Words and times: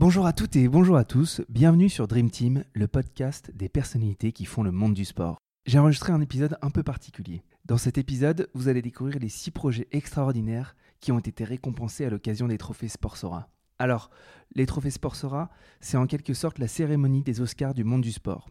Bonjour 0.00 0.24
à 0.24 0.32
toutes 0.32 0.56
et 0.56 0.66
bonjour 0.66 0.96
à 0.96 1.04
tous, 1.04 1.42
bienvenue 1.50 1.90
sur 1.90 2.08
Dream 2.08 2.30
Team, 2.30 2.64
le 2.72 2.88
podcast 2.88 3.50
des 3.54 3.68
personnalités 3.68 4.32
qui 4.32 4.46
font 4.46 4.62
le 4.62 4.72
monde 4.72 4.94
du 4.94 5.04
sport. 5.04 5.36
J'ai 5.66 5.78
enregistré 5.78 6.10
un 6.10 6.22
épisode 6.22 6.56
un 6.62 6.70
peu 6.70 6.82
particulier. 6.82 7.42
Dans 7.66 7.76
cet 7.76 7.98
épisode, 7.98 8.48
vous 8.54 8.68
allez 8.68 8.80
découvrir 8.80 9.18
les 9.18 9.28
6 9.28 9.50
projets 9.50 9.88
extraordinaires 9.92 10.74
qui 11.00 11.12
ont 11.12 11.18
été 11.18 11.44
récompensés 11.44 12.06
à 12.06 12.08
l'occasion 12.08 12.48
des 12.48 12.56
trophées 12.56 12.88
Sportsora. 12.88 13.50
Alors, 13.78 14.08
les 14.54 14.64
trophées 14.64 14.90
Sportsora, 14.90 15.50
c'est 15.82 15.98
en 15.98 16.06
quelque 16.06 16.32
sorte 16.32 16.58
la 16.58 16.66
cérémonie 16.66 17.22
des 17.22 17.42
Oscars 17.42 17.74
du 17.74 17.84
monde 17.84 18.00
du 18.00 18.12
sport. 18.12 18.48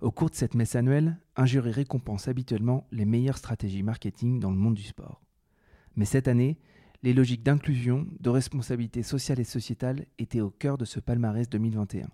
Au 0.00 0.10
cours 0.10 0.30
de 0.30 0.34
cette 0.34 0.56
messe 0.56 0.74
annuelle, 0.74 1.20
un 1.36 1.46
jury 1.46 1.70
récompense 1.70 2.26
habituellement 2.26 2.88
les 2.90 3.04
meilleures 3.04 3.38
stratégies 3.38 3.84
marketing 3.84 4.40
dans 4.40 4.50
le 4.50 4.56
monde 4.56 4.74
du 4.74 4.82
sport. 4.82 5.22
Mais 5.94 6.04
cette 6.04 6.26
année, 6.26 6.58
les 7.02 7.14
logiques 7.14 7.42
d'inclusion, 7.42 8.06
de 8.20 8.30
responsabilité 8.30 9.02
sociale 9.02 9.40
et 9.40 9.44
sociétale 9.44 10.04
étaient 10.18 10.40
au 10.40 10.50
cœur 10.50 10.76
de 10.78 10.84
ce 10.84 11.00
palmarès 11.00 11.48
2021. 11.48 12.08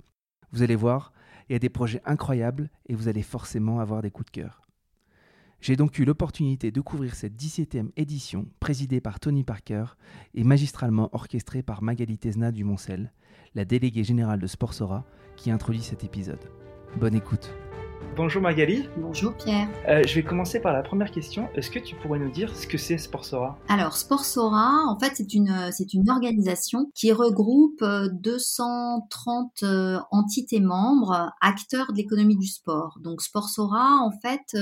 Vous 0.52 0.62
allez 0.62 0.76
voir, 0.76 1.12
il 1.48 1.52
y 1.52 1.56
a 1.56 1.60
des 1.60 1.68
projets 1.68 2.02
incroyables 2.04 2.70
et 2.86 2.94
vous 2.94 3.08
allez 3.08 3.22
forcément 3.22 3.80
avoir 3.80 4.02
des 4.02 4.10
coups 4.10 4.26
de 4.26 4.40
cœur. 4.42 4.62
J'ai 5.60 5.76
donc 5.76 5.98
eu 5.98 6.04
l'opportunité 6.04 6.70
de 6.70 6.80
couvrir 6.80 7.14
cette 7.14 7.34
17e 7.34 7.90
édition, 7.96 8.46
présidée 8.60 9.00
par 9.00 9.18
Tony 9.18 9.42
Parker 9.42 9.86
et 10.34 10.44
magistralement 10.44 11.08
orchestrée 11.12 11.62
par 11.62 11.82
Magali 11.82 12.18
Tesna 12.18 12.52
du 12.52 12.62
Moncel, 12.62 13.12
la 13.54 13.64
déléguée 13.64 14.04
générale 14.04 14.38
de 14.38 14.46
Sportsora, 14.46 15.04
qui 15.36 15.50
introduit 15.50 15.82
cet 15.82 16.04
épisode. 16.04 16.50
Bonne 17.00 17.14
écoute. 17.14 17.50
Bonjour 18.16 18.40
Magali. 18.40 18.88
Bonjour 18.96 19.34
Pierre. 19.34 19.68
Euh, 19.86 20.02
je 20.06 20.14
vais 20.14 20.22
commencer 20.22 20.58
par 20.58 20.72
la 20.72 20.82
première 20.82 21.10
question. 21.10 21.50
Est-ce 21.54 21.70
que 21.70 21.78
tu 21.78 21.94
pourrais 21.96 22.18
nous 22.18 22.30
dire 22.30 22.56
ce 22.56 22.66
que 22.66 22.78
c'est 22.78 22.96
Sportsora? 22.96 23.58
Alors 23.68 23.94
Sportsora, 23.94 24.86
en 24.88 24.98
fait, 24.98 25.12
c'est 25.16 25.34
une 25.34 25.70
c'est 25.70 25.92
une 25.92 26.08
organisation 26.08 26.90
qui 26.94 27.12
regroupe 27.12 27.84
230 27.84 29.62
euh, 29.62 29.66
euh, 29.66 29.98
entités 30.12 30.60
membres, 30.60 31.30
acteurs 31.42 31.92
de 31.92 31.98
l'économie 31.98 32.38
du 32.38 32.46
sport. 32.46 32.98
Donc 33.02 33.20
Sportsora, 33.20 33.98
en 34.00 34.12
fait, 34.22 34.56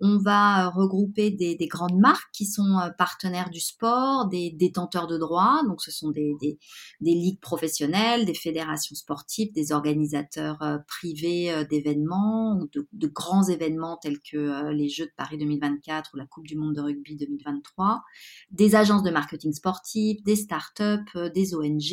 on 0.00 0.18
va 0.18 0.68
regrouper 0.70 1.30
des, 1.30 1.56
grandes 1.66 1.98
marques 1.98 2.30
qui 2.32 2.46
sont 2.46 2.78
partenaires 2.98 3.50
du 3.50 3.60
sport, 3.60 4.28
des 4.28 4.50
détenteurs 4.50 5.06
de 5.06 5.18
droits, 5.18 5.62
donc 5.66 5.82
ce 5.82 5.90
sont 5.90 6.10
des, 6.10 6.34
des, 6.40 6.58
ligues 7.00 7.40
professionnelles, 7.40 8.24
des 8.24 8.34
fédérations 8.34 8.94
sportives, 8.94 9.52
des 9.52 9.72
organisateurs 9.72 10.58
privés 10.86 11.64
d'événements, 11.68 12.64
de, 12.72 12.88
de, 12.92 13.06
grands 13.06 13.44
événements 13.48 13.98
tels 13.98 14.20
que 14.20 14.70
les 14.70 14.88
Jeux 14.88 15.06
de 15.06 15.12
Paris 15.16 15.38
2024 15.38 16.10
ou 16.14 16.16
la 16.16 16.26
Coupe 16.26 16.46
du 16.46 16.56
Monde 16.56 16.74
de 16.74 16.80
rugby 16.80 17.16
2023, 17.16 18.02
des 18.50 18.74
agences 18.74 19.02
de 19.02 19.10
marketing 19.10 19.52
sportif, 19.52 20.22
des 20.24 20.36
startups, 20.36 21.30
des 21.34 21.54
ONG, 21.54 21.90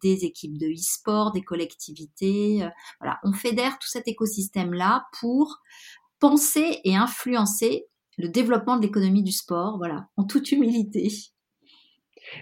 des 0.00 0.24
équipes 0.24 0.58
de 0.58 0.66
e-sport, 0.66 1.32
des 1.32 1.42
collectivités. 1.42 2.68
Voilà, 3.00 3.18
on 3.24 3.32
fédère 3.32 3.78
tout 3.78 3.88
cet 3.88 4.08
écosystème-là 4.08 5.06
pour 5.20 5.60
penser 6.20 6.80
et 6.84 6.96
influencer 6.96 7.86
le 8.16 8.28
développement 8.28 8.76
de 8.76 8.82
l'économie 8.82 9.22
du 9.22 9.32
sport, 9.32 9.78
voilà, 9.78 10.08
en 10.16 10.24
toute 10.24 10.50
humilité. 10.50 11.12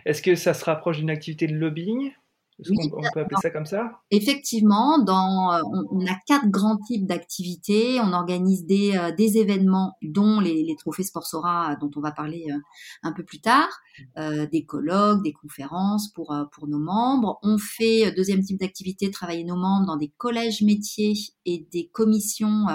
Est-ce 0.05 0.23
que 0.23 0.35
ça 0.35 0.55
se 0.55 0.65
rapproche 0.65 0.99
d'une 0.99 1.11
activité 1.11 1.47
de 1.47 1.55
lobbying? 1.55 2.13
On, 2.59 3.03
peut 3.13 3.21
appeler 3.21 3.37
ça 3.43 3.51
comme 3.51 3.67
ça? 3.67 4.01
Effectivement, 4.11 4.99
dans, 4.99 5.53
euh, 5.53 5.61
on, 5.91 6.07
a 6.07 6.17
quatre 6.27 6.49
grands 6.49 6.79
types 6.79 7.07
d'activités. 7.07 8.01
On 8.01 8.15
organise 8.15 8.65
des, 8.65 8.97
euh, 8.97 9.13
des 9.13 9.37
événements, 9.37 9.93
dont 10.01 10.41
les, 10.41 10.63
les 10.63 10.75
trophées 10.77 11.03
Sportsora, 11.03 11.77
dont 11.77 11.91
on 11.97 12.01
va 12.01 12.13
parler 12.13 12.47
euh, 12.51 12.59
un 13.03 13.13
peu 13.13 13.25
plus 13.25 13.41
tard, 13.41 13.69
des 14.17 14.65
colloques, 14.65 15.23
des 15.23 15.33
conférences 15.33 16.13
pour, 16.13 16.35
pour 16.53 16.69
nos 16.69 16.79
membres. 16.79 17.39
On 17.43 17.59
fait, 17.59 18.13
deuxième 18.13 18.43
type 18.43 18.59
d'activité, 18.59 19.11
travailler 19.11 19.45
nos 19.45 19.57
membres 19.57 19.87
dans 19.87 19.97
des 19.97 20.13
collèges 20.17 20.63
métiers 20.63 21.15
et 21.45 21.67
des 21.73 21.89
commissions 21.89 22.67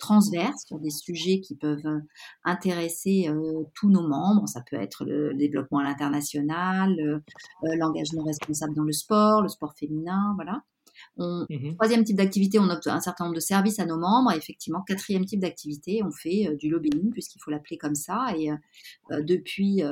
transverses 0.00 0.64
sur 0.66 0.80
des 0.80 0.90
sujets 0.90 1.40
qui 1.40 1.54
peuvent 1.54 1.86
euh, 1.86 2.00
intéresser 2.44 3.28
euh, 3.28 3.62
tous 3.74 3.88
nos 3.88 4.06
membres. 4.06 4.48
Ça 4.48 4.62
peut 4.68 4.76
être 4.76 5.04
le, 5.04 5.34
développement 5.34 5.78
à 5.78 5.84
l'international, 5.84 6.98
euh, 6.98 7.20
l'engagement 7.76 8.24
responsable 8.24 8.74
dans 8.74 8.82
le 8.82 8.92
sport, 8.92 9.42
le 9.42 9.48
sport 9.48 9.74
féminin, 9.78 10.32
voilà. 10.34 10.62
Mmh 11.16 11.74
troisième 11.76 12.04
type 12.04 12.16
d'activité, 12.16 12.58
on 12.58 12.68
offre 12.68 12.88
un 12.88 13.00
certain 13.00 13.24
nombre 13.24 13.36
de 13.36 13.40
services 13.40 13.78
à 13.78 13.86
nos 13.86 13.96
membres. 13.96 14.32
Et 14.32 14.36
effectivement, 14.36 14.82
quatrième 14.82 15.24
type 15.24 15.40
d'activité, 15.40 16.02
on 16.04 16.10
fait 16.10 16.54
du 16.58 16.68
lobbying, 16.68 17.10
puisqu'il 17.10 17.38
faut 17.38 17.50
l'appeler 17.50 17.78
comme 17.78 17.94
ça. 17.94 18.34
Et 18.36 18.50
depuis 19.22 19.82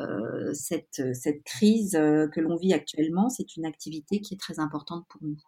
cette, 0.52 1.00
cette 1.14 1.42
crise 1.44 1.92
que 1.92 2.40
l'on 2.40 2.56
vit 2.56 2.74
actuellement, 2.74 3.30
c'est 3.30 3.56
une 3.56 3.64
activité 3.64 4.20
qui 4.20 4.34
est 4.34 4.38
très 4.38 4.58
importante 4.58 5.06
pour 5.08 5.22
nous. 5.22 5.38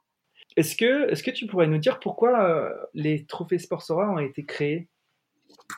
Est-ce 0.56 0.76
que, 0.76 1.30
tu 1.30 1.46
pourrais 1.46 1.66
nous 1.66 1.78
dire 1.78 2.00
pourquoi 2.00 2.42
euh, 2.44 2.70
les 2.94 3.24
trophées 3.26 3.58
Sportsora 3.58 4.10
ont 4.10 4.18
été 4.18 4.44
créés? 4.44 4.88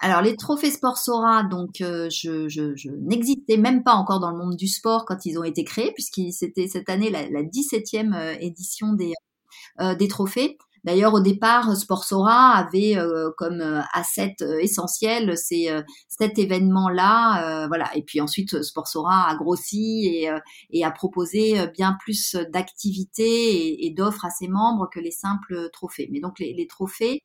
Alors 0.01 0.23
les 0.23 0.37
trophées 0.37 0.71
Sportsora, 0.71 1.45
donc 1.45 1.81
euh, 1.81 2.09
je, 2.11 2.91
n'existais 2.91 3.57
même 3.57 3.83
pas 3.83 3.95
encore 3.95 4.21
dans 4.21 4.31
le 4.31 4.39
monde 4.39 4.57
du 4.57 4.69
sport 4.69 5.05
quand 5.05 5.27
ils 5.27 5.39
ont 5.39 5.45
été 5.45 5.65
créés, 5.65 5.93
puisque 5.93 6.21
c'était 6.33 6.69
cette 6.69 6.89
année 6.89 7.11
la, 7.11 7.29
la 7.29 7.43
17e 7.43 8.15
euh, 8.15 8.37
édition 8.41 8.95
des 8.95 10.09
trophées. 10.09 10.57
D'ailleurs, 10.85 11.15
au 11.15 11.21
départ, 11.21 11.77
Sportsora 11.77 12.57
avait 12.57 12.97
euh, 12.97 13.31
comme 13.37 13.61
euh, 13.61 13.81
asset 13.93 14.35
euh, 14.43 14.59
essentiel 14.59 15.39
ces 15.39 15.71
cet 16.09 16.39
événement-là, 16.39 17.67
voilà. 17.69 17.91
Et 17.97 18.03
puis 18.03 18.21
ensuite, 18.21 18.63
Sportsora 18.63 19.29
a 19.29 19.37
grossi 19.37 20.27
et, 20.71 20.85
a 20.85 20.91
proposé 20.91 21.67
bien 21.69 21.97
plus 22.01 22.37
d'activités 22.53 23.87
et, 23.87 23.91
d'offres 23.91 24.25
à 24.25 24.31
ses 24.31 24.49
membres 24.49 24.89
que 24.93 25.01
les 25.01 25.11
simples 25.11 25.71
trophées. 25.73 26.09
Mais 26.13 26.21
donc 26.21 26.39
les, 26.39 26.53
les 26.55 26.67
trophées, 26.67 27.23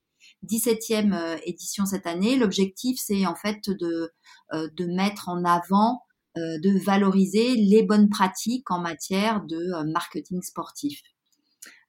17e 0.47 1.40
édition 1.46 1.85
cette 1.85 2.07
année, 2.07 2.38
l'objectif 2.38 3.00
c'est 3.00 3.25
en 3.25 3.35
fait 3.35 3.69
de 3.69 4.12
de 4.53 4.85
mettre 4.85 5.29
en 5.29 5.44
avant 5.44 6.01
de 6.35 6.85
valoriser 6.85 7.56
les 7.56 7.84
bonnes 7.84 8.09
pratiques 8.09 8.69
en 8.72 8.79
matière 8.79 9.41
de 9.46 9.91
marketing 9.91 10.41
sportif. 10.41 11.01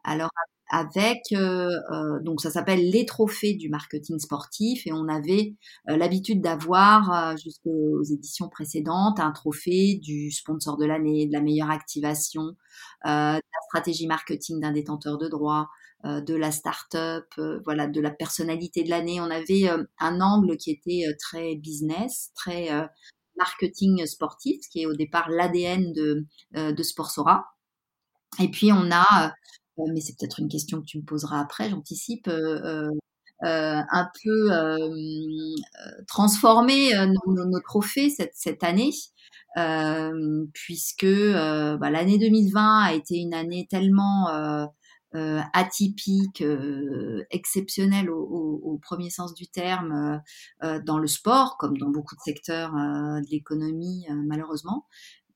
Alors 0.04 0.30
avec 0.70 1.22
euh, 1.32 1.70
euh, 1.92 2.20
donc 2.22 2.40
ça 2.40 2.50
s'appelle 2.50 2.90
les 2.90 3.06
trophées 3.06 3.54
du 3.54 3.68
marketing 3.68 4.18
sportif 4.18 4.86
et 4.86 4.92
on 4.92 5.08
avait 5.08 5.54
euh, 5.88 5.96
l'habitude 5.96 6.42
d'avoir 6.42 7.36
jusqu'aux 7.38 8.02
éditions 8.02 8.48
précédentes 8.48 9.20
un 9.20 9.32
trophée 9.32 9.98
du 10.02 10.30
sponsor 10.30 10.76
de 10.76 10.84
l'année, 10.84 11.26
de 11.26 11.32
la 11.32 11.40
meilleure 11.40 11.70
activation, 11.70 12.56
de 13.04 13.36
la 13.36 13.40
stratégie 13.68 14.06
marketing 14.06 14.60
d'un 14.60 14.72
détenteur 14.72 15.18
de 15.18 15.28
droits, 15.28 15.68
de 16.04 16.34
la 16.34 16.50
start-up, 16.50 17.26
voilà, 17.64 17.86
de 17.86 18.00
la 18.00 18.10
personnalité 18.10 18.84
de 18.84 18.90
l'année. 18.90 19.20
On 19.20 19.30
avait 19.30 19.68
un 19.98 20.20
angle 20.20 20.56
qui 20.56 20.70
était 20.70 21.04
très 21.18 21.56
business, 21.56 22.30
très 22.34 22.68
marketing 23.36 24.06
sportif, 24.06 24.60
qui 24.70 24.82
est 24.82 24.86
au 24.86 24.94
départ 24.94 25.28
l'ADN 25.30 25.92
de, 25.92 26.26
de 26.54 26.82
Sportsora. 26.82 27.46
Et 28.40 28.48
puis 28.48 28.72
on 28.72 28.90
a 28.90 29.26
euh, 29.26 29.28
mais 29.92 30.00
c'est 30.00 30.16
peut-être 30.18 30.40
une 30.40 30.48
question 30.48 30.80
que 30.80 30.86
tu 30.86 30.98
me 30.98 31.04
poseras 31.04 31.40
après, 31.40 31.70
j'anticipe, 31.70 32.28
euh, 32.28 32.88
euh, 33.44 33.80
un 33.90 34.08
peu 34.24 34.50
transformer 36.06 36.90
nos, 37.26 37.60
trophées 37.60 38.10
cette, 38.10 38.32
cette 38.34 38.64
année. 38.64 38.90
Euh, 39.56 40.44
puisque 40.52 41.04
euh, 41.04 41.76
bah, 41.78 41.90
l'année 41.90 42.18
2020 42.18 42.80
a 42.84 42.92
été 42.92 43.16
une 43.16 43.34
année 43.34 43.66
tellement 43.68 44.28
euh, 44.28 44.66
atypique, 45.52 46.44
exceptionnelle 47.30 48.10
au, 48.10 48.20
au, 48.20 48.60
au, 48.62 48.78
premier 48.78 49.10
sens 49.10 49.34
du 49.34 49.48
terme 49.48 50.20
dans 50.84 50.98
le 50.98 51.06
sport, 51.06 51.56
comme 51.58 51.78
dans 51.78 51.88
beaucoup 51.88 52.14
de 52.14 52.20
secteurs 52.20 52.72
de 52.72 53.30
l'économie 53.30 54.06
malheureusement. 54.26 54.86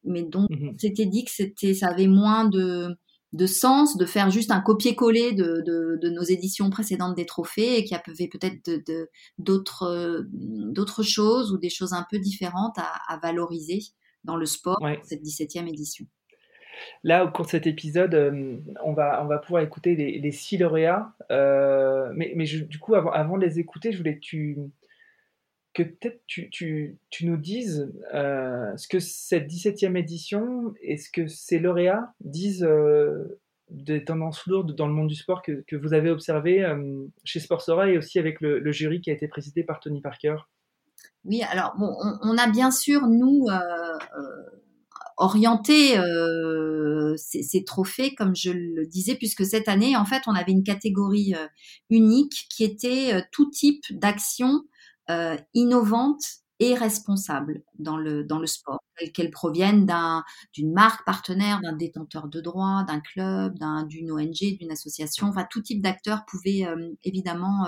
Mais 0.05 0.23
donc, 0.23 0.51
mmh 0.51 0.75
c'était 0.79 1.07
dit 1.07 1.25
que 1.25 1.31
c'était, 1.31 1.75
ça 1.75 1.89
avait 1.89 2.09
moins 2.09 2.45
de 2.45 2.97
de 3.33 3.47
sens 3.47 3.97
de 3.97 4.05
faire 4.05 4.31
juste 4.31 4.51
un 4.51 4.61
copier-coller 4.61 5.33
de, 5.33 5.63
de, 5.65 6.09
nos 6.11 6.23
éditions 6.23 6.69
précédentes 6.71 7.17
des 7.17 7.27
trophées 7.27 7.79
et 7.79 7.85
qui 7.85 7.95
avait 7.95 8.29
peut-être 8.29 8.71
d'autres 9.39 10.27
d'autres 10.31 11.03
choses 11.03 11.53
ou 11.53 11.59
des 11.59 11.71
choses 11.71 11.95
un 11.95 12.05
peu 12.11 12.19
différentes 12.19 12.77
à, 12.79 13.19
valoriser 13.23 13.81
dans 14.25 14.37
le 14.37 14.47
sport 14.47 14.79
cette 15.05 15.23
17e 15.23 15.69
édition. 15.69 16.07
Là, 17.05 17.25
au 17.25 17.31
cours 17.31 17.45
de 17.45 17.51
cet 17.51 17.67
épisode, 17.67 18.15
euh, 18.15 18.57
on, 18.85 18.93
va, 18.93 19.23
on 19.23 19.27
va 19.27 19.39
pouvoir 19.39 19.63
écouter 19.63 19.95
les, 19.95 20.19
les 20.19 20.33
six 20.33 20.57
lauréats. 20.57 21.15
Euh, 21.31 22.11
mais 22.15 22.33
mais 22.35 22.45
du 22.45 22.79
coup, 22.79 22.95
avant, 22.95 23.11
avant 23.11 23.37
de 23.37 23.45
les 23.45 23.59
écouter, 23.59 23.93
je 23.93 23.99
voulais 23.99 24.15
que 24.15 24.21
tu, 24.21 24.59
que 25.75 25.83
peut-être 25.83 26.21
tu, 26.27 26.99
nous 27.23 27.37
dises 27.37 27.93
euh, 28.15 28.77
ce 28.77 28.89
que 28.89 29.01
cette 29.01 29.51
17e 29.51 29.97
édition 29.97 30.75
et 30.83 30.99
ce 30.99 31.11
que 31.11 31.27
ces 31.27 31.59
lauréats 31.59 32.13
disent 32.21 32.65
euh, 32.65 33.41
des 33.71 34.05
tendances 34.05 34.47
lourdes 34.47 34.75
dans 34.75 34.87
le 34.87 34.93
monde 34.93 35.09
du 35.09 35.15
sport 35.15 35.43
que, 35.43 35.77
vous 35.77 35.95
avez 35.95 36.11
observé 36.11 36.63
euh, 36.63 37.07
chez 37.25 37.41
Sportsora 37.41 37.89
et 37.89 37.97
aussi 37.97 38.19
avec 38.19 38.41
le, 38.41 38.71
jury 38.71 39.01
qui 39.01 39.11
a 39.11 39.15
été 39.15 39.29
présidé 39.29 39.65
par 39.65 39.81
Tony 39.81 40.03
Parker. 40.03 40.37
Oui, 41.25 41.43
alors 41.43 41.75
on, 41.79 42.37
a 42.37 42.51
bien 42.51 42.71
sûr, 42.71 43.07
nous, 43.07 43.47
orienter 45.17 45.97
ces, 47.17 47.43
ces, 47.43 47.65
trophées, 47.65 48.15
comme 48.15 48.35
je 48.35 48.51
le 48.51 48.87
disais, 48.87 49.15
puisque 49.15 49.45
cette 49.45 49.69
année, 49.69 49.97
en 49.97 50.05
fait, 50.05 50.23
on 50.27 50.35
avait 50.35 50.53
une 50.53 50.65
catégorie 50.65 51.35
unique 51.91 52.47
qui 52.51 52.65
était 52.65 53.25
tout 53.31 53.49
type 53.51 53.85
d'action 53.91 54.65
innovante 55.55 56.23
et 56.59 56.75
responsable 56.75 57.63
dans 57.79 57.97
le, 57.97 58.25
dans 58.25 58.39
le 58.39 58.47
sport, 58.47 58.79
qu'elles 59.15 59.31
proviennent 59.31 59.85
d'un, 59.85 60.23
d'une 60.53 60.73
marque 60.73 61.05
partenaire, 61.05 61.61
d'un 61.61 61.75
détenteur 61.75 62.29
de 62.29 62.41
droits, 62.41 62.85
d'un 62.87 63.01
club, 63.01 63.59
d'un, 63.59 63.85
d'une 63.85 64.13
ONG, 64.13 64.57
d'une 64.59 64.71
association. 64.71 65.27
Enfin, 65.29 65.47
tout 65.51 65.61
type 65.61 65.83
d'acteurs 65.83 66.25
pouvait 66.27 66.65
évidemment 67.03 67.67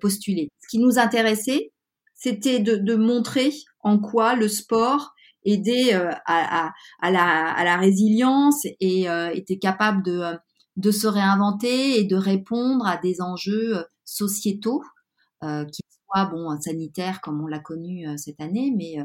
postuler. 0.00 0.50
Ce 0.60 0.68
qui 0.68 0.78
nous 0.78 0.98
intéressait, 0.98 1.72
c'était 2.14 2.58
de, 2.58 2.76
de 2.76 2.96
montrer 2.96 3.52
en 3.80 3.98
quoi 3.98 4.34
le 4.34 4.48
sport 4.48 5.14
aidait 5.44 5.94
euh, 5.94 6.10
à, 6.26 6.72
à, 7.00 7.10
la, 7.10 7.50
à, 7.52 7.64
la, 7.64 7.76
résilience 7.76 8.64
et 8.80 9.08
euh, 9.08 9.30
était 9.30 9.58
capable 9.58 10.02
de, 10.02 10.18
euh, 10.18 10.36
de 10.76 10.90
se 10.90 11.06
réinventer 11.06 11.98
et 11.98 12.04
de 12.04 12.16
répondre 12.16 12.86
à 12.86 12.96
des 12.96 13.20
enjeux 13.20 13.84
sociétaux, 14.04 14.82
qui 15.40 15.82
bon, 16.14 16.58
sanitaires 16.60 17.20
comme 17.20 17.42
on 17.42 17.46
l'a 17.46 17.58
connu 17.58 18.06
cette 18.16 18.40
année, 18.40 18.72
mais 18.76 18.96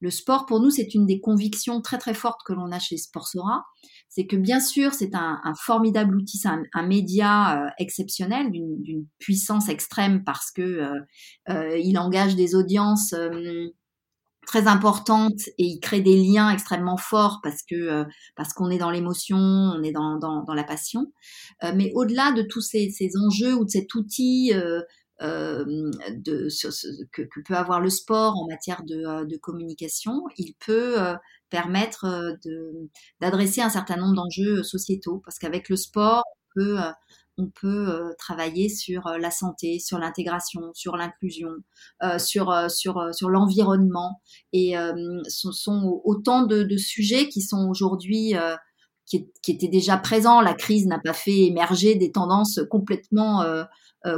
le 0.00 0.10
sport, 0.10 0.46
pour 0.46 0.60
nous, 0.60 0.70
c'est 0.70 0.94
une 0.94 1.06
des 1.06 1.20
convictions 1.20 1.80
très 1.80 1.98
très 1.98 2.14
fortes 2.14 2.40
que 2.44 2.52
l'on 2.52 2.72
a 2.72 2.78
chez 2.78 2.96
Sportsora. 2.96 3.64
C'est 4.08 4.26
que 4.26 4.36
bien 4.36 4.60
sûr, 4.60 4.94
c'est 4.94 5.14
un, 5.14 5.40
formidable 5.56 6.16
outil, 6.16 6.38
c'est 6.38 6.48
un, 6.48 6.86
média 6.86 7.72
exceptionnel, 7.78 8.50
d'une 8.50 9.06
puissance 9.18 9.68
extrême 9.68 10.24
parce 10.24 10.50
que 10.50 10.90
euh, 11.48 11.78
il 11.78 11.98
engage 11.98 12.36
des 12.36 12.54
audiences 12.54 13.14
très 14.46 14.66
importante 14.66 15.40
et 15.58 15.64
il 15.64 15.80
crée 15.80 16.00
des 16.00 16.16
liens 16.16 16.50
extrêmement 16.50 16.96
forts 16.96 17.40
parce 17.42 17.62
que 17.62 17.74
euh, 17.74 18.04
parce 18.36 18.52
qu'on 18.52 18.70
est 18.70 18.78
dans 18.78 18.90
l'émotion, 18.90 19.38
on 19.38 19.82
est 19.82 19.92
dans, 19.92 20.18
dans, 20.18 20.54
la 20.54 20.64
passion. 20.64 21.12
Euh, 21.64 21.72
mais 21.74 21.92
au-delà 21.94 22.32
de 22.32 22.42
tous 22.42 22.60
ces, 22.60 22.92
enjeux 23.24 23.54
ou 23.54 23.64
de 23.64 23.70
cet 23.70 23.94
outil 23.94 24.52
euh, 24.54 24.80
euh 25.22 25.64
que, 27.12 27.22
peut 27.46 27.54
avoir 27.54 27.80
le 27.80 27.90
sport 27.90 28.36
en 28.36 28.46
matière 28.46 28.82
de, 28.84 29.24
de 29.24 29.36
communication, 29.36 30.24
il 30.36 30.54
peut 30.54 30.96
permettre 31.50 32.36
d'adresser 33.20 33.60
un 33.60 33.70
certain 33.70 33.96
nombre 33.96 34.14
d'enjeux 34.14 34.62
sociétaux 34.62 35.22
parce 35.24 35.38
qu'avec 35.38 35.68
le 35.68 35.76
sport, 35.76 36.24
on 37.38 37.48
peut 37.48 37.88
euh, 37.88 38.12
travailler 38.18 38.68
sur 38.68 39.06
euh, 39.06 39.18
la 39.18 39.30
santé, 39.30 39.78
sur 39.78 39.98
l'intégration, 39.98 40.60
sur 40.74 40.96
l'inclusion, 40.96 41.50
euh, 42.02 42.18
sur 42.18 42.50
l'environnement. 43.28 44.20
Et 44.52 44.74
ce 45.28 45.50
sont 45.52 46.00
autant 46.04 46.44
de, 46.44 46.76
sujets 46.76 47.28
qui 47.28 47.42
sont 47.42 47.68
aujourd'hui 47.68 48.34
qui, 49.06 49.28
étaient 49.48 49.68
déjà 49.68 49.96
présents. 49.96 50.40
La 50.40 50.54
crise 50.54 50.86
n'a 50.86 50.98
pas 50.98 51.12
fait 51.12 51.46
émerger 51.46 51.94
des 51.94 52.12
tendances 52.12 52.60
complètement 52.70 53.44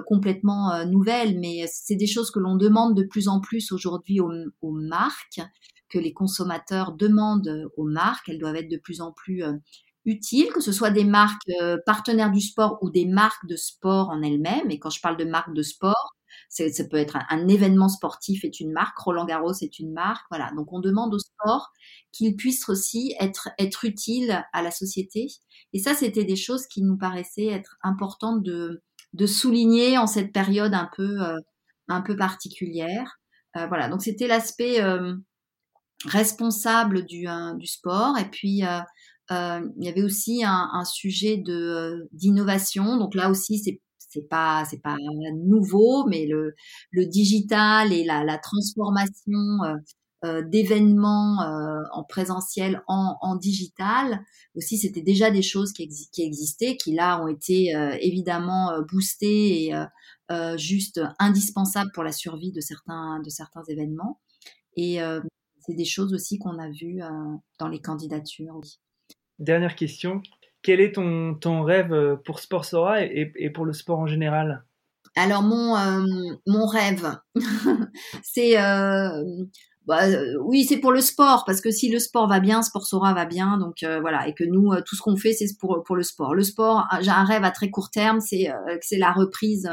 complètement 0.06 0.84
nouvelles, 0.86 1.38
mais 1.38 1.66
c'est 1.68 1.96
des 1.96 2.06
choses 2.06 2.30
que 2.30 2.38
l'on 2.38 2.56
demande 2.56 2.96
de 2.96 3.02
plus 3.02 3.28
en 3.28 3.40
plus 3.40 3.72
aujourd'hui 3.72 4.20
aux, 4.20 4.32
aux, 4.62 4.72
marques, 4.72 5.40
que 5.88 5.98
les 5.98 6.12
consommateurs 6.12 6.92
demandent 6.92 7.68
aux 7.76 7.86
marques. 7.86 8.28
Elles 8.28 8.38
doivent 8.38 8.56
être 8.56 8.70
de 8.70 8.78
plus 8.78 9.00
en 9.00 9.12
plus 9.12 9.42
utiles, 10.04 10.52
que 10.52 10.60
ce 10.60 10.72
soit 10.72 10.90
des 10.90 11.04
marques 11.04 11.48
euh, 11.60 11.78
partenaires 11.86 12.30
du 12.30 12.40
sport 12.40 12.78
ou 12.82 12.90
des 12.90 13.06
marques 13.06 13.46
de 13.46 13.56
sport 13.56 14.10
en 14.10 14.22
elles-mêmes. 14.22 14.70
Et 14.70 14.78
quand 14.78 14.90
je 14.90 15.00
parle 15.00 15.16
de 15.16 15.24
marques 15.24 15.54
de 15.54 15.62
sport, 15.62 16.14
ça 16.48 16.64
peut 16.90 16.96
être 16.96 17.16
un, 17.30 17.48
événement 17.48 17.88
sportif 17.88 18.44
est 18.44 18.60
une 18.60 18.72
marque, 18.72 18.98
Roland 18.98 19.24
Garros 19.24 19.54
est 19.60 19.78
une 19.78 19.92
marque, 19.92 20.24
voilà. 20.30 20.50
Donc 20.56 20.72
on 20.72 20.80
demande 20.80 21.14
au 21.14 21.18
sport 21.18 21.70
qu'il 22.12 22.36
puisse 22.36 22.68
aussi 22.68 23.14
être 23.20 23.50
être 23.58 23.84
utile 23.84 24.44
à 24.52 24.62
la 24.62 24.70
société. 24.70 25.28
Et 25.72 25.78
ça, 25.78 25.94
c'était 25.94 26.24
des 26.24 26.36
choses 26.36 26.66
qui 26.66 26.82
nous 26.82 26.96
paraissaient 26.96 27.46
être 27.46 27.76
importantes 27.82 28.42
de 28.42 28.82
de 29.14 29.26
souligner 29.26 29.98
en 29.98 30.06
cette 30.06 30.32
période 30.32 30.74
un 30.74 30.90
peu 30.96 31.22
euh, 31.22 31.38
un 31.88 32.02
peu 32.02 32.16
particulière. 32.16 33.18
Euh, 33.56 33.66
voilà. 33.68 33.88
Donc 33.88 34.02
c'était 34.02 34.26
l'aspect 34.26 34.80
responsable 36.04 37.06
du 37.06 37.26
du 37.58 37.66
sport 37.66 38.18
et 38.18 38.28
puis 38.30 38.62
euh, 39.30 39.60
il 39.78 39.84
y 39.84 39.88
avait 39.88 40.02
aussi 40.02 40.44
un, 40.44 40.68
un 40.72 40.84
sujet 40.84 41.38
de 41.38 41.54
euh, 41.54 42.08
d'innovation. 42.12 42.98
Donc 42.98 43.14
là 43.14 43.30
aussi, 43.30 43.58
c'est 43.58 43.80
c'est 43.98 44.28
pas 44.28 44.64
c'est 44.70 44.82
pas 44.82 44.96
nouveau, 45.34 46.06
mais 46.06 46.26
le 46.26 46.54
le 46.90 47.06
digital 47.06 47.92
et 47.92 48.04
la, 48.04 48.24
la 48.24 48.38
transformation 48.38 49.38
euh, 49.64 49.74
euh 49.74 49.76
d'événements 50.42 51.42
euh, 51.42 51.82
en 51.92 52.04
présentiel 52.04 52.82
en, 52.86 53.16
en 53.20 53.36
digital 53.36 54.24
aussi 54.54 54.78
c'était 54.78 55.02
déjà 55.02 55.30
des 55.30 55.42
choses 55.42 55.72
qui, 55.72 55.88
qui 55.88 56.22
existaient 56.22 56.76
qui 56.76 56.94
là 56.94 57.22
ont 57.22 57.28
été 57.28 57.72
évidemment 58.00 58.72
boostées 58.90 59.66
et 59.66 59.74
juste 60.56 61.00
indispensables 61.18 61.90
pour 61.92 62.04
la 62.04 62.12
survie 62.12 62.52
de 62.52 62.60
certains 62.60 63.20
de 63.20 63.30
certains 63.30 63.62
événements 63.68 64.20
et 64.76 64.98
c'est 65.66 65.74
des 65.74 65.84
choses 65.84 66.14
aussi 66.14 66.38
qu'on 66.38 66.58
a 66.58 66.70
vues 66.70 67.00
dans 67.58 67.68
les 67.68 67.80
candidatures 67.80 68.56
oui. 68.62 68.78
Dernière 69.38 69.74
question. 69.74 70.22
Quel 70.62 70.80
est 70.80 70.92
ton, 70.92 71.34
ton 71.34 71.62
rêve 71.62 71.92
euh, 71.92 72.16
pour 72.16 72.40
Sport 72.40 72.64
Sora 72.64 73.04
et, 73.04 73.32
et, 73.36 73.50
pour 73.50 73.64
le 73.64 73.72
sport 73.72 73.98
en 73.98 74.06
général? 74.06 74.64
Alors 75.16 75.42
mon, 75.42 75.76
euh, 75.76 76.06
mon 76.46 76.66
rêve, 76.66 77.18
c'est 78.22 78.60
euh, 78.60 79.24
bah, 79.86 80.06
euh, 80.06 80.34
oui, 80.42 80.64
c'est 80.64 80.78
pour 80.78 80.92
le 80.92 81.00
sport 81.00 81.44
parce 81.44 81.60
que 81.60 81.70
si 81.70 81.90
le 81.90 81.98
sport 81.98 82.28
va 82.28 82.40
bien, 82.40 82.62
Sport 82.62 82.86
Sora 82.86 83.12
va 83.12 83.26
bien, 83.26 83.58
donc 83.58 83.82
euh, 83.82 84.00
voilà, 84.00 84.26
et 84.28 84.34
que 84.34 84.44
nous 84.44 84.74
tout 84.86 84.96
ce 84.96 85.02
qu'on 85.02 85.16
fait 85.16 85.32
c'est 85.32 85.46
pour 85.58 85.82
pour 85.84 85.96
le 85.96 86.02
sport. 86.02 86.34
Le 86.34 86.42
sport, 86.42 86.86
j'ai 87.00 87.10
un 87.10 87.24
rêve 87.24 87.44
à 87.44 87.50
très 87.50 87.70
court 87.70 87.90
terme, 87.90 88.20
c'est 88.20 88.50
c'est 88.80 88.98
la 88.98 89.12
reprise 89.12 89.68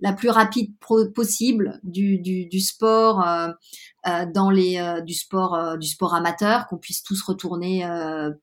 la 0.00 0.12
plus 0.12 0.30
rapide 0.30 0.72
possible 1.14 1.80
du, 1.82 2.18
du, 2.18 2.46
du 2.46 2.60
sport 2.60 3.26
euh, 3.26 3.52
dans 4.32 4.50
les 4.50 5.02
du 5.04 5.14
sport 5.14 5.76
du 5.78 5.88
sport 5.88 6.14
amateur, 6.14 6.66
qu'on 6.68 6.78
puisse 6.78 7.02
tous 7.02 7.20
retourner 7.22 7.80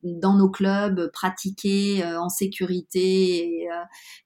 dans 0.04 0.34
nos 0.34 0.50
clubs, 0.50 1.10
pratiquer 1.14 2.04
en 2.04 2.28
sécurité 2.28 3.62
et, 3.62 3.70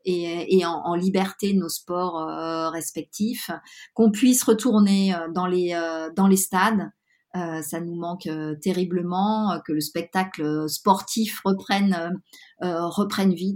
et, 0.05 0.57
et 0.57 0.65
en, 0.65 0.71
en, 0.71 0.95
liberté 0.95 1.53
nos 1.53 1.69
sports 1.69 2.25
respectifs, 2.71 3.51
qu'on 3.93 4.09
puisse 4.09 4.43
retourner 4.43 5.15
dans 5.35 5.45
les 5.45 5.79
dans 6.15 6.27
les 6.27 6.37
stades 6.37 6.89
euh, 7.37 7.61
ça 7.61 7.79
nous 7.81 7.95
manque 7.95 8.27
euh, 8.27 8.55
terriblement, 8.55 9.51
euh, 9.51 9.59
que 9.59 9.73
le 9.73 9.81
spectacle 9.81 10.67
sportif 10.69 11.41
reprenne, 11.43 12.19
reprenne 12.61 13.33
vie. 13.33 13.55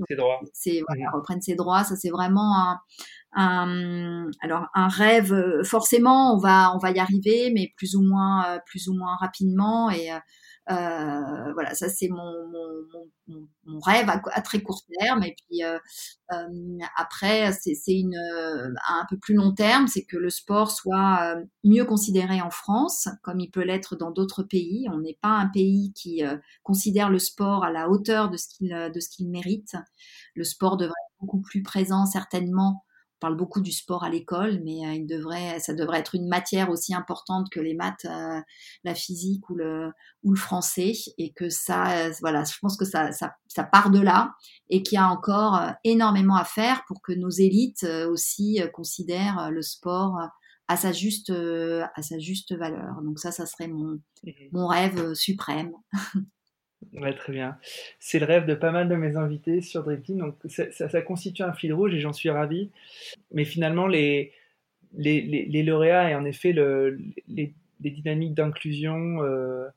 C'est 0.53 0.81
voilà, 0.87 1.09
reprenne 1.11 1.41
ses 1.41 1.55
droits. 1.55 1.83
Ça, 1.83 1.95
c'est 1.95 2.09
vraiment 2.09 2.55
un, 2.57 2.79
un, 3.33 4.27
alors 4.41 4.67
un 4.73 4.87
rêve. 4.87 5.35
Forcément, 5.63 6.35
on 6.35 6.37
va, 6.37 6.73
on 6.75 6.77
va 6.77 6.91
y 6.91 6.99
arriver, 6.99 7.51
mais 7.53 7.73
plus 7.77 7.95
ou 7.95 8.01
moins, 8.01 8.59
plus 8.65 8.87
ou 8.87 8.93
moins 8.93 9.15
rapidement. 9.15 9.89
Et 9.89 10.09
euh, 10.69 11.53
voilà, 11.53 11.73
ça 11.73 11.89
c'est 11.89 12.07
mon, 12.07 12.47
mon, 13.27 13.47
mon, 13.65 13.79
rêve 13.79 14.07
à, 14.09 14.41
très 14.41 14.61
court 14.61 14.81
terme. 14.99 15.23
Et 15.23 15.35
puis 15.35 15.63
euh, 15.63 15.77
euh, 16.31 16.77
après, 16.95 17.51
c'est 17.51 17.75
une 17.87 18.15
un 18.15 19.05
peu 19.09 19.17
plus 19.17 19.33
long 19.33 19.53
terme, 19.53 19.87
c'est 19.87 20.05
que 20.05 20.17
le 20.17 20.29
sport 20.29 20.71
soit 20.71 21.35
mieux 21.63 21.85
considéré 21.85 22.41
en 22.41 22.51
France, 22.51 23.09
comme 23.23 23.39
il 23.39 23.49
peut 23.49 23.63
l'être 23.63 23.95
dans 23.95 24.11
d'autres 24.11 24.43
pays. 24.43 24.87
On 24.91 24.99
n'est 24.99 25.17
pas 25.21 25.29
un 25.29 25.47
pays 25.47 25.93
qui 25.93 26.23
considère 26.63 27.09
le 27.09 27.19
sport 27.19 27.63
à 27.63 27.71
la 27.71 27.89
hauteur 27.89 28.29
de 28.29 28.37
ce 28.37 28.47
qu'il 28.47 28.91
de 28.93 28.99
ce 28.99 29.09
qu'il 29.09 29.29
mérite. 29.29 29.75
Le 30.35 30.43
sport 30.43 30.77
devrait 30.77 30.91
être 30.91 31.19
beaucoup 31.21 31.41
plus 31.41 31.63
présent 31.63 32.05
certainement 32.05 32.83
parle 33.21 33.37
beaucoup 33.37 33.61
du 33.61 33.71
sport 33.71 34.03
à 34.03 34.09
l'école, 34.09 34.59
mais 34.65 34.85
euh, 34.85 34.93
il 34.93 35.05
devrait, 35.05 35.59
ça 35.59 35.73
devrait 35.73 35.99
être 35.99 36.15
une 36.15 36.27
matière 36.27 36.69
aussi 36.69 36.93
importante 36.93 37.49
que 37.49 37.61
les 37.61 37.75
maths, 37.75 38.05
euh, 38.05 38.41
la 38.83 38.95
physique 38.95 39.49
ou 39.49 39.55
le, 39.55 39.91
ou 40.23 40.31
le 40.31 40.39
français, 40.39 40.93
et 41.17 41.31
que 41.31 41.49
ça, 41.49 42.07
euh, 42.07 42.11
voilà, 42.19 42.43
je 42.43 42.57
pense 42.59 42.75
que 42.75 42.83
ça, 42.83 43.11
ça, 43.13 43.35
ça 43.47 43.63
part 43.63 43.91
de 43.91 43.99
là, 43.99 44.33
et 44.69 44.83
qu'il 44.83 44.95
y 44.95 44.99
a 44.99 45.07
encore 45.07 45.61
énormément 45.83 46.35
à 46.35 46.43
faire 46.43 46.83
pour 46.87 47.01
que 47.01 47.13
nos 47.13 47.29
élites 47.29 47.85
aussi 48.09 48.59
considèrent 48.73 49.51
le 49.51 49.61
sport 49.61 50.17
à 50.67 50.77
sa 50.77 50.91
juste, 50.91 51.31
à 51.31 52.01
sa 52.01 52.17
juste 52.19 52.55
valeur. 52.55 53.01
Donc 53.03 53.19
ça, 53.19 53.31
ça 53.31 53.45
serait 53.45 53.67
mon, 53.67 53.93
mmh 54.23 54.31
mon 54.51 54.67
rêve 54.67 55.13
suprême. 55.13 55.71
Ouais, 56.93 57.13
très 57.13 57.31
bien. 57.31 57.57
C'est 57.99 58.19
le 58.19 58.25
rêve 58.25 58.45
de 58.45 58.53
pas 58.53 58.71
mal 58.71 58.89
de 58.89 58.95
mes 58.95 59.15
invités 59.15 59.61
sur 59.61 59.83
Dream 59.83 60.01
donc 60.17 60.35
ça, 60.47 61.01
constitue 61.01 61.43
un 61.43 61.53
fil 61.53 61.73
rouge 61.73 61.93
et 61.93 61.99
j'en 61.99 62.13
suis 62.13 62.29
ravi. 62.29 62.69
Mais 63.31 63.45
finalement, 63.45 63.87
les, 63.87 64.33
les, 64.93 65.21
les, 65.21 65.45
les 65.45 65.63
lauréats 65.63 66.09
et 66.09 66.15
en 66.15 66.25
effet 66.25 66.53
le, 66.53 66.99
les, 67.27 67.53
les 67.81 67.91
dynamiques 67.91 68.33
d'inclusion 68.33 69.23
euh, 69.23 69.67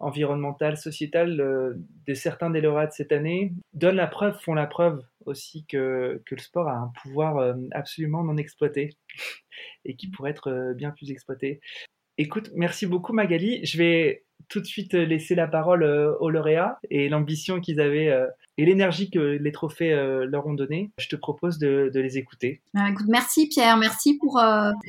environnementale, 0.00 0.76
sociétale 0.76 1.40
euh, 1.40 1.74
de 2.06 2.14
certains 2.14 2.50
des 2.50 2.60
lauréats 2.60 2.88
de 2.88 2.92
cette 2.92 3.12
année 3.12 3.52
donnent 3.72 3.96
la 3.96 4.06
preuve, 4.06 4.38
font 4.38 4.54
la 4.54 4.66
preuve 4.66 5.02
aussi 5.26 5.64
que, 5.66 6.20
que 6.26 6.34
le 6.34 6.40
sport 6.40 6.68
a 6.68 6.76
un 6.76 6.92
pouvoir 7.02 7.38
euh, 7.38 7.54
absolument 7.72 8.22
non 8.22 8.36
exploité 8.36 8.90
et 9.84 9.94
qui 9.96 10.08
pourrait 10.08 10.32
être 10.32 10.74
bien 10.74 10.90
plus 10.90 11.10
exploité. 11.10 11.60
Écoute, 12.20 12.50
merci 12.54 12.84
beaucoup 12.84 13.14
Magali. 13.14 13.64
Je 13.64 13.78
vais 13.78 14.24
tout 14.50 14.60
de 14.60 14.66
suite 14.66 14.92
laisser 14.92 15.34
la 15.34 15.46
parole 15.46 15.82
aux 15.84 16.28
lauréats 16.28 16.78
et 16.90 17.08
l'ambition 17.08 17.60
qu'ils 17.60 17.80
avaient 17.80 18.14
et 18.58 18.66
l'énergie 18.66 19.10
que 19.10 19.18
les 19.18 19.52
trophées 19.52 19.94
leur 20.26 20.46
ont 20.46 20.52
donné. 20.52 20.90
Je 20.98 21.08
te 21.08 21.16
propose 21.16 21.58
de, 21.58 21.90
les 21.94 22.18
écouter. 22.18 22.60
Écoute, 22.90 23.06
merci 23.08 23.48
Pierre, 23.48 23.78
merci 23.78 24.18
pour 24.18 24.38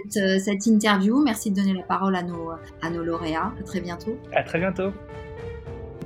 cette, 0.10 0.42
cette, 0.42 0.66
interview. 0.66 1.24
Merci 1.24 1.52
de 1.52 1.56
donner 1.56 1.74
la 1.74 1.84
parole 1.84 2.18
à 2.18 2.24
nos, 2.24 2.50
à 2.82 2.90
nos 2.90 3.04
lauréats. 3.04 3.54
À 3.58 3.64
très 3.64 3.80
bientôt. 3.80 4.18
À 4.34 4.44
très 4.44 4.60
bientôt. 4.60 4.92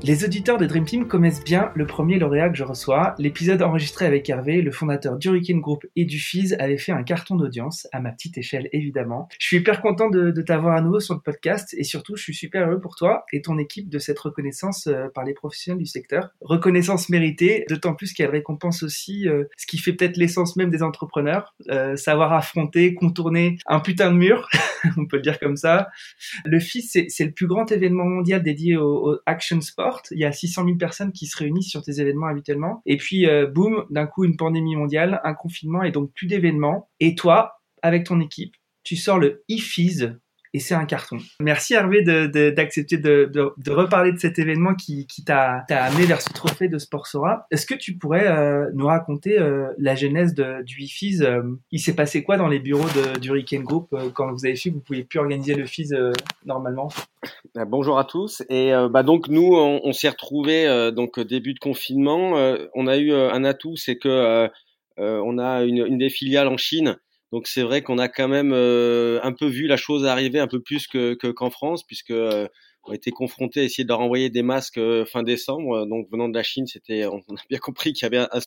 Les 0.04 0.24
auditeurs 0.24 0.58
de 0.58 0.66
Dream 0.66 0.86
Team 0.86 1.08
connaissent 1.08 1.44
bien 1.44 1.72
le 1.74 1.88
premier 1.88 2.20
lauréat 2.20 2.50
que 2.50 2.58
je 2.58 2.64
reçois. 2.64 3.16
L'épisode 3.18 3.62
enregistré 3.64 4.06
avec 4.06 4.30
Hervé, 4.30 4.62
le 4.62 4.72
fondateur 4.72 5.18
d'Hurricane 5.18 5.62
Group 5.62 5.86
et 5.96 6.06
du 6.06 6.20
FIS, 6.20 6.54
avait 6.60 6.78
fait 6.78 6.92
un 6.92 7.02
carton 7.02 7.36
d'audience, 7.36 7.88
à 7.92 8.02
ma 8.02 8.12
petite 8.12 8.38
échelle 8.38 8.70
évidemment. 8.72 9.28
Je 9.40 9.48
suis 9.48 9.58
hyper 9.58 9.82
content 9.82 10.10
de, 10.10 10.32
t'avoir 10.42 10.76
à 10.76 10.82
nouveau 10.82 11.00
sur 11.00 11.16
le 11.16 11.22
podcast 11.22 11.74
et 11.78 11.84
surtout 11.84 12.16
je 12.16 12.24
suis 12.24 12.36
super 12.36 12.68
heureux 12.68 12.80
pour 12.80 12.96
toi 12.96 13.26
et 13.34 13.42
ton 13.42 13.58
équipe 13.58 13.90
de 13.90 13.98
cette 13.98 14.20
reconnaissance 14.20 14.88
euh, 14.88 15.08
par 15.14 15.24
les 15.24 15.34
professionnels 15.34 15.80
du 15.80 15.88
secteur. 15.88 16.30
Reconnaissance 16.42 17.10
méritée, 17.10 17.66
d'autant 17.70 17.96
plus 17.96 18.14
qu'elle 18.14 18.30
récompense 18.30 18.84
aussi 18.84 19.28
euh, 19.28 19.46
ce 19.58 19.66
qui 19.66 19.78
fait 19.78 19.94
peut-être 19.94 20.18
l'essence 20.18 20.56
même 20.56 20.70
des 20.70 20.84
entrepreneurs, 20.84 21.56
euh, 21.70 21.96
savoir 21.96 22.34
affronter, 22.34 22.94
contourner 22.94 23.58
un 23.66 23.80
putain 23.80 24.12
de 24.12 24.18
mur, 24.18 24.50
on 24.98 25.08
peut 25.08 25.18
le 25.18 25.24
dire 25.24 25.40
comme 25.40 25.58
ça. 25.58 25.88
Le 26.44 26.60
FIS, 26.60 26.84
c'est 26.84 27.26
le 27.26 27.32
plus 27.32 27.48
grand 27.48 27.72
événement 27.72 28.06
mondial 28.06 28.44
dédié 28.44 28.78
au, 28.78 29.14
au 29.14 29.18
action 29.26 29.62
sport 29.62 29.85
il 30.12 30.20
y 30.20 30.26
a 30.26 30.32
600 30.32 30.66
000 30.66 30.78
personnes 30.78 31.12
qui 31.12 31.26
se 31.28 31.38
réunissent 31.38 31.70
sur 31.70 31.82
tes 31.82 32.00
événements 32.00 32.28
habituellement. 32.28 32.82
Et 32.86 32.98
puis, 32.98 33.28
euh, 33.28 33.48
boum, 33.48 33.86
d'un 33.90 34.06
coup, 34.06 34.24
une 34.24 34.38
pandémie 34.38 34.76
mondiale, 34.76 35.22
un 35.24 35.34
confinement 35.34 35.84
et 35.84 35.92
donc 35.92 36.12
plus 36.14 36.28
d'événements. 36.28 36.90
Et 37.00 37.16
toi, 37.16 37.62
avec 37.82 38.06
ton 38.06 38.20
équipe, 38.20 38.56
tu 38.84 38.96
sors 38.96 39.20
le 39.20 39.44
IFIS, 39.48 40.10
et 40.56 40.60
c'est 40.60 40.74
un 40.74 40.86
carton. 40.86 41.18
Merci 41.42 41.74
Hervé 41.74 42.02
d'accepter 42.02 42.98
de, 42.98 43.30
de, 43.30 43.72
reparler 43.72 44.14
de 44.14 44.18
cet 44.18 44.40
événement 44.40 44.74
qui, 44.74 45.06
t'a 45.26 45.66
amené 45.70 46.06
vers 46.06 46.22
ce 46.22 46.32
trophée 46.32 46.70
de 46.70 46.78
Sport 46.78 47.08
Sora. 47.08 47.46
Est-ce 47.52 47.66
que 47.66 47.74
tu 47.74 47.98
pourrais 47.98 48.26
euh, 48.26 48.72
nous 48.74 48.86
raconter 48.86 49.38
euh, 49.38 49.68
la 49.78 49.96
genèse 49.96 50.34
du 50.34 50.84
IFIS 50.84 51.24
euh, 51.24 51.44
Il 51.72 51.80
s'est 51.82 51.94
passé 51.94 52.24
quoi 52.24 52.38
dans 52.38 52.48
les 52.48 52.60
bureaux 52.60 52.88
du 53.20 53.28
Hurricane 53.28 53.64
Group 53.64 53.94
quand 54.14 54.32
vous 54.32 54.46
avez 54.46 54.56
su 54.56 54.70
que 54.70 54.76
vous 54.76 54.82
pouviez 54.82 55.04
plus 55.04 55.20
organiser 55.20 55.56
le 55.56 55.66
FIS 55.66 55.90
normalement? 56.46 56.88
Bah, 57.54 57.66
Bonjour 57.66 58.00
à 58.00 58.06
tous. 58.06 58.42
Et 58.48 58.72
bah 58.90 59.04
donc 59.04 59.28
nous, 59.28 59.54
on, 59.54 59.92
s'est 59.92 60.08
retrouvés 60.08 60.92
donc 60.96 61.20
début 61.20 61.54
de 61.54 61.60
confinement. 61.60 62.32
on 62.74 62.88
a 62.88 62.98
eu 62.98 63.12
un 63.12 63.44
atout, 63.44 63.76
c'est 63.76 63.98
que 63.98 64.48
on 64.98 65.38
a 65.38 65.64
une, 65.64 65.86
une 65.86 65.98
des 65.98 66.10
filiales 66.10 66.48
en 66.48 66.56
Chine 66.56 66.98
donc 67.32 67.48
c'est 67.48 67.64
vrai 67.64 67.82
qu'on 67.82 67.98
a 67.98 68.08
quand 68.08 68.28
même 68.28 68.52
euh, 68.54 69.20
un 69.24 69.34
peu 69.34 69.48
vu 69.48 69.68
la 69.68 69.78
chose 69.78 70.06
arriver 70.06 70.40
un 70.40 70.48
peu 70.48 70.62
plus 70.62 70.88
que 70.88 71.16
qu'en 71.16 71.50
France, 71.50 71.84
puisque 71.86 72.12
euh, 72.12 72.48
on 72.84 72.92
a 72.92 72.96
été 72.96 73.12
confronté 73.12 73.62
à 73.62 73.64
essayer 73.64 73.84
de 73.84 73.90
leur 73.90 74.00
envoyer 74.02 74.30
des 74.30 74.44
masques 74.44 74.78
euh, 74.78 75.06
fin 75.06 75.24
décembre. 75.24 75.86
Donc 75.88 76.08
venant 76.12 76.30
de 76.30 76.38
la 76.38 76.44
Chine, 76.44 76.68
c'était 76.68 77.06
on 77.06 77.18
a 77.18 77.42
bien 77.50 77.60
compris 77.60 77.94
qu'il 77.94 78.04
y 78.04 78.06
avait 78.06 78.20
un, 78.20 78.30
un 78.32 78.40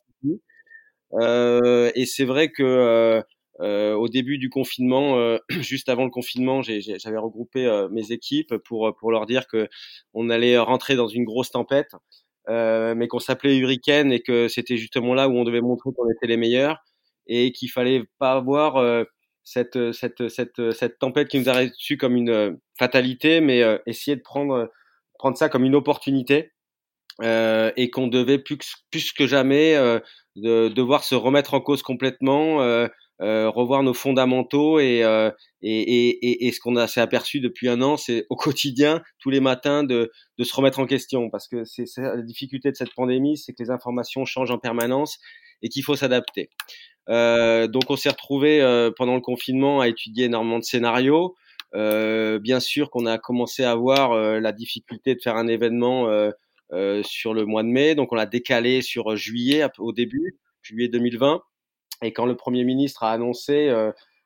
et 1.95 2.05
c'est 2.05 2.25
vrai 2.25 2.49
que 2.51 3.21
au 3.59 4.07
début 4.07 4.37
du 4.37 4.49
confinement, 4.49 5.37
juste 5.49 5.89
avant 5.89 6.05
le 6.05 6.11
confinement, 6.11 6.61
j'avais 6.61 7.17
regroupé 7.17 7.87
mes 7.91 8.11
équipes 8.11 8.55
pour 8.65 8.95
pour 8.97 9.11
leur 9.11 9.25
dire 9.25 9.47
que 9.47 9.67
on 10.13 10.29
allait 10.29 10.57
rentrer 10.57 10.95
dans 10.95 11.07
une 11.07 11.25
grosse 11.25 11.51
tempête, 11.51 11.91
mais 12.47 13.07
qu'on 13.07 13.19
s'appelait 13.19 13.57
Hurricane 13.57 14.13
et 14.13 14.21
que 14.21 14.47
c'était 14.47 14.77
justement 14.77 15.13
là 15.13 15.27
où 15.27 15.33
on 15.33 15.43
devait 15.43 15.61
montrer 15.61 15.89
qu'on 15.95 16.09
était 16.09 16.27
les 16.27 16.37
meilleurs 16.37 16.77
et 17.29 17.53
qu'il 17.53 17.71
fallait 17.71 18.03
pas 18.17 18.33
avoir 18.33 18.75
euh, 18.77 19.05
cette, 19.43 19.93
cette, 19.93 20.27
cette, 20.27 20.71
cette 20.71 20.99
tempête 20.99 21.29
qui 21.29 21.39
nous 21.39 21.49
a 21.49 21.53
reçu 21.53 21.97
comme 21.97 22.17
une 22.17 22.29
euh, 22.29 22.51
fatalité, 22.77 23.39
mais 23.39 23.63
euh, 23.63 23.77
essayer 23.85 24.17
de 24.17 24.21
prendre, 24.21 24.69
prendre 25.17 25.37
ça 25.37 25.47
comme 25.47 25.63
une 25.63 25.75
opportunité 25.75 26.51
euh, 27.21 27.71
et 27.75 27.89
qu'on 27.89 28.07
devait 28.07 28.39
plus 28.39 28.57
que, 28.57 28.65
plus 28.91 29.11
que 29.11 29.27
jamais 29.27 29.75
euh, 29.75 29.99
de, 30.37 30.69
devoir 30.69 31.03
se 31.03 31.15
remettre 31.15 31.53
en 31.53 31.59
cause 31.59 31.81
complètement, 31.81 32.61
euh, 32.61 32.87
revoir 33.19 33.83
nos 33.83 33.93
fondamentaux 33.93 34.79
et, 34.79 35.01
et, 35.61 35.79
et, 35.79 36.47
et, 36.47 36.51
ce 36.53 36.61
qu'on 36.61 36.87
s'est 36.87 37.01
aperçu 37.01 37.41
depuis 37.41 37.67
un 37.67 37.81
an, 37.81 37.97
c'est 37.97 38.25
au 38.29 38.37
quotidien, 38.37 39.01
tous 39.19 39.29
les 39.29 39.41
matins, 39.41 39.83
de, 39.83 40.09
de 40.37 40.43
se 40.45 40.55
remettre 40.55 40.79
en 40.79 40.85
question 40.85 41.29
parce 41.29 41.49
que 41.49 41.65
c'est 41.65 41.85
la 41.97 42.21
difficulté 42.21 42.71
de 42.71 42.77
cette 42.77 42.93
pandémie, 42.95 43.37
c'est 43.37 43.51
que 43.51 43.61
les 43.61 43.69
informations 43.69 44.23
changent 44.23 44.51
en 44.51 44.57
permanence 44.57 45.19
et 45.61 45.67
qu'il 45.67 45.83
faut 45.83 45.97
s'adapter. 45.97 46.49
Euh, 47.09 47.67
donc 47.67 47.83
on 47.89 47.95
s'est 47.95 48.09
retrouvé 48.09 48.61
euh, 48.61 48.91
pendant 48.95 49.15
le 49.15 49.21
confinement 49.21 49.79
à 49.81 49.87
étudier 49.87 50.25
énormément 50.25 50.59
de 50.59 50.63
scénarios. 50.63 51.35
Euh, 51.75 52.39
bien 52.39 52.59
sûr 52.59 52.89
qu'on 52.89 53.05
a 53.05 53.17
commencé 53.17 53.63
à 53.63 53.75
voir 53.75 54.15
la 54.15 54.51
difficulté 54.51 55.15
de 55.15 55.21
faire 55.21 55.35
un 55.35 55.47
événement 55.47 56.07
sur 57.03 57.33
le 57.33 57.45
mois 57.45 57.63
de 57.63 57.69
mai, 57.69 57.95
donc 57.95 58.11
on 58.11 58.15
l'a 58.15 58.25
décalé 58.25 58.81
sur 58.81 59.15
juillet 59.15 59.65
au 59.77 59.91
début, 59.91 60.39
juillet 60.61 60.87
2020. 60.87 61.41
Et 62.01 62.13
quand 62.13 62.25
le 62.25 62.35
Premier 62.35 62.63
ministre 62.63 63.03
a 63.03 63.11
annoncé 63.11 63.73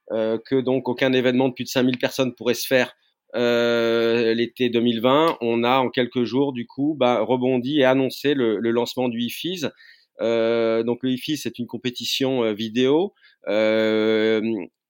que 0.09 0.61
donc 0.61 0.87
aucun 0.87 1.13
événement 1.13 1.49
de 1.49 1.53
plus 1.53 1.65
de 1.65 1.69
5000 1.69 1.97
personnes 1.97 2.33
pourrait 2.35 2.53
se 2.53 2.67
faire 2.67 2.93
l'été 3.33 4.69
2020, 4.69 5.37
on 5.41 5.63
a 5.63 5.79
en 5.79 5.89
quelques 5.89 6.23
jours 6.23 6.53
du 6.53 6.65
coup 6.65 6.95
bah, 6.97 7.21
rebondi 7.21 7.79
et 7.79 7.85
annoncé 7.85 8.35
le, 8.35 8.59
le 8.59 8.71
lancement 8.71 9.09
du 9.09 9.19
IFIS 9.19 9.65
donc 10.19 10.99
le 11.03 11.11
IFI, 11.11 11.37
c'est 11.37 11.59
une 11.59 11.67
compétition 11.67 12.43
euh, 12.43 12.53
vidéo 12.53 13.13
euh, 13.47 14.41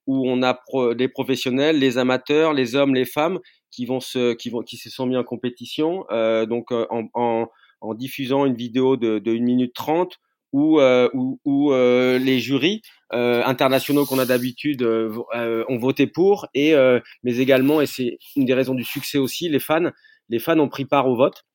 où 0.06 0.30
on 0.30 0.44
a 0.44 0.60
des 0.96 1.08
professionnels, 1.08 1.80
les 1.80 1.98
amateurs, 1.98 2.54
les 2.54 2.76
hommes, 2.76 2.94
les 2.94 3.06
femmes 3.06 3.40
qui 3.72 3.86
vont 3.86 4.02
se, 4.02 4.34
qui 4.34 4.50
vont, 4.50 4.62
qui 4.62 4.78
se 4.78 4.90
sont 4.90 5.06
mis 5.06 5.18
en 5.18 5.24
compétition. 5.24 6.06
donc 6.50 6.72
en, 6.72 7.10
en, 7.14 7.48
en, 7.82 7.94
diffusant 7.94 8.46
une 8.46 8.56
vidéo 8.56 8.98
de, 8.98 9.20
de 9.20 9.32
1 9.32 9.40
minute 9.40 9.74
30 9.74 10.20
où, 10.52 10.80
où, 10.82 11.40
où 11.46 11.72
les 11.72 12.40
jurys 12.40 12.82
internationaux 13.12 14.06
qu'on 14.06 14.20
a 14.20 14.26
d'habitude 14.26 14.84
ont 14.84 15.78
voté 15.78 16.06
pour 16.06 16.48
et 16.54 16.76
mais 17.24 17.38
également 17.38 17.80
et 17.80 17.86
c'est 17.86 18.18
une 18.36 18.46
des 18.46 18.54
raisons 18.54 18.76
du 18.76 18.84
succès 18.84 19.18
aussi 19.18 19.48
les 19.48 19.60
fans 19.60 19.90
les 20.28 20.40
fans 20.40 20.60
ont 20.60 20.70
pris 20.70 20.86
part 20.86 21.08
au 21.08 21.16
vote 21.16 21.44
euh, 21.44 21.53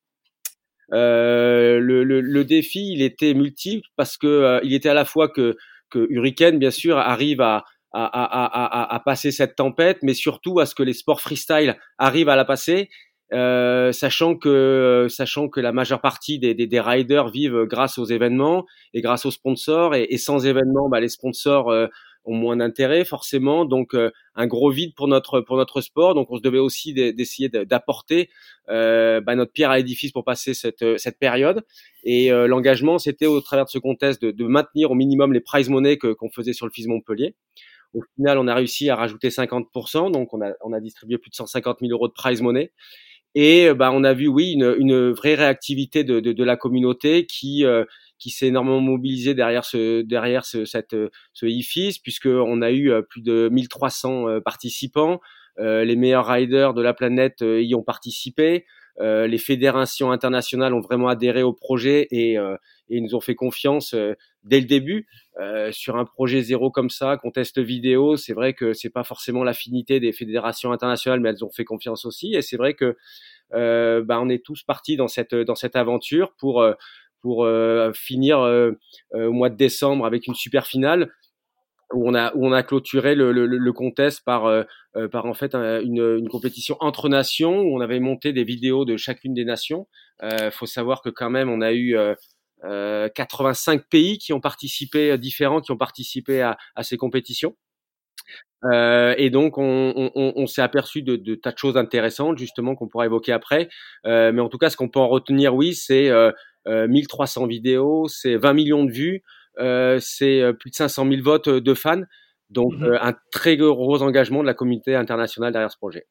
le, 0.91 2.03
le, 2.05 2.21
le, 2.21 2.45
défi, 2.45 2.93
il 2.93 3.03
était 3.03 3.35
multiple 3.35 3.87
parce 3.97 4.17
que 4.17 4.27
euh, 4.27 4.61
il 4.63 4.75
était 4.75 4.89
à 4.89 4.95
la 4.95 5.05
fois 5.05 5.29
que, 5.29 5.57
que 5.91 6.07
Hurricane, 6.11 6.59
bien 6.59 6.71
sûr, 6.71 6.99
arrive 6.99 7.41
à, 7.41 7.65
à, 7.93 8.05
à, 8.05 8.95
à, 8.95 9.01
passer 9.01 9.31
cette 9.31 9.57
tempête, 9.57 9.99
mais 10.03 10.15
surtout 10.15 10.61
à 10.61 10.67
ce 10.67 10.75
que 10.75 10.83
les 10.83 10.93
sports 10.93 11.21
freestyle 11.21 11.77
arrivent 11.99 12.29
à 12.29 12.37
la 12.37 12.45
passer, 12.45 12.91
euh, 13.33 13.93
sachant 13.93 14.37
que 14.37 15.07
sachant 15.11 15.49
que 15.49 15.61
la 15.61 15.73
majeure 15.73 16.01
partie 16.01 16.39
des, 16.39 16.55
des, 16.55 16.67
des, 16.67 16.81
riders 16.81 17.29
vivent 17.29 17.65
grâce 17.65 17.99
aux 17.99 18.07
événements 18.07 18.65
et 18.95 19.03
grâce 19.03 19.27
aux 19.27 19.31
sponsors, 19.31 19.95
et, 19.95 20.07
et 20.11 20.19
sans 20.19 20.47
événements, 20.47 20.89
bah, 20.89 21.01
les 21.01 21.09
sponsors 21.09 21.71
euh, 21.71 21.89
ont 22.29 22.35
moins 22.35 22.57
d'intérêt 22.57 23.05
forcément, 23.05 23.65
donc 23.65 23.95
euh, 23.95 24.11
un 24.35 24.47
gros 24.47 24.71
vide 24.71 24.95
pour 24.95 25.09
notre 25.09 25.41
pour 25.41 25.57
notre 25.57 25.81
sport. 25.81 26.15
Donc 26.15 26.31
on 26.31 26.37
se 26.37 26.43
devait 26.43 26.59
aussi 26.59 26.93
d'essayer 26.93 27.49
d'apporter 27.49 28.31
euh, 28.69 29.21
bah, 29.21 29.35
notre 29.35 29.53
pierre 29.53 29.71
à 29.71 29.79
l'édifice 29.79 30.13
pour 30.13 30.25
passer 30.25 30.55
cette 30.55 30.83
euh, 30.83 30.97
cette 30.99 31.19
période. 31.19 31.65
Et 32.05 32.33
euh, 32.33 32.47
l'engagement, 32.47 32.99
c'était 32.99 33.27
au 33.27 33.41
travers 33.41 33.65
de 33.65 33.71
ce 33.71 33.79
contest 33.79 34.21
de, 34.23 34.31
de, 34.31 34.45
maintenir 34.47 34.91
au 34.91 34.95
minimum 34.95 35.33
les 35.33 35.41
prize 35.41 35.69
money 35.69 35.97
que 35.97 36.13
qu'on 36.13 36.31
faisait 36.31 36.53
sur 36.53 36.67
le 36.67 36.73
FIS 36.73 36.87
Montpellier. 36.87 37.35
Au 37.95 38.03
final, 38.17 38.39
on 38.39 38.47
a 38.47 38.55
réussi 38.55 38.91
à 38.91 38.97
rajouter 38.97 39.31
50%, 39.31 40.13
donc 40.13 40.35
on 40.35 40.43
a 40.43 40.53
on 40.63 40.73
a 40.73 40.81
distribué 40.81 41.19
plus 41.19 41.31
de 41.31 41.35
150 41.37 41.79
000 41.81 41.93
euros 41.93 42.09
de 42.09 42.13
prize 42.13 42.43
money. 42.43 42.73
Et 43.35 43.73
bah, 43.75 43.91
on 43.93 44.05
a 44.05 44.15
vu, 44.15 44.27
oui, 44.27 44.53
une, 44.53 44.75
une 44.79 45.11
vraie 45.11 45.35
réactivité 45.35 46.03
de, 46.03 46.19
de, 46.21 46.33
de 46.33 46.45
la 46.45 46.57
communauté 46.57 47.27
qui 47.27 47.65
euh, 47.65 47.85
qui 48.19 48.31
s'est 48.31 48.49
énormément 48.49 48.81
mobilisé 48.81 49.35
derrière 49.35 49.65
ce 49.65 50.03
derrière 50.03 50.45
ce 50.45 50.65
cette 50.65 50.97
ce 51.33 51.47
IFIS 51.47 51.99
puisque 52.03 52.27
on 52.27 52.63
a 52.63 52.71
eu 52.71 52.91
euh, 52.91 53.03
plus 53.03 53.23
de 53.23 53.49
1300 53.51 54.29
euh, 54.29 54.41
participants. 54.41 55.21
Euh, 55.59 55.85
les 55.85 55.97
meilleurs 55.97 56.27
riders 56.27 56.75
de 56.75 56.83
la 56.83 56.95
planète 56.95 57.41
y 57.41 57.75
ont 57.75 57.83
participé. 57.83 58.65
les 59.01 59.39
fédérations 59.39 60.11
internationales 60.11 60.75
ont 60.75 60.81
vraiment 60.81 61.09
adhéré 61.09 61.43
au 61.43 61.53
projet 61.53 62.09
et, 62.11 62.37
et 62.89 63.01
nous 63.01 63.15
ont 63.15 63.21
fait 63.21 63.37
confiance 63.37 63.95
dès 64.43 64.61
le 64.61 64.67
début 64.67 65.07
sur 65.71 65.97
un 65.97 66.05
projet 66.05 66.43
zéro 66.43 66.71
comme 66.71 66.91
ça, 66.91 67.17
contest 67.17 67.61
vidéo. 67.61 68.17
C'est 68.17 68.35
vrai 68.35 68.55
que 68.55 68.73
c'est 68.73 68.91
pas 68.91 69.05
forcément 69.05 69.45
l'affinité 69.45 70.01
des 70.01 70.13
fédérations 70.13 70.73
internationales, 70.73 71.21
mais 71.21 71.31
elles 71.31 71.45
ont 71.45 71.51
fait 71.51 71.65
confiance 71.65 72.05
aussi. 72.07 72.35
Et 72.35 72.43
c'est 72.43 72.57
vrai 72.57 72.75
que 72.75 72.97
euh, 73.55 74.03
bah, 74.05 74.21
on 74.21 74.29
est 74.29 74.45
tous 74.45 74.63
partis 74.63 74.97
dans 74.97 75.09
cette 75.09 75.35
dans 75.35 75.55
cette 75.55 75.77
aventure 75.77 76.35
pour 76.39 76.63
pour 77.21 77.45
euh, 77.45 77.93
finir 77.93 78.41
euh, 78.41 78.73
euh, 79.15 79.27
au 79.27 79.33
mois 79.33 79.51
de 79.51 79.57
décembre 79.57 80.07
avec 80.07 80.27
une 80.27 80.35
super 80.35 80.67
finale 80.67 81.11
où 81.93 82.09
on 82.09 82.15
a 82.15 82.35
où 82.35 82.47
on 82.47 82.53
a 82.53 82.63
clôturé 82.63 83.15
le, 83.15 83.33
le, 83.33 83.47
le 83.47 83.73
contest 83.73 84.23
par 84.23 84.65
par 85.11 85.25
en 85.25 85.33
fait 85.33 85.55
une, 85.55 86.19
une, 86.19 86.29
compétition 86.29 86.77
entre 86.81 87.09
nations 87.09 87.61
où 87.61 87.75
on 87.75 87.81
avait 87.81 87.99
monté 87.99 88.35
des 88.35 88.45
vidéos 88.45 88.85
de 88.85 88.99
chacune 88.99 89.33
des 89.33 89.47
nations. 89.47 89.89
Il 90.23 90.51
faut 90.53 90.67
savoir 90.67 91.01
que 91.01 91.09
quand 91.09 91.31
même 91.31 91.49
on 91.49 91.63
a 91.63 91.73
eu 91.73 91.97
euh, 92.65 93.09
85 93.15 93.89
pays 93.89 94.19
qui 94.19 94.35
ont 94.35 94.41
participé 94.41 95.17
différents 95.17 95.63
qui 95.63 95.73
ont 95.73 95.79
participé 95.79 96.43
à, 96.43 96.59
à 96.75 96.83
ces 96.83 96.99
compétitions. 96.99 97.57
Euh, 98.65 99.15
et 99.17 99.31
donc, 99.31 99.59
on, 99.59 100.11
on, 100.15 100.33
on 100.37 100.47
s'est 100.47 100.63
aperçu 100.63 101.03
de, 101.03 101.17
de, 101.17 101.35
tas 101.35 101.53
de 101.53 101.59
choses 101.59 101.77
intéressantes, 101.77 102.39
justement, 102.39 102.75
qu'on 102.75 102.89
pourra 102.89 103.07
évoquer 103.07 103.33
après. 103.33 103.69
Euh, 104.07 104.33
mais 104.33 104.41
en 104.41 104.49
tout 104.49 104.59
cas, 104.59 104.71
ce 104.71 104.77
qu'on 104.77 104.89
peut 104.89 104.99
en 104.99 105.09
retenir, 105.09 105.55
oui, 105.55 105.75
c'est 105.75 106.09
euh, 106.11 106.33
1300 106.69 107.47
vidéos, 107.47 108.09
c'est 108.09 108.37
20 108.37 108.53
millions 108.53 108.85
de 108.85 108.93
vues, 108.93 109.23
c'est 109.57 110.43
plus 110.61 110.71
de 110.71 110.77
500 110.77 111.09
000 111.09 111.23
votes 111.23 111.49
de 111.49 111.75
fans. 111.75 112.03
Donc, 112.51 112.73
mmh 112.75 112.99
un 113.01 113.15
très 113.31 113.57
gros 113.57 114.03
engagement 114.03 114.41
de 114.41 114.47
la 114.47 114.55
communauté 114.55 114.95
internationale 114.95 115.53
derrière 115.53 115.71
ce 115.71 115.77
projet 115.77 116.07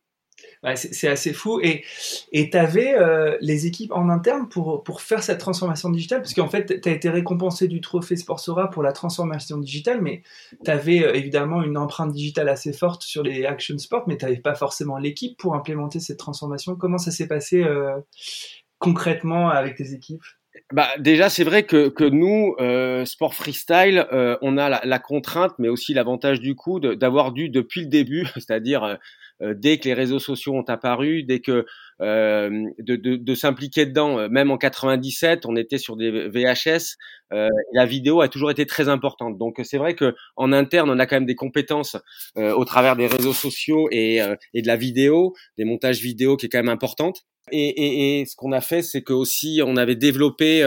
c'est 0.75 1.07
assez 1.07 1.33
fou. 1.33 1.59
Et 1.61 1.83
tu 2.49 2.57
avais 2.57 2.95
euh, 2.95 3.37
les 3.41 3.65
équipes 3.67 3.91
en 3.91 4.09
interne 4.09 4.49
pour, 4.49 4.83
pour 4.83 5.01
faire 5.01 5.23
cette 5.23 5.39
transformation 5.39 5.89
digitale, 5.89 6.21
parce 6.21 6.33
qu'en 6.33 6.49
fait, 6.49 6.81
tu 6.81 6.89
as 6.89 6.91
été 6.91 7.09
récompensé 7.09 7.67
du 7.67 7.81
trophée 7.81 8.15
Sportsora 8.15 8.69
pour 8.69 8.83
la 8.83 8.91
transformation 8.91 9.57
digitale, 9.57 10.01
mais 10.01 10.23
tu 10.63 10.71
avais 10.71 11.03
euh, 11.03 11.13
évidemment 11.13 11.63
une 11.63 11.77
empreinte 11.77 12.11
digitale 12.11 12.49
assez 12.49 12.73
forte 12.73 13.03
sur 13.03 13.23
les 13.23 13.45
action 13.45 13.77
sports, 13.77 14.03
mais 14.07 14.17
tu 14.17 14.25
n'avais 14.25 14.37
pas 14.37 14.55
forcément 14.55 14.97
l'équipe 14.97 15.37
pour 15.37 15.55
implémenter 15.55 15.99
cette 15.99 16.19
transformation. 16.19 16.75
Comment 16.75 16.97
ça 16.97 17.11
s'est 17.11 17.27
passé 17.27 17.63
euh, 17.63 17.97
concrètement 18.79 19.49
avec 19.49 19.75
tes 19.75 19.93
équipes? 19.93 20.23
Bah, 20.71 20.87
déjà, 20.99 21.29
c'est 21.29 21.43
vrai 21.43 21.63
que, 21.63 21.89
que 21.89 22.03
nous, 22.03 22.55
sport 23.05 23.33
freestyle, 23.33 24.05
on 24.41 24.57
a 24.57 24.69
la, 24.83 24.99
contrainte, 24.99 25.53
mais 25.59 25.69
aussi 25.69 25.93
l'avantage 25.93 26.39
du 26.39 26.55
coup 26.55 26.79
d'avoir 26.79 27.31
dû 27.31 27.49
depuis 27.49 27.81
le 27.81 27.87
début, 27.87 28.25
c'est-à-dire 28.35 28.97
euh, 29.41 29.53
dès 29.55 29.77
que 29.77 29.85
les 29.85 29.93
réseaux 29.93 30.19
sociaux 30.19 30.55
ont 30.55 30.63
apparu, 30.63 31.23
dès 31.23 31.39
que 31.39 31.51
euh, 31.51 31.65
de, 31.99 32.95
de, 32.95 33.15
de 33.15 33.35
s'impliquer 33.35 33.85
dedans, 33.85 34.19
euh, 34.19 34.29
même 34.29 34.51
en 34.51 34.57
97, 34.57 35.45
on 35.45 35.55
était 35.55 35.77
sur 35.77 35.95
des 35.95 36.29
VHS. 36.29 36.95
Euh, 37.33 37.47
la 37.73 37.85
vidéo 37.85 38.21
a 38.21 38.29
toujours 38.29 38.51
été 38.51 38.65
très 38.65 38.87
importante. 38.89 39.37
Donc 39.37 39.59
c'est 39.63 39.77
vrai 39.77 39.95
que 39.95 40.15
en 40.35 40.53
interne, 40.53 40.89
on 40.89 40.99
a 40.99 41.05
quand 41.05 41.15
même 41.15 41.25
des 41.25 41.35
compétences 41.35 41.97
euh, 42.37 42.53
au 42.53 42.65
travers 42.65 42.95
des 42.95 43.07
réseaux 43.07 43.33
sociaux 43.33 43.87
et, 43.91 44.19
et 44.53 44.61
de 44.61 44.67
la 44.67 44.75
vidéo, 44.75 45.33
des 45.57 45.65
montages 45.65 45.99
vidéo 46.01 46.37
qui 46.37 46.45
est 46.45 46.49
quand 46.49 46.59
même 46.59 46.69
importante. 46.69 47.23
Et, 47.51 47.69
et, 47.69 48.19
et 48.21 48.25
ce 48.25 48.35
qu'on 48.35 48.51
a 48.51 48.61
fait, 48.61 48.81
c'est 48.81 49.01
que 49.01 49.13
aussi 49.13 49.61
on 49.65 49.77
avait 49.77 49.95
développé 49.95 50.63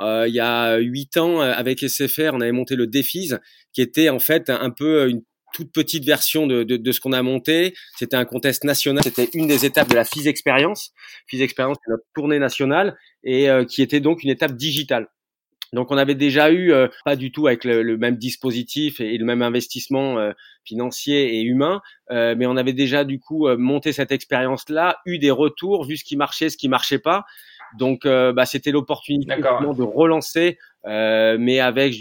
euh, 0.00 0.24
il 0.26 0.34
y 0.34 0.40
a 0.40 0.76
huit 0.78 1.16
ans 1.16 1.40
avec 1.40 1.80
SFR, 1.80 2.32
on 2.32 2.40
avait 2.40 2.52
monté 2.52 2.74
le 2.74 2.86
Défis, 2.86 3.32
qui 3.72 3.80
était 3.80 4.08
en 4.08 4.18
fait 4.18 4.50
un 4.50 4.70
peu 4.70 5.08
une 5.08 5.22
toute 5.54 5.72
petite 5.72 6.04
version 6.04 6.46
de, 6.46 6.64
de, 6.64 6.76
de 6.76 6.92
ce 6.92 7.00
qu'on 7.00 7.12
a 7.12 7.22
monté. 7.22 7.74
C'était 7.96 8.16
un 8.16 8.26
contest 8.26 8.64
national. 8.64 9.02
C'était 9.02 9.30
une 9.32 9.46
des 9.46 9.64
étapes 9.64 9.88
de 9.88 9.94
la 9.94 10.04
FIS 10.04 10.26
Experience. 10.26 10.92
FIS 11.28 11.40
Experience, 11.40 11.78
c'est 11.82 11.90
notre 11.90 12.04
tournée 12.14 12.38
nationale 12.38 12.98
et 13.22 13.48
euh, 13.48 13.64
qui 13.64 13.80
était 13.80 14.00
donc 14.00 14.22
une 14.24 14.30
étape 14.30 14.52
digitale. 14.52 15.08
Donc 15.72 15.90
on 15.90 15.96
avait 15.96 16.14
déjà 16.14 16.50
eu, 16.50 16.72
euh, 16.72 16.88
pas 17.04 17.16
du 17.16 17.32
tout 17.32 17.46
avec 17.46 17.64
le, 17.64 17.96
même 17.96 18.16
dispositif 18.16 19.00
et, 19.00 19.16
le 19.16 19.24
même 19.24 19.42
investissement 19.42 20.18
euh, 20.18 20.32
financier 20.64 21.36
et 21.36 21.42
humain, 21.42 21.80
mais 22.10 22.46
on 22.46 22.56
avait 22.56 22.72
déjà 22.72 23.04
du 23.04 23.18
coup 23.18 23.48
monté 23.56 23.92
cette 23.92 24.12
expérience-là, 24.12 24.98
eu 25.04 25.18
des 25.18 25.30
retours, 25.30 25.84
vu 25.84 25.96
ce 25.96 26.04
qui 26.04 26.16
marchait, 26.16 26.48
ce 26.48 26.56
qui 26.56 26.68
marchait 26.68 26.98
pas. 26.98 27.24
Donc 27.76 28.06
bah, 28.06 28.46
c'était 28.46 28.70
l'opportunité 28.70 29.34
de 29.36 29.82
relancer, 29.82 30.58
mais 30.84 31.60
avec 31.60 31.94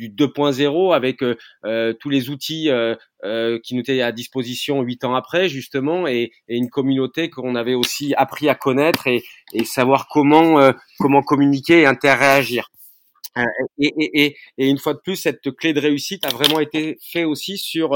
du 0.00 0.08
2.0 0.08 0.94
avec 0.94 1.22
euh, 1.22 1.36
euh, 1.66 1.92
tous 1.92 2.08
les 2.08 2.30
outils 2.30 2.70
euh, 2.70 2.96
qui 3.62 3.74
nous 3.74 3.80
étaient 3.80 4.00
à 4.00 4.12
disposition 4.12 4.80
huit 4.80 5.04
ans 5.04 5.14
après 5.14 5.48
justement 5.48 6.06
et, 6.08 6.32
une 6.48 6.70
communauté 6.70 7.28
qu'on 7.28 7.54
avait 7.54 7.74
aussi 7.74 8.14
appris 8.14 8.48
à 8.48 8.54
connaître 8.54 9.06
et, 9.06 9.22
savoir 9.64 10.08
comment 10.08 10.72
comment 10.98 11.22
communiquer 11.22 11.80
et 11.82 11.86
interagir. 11.86 12.70
Et, 13.78 13.92
et, 13.98 14.36
et, 14.58 14.68
une 14.68 14.78
fois 14.78 14.94
de 14.94 14.98
plus, 14.98 15.16
cette 15.16 15.50
clé 15.52 15.72
de 15.72 15.80
réussite 15.80 16.24
a 16.24 16.30
vraiment 16.30 16.60
été 16.60 16.98
fait 17.02 17.24
aussi 17.24 17.58
sur 17.58 17.90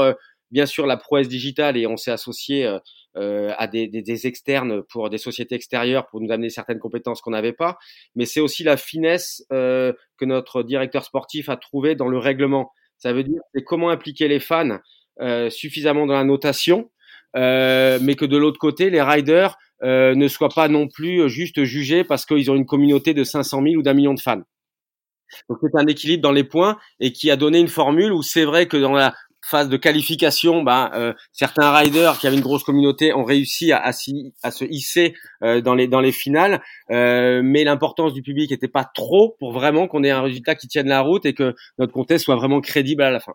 bien 0.51 0.65
sûr 0.65 0.85
la 0.85 0.97
prouesse 0.97 1.27
digitale 1.27 1.75
et 1.75 1.87
on 1.87 1.97
s'est 1.97 2.11
associé 2.11 2.69
euh, 3.17 3.53
à 3.57 3.67
des, 3.67 3.87
des, 3.87 4.01
des, 4.01 4.27
externes 4.27 4.83
pour 4.83 5.09
des 5.09 5.17
sociétés 5.17 5.55
extérieures 5.55 6.05
pour 6.07 6.21
nous 6.21 6.31
amener 6.31 6.49
certaines 6.49 6.79
compétences 6.79 7.21
qu'on 7.21 7.31
n'avait 7.31 7.53
pas, 7.53 7.77
mais 8.15 8.25
c'est 8.25 8.41
aussi 8.41 8.63
la 8.63 8.77
finesse 8.77 9.45
euh, 9.53 9.93
que 10.17 10.25
notre 10.25 10.63
directeur 10.63 11.03
sportif 11.05 11.49
a 11.49 11.57
trouvé 11.57 11.95
dans 11.95 12.07
le 12.07 12.17
règlement. 12.17 12.71
Ça 12.97 13.13
veut 13.13 13.23
dire 13.23 13.41
c'est 13.53 13.63
comment 13.63 13.89
impliquer 13.89 14.27
les 14.27 14.39
fans 14.39 14.79
euh, 15.21 15.49
suffisamment 15.49 16.05
dans 16.05 16.13
la 16.13 16.25
notation, 16.25 16.89
euh, 17.37 17.99
mais 18.01 18.15
que 18.15 18.25
de 18.25 18.35
l'autre 18.35 18.59
côté 18.59 18.89
les 18.89 19.01
riders 19.01 19.57
euh, 19.81 20.13
ne 20.13 20.27
soient 20.27 20.49
pas 20.49 20.67
non 20.67 20.89
plus 20.89 21.29
juste 21.29 21.63
jugés 21.63 22.03
parce 22.03 22.25
qu'ils 22.25 22.51
ont 22.51 22.55
une 22.55 22.65
communauté 22.65 23.13
de 23.13 23.23
500 23.23 23.61
000 23.63 23.75
ou 23.75 23.81
d'un 23.81 23.93
million 23.93 24.13
de 24.13 24.19
fans. 24.19 24.41
Donc 25.49 25.59
c'est 25.61 25.77
un 25.79 25.87
équilibre 25.87 26.21
dans 26.21 26.31
les 26.31 26.43
points 26.43 26.77
et 26.99 27.11
qui 27.13 27.31
a 27.31 27.37
donné 27.37 27.59
une 27.59 27.69
formule 27.69 28.11
où 28.11 28.21
c'est 28.21 28.43
vrai 28.45 28.67
que 28.67 28.77
dans 28.77 28.91
la 28.91 29.13
phase 29.45 29.69
de 29.69 29.77
qualification, 29.77 30.63
bah, 30.63 30.91
euh, 30.95 31.13
certains 31.31 31.71
riders 31.71 32.17
qui 32.17 32.25
avaient 32.25 32.35
une 32.35 32.41
grosse 32.41 32.63
communauté 32.63 33.13
ont 33.13 33.23
réussi 33.23 33.71
à, 33.71 33.91
se 33.91 34.65
hisser 34.65 35.13
euh, 35.43 35.61
dans 35.61 35.75
les 35.75 35.87
dans 35.87 36.01
les 36.01 36.11
finales, 36.11 36.61
euh, 36.89 37.41
mais 37.43 37.63
l'importance 37.63 38.13
du 38.13 38.23
public 38.23 38.49
n'était 38.49 38.67
pas 38.67 38.83
trop 38.83 39.35
pour 39.39 39.53
vraiment 39.53 39.87
qu'on 39.87 40.03
ait 40.03 40.09
un 40.09 40.21
résultat 40.21 40.55
qui 40.55 40.67
tienne 40.67 40.87
la 40.87 41.01
route 41.01 41.25
et 41.25 41.33
que 41.33 41.55
notre 41.77 41.93
contest 41.93 42.25
soit 42.25 42.35
vraiment 42.35 42.59
crédible 42.59 43.03
à 43.03 43.11
la 43.11 43.19
fin. 43.19 43.33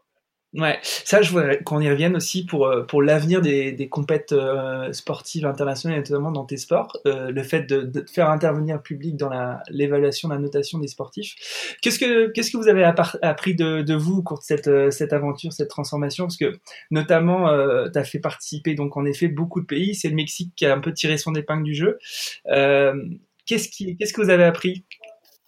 Ouais, 0.55 0.81
ça, 0.83 1.23
je 1.23 1.31
voudrais 1.31 1.63
qu'on 1.63 1.81
y 1.81 1.89
revienne 1.89 2.17
aussi 2.17 2.45
pour, 2.45 2.67
euh, 2.67 2.83
pour 2.83 3.03
l'avenir 3.03 3.41
des, 3.41 3.71
des 3.71 3.89
compètes 3.89 4.33
euh, 4.33 4.93
sportives 4.93 5.47
internationales, 5.47 6.01
notamment 6.01 6.33
dans 6.33 6.45
tes 6.45 6.57
sports, 6.57 6.97
euh, 7.07 7.31
le 7.31 7.43
fait 7.45 7.63
de, 7.63 7.83
de, 7.83 8.05
faire 8.13 8.31
intervenir 8.31 8.75
le 8.75 8.83
public 8.83 9.17
dans 9.17 9.31
l'évaluation, 9.69 10.29
la, 10.29 10.39
notation 10.39 10.81
des 10.81 10.89
sportifs. 10.89 11.77
Qu'est-ce 11.83 12.01
que, 12.01 12.33
qu'est-ce 12.33 12.51
que 12.51 12.57
vous 12.57 12.67
avez 12.67 12.83
appris 12.83 13.55
de, 13.55 13.83
de 13.83 13.95
vous 13.95 14.17
au 14.17 14.23
cours 14.25 14.41
de 14.41 14.45
cette, 14.45 14.91
cette 14.91 15.13
aventure, 15.13 15.53
cette 15.53 15.71
transformation? 15.71 16.25
Parce 16.25 16.37
que, 16.37 16.59
notamment, 16.91 17.47
tu 17.89 17.99
as 17.99 18.05
fait 18.05 18.19
participer, 18.19 18.75
donc 18.75 18.97
en 18.97 19.05
effet, 19.05 19.29
beaucoup 19.29 19.61
de 19.61 19.67
pays. 19.67 19.95
C'est 19.95 20.09
le 20.09 20.17
Mexique 20.17 20.53
qui 20.57 20.67
a 20.67 20.75
un 20.75 20.81
peu 20.81 20.93
tiré 20.93 21.17
son 21.17 21.35
épingle 21.37 21.63
du 21.63 21.75
jeu. 21.75 21.99
qu'est-ce, 23.47 23.69
qui, 23.69 23.97
qu'est-ce 23.97 24.13
que 24.13 24.21
vous 24.21 24.31
avez 24.31 24.45
appris? 24.45 24.85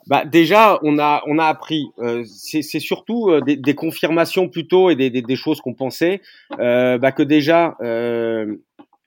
Bah 0.06 0.24
déjà, 0.24 0.78
on 0.82 0.98
a 0.98 1.22
on 1.26 1.38
a 1.38 1.46
appris. 1.46 1.86
Euh, 1.98 2.24
c'est 2.26 2.62
surtout 2.62 3.30
euh, 3.30 3.40
des, 3.40 3.56
des, 3.56 3.74
confirmations 3.74 4.48
plutôt 4.48 4.90
et 4.90 4.96
des, 4.96 5.10
des, 5.10 5.22
des 5.22 5.36
choses 5.36 5.60
qu'on 5.60 5.74
pensait. 5.74 6.20
Euh, 6.58 6.98
bah, 6.98 7.12
que 7.12 7.22
déjà, 7.22 7.76
euh, 7.80 8.56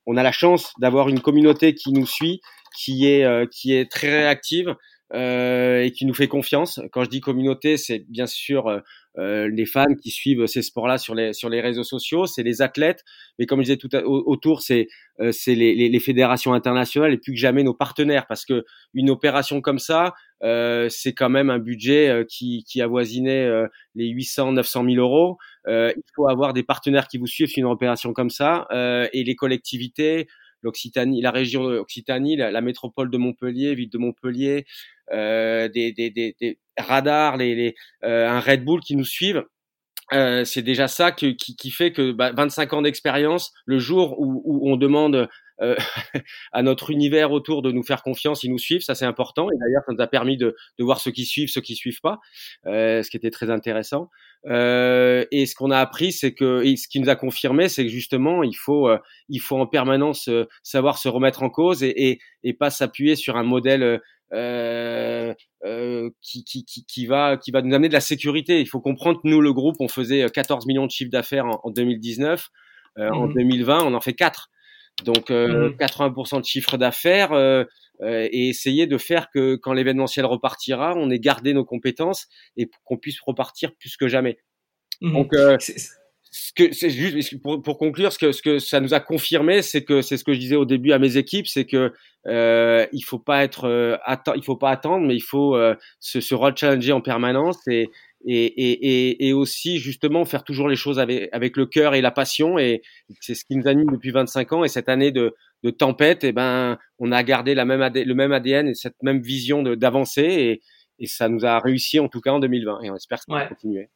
on 0.05 0.15
a 0.17 0.23
la 0.23 0.31
chance 0.31 0.73
d'avoir 0.79 1.09
une 1.09 1.19
communauté 1.19 1.73
qui 1.75 1.91
nous 1.91 2.05
suit, 2.05 2.41
qui 2.77 3.07
est 3.07 3.23
euh, 3.25 3.45
qui 3.45 3.75
est 3.75 3.91
très 3.91 4.09
réactive 4.09 4.75
et 5.13 5.93
qui 5.95 6.05
nous 6.05 6.13
fait 6.13 6.27
confiance. 6.27 6.81
Quand 6.91 7.03
je 7.03 7.09
dis 7.09 7.21
communauté, 7.21 7.77
c'est 7.77 7.99
bien 8.09 8.25
sûr 8.25 8.81
euh, 9.17 9.49
les 9.49 9.65
fans 9.65 9.93
qui 10.01 10.11
suivent 10.11 10.45
ces 10.47 10.61
sports-là 10.61 10.97
sur 10.97 11.15
les 11.15 11.33
sur 11.33 11.49
les 11.49 11.61
réseaux 11.61 11.83
sociaux, 11.83 12.25
c'est 12.25 12.43
les 12.43 12.61
athlètes, 12.61 13.03
mais 13.39 13.45
comme 13.45 13.59
je 13.59 13.65
disais 13.65 13.77
tout 13.77 13.93
autour, 13.95 14.61
c'est 14.61 14.87
euh, 15.21 15.31
les, 15.47 15.75
les, 15.75 15.89
les, 15.89 15.99
fédérations 15.99 16.53
internationales 16.53 17.13
et 17.13 17.17
plus 17.17 17.31
que 17.33 17.39
jamais 17.39 17.63
nos 17.63 17.73
partenaires, 17.73 18.27
parce 18.27 18.45
que 18.45 18.65
une 18.93 19.09
opération 19.09 19.61
comme 19.61 19.79
ça, 19.79 20.13
euh, 20.43 20.89
c'est 20.89 21.13
quand 21.13 21.29
même 21.29 21.49
un 21.49 21.59
budget 21.59 22.09
euh, 22.09 22.23
qui 22.27 22.65
qui 22.65 22.81
avoisinait 22.81 23.49
les 23.95 24.07
800 24.09 24.51
900 24.53 24.83
000 24.83 24.95
euros. 24.97 25.37
il 25.67 25.93
faut 26.15 26.27
avoir 26.27 26.53
des 26.53 26.63
partenaires 26.63 27.07
qui 27.07 27.17
vous 27.17 27.27
suivent 27.27 27.47
sur 27.47 27.59
une 27.59 27.71
opération 27.71 28.13
comme 28.13 28.29
ça 28.29 28.67
et 29.13 29.23
les 29.23 29.35
collectivités 29.35 30.27
l'Occitanie, 30.65 31.21
la 31.21 31.31
région 31.31 31.63
Occitanie, 31.63 32.35
la, 32.35 32.61
métropole 32.61 33.09
de 33.09 33.17
Montpellier, 33.17 33.75
ville 33.75 33.89
de 33.89 33.97
Montpellier, 33.97 34.65
euh, 35.13 35.69
des, 35.69 36.57
radars, 36.77 37.37
euh, 37.39 38.27
un 38.27 38.39
Red 38.39 38.65
Bull 38.65 38.81
qui 38.81 38.95
nous 38.95 39.05
suivent. 39.05 39.45
Euh, 40.13 40.43
c'est 40.43 40.61
déjà 40.61 40.87
ça 40.87 41.11
qui, 41.11 41.71
fait 41.71 41.91
que 41.91 42.11
bah, 42.11 42.31
25 42.31 42.73
ans 42.73 42.81
d'expérience, 42.81 43.53
le 43.65 43.79
jour 43.79 44.19
où 44.19 44.69
on 44.69 44.75
demande 44.75 45.29
euh, 45.61 45.75
à 46.51 46.61
notre 46.63 46.91
univers 46.91 47.31
autour 47.31 47.61
de 47.61 47.71
nous 47.71 47.83
faire 47.83 48.03
confiance, 48.03 48.43
ils 48.43 48.51
nous 48.51 48.57
suivent, 48.57 48.81
ça 48.81 48.95
c'est 48.95 49.05
important. 49.05 49.49
Et 49.49 49.57
d'ailleurs, 49.57 49.83
ça 49.85 49.93
nous 49.93 50.01
a 50.01 50.07
permis 50.07 50.37
de, 50.37 50.55
de, 50.77 50.83
voir 50.83 50.99
ceux 50.99 51.11
qui 51.11 51.25
suivent, 51.25 51.49
ceux 51.49 51.61
qui 51.61 51.75
suivent 51.75 52.01
pas, 52.01 52.19
euh, 52.65 53.03
ce 53.03 53.09
qui 53.09 53.17
était 53.17 53.31
très 53.31 53.49
intéressant. 53.49 54.09
Euh, 54.47 55.25
et 55.31 55.45
ce 55.45 55.55
qu'on 55.55 55.71
a 55.71 55.79
appris, 55.79 56.11
c'est 56.11 56.33
que, 56.33 56.63
et 56.63 56.75
ce 56.75 56.87
qui 56.87 56.99
nous 56.99 57.09
a 57.09 57.15
confirmé, 57.15 57.69
c'est 57.69 57.83
que 57.83 57.89
justement, 57.91 58.43
il 58.43 58.55
faut, 58.55 58.87
euh, 58.89 58.99
il 59.29 59.39
faut 59.39 59.57
en 59.57 59.67
permanence 59.67 60.27
euh, 60.27 60.45
savoir 60.63 60.97
se 60.97 61.09
remettre 61.09 61.43
en 61.43 61.49
cause 61.49 61.83
et, 61.83 62.09
et, 62.09 62.19
et 62.43 62.53
pas 62.53 62.69
s'appuyer 62.69 63.15
sur 63.15 63.37
un 63.37 63.43
modèle 63.43 64.01
euh, 64.33 65.33
euh, 65.63 66.09
qui, 66.21 66.43
qui, 66.43 66.65
qui, 66.65 66.85
qui, 66.85 67.05
va, 67.05 67.37
qui 67.37 67.51
va 67.51 67.61
nous 67.61 67.73
amener 67.73 67.89
de 67.89 67.93
la 67.93 68.01
sécurité. 68.01 68.59
Il 68.59 68.67
faut 68.67 68.81
comprendre 68.81 69.21
que 69.21 69.27
nous, 69.27 69.41
le 69.41 69.53
groupe, 69.53 69.77
on 69.79 69.87
faisait 69.87 70.29
14 70.29 70.65
millions 70.65 70.85
de 70.85 70.91
chiffres 70.91 71.11
d'affaires 71.11 71.45
en, 71.45 71.61
en, 71.63 71.71
2019. 71.71 72.49
Euh, 72.97 73.09
En 73.09 73.27
2020, 73.27 73.83
mmh. 73.83 73.87
on 73.87 73.93
en 73.93 74.01
fait 74.01 74.13
4. 74.13 74.49
Donc 75.03 75.29
euh, 75.29 75.71
80% 75.79 76.37
mmh. 76.37 76.41
de 76.41 76.45
chiffre 76.45 76.77
d'affaires 76.77 77.33
euh, 77.33 77.65
euh, 78.01 78.27
et 78.31 78.49
essayer 78.49 78.87
de 78.87 78.97
faire 78.97 79.29
que 79.29 79.55
quand 79.55 79.73
l'événementiel 79.73 80.25
repartira, 80.25 80.93
on 80.95 81.09
ait 81.09 81.19
gardé 81.19 81.53
nos 81.53 81.65
compétences 81.65 82.27
et 82.57 82.69
qu'on 82.83 82.97
puisse 82.97 83.19
repartir 83.21 83.73
plus 83.75 83.97
que 83.97 84.07
jamais. 84.07 84.37
Mmh. 85.01 85.13
Donc 85.13 85.33
euh, 85.33 85.57
ce 85.59 86.51
que 86.53 86.73
c'est 86.73 86.89
juste 86.89 87.41
pour, 87.41 87.61
pour, 87.61 87.77
conclure, 87.77 88.11
ce 88.11 88.19
que 88.19 88.31
ce 88.31 88.41
que 88.41 88.59
ça 88.59 88.79
nous 88.79 88.93
a 88.93 88.99
confirmé, 88.99 89.61
c'est 89.61 89.83
que 89.83 90.01
c'est 90.01 90.17
ce 90.17 90.23
que 90.23 90.33
je 90.33 90.39
disais 90.39 90.55
au 90.55 90.65
début 90.65 90.91
à 90.91 90.99
mes 90.99 91.17
équipes, 91.17 91.47
c'est 91.47 91.65
que 91.65 91.93
euh, 92.27 92.85
il 92.91 93.01
faut 93.01 93.19
pas 93.19 93.43
être 93.43 93.65
euh, 93.65 93.97
il 94.35 94.43
faut 94.43 94.57
pas 94.57 94.71
attendre, 94.71 95.05
mais 95.05 95.15
il 95.15 95.23
faut 95.23 95.57
se, 95.99 96.19
se 96.19 96.35
challenger 96.55 96.91
en 96.91 97.01
permanence 97.01 97.65
et 97.67 97.89
et, 98.25 98.45
et, 98.45 99.27
et, 99.27 99.33
aussi 99.33 99.77
justement 99.77 100.25
faire 100.25 100.43
toujours 100.43 100.67
les 100.67 100.75
choses 100.75 100.99
avec, 100.99 101.29
avec 101.31 101.57
le 101.57 101.65
cœur 101.65 101.93
et 101.93 102.01
la 102.01 102.11
passion. 102.11 102.57
Et 102.57 102.81
c'est 103.21 103.35
ce 103.35 103.45
qui 103.45 103.55
nous 103.55 103.67
anime 103.67 103.87
depuis 103.91 104.11
25 104.11 104.53
ans. 104.53 104.63
Et 104.63 104.67
cette 104.67 104.89
année 104.89 105.11
de, 105.11 105.35
de 105.63 105.69
tempête, 105.69 106.23
et 106.23 106.29
eh 106.29 106.31
ben, 106.31 106.77
on 106.97 107.11
a 107.11 107.23
gardé 107.23 107.53
la 107.53 107.65
même 107.65 107.81
le 107.93 108.13
même 108.13 108.31
ADN 108.31 108.67
et 108.67 108.73
cette 108.73 109.01
même 109.03 109.21
vision 109.21 109.61
d'avancer. 109.63 110.23
Et, 110.23 110.61
et 110.97 111.07
ça 111.07 111.29
nous 111.29 111.45
a 111.45 111.59
réussi 111.59 111.99
en 111.99 112.07
tout 112.07 112.21
cas 112.21 112.31
en 112.31 112.39
2020. 112.39 112.81
Et 112.81 112.89
on 112.89 112.95
espère 112.95 113.19
que 113.19 113.25
ça 113.27 113.33
va 113.33 113.45
continuer. 113.45 113.89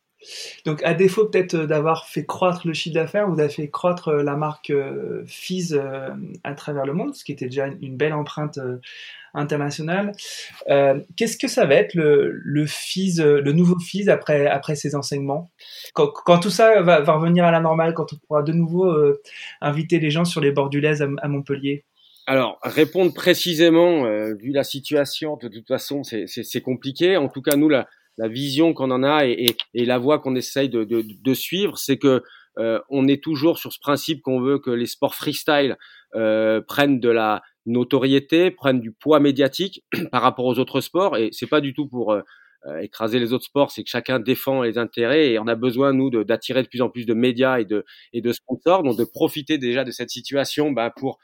Donc, 0.65 0.84
à 0.84 0.93
défaut 0.93 1.25
peut-être 1.25 1.55
d'avoir 1.55 2.08
fait 2.08 2.25
croître 2.25 2.67
le 2.67 2.73
chiffre 2.73 2.95
d'affaires, 2.95 3.29
vous 3.29 3.39
avez 3.39 3.49
fait 3.49 3.69
croître 3.69 4.12
la 4.12 4.36
marque 4.36 4.69
euh, 4.69 5.23
Fizz 5.25 5.73
euh, 5.73 6.10
à 6.43 6.53
travers 6.53 6.86
le 6.86 6.93
monde, 6.93 7.15
ce 7.15 7.23
qui 7.23 7.32
était 7.32 7.45
déjà 7.45 7.67
une 7.67 7.95
belle 7.95 8.13
empreinte 8.13 8.58
euh, 8.58 8.77
internationale. 9.34 10.12
Qu'est-ce 11.15 11.38
que 11.38 11.47
ça 11.47 11.65
va 11.65 11.75
être 11.75 11.93
le, 11.93 12.32
le 12.43 12.65
le 12.65 13.51
nouveau 13.53 13.79
Fizz 13.79 14.10
après, 14.10 14.47
après 14.47 14.75
ces 14.75 14.95
enseignements? 14.95 15.51
Quand, 15.93 16.39
tout 16.39 16.49
ça 16.49 16.82
va, 16.82 16.99
revenir 17.13 17.45
à 17.45 17.51
la 17.51 17.60
normale, 17.60 17.93
quand 17.93 18.12
on 18.12 18.15
pourra 18.17 18.41
de 18.41 18.53
nouveau 18.53 18.91
inviter 19.62 19.99
les 19.99 20.10
gens 20.10 20.25
sur 20.25 20.41
les 20.41 20.51
du 20.71 20.82
Lez 20.82 21.01
à, 21.01 21.27
Montpellier? 21.27 21.86
Alors, 22.25 22.58
répondre 22.63 23.13
précisément, 23.13 24.03
vu 24.34 24.51
la 24.51 24.63
situation, 24.63 25.38
de 25.38 25.47
toute 25.47 25.67
façon, 25.67 26.01
c'est 26.03 26.62
compliqué. 26.62 27.15
En 27.15 27.27
tout 27.27 27.43
cas, 27.43 27.55
nous, 27.55 27.69
la, 27.69 27.88
la 28.19 28.27
vision 28.27 28.73
qu'on 28.73 28.91
en 28.91 29.01
a 29.01 29.25
et, 29.25 29.55
la 29.73 29.97
voie 29.97 30.19
qu'on 30.19 30.36
essaye 30.36 30.67
de, 30.69 31.34
suivre, 31.34 31.77
c'est 31.77 31.97
que 31.97 32.21
euh, 32.58 32.79
on 32.89 33.08
est 33.08 33.23
toujours 33.23 33.58
sur 33.58 33.71
ce 33.71 33.79
principe 33.79 34.21
qu'on 34.21 34.41
veut 34.41 34.60
que 34.60 34.71
les 34.71 34.88
sports 34.88 35.15
freestyle 35.15 35.77
euh, 36.15 36.60
prennent 36.60 36.99
de 36.99 37.10
la 37.10 37.41
notoriété, 37.65 38.51
prennent 38.51 38.82
du 38.82 38.91
poids 38.91 39.21
médiatique 39.21 39.86
par 40.12 40.21
rapport 40.21 40.45
aux 40.45 40.60
autres 40.60 40.82
sports. 40.82 41.15
Et 41.15 41.29
c'est 41.32 41.47
pas 41.47 41.62
du 41.62 41.73
tout 41.73 41.88
pour 41.88 42.12
euh, 42.12 42.21
écraser 42.82 43.19
les 43.19 43.32
autres 43.32 43.45
sports, 43.45 43.71
c'est 43.71 43.84
que 43.86 43.89
chacun 43.89 44.19
défend 44.19 44.63
les 44.63 44.77
intérêts 44.77 45.32
et 45.32 45.39
on 45.39 45.47
a 45.47 45.55
besoin 45.55 45.93
nous 45.93 46.10
d'attirer 46.10 46.62
de, 46.62 46.67
plus 46.67 46.82
en 46.82 46.89
plus 46.89 47.05
de 47.05 47.13
médias 47.13 47.60
et 47.62 47.65
de, 47.65 48.32
sponsors, 48.34 48.84
donc 48.84 48.97
de 48.97 49.05
profiter 49.05 49.58
déjà 49.58 49.86
de 49.86 49.91
cette 49.91 50.10
situation 50.10 50.71
bah, 50.71 50.91
pour 50.93 51.19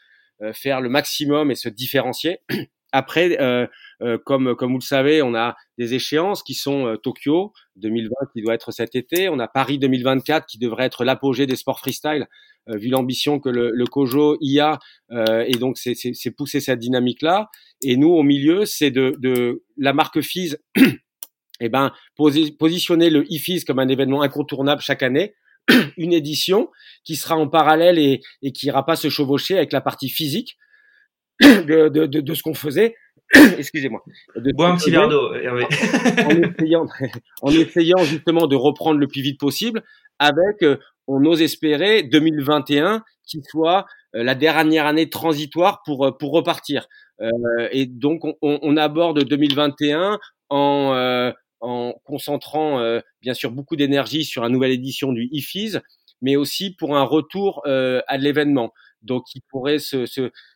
faire 0.53 0.79
le 0.79 0.87
maximum 0.87 1.51
et 1.51 1.55
se 1.55 1.67
différencier. 1.67 2.39
Après, 2.95 3.41
euh, 3.41 3.67
euh, 4.01 4.17
comme, 4.17 4.55
comme 4.55 4.71
vous 4.71 4.77
le 4.77 4.83
savez, 4.83 5.21
on 5.21 5.35
a 5.35 5.57
des 5.77 5.95
échéances 5.95 6.43
qui 6.43 6.53
sont 6.53 6.87
euh, 6.87 6.95
Tokyo 6.95 7.51
2020 7.75 8.09
qui 8.31 8.41
doit 8.41 8.53
être 8.53 8.71
cet 8.71 8.95
été, 8.95 9.27
on 9.27 9.37
a 9.37 9.49
Paris 9.49 9.79
2024 9.79 10.45
qui 10.45 10.57
devrait 10.57 10.85
être 10.85 11.03
l'apogée 11.03 11.45
des 11.45 11.57
sports 11.57 11.79
freestyle, 11.79 12.27
vu 12.67 12.87
l'ambition 12.87 13.41
que 13.41 13.49
le, 13.49 13.71
le 13.71 13.85
Kojo 13.85 14.37
y 14.39 14.59
a, 14.59 14.79
et 15.11 15.57
donc 15.59 15.77
c'est 15.77 16.31
pousser 16.31 16.61
cette 16.61 16.79
dynamique-là. 16.79 17.49
Et 17.83 17.97
nous, 17.97 18.09
au 18.09 18.23
milieu, 18.23 18.65
c'est 18.65 18.91
de, 18.91 19.13
de 19.19 19.61
la 19.77 19.91
marque 19.93 20.21
FIS, 20.21 20.55
eh 21.59 21.69
ben, 21.69 21.91
positionner 22.15 23.09
le 23.09 23.25
IFIS 23.31 23.65
comme 23.65 23.79
un 23.79 23.89
événement 23.89 24.21
incontournable 24.21 24.81
chaque 24.81 25.03
année, 25.03 25.35
une 25.97 26.13
édition 26.13 26.69
qui 27.03 27.17
sera 27.17 27.35
en 27.35 27.49
parallèle 27.49 27.99
et, 27.99 28.21
et 28.41 28.51
qui 28.53 28.67
ira 28.67 28.85
pas 28.85 28.95
se 28.95 29.09
chevaucher 29.09 29.57
avec 29.57 29.73
la 29.73 29.81
partie 29.81 30.09
physique 30.09 30.57
de, 31.41 31.89
de, 31.89 32.05
de, 32.05 32.21
de 32.21 32.33
ce 32.33 32.43
qu'on 32.43 32.53
faisait. 32.53 32.95
Excusez-moi. 33.57 34.03
Bois 34.55 34.69
un 34.69 34.77
petit 34.77 34.91
verre 34.91 35.09
d'eau, 35.09 35.33
en, 35.33 36.41
essayant, 36.41 36.85
en 37.41 37.51
essayant 37.51 38.03
justement 38.03 38.47
de 38.47 38.55
reprendre 38.55 38.99
le 38.99 39.07
plus 39.07 39.21
vite 39.21 39.39
possible, 39.39 39.83
avec, 40.19 40.61
euh, 40.61 40.77
on 41.07 41.23
ose 41.25 41.41
espérer, 41.41 42.03
2021 42.03 43.03
qui 43.25 43.41
soit 43.43 43.85
euh, 44.15 44.23
la 44.23 44.35
dernière 44.35 44.85
année 44.85 45.09
transitoire 45.09 45.81
pour 45.85 46.05
euh, 46.05 46.11
pour 46.11 46.31
repartir. 46.31 46.87
Euh, 47.21 47.69
et 47.71 47.85
donc 47.85 48.23
on, 48.25 48.35
on, 48.41 48.77
aborde 48.77 49.23
2021 49.23 50.19
en 50.49 51.33
en 51.61 51.93
concentrant 52.03 52.99
bien 53.21 53.33
sûr 53.33 53.51
beaucoup 53.51 53.77
d'énergie 53.77 54.25
sur 54.25 54.43
une 54.43 54.51
nouvelle 54.51 54.73
édition 54.73 55.13
du 55.13 55.29
IFIS, 55.31 55.77
mais 56.21 56.35
aussi 56.35 56.75
pour 56.75 56.97
un 56.97 57.03
retour 57.03 57.63
à 57.65 58.17
l'événement 58.17 58.71
donc 59.05 59.23
qui 59.31 59.41
pourrait 59.49 59.79
se, 59.79 60.05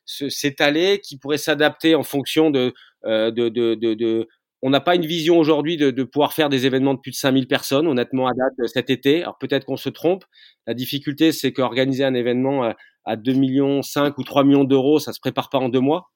s'étaler, 0.06 1.00
qui 1.00 1.18
pourrait 1.18 1.38
s'adapter 1.38 1.96
en 1.96 2.04
fonction 2.04 2.50
de, 2.50 2.74
euh, 3.06 3.32
de, 3.32 3.50
de, 3.50 3.76
de, 3.76 4.28
on 4.62 4.70
n'a 4.70 4.82
pas 4.82 4.96
une 4.96 5.06
vision 5.06 5.38
aujourd'hui 5.38 5.78
de, 5.78 5.92
de, 5.92 6.04
pouvoir 6.04 6.34
faire 6.34 6.50
des 6.50 6.66
événements 6.66 6.94
de 6.94 7.00
plus 7.00 7.12
de 7.12 7.16
5000 7.16 7.48
personnes, 7.48 7.88
honnêtement, 7.88 8.28
à 8.28 8.34
date 8.34 8.68
cet 8.68 8.90
été. 8.90 9.22
Alors 9.22 9.38
peut-être 9.38 9.66
qu'on 9.66 9.78
se 9.78 9.90
trompe. 9.90 10.26
La 10.68 10.74
difficulté, 10.74 11.32
c'est 11.32 11.54
qu'organiser 11.54 12.04
un 12.04 12.14
événement 12.14 12.64
à, 12.64 12.76
à 13.06 13.16
2 13.16 13.34
millions 13.34 13.82
5 13.82 14.18
ou 14.18 14.24
3 14.24 14.44
millions 14.44 14.64
d'euros, 14.64 15.00
ça 15.00 15.14
se 15.14 15.20
prépare 15.20 15.50
pas 15.50 15.60
en 15.60 15.70
deux 15.70 15.80
mois. 15.80 16.12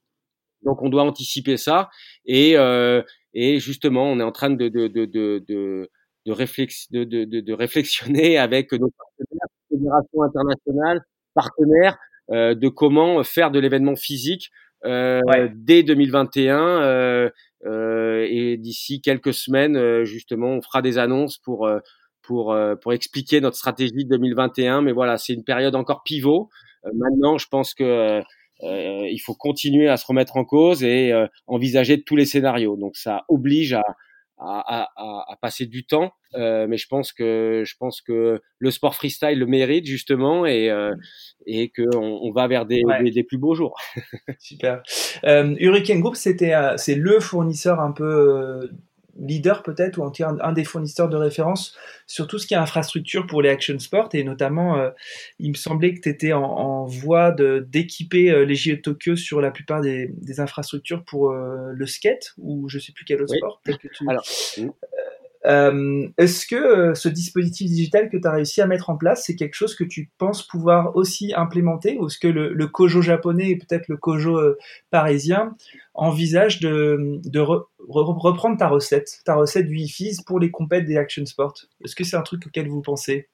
Donc 0.63 0.81
on 0.81 0.89
doit 0.89 1.03
anticiper 1.03 1.57
ça. 1.57 1.89
Et, 2.25 2.57
euh, 2.57 3.01
et 3.33 3.59
justement, 3.59 4.05
on 4.11 4.19
est 4.19 4.23
en 4.23 4.31
train 4.31 4.49
de, 4.49 4.69
de, 4.69 4.87
de, 4.87 5.05
de, 5.05 5.43
de, 5.47 5.89
de, 6.25 6.31
réflex, 6.31 6.91
de, 6.91 7.03
de, 7.03 7.25
de, 7.25 7.53
réflexionner 7.53 8.37
avec 8.37 8.71
nos 8.73 8.91
partenaires, 8.91 9.47
fédérations 9.69 10.23
internationales, 10.23 11.01
partenaires, 11.33 11.97
euh, 11.97 12.12
de 12.29 12.67
comment 12.69 13.23
faire 13.23 13.51
de 13.51 13.59
l'événement 13.59 13.95
physique 13.95 14.51
euh, 14.85 15.21
dès 15.53 15.81
2021 15.83 16.57
euh, 16.81 17.29
et 18.29 18.57
d'ici 18.57 18.99
quelques 18.99 19.33
semaines 19.33 20.03
justement 20.03 20.49
on 20.49 20.61
fera 20.61 20.81
des 20.81 20.97
annonces 20.97 21.37
pour 21.37 21.69
pour 22.21 22.55
pour 22.81 22.93
expliquer 22.93 23.39
notre 23.39 23.55
stratégie 23.55 24.03
de 24.03 24.09
2021 24.09 24.81
mais 24.81 24.91
voilà 24.91 25.17
c'est 25.17 25.33
une 25.33 25.45
période 25.45 25.75
encore 25.75 26.03
pivot. 26.03 26.49
Maintenant 26.93 27.37
je 27.37 27.47
pense 27.47 27.73
que 27.73 28.21
il 28.61 29.19
faut 29.19 29.35
continuer 29.35 29.87
à 29.87 29.95
se 29.95 30.05
remettre 30.05 30.35
en 30.35 30.43
cause 30.43 30.83
et 30.83 31.13
envisager 31.47 32.01
tous 32.03 32.17
les 32.17 32.25
scénarios. 32.25 32.75
Donc 32.75 32.97
ça 32.97 33.23
oblige 33.29 33.73
à 33.73 33.83
à, 34.37 34.87
à, 34.95 35.31
à, 35.31 35.35
passer 35.41 35.65
du 35.65 35.85
temps, 35.85 36.13
euh, 36.35 36.65
mais 36.67 36.77
je 36.77 36.87
pense 36.87 37.13
que 37.13 37.63
je 37.65 37.75
pense 37.77 38.01
que 38.01 38.41
le 38.57 38.71
sport 38.71 38.95
freestyle 38.95 39.37
le 39.37 39.45
mérite 39.45 39.85
justement 39.85 40.45
et 40.45 40.69
euh, 40.69 40.95
et 41.45 41.69
que 41.69 41.83
on, 41.95 42.31
va 42.31 42.47
vers 42.47 42.65
des, 42.65 42.81
des, 43.11 43.23
plus 43.23 43.37
beaux 43.37 43.53
jours. 43.53 43.79
Super. 44.39 44.81
Euh, 45.23 45.55
Hurricane 45.59 46.01
Group, 46.01 46.15
c'était 46.15 46.53
c'est 46.77 46.95
le 46.95 47.19
fournisseur 47.19 47.79
un 47.79 47.91
peu 47.91 48.03
euh, 48.03 48.67
leader 49.19 49.63
peut-être 49.63 49.97
ou 49.97 50.03
en 50.03 50.11
un, 50.19 50.39
un, 50.39 50.53
des 50.53 50.63
fournisseurs 50.63 51.09
de 51.09 51.17
référence 51.17 51.75
sur 52.07 52.27
tout 52.27 52.39
ce 52.39 52.47
qui 52.47 52.53
est 52.53 52.57
infrastructure 52.57 53.27
pour 53.27 53.41
les 53.41 53.49
action 53.49 53.77
sports. 53.79 54.09
Et 54.13 54.23
notamment 54.23 54.77
euh, 54.77 54.89
il 55.39 55.51
me 55.51 55.55
semblait 55.55 55.93
que 55.93 56.01
tu 56.01 56.09
étais 56.09 56.33
en, 56.33 56.43
en, 56.43 56.85
voie 56.85 57.31
d'équiper 57.31 58.31
euh, 58.31 58.45
les 58.45 58.55
JO 58.55 58.75
de 58.75 58.81
Tokyo 58.81 59.15
sur 59.15 59.41
la 59.41 59.51
plupart 59.51 59.81
des, 59.81 60.09
des 60.17 60.39
infrastructures 60.39 61.03
pour 61.03 61.31
euh, 61.31 61.71
le 61.73 61.85
skate 61.85 62.33
ou 62.37 62.67
je 62.69 62.79
sais 62.79 62.91
plus 62.91 63.05
quel 63.05 63.21
autre 63.21 63.35
sport. 63.35 63.61
Que 63.63 63.71
tu... 63.71 63.89
Alors, 64.09 64.25
euh, 65.45 66.07
Est-ce 66.17 66.47
que 66.47 66.55
euh, 66.55 66.95
ce 66.95 67.09
dispositif 67.09 67.67
digital 67.67 68.09
que 68.09 68.17
tu 68.17 68.27
as 68.27 68.31
réussi 68.31 68.61
à 68.61 68.67
mettre 68.67 68.89
en 68.89 68.97
place, 68.97 69.25
c'est 69.25 69.35
quelque 69.35 69.55
chose 69.55 69.75
que 69.75 69.83
tu 69.83 70.09
penses 70.17 70.45
pouvoir 70.47 70.95
aussi 70.95 71.33
implémenter? 71.35 71.97
Ou 71.99 72.07
est-ce 72.07 72.17
que 72.17 72.27
le, 72.27 72.67
Kojo 72.67 73.01
japonais 73.01 73.49
et 73.49 73.57
peut-être 73.57 73.87
le 73.87 73.97
Kojo 73.97 74.37
euh, 74.37 74.57
parisien 74.89 75.55
envisagent 75.93 76.59
de, 76.59 77.19
reprendre 77.87 78.57
ta 78.57 78.69
recette, 78.69 79.19
ta 79.25 79.35
recette 79.35 79.67
du 79.67 79.77
IFIS 79.77 80.17
pour 80.25 80.39
les 80.39 80.49
compètes 80.49 80.85
des 80.85 80.97
action 80.97 81.25
sports? 81.25 81.55
Est-ce 81.83 81.95
que 81.95 82.03
c'est 82.03 82.17
un 82.17 82.21
truc 82.21 82.47
auquel 82.47 82.69
vous 82.69 82.81
pensez? 82.81 83.27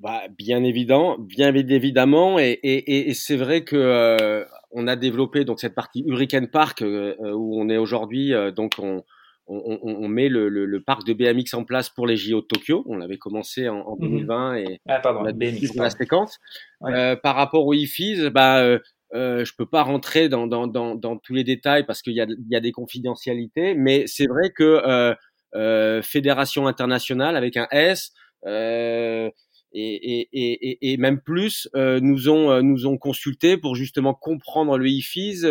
Bah, 0.00 0.22
bien 0.36 0.64
évident, 0.64 1.16
bien 1.18 1.54
évidemment, 1.54 2.38
et, 2.40 2.58
et, 2.62 3.14
c'est 3.14 3.36
vrai 3.36 3.62
que 3.62 4.44
on 4.72 4.88
a 4.88 4.96
développé 4.96 5.44
donc 5.44 5.60
cette 5.60 5.76
partie 5.76 6.02
Hurricane 6.04 6.48
Park 6.48 6.82
où 6.82 7.60
on 7.60 7.68
est 7.68 7.76
aujourd'hui, 7.76 8.32
donc 8.56 8.72
on, 8.80 9.04
on, 9.52 9.78
on, 9.82 10.08
met 10.08 10.28
le, 10.28 10.48
le, 10.48 10.66
le, 10.66 10.82
parc 10.82 11.06
de 11.06 11.12
BMX 11.12 11.54
en 11.54 11.64
place 11.64 11.88
pour 11.90 12.06
les 12.06 12.16
JO 12.16 12.40
de 12.40 12.46
Tokyo. 12.46 12.84
On 12.86 12.96
l'avait 12.96 13.18
commencé 13.18 13.68
en, 13.68 13.80
en 13.80 13.96
2020 13.96 14.52
mhm. 14.52 14.58
et 14.58 14.80
ah, 14.88 15.00
pardon, 15.00 15.20
on 15.20 15.24
a 15.26 15.32
BMX, 15.32 15.74
la 15.74 15.90
séquence. 15.90 16.38
Euh, 16.84 17.16
par 17.16 17.36
rapport 17.36 17.66
au 17.66 17.74
IFIS, 17.74 18.30
bah, 18.30 18.60
euh, 18.60 18.78
euh, 19.14 19.44
je 19.44 19.52
peux 19.56 19.66
pas 19.66 19.82
rentrer 19.82 20.28
dans, 20.28 20.46
dans, 20.46 20.66
dans, 20.66 20.94
dans 20.94 21.16
tous 21.18 21.34
les 21.34 21.44
détails 21.44 21.84
parce 21.84 22.00
qu'il 22.00 22.14
y 22.14 22.20
a, 22.20 22.26
y 22.48 22.56
a 22.56 22.60
des 22.60 22.72
confidentialités, 22.72 23.74
mais 23.74 24.04
c'est 24.06 24.26
vrai 24.26 24.50
que 24.50 24.62
euh, 24.62 25.14
euh, 25.54 26.00
fédération 26.00 26.66
internationale 26.66 27.36
avec 27.36 27.58
un 27.58 27.68
S 27.70 28.12
euh, 28.46 29.30
et, 29.74 30.20
et, 30.20 30.28
et, 30.32 30.92
et, 30.92 30.96
même 30.96 31.20
plus 31.20 31.68
euh, 31.76 32.00
nous 32.00 32.30
ont 32.30 32.62
nous 32.62 32.86
ont 32.86 32.96
consulté 32.96 33.58
pour 33.58 33.74
justement 33.74 34.14
comprendre 34.14 34.78
le 34.78 34.88
IFIS 34.88 35.44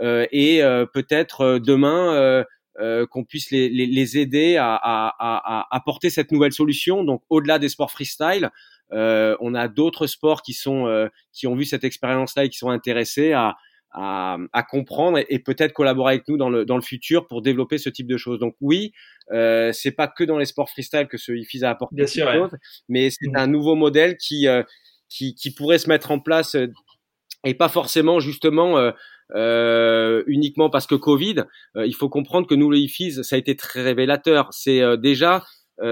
et 0.00 0.62
peut-être 0.92 1.58
demain 1.58 2.44
euh, 2.80 3.06
qu'on 3.06 3.24
puisse 3.24 3.50
les, 3.50 3.68
les, 3.68 3.86
les 3.86 4.18
aider 4.18 4.56
à, 4.56 4.74
à, 4.74 5.14
à, 5.18 5.66
apporter 5.70 6.08
cette 6.08 6.32
nouvelle 6.32 6.52
solution. 6.52 7.04
Donc 7.04 7.22
au-delà 7.28 7.58
des 7.58 7.68
sports 7.68 7.90
freestyle, 7.90 8.50
euh, 8.92 9.36
on 9.40 9.54
a 9.54 9.68
d'autres 9.68 10.06
sports 10.06 10.42
qui 10.42 10.52
sont 10.52 10.86
euh, 10.86 11.08
qui 11.32 11.46
ont 11.46 11.54
vu 11.54 11.64
cette 11.64 11.84
expérience-là 11.84 12.44
et 12.44 12.48
qui 12.48 12.58
sont 12.58 12.70
intéressés 12.70 13.32
à, 13.32 13.56
à, 13.92 14.38
à 14.52 14.62
comprendre 14.62 15.18
et, 15.28 15.38
peut-être 15.38 15.72
collaborer 15.72 16.14
avec 16.14 16.28
nous 16.28 16.36
dans 16.36 16.48
le 16.48 16.64
dans 16.64 16.76
le 16.76 16.82
futur 16.82 17.26
pour 17.26 17.42
développer 17.42 17.78
ce 17.78 17.90
type 17.90 18.06
de 18.06 18.16
choses. 18.16 18.38
Donc 18.38 18.56
oui, 18.60 18.92
euh, 19.30 19.72
c'est 19.72 19.92
pas 19.92 20.08
que 20.08 20.24
dans 20.24 20.38
les 20.38 20.46
sports 20.46 20.70
freestyle 20.70 21.06
que 21.06 21.18
ce 21.18 21.32
IFIS 21.32 21.64
a 21.64 21.70
apporté 21.70 21.96
Bien 21.96 22.06
sûr, 22.06 22.32
choses, 22.32 22.56
mais 22.88 23.10
c'est 23.10 23.28
mmh. 23.28 23.36
un 23.36 23.46
nouveau 23.46 23.74
modèle 23.74 24.16
qui 24.16 24.46
qui, 25.08 25.34
qui 25.34 25.52
pourrait 25.52 25.78
se 25.78 25.88
mettre 25.88 26.10
en 26.12 26.18
place 26.18 26.56
et 27.44 27.54
pas 27.54 27.68
forcément 27.68 28.20
justement 28.20 28.92
euh, 29.34 30.00
euh, 30.10 30.24
uniquement 30.26 30.70
parce 30.70 30.86
que 30.86 30.94
Covid. 30.94 31.44
Euh, 31.76 31.86
il 31.86 31.94
faut 31.94 32.08
comprendre 32.08 32.46
que 32.46 32.54
nous, 32.54 32.70
le 32.70 32.78
IFIS, 32.78 33.22
ça 33.22 33.36
a 33.36 33.38
été 33.38 33.56
très 33.56 33.82
révélateur. 33.82 34.48
C'est 34.52 34.80
euh, 34.82 34.96
déjà 34.96 35.44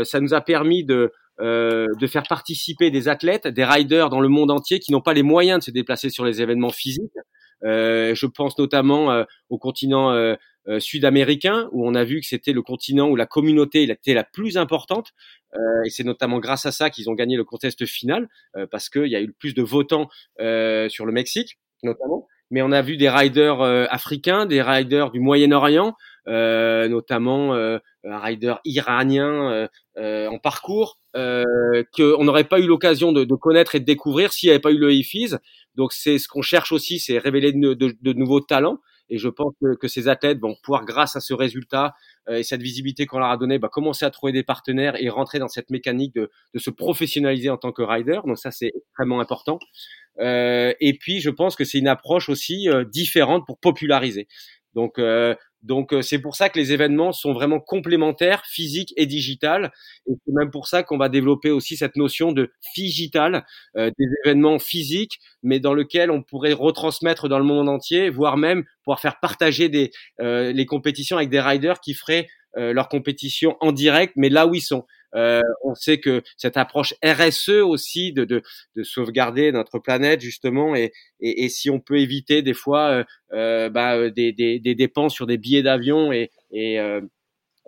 ça 0.02 0.20
nous 0.20 0.34
a 0.34 0.42
permis 0.42 0.84
de 0.84 1.10
de 1.40 2.06
faire 2.06 2.24
participer 2.28 2.90
des 2.90 3.08
athlètes, 3.08 3.46
des 3.46 3.64
riders 3.64 4.10
dans 4.10 4.20
le 4.20 4.28
monde 4.28 4.50
entier 4.50 4.80
qui 4.80 4.92
n'ont 4.92 5.00
pas 5.00 5.14
les 5.14 5.22
moyens 5.22 5.60
de 5.60 5.64
se 5.64 5.70
déplacer 5.70 6.10
sur 6.10 6.26
les 6.26 6.42
événements 6.42 6.72
physiques. 6.72 7.14
je 7.62 8.26
pense 8.26 8.58
notamment 8.58 9.24
au 9.48 9.56
continent 9.56 10.36
sud-américain 10.78 11.70
où 11.72 11.88
on 11.88 11.94
a 11.94 12.04
vu 12.04 12.20
que 12.20 12.26
c'était 12.26 12.52
le 12.52 12.60
continent 12.60 13.08
où 13.08 13.16
la 13.16 13.24
communauté 13.24 13.84
était 13.84 14.12
la 14.12 14.24
plus 14.24 14.58
importante. 14.58 15.14
Euh, 15.54 15.82
et 15.86 15.90
c'est 15.90 16.04
notamment 16.04 16.38
grâce 16.38 16.66
à 16.66 16.72
ça 16.72 16.90
qu'ils 16.90 17.08
ont 17.08 17.14
gagné 17.14 17.36
le 17.36 17.44
contest 17.44 17.86
final, 17.86 18.28
euh, 18.56 18.66
parce 18.70 18.90
qu'il 18.90 19.06
y 19.06 19.16
a 19.16 19.22
eu 19.22 19.32
plus 19.32 19.54
de 19.54 19.62
votants 19.62 20.08
euh, 20.40 20.88
sur 20.90 21.06
le 21.06 21.12
Mexique, 21.12 21.58
notamment. 21.82 22.26
Mais 22.50 22.62
on 22.62 22.72
a 22.72 22.82
vu 22.82 22.96
des 22.96 23.08
riders 23.08 23.60
africains, 23.90 24.46
des 24.46 24.62
riders 24.62 25.10
du 25.10 25.20
Moyen-Orient, 25.20 25.94
notamment 26.26 27.54
un 27.54 28.18
rider 28.18 28.54
iranien 28.64 29.68
en 29.96 30.38
parcours, 30.38 30.98
qu'on 31.14 32.24
n'aurait 32.24 32.44
pas 32.44 32.58
eu 32.60 32.66
l'occasion 32.66 33.12
de, 33.12 33.24
de, 33.24 33.34
connaître 33.34 33.74
et 33.74 33.80
de 33.80 33.84
découvrir 33.84 34.32
s'il 34.32 34.48
n'y 34.48 34.52
avait 34.52 34.60
pas 34.60 34.70
eu 34.70 34.78
le 34.78 34.92
IFIS. 34.92 35.34
Donc 35.74 35.92
c'est 35.92 36.18
ce 36.18 36.28
qu'on 36.28 36.42
cherche 36.42 36.72
aussi, 36.72 36.98
c'est 36.98 37.18
révéler 37.18 37.52
de, 37.52 37.74
de, 37.74 37.94
de, 38.00 38.12
nouveaux 38.12 38.40
talents. 38.40 38.78
Et 39.10 39.18
je 39.18 39.28
pense 39.28 39.54
que, 39.60 39.74
que, 39.76 39.88
ces 39.88 40.08
athlètes 40.08 40.38
vont 40.38 40.54
pouvoir, 40.62 40.84
grâce 40.84 41.16
à 41.16 41.20
ce 41.20 41.34
résultat 41.34 41.94
euh, 42.28 42.36
et 42.36 42.42
cette 42.42 42.62
visibilité 42.62 43.06
qu'on 43.06 43.18
leur 43.18 43.30
a 43.30 43.36
donnée, 43.36 43.58
bah, 43.58 43.68
commencer 43.68 44.04
à 44.04 44.10
trouver 44.10 44.32
des 44.32 44.42
partenaires 44.42 44.94
et 45.00 45.08
rentrer 45.08 45.38
dans 45.38 45.48
cette 45.48 45.70
mécanique 45.70 46.14
de, 46.14 46.30
de 46.54 46.58
se 46.58 46.70
professionnaliser 46.70 47.50
en 47.50 47.56
tant 47.56 47.72
que 47.72 47.82
rider. 47.82 48.20
Donc 48.26 48.38
ça, 48.38 48.50
c'est 48.50 48.72
extrêmement 48.74 49.20
important. 49.20 49.58
Euh, 50.20 50.72
et 50.80 50.94
puis, 50.94 51.20
je 51.20 51.30
pense 51.30 51.56
que 51.56 51.64
c'est 51.64 51.78
une 51.78 51.88
approche 51.88 52.28
aussi 52.28 52.68
euh, 52.68 52.84
différente 52.84 53.46
pour 53.46 53.58
populariser. 53.58 54.28
Donc, 54.74 54.98
euh, 54.98 55.34
donc 55.62 55.92
euh, 55.92 56.02
c'est 56.02 56.20
pour 56.20 56.36
ça 56.36 56.48
que 56.48 56.58
les 56.58 56.72
événements 56.72 57.12
sont 57.12 57.32
vraiment 57.32 57.60
complémentaires, 57.60 58.44
physiques 58.46 58.92
et 58.96 59.06
digital. 59.06 59.72
Et 60.06 60.12
c'est 60.24 60.32
même 60.32 60.50
pour 60.50 60.68
ça 60.68 60.82
qu'on 60.82 60.98
va 60.98 61.08
développer 61.08 61.50
aussi 61.50 61.76
cette 61.76 61.96
notion 61.96 62.32
de 62.32 62.52
digital, 62.76 63.44
euh, 63.76 63.90
des 63.98 64.06
événements 64.24 64.58
physiques, 64.58 65.18
mais 65.42 65.60
dans 65.60 65.74
lequel 65.74 66.10
on 66.10 66.22
pourrait 66.22 66.52
retransmettre 66.52 67.28
dans 67.28 67.38
le 67.38 67.44
monde 67.44 67.68
entier, 67.68 68.08
voire 68.10 68.36
même 68.36 68.64
pouvoir 68.84 69.00
faire 69.00 69.18
partager 69.20 69.68
des, 69.68 69.90
euh, 70.20 70.52
les 70.52 70.66
compétitions 70.66 71.16
avec 71.16 71.30
des 71.30 71.40
riders 71.40 71.80
qui 71.80 71.94
feraient 71.94 72.28
leur 72.56 72.88
compétition 72.88 73.56
en 73.60 73.70
direct, 73.70 74.14
mais 74.16 74.30
là 74.30 74.48
où 74.48 74.54
ils 74.54 74.62
sont. 74.62 74.84
Euh, 75.14 75.40
on 75.64 75.74
sait 75.74 76.00
que 76.00 76.22
cette 76.36 76.58
approche 76.58 76.94
RSE 77.02 77.62
aussi 77.62 78.12
de, 78.12 78.24
de, 78.24 78.42
de 78.76 78.82
sauvegarder 78.82 79.52
notre 79.52 79.78
planète 79.78 80.20
justement 80.20 80.74
et, 80.74 80.92
et, 81.20 81.44
et, 81.44 81.48
si 81.48 81.70
on 81.70 81.80
peut 81.80 81.98
éviter 81.98 82.42
des 82.42 82.52
fois 82.52 82.90
euh, 82.90 83.04
euh 83.32 83.70
bah, 83.70 84.10
des, 84.10 84.32
des, 84.32 84.58
des, 84.58 84.74
dépenses 84.74 85.14
sur 85.14 85.26
des 85.26 85.38
billets 85.38 85.62
d'avion 85.62 86.12
et, 86.12 86.30
et 86.50 86.78
euh, 86.78 87.00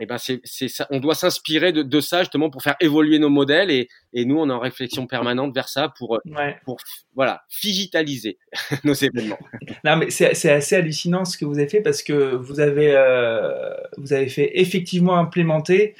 ben 0.07 0.19
c'est, 0.19 0.41
c'est 0.45 0.69
ça, 0.69 0.87
on 0.91 1.01
doit 1.01 1.15
s'inspirer 1.15 1.73
de, 1.73 1.83
de, 1.83 2.01
ça 2.01 2.21
justement 2.21 2.51
pour 2.51 2.63
faire 2.63 2.77
évoluer 2.81 3.19
nos 3.19 3.29
modèles 3.29 3.71
et, 3.71 3.89
et 4.13 4.25
nous 4.25 4.39
on 4.39 4.49
est 4.49 4.53
en 4.53 4.59
réflexion 4.59 5.07
permanente 5.07 5.55
vers 5.55 5.69
ça 5.69 5.93
pour 5.97 6.21
ouais. 6.25 6.57
pour 6.65 6.79
voilà 7.15 7.43
digitaliser 7.63 8.39
nos 8.85 8.95
événements. 8.95 9.39
Non 9.85 9.97
mais 9.97 10.11
c'est, 10.11 10.35
c'est 10.35 10.51
assez 10.51 10.77
hallucinant 10.77 11.25
ce 11.25 11.39
que 11.39 11.45
vous 11.45 11.59
avez 11.59 11.69
fait 11.69 11.81
parce 11.81 12.03
que 12.03 12.35
vous 12.35 12.61
avez 12.61 12.93
euh, 12.95 13.75
vous 13.97 14.13
avez 14.13 14.29
fait 14.29 14.59
effectivement 14.61 15.17
implémenter 15.17 15.95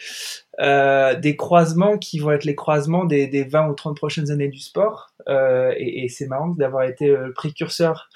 euh, 0.61 1.15
des 1.15 1.37
croisements 1.37 1.97
qui 1.97 2.19
vont 2.19 2.33
être 2.33 2.45
les 2.45 2.55
croisements 2.55 3.05
des, 3.05 3.27
des 3.27 3.45
20 3.45 3.69
ou 3.69 3.75
30 3.75 3.97
prochaines 3.97 4.31
années 4.31 4.49
du 4.49 4.59
sport. 4.59 5.11
Euh, 5.29 5.73
et, 5.77 6.05
et 6.05 6.09
c'est 6.09 6.27
marrant 6.27 6.49
d'avoir 6.49 6.85
été 6.85 7.09
euh, 7.09 7.29
le 7.29 7.33
précurseur 7.33 8.09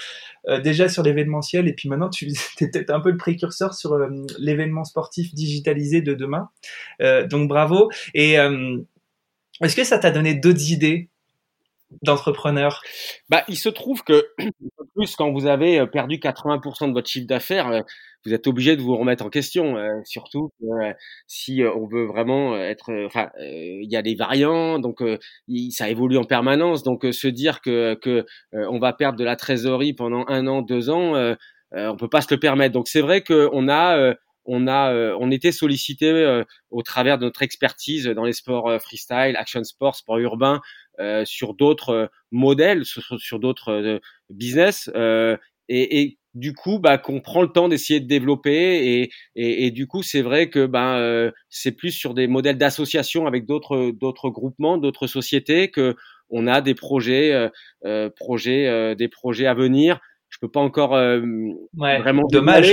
euh, 0.49 0.61
déjà 0.61 0.89
sur 0.89 1.03
l'événementiel 1.03 1.69
et 1.69 1.73
puis 1.75 1.89
maintenant 1.89 2.09
tu 2.09 2.29
es 2.61 2.69
peut-être 2.69 2.91
un 2.91 3.01
peu 3.01 3.11
le 3.11 3.17
précurseur 3.17 3.75
sur 3.75 3.93
euh, 3.95 4.09
l'événement 4.39 4.85
sportif 4.85 5.35
digitalisé 5.35 6.03
de 6.03 6.15
demain. 6.15 6.51
donc 7.31 7.49
bravo. 7.49 7.91
Et 8.15 8.37
est-ce 9.65 9.77
que 9.77 9.85
ça 9.85 9.99
t'a 9.99 10.11
donné 10.11 10.35
d'autres 10.35 10.71
idées 10.71 11.11
d'entrepreneurs 12.03 12.83
Bah, 13.29 13.45
il 13.49 13.57
se 13.57 13.69
trouve 13.69 14.03
que 14.03 14.27
plus 14.95 15.17
quand 15.17 15.33
vous 15.33 15.47
avez 15.47 15.87
perdu 15.87 16.17
80% 16.17 16.89
de 16.89 16.93
votre 16.93 17.09
chiffre 17.09 17.27
d'affaires, 17.27 17.85
vous 18.25 18.33
êtes 18.33 18.47
obligé 18.47 18.77
de 18.77 18.81
vous 18.81 18.97
remettre 18.97 19.25
en 19.25 19.29
question, 19.29 19.77
euh, 19.77 20.01
surtout 20.05 20.51
euh, 20.63 20.93
si 21.27 21.63
euh, 21.63 21.73
on 21.75 21.87
veut 21.87 22.07
vraiment 22.07 22.57
être. 22.57 22.91
Enfin, 23.05 23.31
il 23.39 23.91
y 23.91 23.97
a 23.97 24.03
des 24.03 24.15
variants, 24.15 24.79
donc 24.79 25.03
ça 25.71 25.91
évolue 25.91 26.17
en 26.17 26.25
permanence. 26.25 26.83
Donc 26.83 27.07
se 27.11 27.29
dire 27.29 27.61
que, 27.61 27.95
que 27.95 28.25
va 28.53 28.93
perdre 28.93 29.19
de 29.19 29.25
la 29.25 29.37
trésorerie 29.37 29.93
pendant 29.93 30.25
un 30.29 30.47
an, 30.47 30.63
deux 30.63 30.91
ans, 30.91 31.35
on 31.73 31.97
peut 31.97 32.09
pas 32.09 32.23
se 32.23 32.33
le 32.33 32.41
permettre. 32.41 32.73
Donc 32.73 32.89
c'est 32.89 33.01
vrai 33.01 33.23
qu'on 33.23 33.69
a 33.69 34.15
on 34.45 34.67
a 34.67 35.15
on 35.19 35.31
était 35.31 35.53
sollicité 35.53 36.43
au 36.71 36.83
travers 36.83 37.19
de 37.19 37.25
notre 37.25 37.43
expertise 37.43 38.07
dans 38.07 38.25
les 38.25 38.33
sports 38.33 38.81
freestyle, 38.81 39.37
action 39.37 39.65
sports, 39.65 39.97
sport 39.97 40.19
urbain, 40.19 40.61
sur 41.25 41.55
d'autres 41.55 42.11
modèles, 42.31 42.85
sur, 42.85 43.39
d'autres 43.39 44.01
business. 44.31 44.91
Et, 45.69 46.03
et, 46.03 46.19
du 46.35 46.53
coup 46.53 46.79
bah 46.79 46.99
qu'on 46.99 47.21
prend 47.21 47.43
le 47.43 47.49
temps 47.49 47.69
d'essayer 47.69 48.01
de 48.01 48.07
développer 48.07 49.03
et, 49.37 49.67
et, 49.67 49.71
du 49.71 49.87
coup 49.87 50.03
c'est 50.03 50.23
vrai 50.23 50.51
que 50.51 50.67
ben 50.67 50.97
euh, 50.99 51.31
c'est 51.49 51.73
plus 51.73 51.93
sur 51.93 52.13
des 52.13 52.27
modèles 52.27 52.59
d'association 52.59 53.27
avec 53.27 53.47
d'autres 53.47 53.93
d'autres 53.93 54.31
groupements 54.31 54.77
d'autres 54.77 55.07
sociétés 55.07 55.71
que 55.71 55.95
on 56.31 56.47
a 56.47 56.61
des 56.61 56.75
projets 56.75 57.33
euh, 57.33 57.49
euh 57.85 58.11
projets 58.11 58.67
euh, 58.67 58.95
des 58.95 59.09
projets 59.09 59.47
à 59.47 59.55
venir 59.55 60.01
peux 60.47 60.51
pas 60.51 60.61
encore 60.61 60.93
ouais, 60.93 61.99
vraiment 61.99 62.27
dommage. 62.31 62.73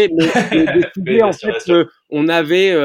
mais, 0.98 1.22
en 1.24 1.34
fait 1.34 1.72
on 2.10 2.28
avait 2.28 2.76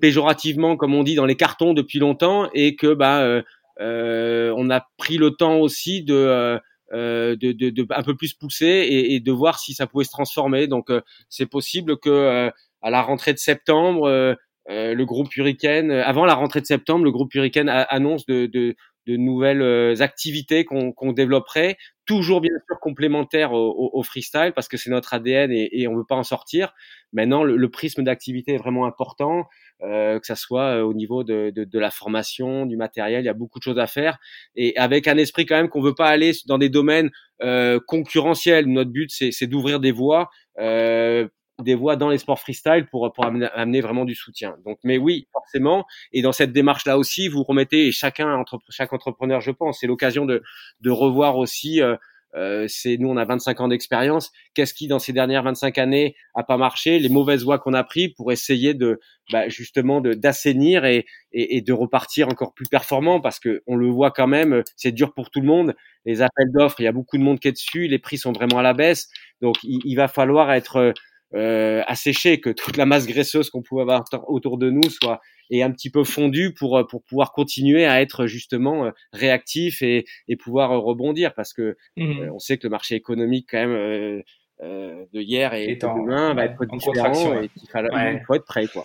péjorativement 0.00 0.76
comme 0.76 0.94
on 0.94 1.02
dit 1.02 1.14
dans 1.14 1.26
les 1.26 1.36
cartons 1.36 1.74
depuis 1.74 1.98
longtemps 1.98 2.48
et 2.54 2.76
que 2.76 2.94
bah 2.94 3.42
on 3.80 4.70
a 4.70 4.86
pris 4.96 5.16
le 5.16 5.30
temps 5.30 5.58
aussi 5.58 6.02
de 6.02 6.60
euh, 6.94 7.36
de, 7.36 7.52
de, 7.52 7.70
de, 7.70 7.86
un 7.88 8.02
peu 8.02 8.14
plus 8.14 8.34
pousser 8.34 8.66
et, 8.66 9.14
et, 9.14 9.20
de 9.20 9.32
voir 9.32 9.58
si 9.58 9.72
ça 9.72 9.86
pouvait 9.86 10.04
se 10.04 10.10
transformer. 10.10 10.66
Donc 10.66 10.90
euh, 10.90 11.00
c'est 11.30 11.46
possible 11.46 11.96
que 11.96 12.10
euh, 12.10 12.50
à 12.82 12.90
la 12.90 13.00
rentrée 13.00 13.32
de 13.32 13.38
septembre, 13.38 14.36
le 14.68 15.04
groupe 15.04 15.34
Hurricane, 15.34 15.90
avant 15.90 16.26
la 16.26 16.34
rentrée 16.34 16.60
de 16.60 16.66
septembre, 16.66 17.04
le 17.04 17.10
groupe 17.10 17.32
Hurricane 17.34 17.70
annonce 17.70 18.26
de, 18.26 18.44
de, 18.44 18.74
de 19.06 19.16
nouvelles 19.16 20.02
activités 20.02 20.66
qu'on 20.66 21.12
développerait, 21.12 21.78
toujours 22.06 22.40
bien 22.40 22.52
sûr 22.66 22.78
complémentaires 22.80 23.52
au, 23.52 23.90
au, 23.92 24.02
freestyle 24.02 24.52
parce 24.54 24.68
que 24.68 24.76
c'est 24.76 24.90
notre 24.90 25.14
ADN 25.14 25.52
et, 25.52 25.80
et 25.80 25.88
on 25.88 25.96
veut 25.96 26.04
pas 26.04 26.16
en 26.16 26.24
sortir. 26.24 26.74
Maintenant, 27.12 27.44
le, 27.44 27.56
le 27.56 27.70
prisme 27.70 28.02
d'activité 28.02 28.54
est 28.54 28.58
vraiment 28.58 28.86
important. 28.86 29.46
Euh, 29.82 30.20
que 30.20 30.26
ça 30.26 30.36
soit 30.36 30.76
euh, 30.76 30.82
au 30.82 30.94
niveau 30.94 31.24
de, 31.24 31.50
de, 31.50 31.64
de, 31.64 31.78
la 31.80 31.90
formation, 31.90 32.66
du 32.66 32.76
matériel, 32.76 33.22
il 33.22 33.26
y 33.26 33.28
a 33.28 33.34
beaucoup 33.34 33.58
de 33.58 33.64
choses 33.64 33.80
à 33.80 33.88
faire, 33.88 34.18
et 34.54 34.76
avec 34.76 35.08
un 35.08 35.16
esprit 35.16 35.44
quand 35.44 35.56
même 35.56 35.68
qu'on 35.68 35.82
veut 35.82 35.94
pas 35.94 36.06
aller 36.06 36.30
dans 36.46 36.56
des 36.56 36.68
domaines 36.68 37.10
euh, 37.42 37.80
concurrentiels. 37.88 38.66
Notre 38.66 38.92
but, 38.92 39.10
c'est 39.10 39.46
d'ouvrir 39.48 39.80
des 39.80 39.90
voies, 39.90 40.30
euh, 40.60 41.26
des 41.62 41.74
voies 41.74 41.96
dans 41.96 42.08
les 42.08 42.18
sports 42.18 42.38
freestyle 42.38 42.86
pour, 42.90 43.12
pour 43.12 43.24
amener, 43.24 43.80
vraiment 43.80 44.04
du 44.04 44.14
soutien. 44.14 44.56
Donc, 44.64 44.78
mais 44.84 44.98
oui, 44.98 45.26
forcément, 45.32 45.86
et 46.12 46.22
dans 46.22 46.32
cette 46.32 46.52
démarche-là 46.52 46.98
aussi, 46.98 47.28
vous 47.28 47.42
remettez, 47.42 47.88
et 47.88 47.92
chacun, 47.92 48.44
chaque 48.68 48.92
entrepreneur, 48.92 49.40
je 49.40 49.50
pense, 49.50 49.80
c'est 49.80 49.86
l'occasion 49.86 50.24
de, 50.24 50.42
de 50.80 50.90
revoir 50.90 51.38
aussi 51.38 51.80
euh, 51.82 51.96
euh, 52.34 52.66
c'est 52.68 52.96
nous, 52.96 53.08
on 53.08 53.16
a 53.16 53.24
25 53.24 53.60
ans 53.60 53.68
d'expérience. 53.68 54.32
Qu'est-ce 54.54 54.72
qui, 54.74 54.88
dans 54.88 54.98
ces 54.98 55.12
dernières 55.12 55.42
25 55.42 55.76
années, 55.78 56.16
a 56.34 56.42
pas 56.42 56.56
marché? 56.56 56.98
Les 56.98 57.08
mauvaises 57.08 57.44
voies 57.44 57.58
qu'on 57.58 57.74
a 57.74 57.84
pris 57.84 58.08
pour 58.08 58.32
essayer 58.32 58.74
de, 58.74 59.00
bah, 59.30 59.48
justement, 59.48 60.00
d'assainir 60.00 60.84
et, 60.84 61.04
et, 61.32 61.56
et, 61.56 61.60
de 61.60 61.72
repartir 61.72 62.28
encore 62.28 62.54
plus 62.54 62.66
performant, 62.66 63.20
parce 63.20 63.38
que 63.38 63.62
on 63.66 63.76
le 63.76 63.88
voit 63.88 64.10
quand 64.10 64.26
même, 64.26 64.62
c'est 64.76 64.92
dur 64.92 65.12
pour 65.14 65.30
tout 65.30 65.40
le 65.40 65.46
monde. 65.46 65.74
Les 66.04 66.22
appels 66.22 66.50
d'offres, 66.52 66.80
il 66.80 66.84
y 66.84 66.88
a 66.88 66.92
beaucoup 66.92 67.18
de 67.18 67.22
monde 67.22 67.38
qui 67.38 67.48
est 67.48 67.52
dessus, 67.52 67.86
les 67.86 67.98
prix 67.98 68.18
sont 68.18 68.32
vraiment 68.32 68.58
à 68.58 68.62
la 68.62 68.72
baisse, 68.72 69.08
donc 69.40 69.56
il, 69.62 69.80
il 69.84 69.94
va 69.94 70.08
falloir 70.08 70.52
être 70.52 70.94
euh, 71.34 71.82
asséché, 71.86 72.40
que 72.40 72.50
toute 72.50 72.76
la 72.76 72.86
masse 72.86 73.06
graisseuse 73.06 73.50
qu'on 73.50 73.62
pouvait 73.62 73.82
avoir 73.82 74.04
autour 74.28 74.58
de 74.58 74.70
nous 74.70 74.90
soit 74.90 75.20
est 75.50 75.62
un 75.62 75.70
petit 75.70 75.90
peu 75.90 76.04
fondue 76.04 76.52
pour 76.52 76.78
euh, 76.78 76.84
pour 76.84 77.02
pouvoir 77.02 77.32
continuer 77.32 77.84
à 77.84 78.00
être 78.00 78.26
justement 78.26 78.86
euh, 78.86 78.90
réactif 79.12 79.82
et, 79.82 80.04
et 80.28 80.36
pouvoir 80.36 80.70
rebondir 80.70 81.34
parce 81.34 81.52
que 81.52 81.76
mmh. 81.96 82.30
on 82.32 82.38
sait 82.38 82.58
que 82.58 82.66
le 82.66 82.70
marché 82.70 82.94
économique 82.94 83.48
quand 83.50 83.66
même 83.66 84.22
de 84.62 85.20
hier 85.20 85.54
et, 85.54 85.74
de 85.74 85.80
demain 85.80 86.34
va 86.34 86.44
être 86.44 86.64
différent 86.66 87.42
et 87.42 87.50
il 87.54 88.22
faut 88.26 88.34
être 88.34 88.44
prêt 88.44 88.66
quoi. 88.66 88.84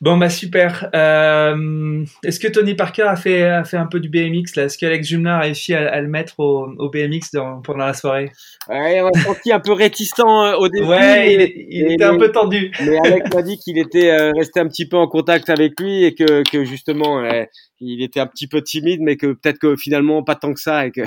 Bon 0.00 0.16
bah 0.16 0.30
super. 0.30 0.88
Euh, 0.94 2.04
Est-ce 2.24 2.40
que 2.40 2.48
Tony 2.48 2.74
Parker 2.74 3.02
a 3.02 3.16
fait 3.16 3.42
a 3.42 3.64
fait 3.64 3.76
un 3.76 3.86
peu 3.86 4.00
du 4.00 4.08
BMX 4.08 4.56
là? 4.56 4.64
Est-ce 4.64 4.78
qu'Alex 4.78 5.06
Jumla 5.06 5.36
a 5.36 5.40
réussi 5.40 5.74
à, 5.74 5.88
à, 5.92 6.00
le 6.00 6.08
mettre 6.08 6.40
au, 6.40 6.68
au 6.78 6.90
BMX 6.90 7.32
dans, 7.32 7.60
pendant 7.60 7.84
la 7.84 7.94
soirée? 7.94 8.30
Ouais, 8.68 9.00
on 9.02 9.08
a 9.08 9.20
senti 9.20 9.52
un 9.52 9.60
peu 9.60 9.72
réticent 9.72 10.18
euh, 10.20 10.54
au 10.56 10.68
début. 10.68 10.86
Ouais, 10.86 11.34
il, 11.34 11.66
il 11.70 11.92
était 11.92 12.04
un 12.04 12.16
peu 12.16 12.30
tendu. 12.30 12.72
Mais 12.80 12.98
Alex 13.04 13.34
m'a 13.34 13.42
dit 13.42 13.58
qu'il 13.58 13.78
était 13.78 14.10
euh, 14.10 14.32
resté 14.36 14.60
un 14.60 14.68
petit 14.68 14.88
peu 14.88 14.96
en 14.96 15.06
contact 15.08 15.50
avec 15.50 15.78
lui 15.80 16.04
et 16.04 16.14
que 16.14 16.42
que 16.50 16.64
justement 16.64 17.20
euh, 17.20 17.44
il 17.80 18.02
était 18.02 18.20
un 18.20 18.26
petit 18.26 18.48
peu 18.48 18.62
timide, 18.62 19.00
mais 19.02 19.16
que 19.16 19.26
peut-être 19.28 19.58
que 19.58 19.76
finalement 19.76 20.22
pas 20.22 20.34
tant 20.34 20.52
que 20.54 20.60
ça 20.60 20.86
et 20.86 20.90
que. 20.90 21.02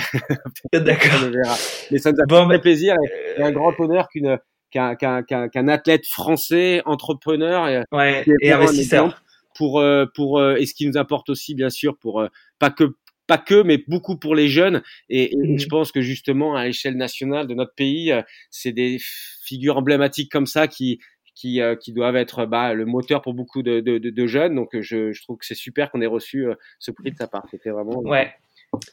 D'accord. 0.74 1.30
Mais 1.92 1.98
ça 1.98 2.12
nous 2.12 2.22
a 2.22 2.26
bon, 2.26 2.50
fait 2.50 2.60
plaisir 2.60 2.96
et, 2.96 3.42
et 3.42 3.44
un 3.44 3.52
grand 3.52 3.78
honneur 3.80 4.08
qu'une 4.10 4.38
qu'un 4.72 4.96
qu'un 4.96 5.24
qu'un 5.24 5.68
athlète 5.68 6.06
français, 6.08 6.82
entrepreneur 6.86 7.68
et, 7.68 7.84
ouais, 7.92 8.26
et 8.42 8.52
investisseur. 8.52 9.22
pour 9.56 9.84
pour 10.16 10.44
et 10.44 10.66
ce 10.66 10.74
qui 10.74 10.88
nous 10.88 10.98
apporte 10.98 11.30
aussi 11.30 11.54
bien 11.56 11.70
sûr 11.70 11.98
pour 11.98 12.26
pas 12.58 12.72
que 12.72 12.96
pas 13.28 13.38
que, 13.38 13.62
mais 13.64 13.78
beaucoup 13.88 14.18
pour 14.18 14.36
les 14.36 14.50
jeunes. 14.50 14.82
Et, 15.10 15.36
mmh 15.38 15.60
je 15.60 15.66
pense 15.68 15.92
que 15.92 16.02
justement, 16.02 16.56
à 16.56 16.66
l'échelle 16.66 16.98
nationale 16.98 17.48
de 17.48 17.54
notre 17.54 17.74
pays, 17.76 18.14
c'est 18.50 18.74
des 18.74 18.98
figures 19.00 19.78
emblématiques 19.78 20.30
comme 20.30 20.48
ça 20.48 20.68
qui, 20.68 21.00
qui, 21.34 21.62
qui 21.80 21.94
doivent 21.94 22.18
être 22.18 22.46
bah, 22.46 22.74
le 22.74 22.86
moteur 22.86 23.22
pour 23.22 23.34
beaucoup 23.34 23.64
de, 23.64 23.80
de, 23.80 23.98
de, 24.00 24.28
jeunes. 24.28 24.56
Donc, 24.56 24.70
je, 24.80 25.14
je 25.14 25.22
trouve 25.22 25.38
que 25.38 25.46
c'est 25.46 25.56
super 25.56 25.92
qu'on 25.92 26.02
ait 26.02 26.08
reçu 26.08 26.46
ce 26.80 26.92
prix 26.92 27.12
de 27.12 27.18
sa 27.18 27.28
part. 27.28 27.46
C'était 27.50 27.70
vraiment. 27.70 28.00
Ouais. 28.00 28.34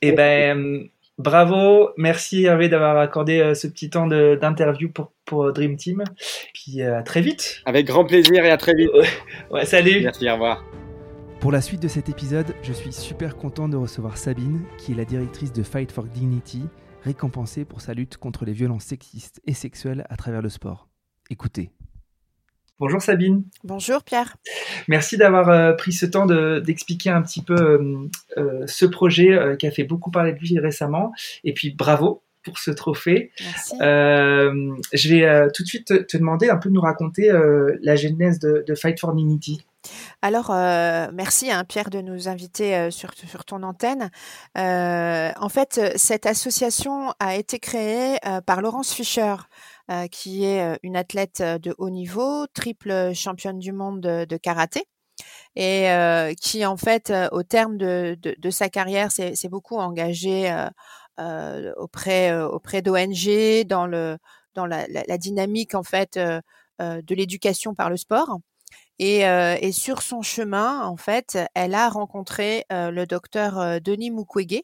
Et 0.03 0.09
eh 0.09 0.13
ben, 0.13 0.89
bravo. 1.19 1.91
Merci 1.97 2.45
Hervé 2.45 2.69
d'avoir 2.69 2.99
accordé 2.99 3.55
ce 3.55 3.67
petit 3.67 3.91
temps 3.91 4.07
d'interview 4.07 4.91
pour, 4.91 5.13
pour 5.25 5.53
Dream 5.53 5.77
Team. 5.77 6.05
Puis 6.55 6.83
à 6.83 7.03
très 7.03 7.21
vite. 7.21 7.61
Avec 7.67 7.87
grand 7.87 8.05
plaisir 8.05 8.45
et 8.45 8.51
à 8.51 8.57
très 8.57 8.75
vite. 8.75 8.91
ouais, 9.51 9.65
salut. 9.65 10.01
Merci, 10.03 10.29
au 10.29 10.35
revoir. 10.35 10.65
Pour 11.41 11.53
la 11.53 11.61
suite 11.61 11.81
de 11.81 11.89
cet 11.89 12.09
épisode, 12.09 12.53
je 12.63 12.73
suis 12.73 12.93
super 12.93 13.37
content 13.37 13.69
de 13.69 13.77
recevoir 13.77 14.17
Sabine, 14.17 14.65
qui 14.77 14.93
est 14.93 14.97
la 14.97 15.05
directrice 15.05 15.53
de 15.53 15.63
Fight 15.63 15.93
for 15.93 16.05
Dignity, 16.05 16.65
récompensée 17.05 17.65
pour 17.65 17.81
sa 17.81 17.95
lutte 17.95 18.17
contre 18.17 18.45
les 18.45 18.53
violences 18.53 18.85
sexistes 18.85 19.41
et 19.47 19.55
sexuelles 19.55 20.05
à 20.11 20.17
travers 20.17 20.43
le 20.43 20.49
sport. 20.49 20.89
Écoutez. 21.31 21.71
Bonjour 22.81 23.03
Sabine. 23.03 23.43
Bonjour 23.65 24.05
Pierre. 24.05 24.37
Merci 24.87 25.17
d'avoir 25.17 25.49
euh, 25.49 25.73
pris 25.73 25.93
ce 25.93 26.07
temps 26.07 26.27
d'expliquer 26.27 27.11
un 27.11 27.23
petit 27.23 27.43
peu 27.43 27.55
euh, 27.55 28.09
euh, 28.37 28.67
ce 28.67 28.87
projet 28.87 29.57
qui 29.59 29.67
a 29.67 29.71
fait 29.73 29.83
beaucoup 29.83 30.13
parler 30.13 30.33
de 30.33 30.39
lui 30.39 30.59
récemment. 30.61 31.13
Et 31.43 31.53
puis 31.53 31.71
bravo 31.71 32.23
pour 32.45 32.59
ce 32.59 32.71
trophée. 32.71 33.33
Merci. 33.41 33.75
je 33.81 35.09
vais 35.09 35.49
tout 35.53 35.65
de 35.65 35.69
suite 35.69 36.07
te, 36.07 36.17
demander 36.17 36.51
un 36.51 36.57
peu 36.57 36.69
de 36.69 36.75
nous 36.75 36.81
raconter 36.81 37.31
la 37.83 37.97
genèse 37.97 38.39
de, 38.39 38.65
de 38.67 38.75
Fight 38.75 38.99
for 38.99 39.13
Dignity. 39.13 39.61
Alors, 40.23 40.51
euh, 40.51 41.09
merci 41.13 41.51
hein, 41.51 41.65
Pierre 41.65 41.91
de 41.91 42.01
nous 42.01 42.29
inviter 42.29 42.77
euh, 42.77 42.91
sur, 42.91 43.11
sur, 43.15 43.45
ton 43.45 43.63
antenne. 43.63 44.11
Euh, 44.57 45.31
en 45.37 45.49
fait, 45.49 45.81
cette 45.97 46.27
association 46.27 47.13
a 47.21 47.37
été 47.37 47.59
créée 47.59 48.19
par 48.47 48.61
Laurence 48.61 48.93
Fischer, 48.93 49.37
qui 50.11 50.45
est 50.45 50.79
une 50.83 50.97
athlète 50.97 51.43
de 51.43 51.75
haut 51.79 51.91
niveau, 51.91 52.47
triple 52.49 53.13
championne 53.15 53.59
du 53.59 53.73
monde 53.73 54.01
de, 54.01 54.37
karaté 54.37 54.85
et 55.57 55.89
qui 56.41 56.67
en 56.67 56.77
fait 56.77 57.13
au 57.33 57.43
terme 57.43 57.77
de, 57.79 58.17
de, 58.21 58.51
sa 58.51 58.69
carrière 58.69 59.11
s'est 59.11 59.49
beaucoup 59.49 59.77
engagée 59.77 60.55
auprès 61.19 62.39
auprès 62.43 62.83
d'ONG 62.83 63.65
dans 63.67 63.87
le 63.87 64.19
dans 64.55 64.67
la, 64.67 64.87
la, 64.89 65.19
dynamique 65.19 65.75
en 65.75 65.83
fait 65.83 66.19
de 66.19 67.15
l'éducation 67.15 67.75
par 67.75 67.91
le 67.91 67.97
sport 67.97 68.39
et, 68.99 69.27
euh, 69.27 69.57
et, 69.61 69.73
sur 69.73 70.03
son 70.03 70.23
chemin, 70.23 70.83
en 70.85 70.97
fait, 70.97 71.39
elle 71.55 71.75
a 71.75 71.89
rencontré 71.89 72.65
euh, 72.73 72.91
le 72.91 73.07
docteur 73.07 73.59
euh, 73.59 73.79
Denis 73.79 74.11
Mukwege, 74.11 74.61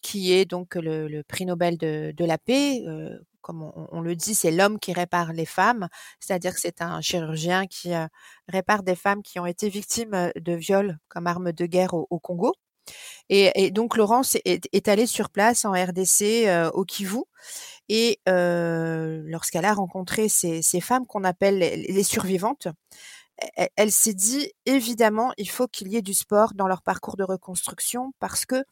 qui 0.00 0.32
est 0.32 0.44
donc 0.44 0.76
le, 0.76 1.22
prix 1.22 1.44
Nobel 1.44 1.76
de 1.78 2.24
la 2.24 2.38
paix. 2.38 2.82
Comme 3.44 3.70
on, 3.92 4.00
le 4.00 4.16
dit, 4.16 4.34
c'est 4.34 4.50
l'homme 4.50 4.78
qui 4.78 4.94
répare 4.94 5.34
les 5.34 5.44
femmes, 5.44 5.88
c'est-à-dire 6.18 6.54
que 6.54 6.60
c'est 6.60 6.80
un 6.80 7.02
chirurgien 7.02 7.66
qui 7.66 7.92
répare 8.48 8.82
des 8.82 8.94
femmes 8.94 9.22
qui 9.22 9.38
ont 9.38 9.44
été 9.44 9.68
victimes 9.68 10.32
de 10.34 10.52
viols 10.54 10.98
comme 11.08 11.26
arme 11.26 11.52
de 11.52 11.66
guerre 11.66 11.92
au, 11.92 12.18
Congo. 12.18 12.54
Et, 13.28 13.70
donc 13.70 13.98
Laurence 13.98 14.38
est, 14.46 14.88
allée 14.88 15.06
sur 15.06 15.28
place 15.28 15.66
en 15.66 15.72
RDC 15.72 16.48
au 16.72 16.84
Kivu 16.86 17.20
et 17.90 18.18
euh, 18.30 19.22
lorsqu'elle 19.26 19.66
a 19.66 19.74
rencontré 19.74 20.30
ces, 20.30 20.62
femmes 20.80 21.06
qu'on 21.06 21.22
appelle 21.22 21.58
les, 21.58 21.76
les 21.76 22.02
survivantes, 22.02 22.68
elle, 23.76 23.90
s'est 23.90 24.14
dit 24.14 24.52
évidemment, 24.64 25.32
il 25.36 25.50
faut 25.50 25.66
qu'il 25.66 25.88
y 25.88 25.96
ait 25.96 26.02
du 26.02 26.14
sport 26.14 26.54
dans 26.54 26.68
leur 26.68 26.82
parcours 26.82 27.16
de 27.16 27.24
reconstruction 27.24 28.12
parce 28.20 28.46
que 28.46 28.64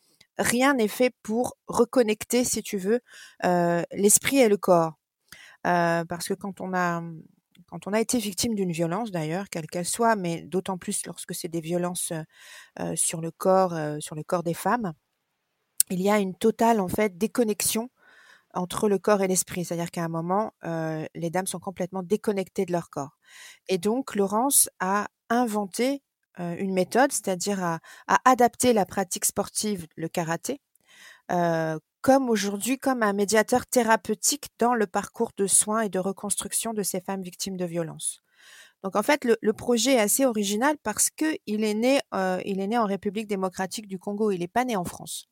rien 0.42 0.74
n'est 0.74 0.88
fait 0.88 1.14
pour 1.22 1.56
reconnecter, 1.66 2.44
si 2.44 2.62
tu 2.62 2.76
veux, 2.76 3.00
euh, 3.44 3.82
l'esprit 3.92 4.38
et 4.38 4.48
le 4.48 4.56
corps. 4.56 4.94
Euh, 5.66 6.04
parce 6.04 6.28
que 6.28 6.34
quand 6.34 6.60
on 6.60 6.72
a 6.72 8.00
été 8.00 8.18
victime 8.18 8.54
d'une 8.54 8.72
violence 8.72 9.10
d'ailleurs, 9.10 9.48
quelle 9.48 9.66
qu'elle 9.66 9.86
soit, 9.86 10.16
mais 10.16 10.42
d'autant 10.42 10.76
plus 10.76 11.06
lorsque 11.06 11.34
c'est 11.34 11.48
des 11.48 11.60
violences 11.60 12.12
euh, 12.80 12.96
sur 12.96 13.20
le 13.20 13.30
corps, 13.30 13.74
sur 14.00 14.16
le 14.16 14.24
corps 14.24 14.42
des 14.42 14.54
femmes, 14.54 14.92
il 15.90 16.00
y 16.02 16.10
a 16.10 16.18
une 16.18 16.34
totale 16.34 16.80
en 16.80 16.88
fait 16.88 17.16
déconnexion 17.16 17.90
entre 18.54 18.88
le 18.88 18.98
corps 18.98 19.22
et 19.22 19.28
l'esprit. 19.28 19.64
C'est-à-dire 19.64 19.90
qu'à 19.90 20.04
un 20.04 20.08
moment, 20.08 20.52
les 21.14 21.30
dames 21.30 21.46
sont 21.46 21.60
complètement 21.60 22.02
déconnectées 22.02 22.66
de 22.66 22.72
leur 22.72 22.90
corps. 22.90 23.16
Et 23.68 23.78
donc, 23.78 24.14
Laurence 24.14 24.68
a 24.80 25.08
inventé 25.30 26.02
euh, 26.40 26.56
une 26.58 26.72
méthode, 26.72 27.12
c'est-à-dire 27.12 27.62
à, 27.62 27.80
adapter 28.24 28.72
la 28.72 28.86
pratique 28.86 29.24
sportive, 29.24 29.86
le 29.96 30.08
karaté, 30.08 30.60
euh, 31.30 31.78
comme 32.00 32.30
aujourd'hui, 32.30 32.78
comme 32.78 33.02
un 33.02 33.12
médiateur 33.12 33.66
thérapeutique 33.66 34.48
dans 34.58 34.74
le 34.74 34.86
parcours 34.86 35.32
de 35.36 35.46
soins 35.46 35.82
et 35.82 35.88
de 35.88 35.98
reconstruction 35.98 36.72
de 36.72 36.82
ces 36.82 37.00
femmes 37.00 37.22
victimes 37.22 37.56
de 37.56 37.64
violences. 37.64 38.22
Donc 38.82 38.96
en 38.96 39.02
fait, 39.02 39.24
le, 39.24 39.52
projet 39.52 39.94
est 39.94 40.00
assez 40.00 40.24
original 40.26 40.76
parce 40.82 41.10
que 41.10 41.36
il 41.46 41.62
est 41.62 41.74
né, 41.74 42.00
en 42.12 42.86
République 42.86 43.28
démocratique 43.28 43.86
du 43.86 43.98
Congo. 43.98 44.32
Il 44.32 44.40
n'est 44.40 44.48
pas 44.48 44.64
né 44.64 44.74
en 44.74 44.84
France. 44.84 45.28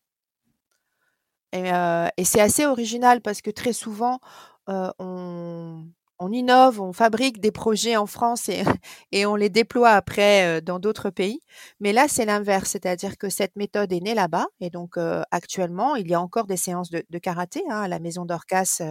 Et, 1.53 1.73
euh, 1.73 2.09
c'est 2.23 2.41
assez 2.41 2.65
original 2.67 3.21
parce 3.21 3.43
que 3.43 3.51
très 3.51 3.73
souvent, 3.73 4.21
euh, 4.69 4.91
on, 5.01 5.85
on 6.21 6.31
innove, 6.33 6.81
on 6.81 6.93
fabrique 6.93 7.41
des 7.41 7.51
projets 7.51 7.97
en 7.97 8.07
France 8.07 8.49
et, 9.13 9.27
on 9.27 9.35
les 9.37 9.49
déploie 9.49 9.91
après 9.91 10.59
euh, 10.59 10.61
dans 10.61 10.79
d'autres 10.79 11.11
pays. 11.11 11.41
Mais 11.81 11.93
là, 11.93 12.07
c'est 12.09 12.27
l'inverse, 12.27 12.71
c'est-à-dire 12.71 13.17
que 13.19 13.31
cette 13.31 13.57
méthode 13.57 13.93
est 13.93 14.01
née 14.01 14.15
là-bas. 14.15 14.47
Et 14.61 14.71
donc, 14.71 14.97
euh, 14.97 15.23
actuellement, 15.31 15.97
il 15.97 16.09
y 16.09 16.15
a 16.15 16.21
encore 16.21 16.47
des 16.47 16.59
séances 16.59 16.91
de, 16.91 17.19
karaté 17.19 17.63
hein, 17.71 17.81
à 17.81 17.89
la 17.89 17.99
maison 17.99 18.25
d'Orcas 18.25 18.83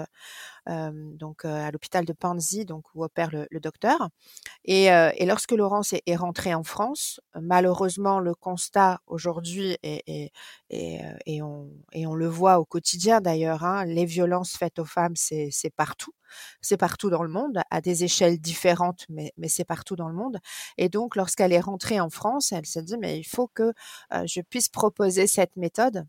donc 0.69 1.45
à 1.45 1.71
l'hôpital 1.71 2.05
de 2.05 2.13
Panzi, 2.13 2.65
donc 2.65 2.86
où 2.93 3.03
opère 3.03 3.32
le, 3.32 3.47
le 3.49 3.60
docteur. 3.60 4.10
Et, 4.65 4.86
et, 4.86 5.25
lorsque 5.25 5.51
Laurence 5.51 5.93
est, 5.93 6.03
est 6.05 6.15
rentrée 6.15 6.53
en 6.53 6.63
France, 6.63 7.19
malheureusement, 7.39 8.19
le 8.19 8.36
constat 8.36 9.01
aujourd'hui 9.08 9.77
est, 9.84 10.03
est, 10.08 10.32
et, 10.69 11.41
on, 11.41 11.69
et 11.93 12.05
on 12.05 12.15
le 12.15 12.27
voit 12.27 12.60
au 12.60 12.65
quotidien 12.65 13.21
d'ailleurs, 13.21 13.63
hein, 13.63 13.86
les 13.86 14.05
violences 14.05 14.55
faites 14.58 14.79
aux 14.79 14.86
femmes, 14.86 15.15
c'est 15.15 15.51
partout. 15.75 16.13
C'est 16.62 16.77
partout 16.77 17.10
dans 17.10 17.23
le 17.23 17.29
monde, 17.29 17.60
à 17.71 17.82
des 17.82 18.03
échelles 18.03 18.39
différentes, 18.39 19.05
mais, 19.10 19.32
mais 19.38 19.47
c'est 19.47 19.65
partout 19.65 19.95
dans 19.95 20.08
le 20.08 20.13
monde. 20.13 20.38
Et 20.77 20.89
donc, 20.89 21.15
lorsqu'elle 21.15 21.53
est 21.53 21.60
rentrée 21.60 21.99
en 21.99 22.10
France, 22.10 22.51
elle 22.51 22.65
s'est 22.65 22.84
dit, 22.84 22.97
mais 22.97 23.19
il 23.19 23.23
faut 23.23 23.47
que 23.47 23.73
je 24.12 24.41
puisse 24.41 24.69
proposer 24.69 25.27
cette 25.27 25.55
méthode 25.55 26.05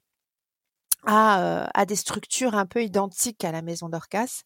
à, 1.07 1.69
à, 1.75 1.87
des 1.87 1.97
structures 1.97 2.55
un 2.55 2.67
peu 2.67 2.83
identiques 2.83 3.45
à 3.45 3.53
la 3.53 3.63
maison 3.63 3.89
d'Orcas, 3.89 4.43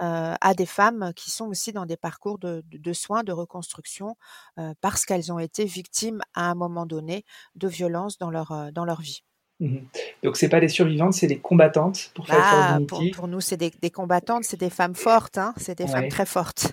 euh, 0.00 0.34
à 0.40 0.54
des 0.54 0.66
femmes 0.66 1.12
qui 1.14 1.30
sont 1.30 1.46
aussi 1.46 1.72
dans 1.72 1.86
des 1.86 1.96
parcours 1.96 2.38
de, 2.38 2.62
de, 2.68 2.78
de 2.78 2.92
soins, 2.92 3.22
de 3.22 3.32
reconstruction, 3.32 4.16
euh, 4.58 4.74
parce 4.80 5.04
qu'elles 5.04 5.32
ont 5.32 5.38
été 5.38 5.64
victimes 5.64 6.20
à 6.34 6.50
un 6.50 6.54
moment 6.54 6.86
donné 6.86 7.24
de 7.54 7.68
violences 7.68 8.18
dans 8.18 8.30
leur, 8.30 8.72
dans 8.72 8.84
leur 8.84 9.00
vie. 9.00 9.22
Mmh 9.60 9.78
Donc 10.22 10.36
c'est 10.36 10.48
pas 10.48 10.60
des 10.60 10.68
survivantes, 10.68 11.14
c'est 11.14 11.26
des 11.26 11.40
combattantes 11.40 12.12
pour 12.14 12.26
faire 12.26 12.38
ah, 12.40 12.78
pour, 12.86 13.02
pour, 13.12 13.26
nous, 13.26 13.40
c'est 13.40 13.56
des, 13.56 13.72
des, 13.82 13.90
combattantes, 13.90 14.44
c'est 14.44 14.58
des 14.58 14.70
femmes 14.70 14.94
fortes, 14.94 15.36
hein, 15.36 15.52
c'est 15.56 15.76
des 15.76 15.84
ouais. 15.84 15.90
femmes 15.90 16.08
très 16.08 16.26
fortes. 16.26 16.72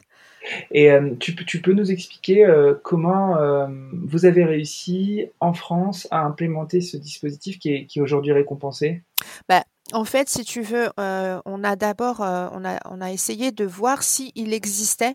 Et 0.71 0.91
euh, 0.91 1.15
tu, 1.19 1.35
tu, 1.35 1.61
peux 1.61 1.73
nous 1.73 1.91
expliquer 1.91 2.45
euh, 2.45 2.73
comment 2.83 3.37
euh, 3.37 3.67
vous 3.93 4.25
avez 4.25 4.43
réussi 4.43 5.27
en 5.39 5.53
France 5.53 6.07
à 6.11 6.21
implémenter 6.21 6.81
ce 6.81 6.97
dispositif 6.97 7.59
qui 7.59 7.73
est, 7.73 7.85
qui 7.85 8.01
aujourd'hui 8.01 8.31
récompensé? 8.31 9.03
Bah, 9.49 9.63
en 9.93 10.03
fait, 10.03 10.29
si 10.29 10.43
tu 10.43 10.61
veux, 10.61 10.89
euh, 10.99 11.39
on 11.45 11.63
a 11.63 11.75
d'abord, 11.75 12.19
on, 12.19 12.65
a, 12.65 12.79
on 12.89 13.01
a 13.01 13.11
essayé 13.11 13.51
de 13.51 13.65
voir 13.65 14.01
s'il 14.01 14.51
existait 14.51 15.13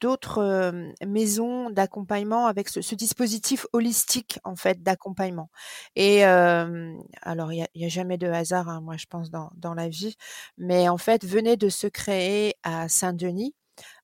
d'autres 0.00 0.72
maisons 1.06 1.70
d'accompagnement 1.70 2.46
avec 2.46 2.68
ce, 2.68 2.94
dispositif 2.96 3.64
holistique 3.72 4.40
en 4.42 4.56
fait 4.56 4.82
d'accompagnement. 4.82 5.50
Et 5.94 6.24
alors, 6.24 7.52
il 7.52 7.64
n'y 7.76 7.84
a, 7.84 7.86
a, 7.86 7.88
jamais 7.88 8.18
de 8.18 8.26
hasard, 8.26 8.68
hein, 8.68 8.80
moi 8.80 8.96
je 8.96 9.06
pense 9.06 9.30
dans, 9.30 9.50
dans 9.54 9.74
la 9.74 9.88
vie, 9.88 10.16
mais 10.56 10.88
en 10.88 10.98
fait, 10.98 11.24
venait 11.24 11.56
de 11.56 11.68
se 11.68 11.86
créer 11.86 12.56
à 12.64 12.88
Saint-Denis 12.88 13.54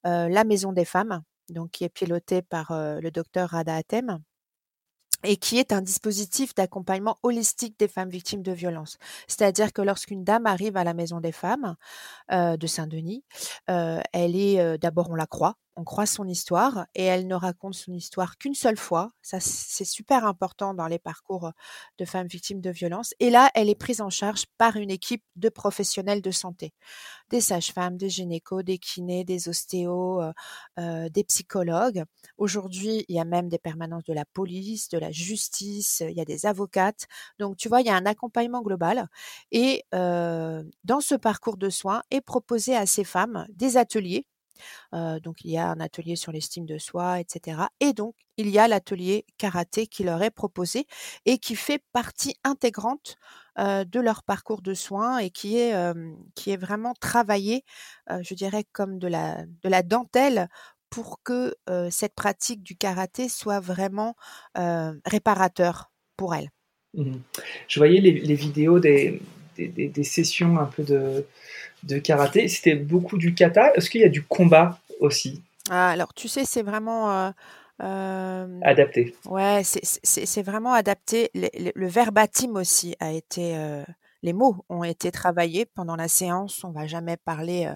la 0.05 0.45
Maison 0.45 0.73
des 0.73 0.85
Femmes, 0.85 1.23
donc 1.51 1.71
qui 1.71 1.85
est 1.85 1.89
pilotée 1.89 2.43
par 2.43 2.69
le 2.71 3.11
docteur 3.11 3.51
Rada 3.51 3.77
Atem 3.77 4.21
et 5.27 5.37
qui 5.39 5.59
est 5.59 5.73
un 5.73 5.81
dispositif 5.81 6.55
d'accompagnement 6.55 7.17
holistique 7.23 7.79
des 7.79 7.89
femmes 7.89 8.11
victimes 8.11 8.43
de 8.43 8.53
violences. 8.53 8.99
C'est-à-dire 9.27 9.73
que 9.73 9.81
lorsqu'une 9.81 10.23
dame 10.23 10.45
arrive 10.45 10.77
à 10.77 10.85
la 10.85 10.93
maison 10.93 11.21
des 11.21 11.33
femmes 11.33 11.77
de 12.31 12.67
Saint-Denis, 12.67 13.25
elle 13.67 14.37
est 14.37 14.79
d'abord 14.79 15.09
on 15.11 15.15
la 15.15 15.27
croit, 15.27 15.55
on 15.77 15.85
croit 15.85 16.07
son 16.07 16.27
histoire 16.29 16.87
et 16.95 17.05
elle 17.05 17.27
ne 17.27 17.35
raconte 17.35 17.75
son 17.75 17.93
histoire 17.93 18.39
qu'une 18.39 18.55
seule 18.55 18.77
fois. 18.77 19.11
Ça, 19.23 19.41
c'est 19.41 19.85
super 19.85 20.25
important 20.25 20.73
dans 20.75 20.87
les 20.87 20.99
parcours 20.99 21.51
de 21.99 22.05
femmes 22.05 22.29
victimes 22.29 22.61
de 22.61 22.71
violences. 22.71 23.15
Et 23.21 23.31
là, 23.31 23.51
elle 23.55 23.69
est 23.69 23.75
prise 23.75 24.01
en 24.01 24.11
charge 24.11 24.45
par 24.59 24.77
une 24.77 24.91
équipe 24.91 25.25
de 25.37 25.49
professionnels 25.49 26.23
de 26.23 26.31
santé, 26.31 26.73
des 27.31 27.41
sages-femmes, 27.41 27.97
des 27.97 28.09
gynécos, 28.09 28.63
des 28.63 28.79
kinés, 28.79 29.25
des 29.25 29.49
ostéos, 29.49 30.21
euh, 30.23 30.33
euh, 30.79 31.09
des 31.09 31.25
psychologues. 31.25 32.05
Aujourd'hui, 32.39 33.05
il 33.09 33.17
y 33.17 33.21
a 33.21 33.25
même 33.25 33.49
des 33.49 33.59
permanences 33.59 34.05
de 34.05 34.13
la 34.13 34.25
police, 34.25 34.89
de 34.89 34.99
la 34.99 35.11
justice, 35.11 36.03
il 36.09 36.17
y 36.17 36.21
a 36.21 36.25
des 36.25 36.47
avocates. 36.47 37.07
Donc, 37.39 37.57
tu 37.57 37.69
vois, 37.69 37.81
il 37.81 37.87
y 37.87 37.91
a 37.91 37.97
un 37.97 38.07
accompagnement 38.07 38.63
global. 38.63 39.09
Et 39.51 39.85
euh, 39.95 40.63
dans 40.85 41.01
ce 41.01 41.15
parcours 41.15 41.57
de 41.57 41.71
soins 41.71 42.03
est 42.11 42.21
proposé 42.21 42.77
à 42.77 42.87
ces 42.87 43.05
femmes 43.05 43.47
des 43.51 43.77
ateliers 43.77 44.27
donc 44.93 45.45
il 45.45 45.51
y 45.51 45.59
a 45.59 45.69
un 45.69 45.81
atelier 45.81 46.17
sur 46.17 46.33
l'estime 46.33 46.67
de 46.67 46.79
soi, 46.79 47.21
etc. 47.21 47.63
Et 47.81 47.93
donc 47.93 48.15
il 48.37 48.49
y 48.49 48.59
a 48.59 48.69
l'atelier 48.69 49.25
karaté 49.39 49.87
qui 49.87 50.05
leur 50.05 50.23
est 50.23 50.31
proposé 50.31 50.87
et 51.25 51.39
qui 51.39 51.57
fait 51.57 51.83
partie 51.93 52.37
intégrante 52.45 53.17
de 53.57 54.01
leur 54.01 54.23
parcours 54.23 54.63
de 54.63 54.75
soins 54.75 55.19
et 55.19 55.31
qui 55.31 55.59
est 55.59 55.75
qui 56.35 56.51
est 56.51 56.57
vraiment 56.57 56.95
travaillé, 57.01 57.65
je 58.09 58.35
dirais 58.35 58.65
comme 58.73 58.99
de 58.99 59.09
la 59.09 59.45
de 59.45 59.69
la 59.69 59.83
dentelle 59.83 60.49
pour 60.91 61.23
que 61.23 61.55
cette 61.91 62.15
pratique 62.15 62.63
du 62.63 62.77
karaté 62.77 63.29
soit 63.29 63.61
vraiment 63.61 64.17
réparateur 64.55 65.91
pour 66.17 66.35
elles. 66.35 66.51
Mmh 66.95 67.17
je 67.67 67.81
voyais 67.81 68.01
les, 68.01 68.35
vidéos 68.35 68.79
des, 68.79 69.21
des, 69.57 70.05
sessions 70.05 70.59
un 70.59 70.67
peu 70.67 70.83
de, 70.85 71.27
de 71.85 71.99
karaté. 71.99 72.49
C'était 72.49 72.75
beaucoup 72.75 73.19
du 73.19 73.35
kata. 73.35 73.73
Est-ce 73.75 73.91
qu'il 73.91 74.01
y 74.01 74.05
a 74.05 74.09
du 74.09 74.23
combat 74.23 74.79
aussi 75.01 75.43
ah, 75.71 75.91
Alors, 75.91 76.15
tu 76.15 76.29
sais, 76.29 76.45
c'est 76.45 76.63
vraiment. 76.63 77.13
Euh, 77.13 77.31
euh, 77.83 78.61
adapté. 78.63 79.15
Ouais, 79.27 79.63
c'est 79.65 80.43
vraiment 80.43 80.73
adapté. 80.73 81.31
Le, 81.35 81.87
verbatim 81.87 82.57
aussi 82.57 82.95
a 83.01 83.13
été. 83.13 83.57
Euh, 83.57 83.85
les 84.23 84.33
mots 84.33 84.65
ont 84.69 84.85
été 84.85 85.11
travaillés 85.11 85.67
pendant 85.67 85.97
la 85.97 86.09
séance. 86.09 86.65
On 86.65 86.71
va 86.71 86.87
jamais 86.87 87.17
parler 87.17 87.71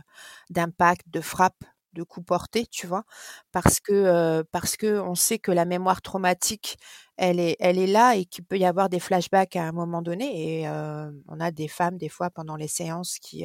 d'impact, 0.51 1.03
de 1.09 1.21
frappe, 1.21 1.65
de 1.93 2.03
coup 2.03 2.23
porté, 2.23 2.67
tu 2.67 2.87
vois, 2.87 3.05
parce 3.53 3.81
que 3.81 4.43
parce 4.51 4.77
que 4.77 4.99
on 5.01 5.15
sait 5.15 5.39
que 5.39 5.53
la 5.53 5.67
mémoire 5.67 6.01
traumatique 6.01 6.79
elle 7.19 7.41
est, 7.41 7.57
elle 7.59 7.79
est 7.79 7.89
là 7.89 8.15
et 8.15 8.25
qu'il 8.25 8.45
peut 8.45 8.59
y 8.59 8.65
avoir 8.65 8.89
des 8.89 9.01
flashbacks 9.01 9.57
à 9.57 9.65
un 9.65 9.73
moment 9.73 10.03
donné. 10.03 10.61
Et 10.63 10.69
on 10.69 11.41
a 11.41 11.51
des 11.51 11.67
femmes, 11.69 11.99
des 11.99 12.09
fois, 12.09 12.31
pendant 12.31 12.55
les 12.57 12.69
séances, 12.69 13.19
qui, 13.19 13.45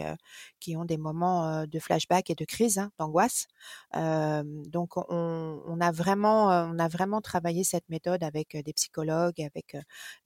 qui 0.60 0.78
ont 0.78 0.86
des 0.86 0.98
moments 0.98 1.66
de 1.66 1.80
flashback 1.80 2.30
et 2.30 2.36
de 2.36 2.46
crise, 2.46 2.78
hein, 2.78 2.92
d'angoisse. 3.00 3.48
donc, 3.94 4.98
on, 4.98 5.62
on, 5.66 5.82
a 5.82 5.92
vraiment, 5.92 6.50
on 6.50 6.78
a 6.78 6.88
vraiment 6.88 7.20
travaillé 7.20 7.64
cette 7.64 7.90
méthode 7.90 8.24
avec 8.24 8.56
des 8.56 8.74
psychologues, 8.74 9.42
avec 9.42 9.76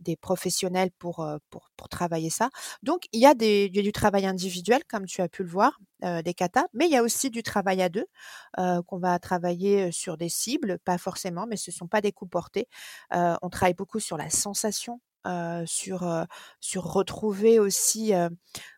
des 0.01 0.17
professionnels 0.17 0.91
pour, 0.99 1.25
pour, 1.49 1.69
pour 1.77 1.87
travailler 1.89 2.29
ça. 2.29 2.49
Donc, 2.83 3.05
il 3.13 3.21
y, 3.21 3.25
a 3.25 3.33
des, 3.33 3.71
a 3.75 3.81
du 3.81 3.91
travail 3.93 4.25
individuel, 4.25 4.81
comme 4.89 5.05
tu 5.05 5.21
as 5.21 5.29
pu 5.29 5.43
le 5.43 5.49
voir, 5.49 5.79
des 6.01 6.33
katas, 6.35 6.65
mais 6.73 6.85
il 6.85 6.91
y 6.91 6.97
a 6.97 7.01
aussi 7.01 7.31
du 7.31 7.41
travail 7.43 7.81
à 7.81 7.89
deux, 7.89 8.05
qu'on 8.57 8.99
va 8.99 9.17
travailler 9.19 9.91
sur 9.91 10.17
des 10.17 10.29
cibles, 10.29 10.79
pas 10.83 10.97
forcément, 10.97 11.47
mais 11.47 11.57
ce 11.57 11.71
sont 11.71 11.87
pas 11.87 12.01
des 12.01 12.11
coups 12.11 12.29
portés 12.31 12.67
on 13.41 13.49
travaille 13.49 13.73
beaucoup 13.73 13.99
sur 13.99 14.17
la 14.17 14.29
sensation, 14.29 15.01
sur, 15.65 16.25
sur 16.61 16.83
retrouver 16.83 17.59
aussi 17.59 18.13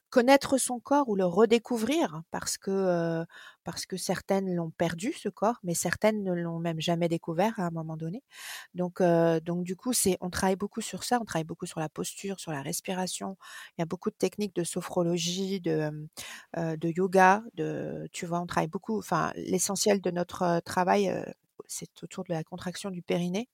connaître 0.09 0.57
son 0.57 0.79
corps 0.79 1.07
ou 1.09 1.15
le 1.15 1.25
redécouvrir 1.25 2.23
parce 2.31 2.57
que 2.57 3.25
parce 3.63 3.85
que 3.85 3.97
certaines 3.97 4.55
l'ont 4.55 4.71
perdu 4.71 5.13
ce 5.13 5.29
corps 5.29 5.57
mais 5.63 5.75
certaines 5.75 6.23
ne 6.23 6.33
l'ont 6.33 6.57
même 6.59 6.81
jamais 6.81 7.07
découvert 7.09 7.53
à 7.59 7.65
un 7.67 7.71
moment 7.71 7.95
donné. 7.97 8.23
Donc 8.73 9.01
donc 9.03 9.63
du 9.63 9.75
coup 9.75 9.93
c'est 9.93 10.17
on 10.21 10.29
travaille 10.31 10.55
beaucoup 10.55 10.81
sur 10.81 11.03
ça 11.03 11.19
on 11.21 11.25
travaille 11.25 11.43
beaucoup 11.45 11.67
sur 11.67 11.79
la 11.79 11.89
posture 11.89 12.39
sur 12.39 12.51
la 12.51 12.61
respiration. 12.63 13.37
Il 13.77 13.81
y 13.81 13.83
a 13.83 13.85
beaucoup 13.85 14.09
de 14.09 14.15
techniques 14.15 14.55
de 14.55 14.63
sophrologie 14.63 15.61
de 15.61 16.07
de 16.57 16.89
yoga 16.89 17.43
de 17.55 18.07
tu 18.11 18.25
vois 18.25 18.39
on 18.41 18.47
travaille 18.47 18.67
beaucoup 18.69 18.97
enfin 18.99 19.31
l'essentiel 19.35 20.01
de 20.01 20.11
notre 20.11 20.59
travail 20.65 21.13
c'est 21.67 22.03
autour 22.03 22.23
de 22.23 22.33
la 22.33 22.43
contraction 22.43 22.89
du 22.91 23.01
périnée 23.03 23.47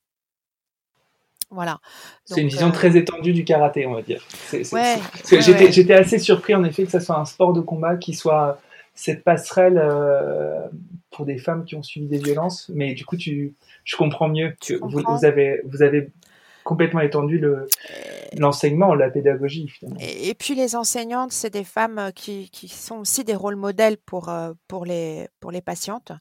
voilà. 1.50 1.80
C'est 2.26 2.42
une 2.42 2.48
vision 2.48 2.72
très 2.72 2.98
étendue 2.98 3.34
du 3.34 3.44
karaté, 3.44 3.86
on 3.86 3.94
va 3.94 4.02
dire. 4.02 4.26
J'étais 4.52 5.94
assez 5.94 6.20
surpris 6.20 6.56
en 6.56 6.64
effet 6.64 6.86
que 6.86 6.92
ce 6.92 7.00
soit 7.00 7.18
un 7.18 7.26
sport 7.26 7.54
de 7.54 7.62
combat 7.62 7.96
qui 7.96 8.14
soit 8.14 8.60
cette 8.94 9.24
passerelle 9.24 9.82
pour 11.12 11.26
des 11.26 11.38
femmes 11.38 11.66
qui 11.66 11.76
ont 11.76 11.84
subi 11.84 12.08
des 12.08 12.18
violences. 12.18 12.70
Mais 12.74 12.94
du 12.94 13.06
coup, 13.06 13.18
tu, 13.18 13.54
je 13.84 13.96
comprends 13.96 14.28
mieux. 14.28 14.56
que 14.66 14.74
vous, 14.74 15.02
vous, 15.06 15.26
avez, 15.26 15.62
vous 15.66 15.82
avez 15.82 16.10
complètement 16.66 17.02
étendu 17.02 17.38
le, 17.38 17.68
l'enseignement, 18.36 18.96
la 18.96 19.12
pédagogie. 19.12 19.72
Et, 20.00 20.34
puis 20.34 20.56
les 20.56 20.76
enseignantes, 20.76 21.32
c'est 21.32 21.52
des 21.52 21.64
femmes 21.64 22.00
euh, 22.00 22.12
qui, 22.12 22.50
qui, 22.50 22.68
sont 22.68 22.98
aussi 22.98 23.24
des 23.24 23.36
rôles 23.36 23.56
modèles 23.56 23.98
pour, 23.98 24.30
euh, 24.30 24.52
pour, 24.68 24.84
les, 24.84 25.30
pour 25.40 25.52
les 25.52 25.62
patientes. 25.62 26.12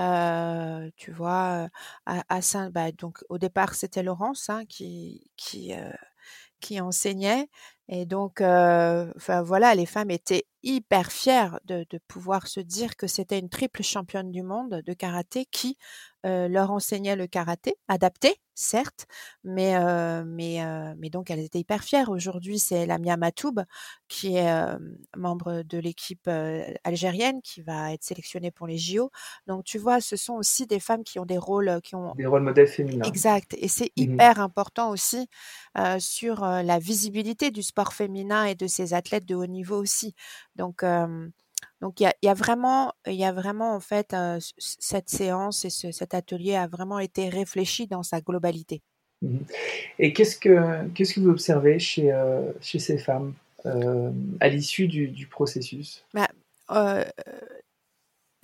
Euh, 0.00 0.88
tu 0.96 1.12
vois, 1.12 1.68
à, 2.06 2.24
à 2.28 2.42
Saint, 2.42 2.70
bah, 2.70 2.92
donc 2.92 3.18
au 3.28 3.36
départ, 3.36 3.74
c'était 3.74 4.02
Laurence 4.02 4.48
hein, 4.48 4.64
qui, 4.66 5.30
qui, 5.36 5.72
qui 6.60 6.80
enseignait. 6.80 7.48
Et 7.88 8.06
donc, 8.06 8.40
enfin 8.40 9.42
voilà, 9.42 9.74
les 9.74 9.86
femmes 9.86 10.10
étaient 10.10 10.46
hyper 10.62 11.12
fières 11.12 11.60
de, 11.66 11.84
de 11.90 11.98
pouvoir 12.08 12.46
se 12.46 12.60
dire 12.60 12.96
que 12.96 13.06
c'était 13.06 13.38
une 13.38 13.50
triple 13.50 13.82
championne 13.82 14.30
du 14.30 14.42
monde 14.42 14.80
de 14.84 14.92
karaté 14.94 15.44
qui 15.44 15.76
leur 16.24 16.70
enseignait 16.70 17.16
le 17.16 17.26
karaté, 17.26 17.76
adapté, 17.86 18.36
certes, 18.54 19.06
mais, 19.42 19.74
mais, 20.24 20.94
mais 20.96 21.10
donc 21.10 21.30
elles 21.30 21.40
étaient 21.40 21.58
hyper 21.58 21.84
fières. 21.84 22.08
Aujourd'hui, 22.08 22.58
c'est 22.58 22.86
Lamia 22.86 23.18
Matoub, 23.18 23.60
qui 24.08 24.36
est 24.36 24.78
membre 25.14 25.60
de 25.62 25.76
l'équipe 25.76 26.30
algérienne, 26.82 27.42
qui 27.42 27.60
va 27.60 27.92
être 27.92 28.04
sélectionnée 28.04 28.50
pour 28.50 28.66
les 28.66 28.78
JO. 28.78 29.10
Donc, 29.46 29.64
tu 29.64 29.76
vois, 29.76 30.00
ce 30.00 30.16
sont 30.16 30.34
aussi 30.34 30.66
des 30.66 30.80
femmes 30.80 31.04
qui 31.04 31.18
ont 31.18 31.26
des 31.26 31.36
rôles, 31.36 31.80
qui 31.82 31.94
ont... 31.94 32.14
Des 32.14 32.24
rôles 32.24 32.42
modèles 32.42 32.68
féminins. 32.68 33.04
Exact. 33.04 33.54
Et 33.58 33.68
c'est 33.68 33.92
mmh 33.98 34.04
hyper 34.04 34.40
important 34.40 34.88
aussi 34.88 35.28
sur 35.98 36.40
la 36.40 36.78
visibilité 36.78 37.50
du 37.50 37.62
sport 37.62 37.73
féminin 37.92 38.44
et 38.44 38.54
de 38.54 38.66
ces 38.66 38.94
athlètes 38.94 39.26
de 39.26 39.34
haut 39.34 39.46
niveau 39.46 39.76
aussi. 39.76 40.14
Donc, 40.56 40.84
donc 41.80 42.00
il 42.00 42.10
y 42.22 42.28
a, 42.28 42.34
vraiment, 42.34 42.92
il 43.06 43.14
y 43.14 43.24
a 43.24 43.32
vraiment 43.32 43.74
en 43.74 43.80
fait 43.80 44.16
cette 44.58 45.08
séance 45.08 45.64
et 45.64 45.70
cet 45.70 46.14
atelier 46.14 46.54
a 46.54 46.66
vraiment 46.66 46.98
été 46.98 47.28
réfléchi 47.28 47.86
dans 47.86 48.02
sa 48.02 48.20
globalité. 48.20 48.82
Mmh 49.22 49.38
et 49.98 50.12
qu'est-ce 50.12 50.36
que 50.36 50.86
qu'est-ce 50.88 51.14
que 51.14 51.20
vous 51.20 51.30
observez 51.30 51.78
chez 51.78 52.12
chez 52.60 52.78
ces 52.78 52.98
femmes 52.98 53.32
à 53.64 54.48
l'issue 54.48 54.88
du, 54.88 55.26
processus? 55.30 56.04
Bah, 56.12 56.28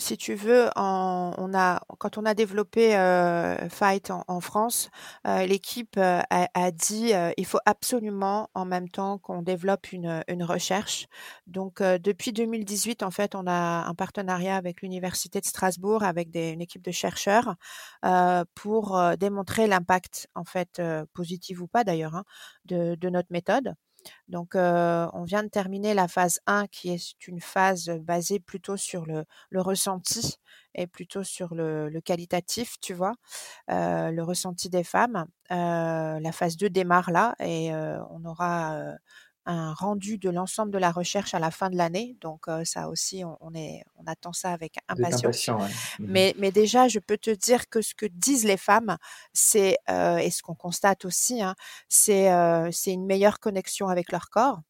si 0.00 0.16
tu 0.16 0.34
veux, 0.34 0.70
on 0.76 1.50
a, 1.54 1.80
quand 1.98 2.18
on 2.18 2.24
a 2.24 2.34
développé 2.34 2.96
euh, 2.96 3.68
Fight 3.68 4.10
en, 4.10 4.40
France, 4.40 4.90
euh, 5.26 5.46
l'équipe 5.46 5.96
euh, 5.98 6.22
a, 6.30 6.70
dit 6.70 7.12
il 7.36 7.46
faut 7.46 7.60
absolument 7.66 8.48
en 8.54 8.64
même 8.64 8.88
temps 8.88 9.18
qu'on 9.18 9.42
développe 9.42 9.92
une, 9.92 10.24
recherche. 10.40 11.06
Donc 11.46 11.82
depuis 11.82 12.32
2018, 12.32 13.02
en 13.02 13.10
fait, 13.10 13.34
on 13.34 13.46
a 13.46 13.84
un 13.86 13.94
partenariat 13.94 14.56
avec 14.56 14.80
l'université 14.80 15.40
de 15.40 15.44
Strasbourg, 15.46 16.02
avec 16.02 16.34
une 16.34 16.62
équipe 16.62 16.82
de 16.82 16.90
chercheurs, 16.90 17.56
pour 18.54 19.00
démontrer 19.18 19.66
l'impact, 19.66 20.28
en 20.34 20.44
fait, 20.44 20.80
positif 21.12 21.60
ou 21.60 21.66
pas 21.68 21.84
d'ailleurs, 21.84 22.14
hein, 22.14 22.24
de 22.64 23.08
notre 23.10 23.28
méthode. 23.30 23.74
Donc, 24.28 24.54
on 24.54 25.22
vient 25.24 25.42
de 25.42 25.48
terminer 25.48 25.94
la 25.94 26.08
phase 26.08 26.40
1 26.46 26.66
qui 26.68 26.90
est 26.90 27.26
une 27.26 27.40
phase 27.40 27.90
basée 28.00 28.40
plutôt 28.40 28.76
sur 28.76 29.06
le, 29.06 29.24
ressenti 29.54 30.36
et 30.74 30.86
plutôt 30.86 31.24
sur 31.24 31.54
le, 31.54 32.00
qualitatif, 32.04 32.76
tu 32.80 32.94
vois, 32.94 33.14
le 33.68 34.20
ressenti 34.22 34.68
des 34.70 34.84
femmes. 34.84 35.26
la 35.50 36.32
phase 36.32 36.56
2 36.56 36.70
démarre 36.70 37.10
là 37.10 37.34
et 37.40 37.72
on 38.10 38.24
aura 38.24 38.94
un 39.50 39.74
rendu 39.74 40.18
de 40.18 40.30
l'ensemble 40.30 40.72
de 40.72 40.78
la 40.78 40.90
recherche 40.90 41.34
à 41.34 41.38
la 41.38 41.50
fin 41.50 41.70
de 41.70 41.76
l'année. 41.76 42.16
Donc 42.20 42.46
ça 42.64 42.88
aussi, 42.88 43.22
on, 43.24 43.54
est, 43.54 43.82
on 43.96 44.04
attend 44.06 44.32
ça 44.32 44.52
avec 44.52 44.76
impatience. 44.88 45.48
Mmh 45.98 46.06
mais, 46.06 46.34
mais 46.38 46.52
déjà, 46.52 46.88
je 46.88 46.98
peux 46.98 47.18
te 47.18 47.30
dire 47.30 47.68
que 47.68 47.82
ce 47.82 47.94
que 47.94 48.06
disent 48.06 48.44
les 48.44 48.56
femmes, 48.56 48.96
c'est 49.32 49.76
et 49.88 50.30
ce 50.30 50.42
qu'on 50.42 50.54
constate 50.54 51.04
aussi, 51.04 51.42
hein, 51.42 51.54
c'est 51.88 52.30
c'est 52.72 52.92
une 52.92 53.06
meilleure 53.06 53.40
connexion 53.40 53.88
avec 53.88 54.12
leur 54.12 54.30
corps. 54.30 54.60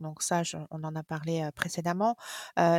Donc 0.00 0.22
ça, 0.22 0.42
on 0.70 0.84
en 0.84 0.94
a 0.94 1.02
parlé 1.02 1.48
précédemment. 1.54 2.16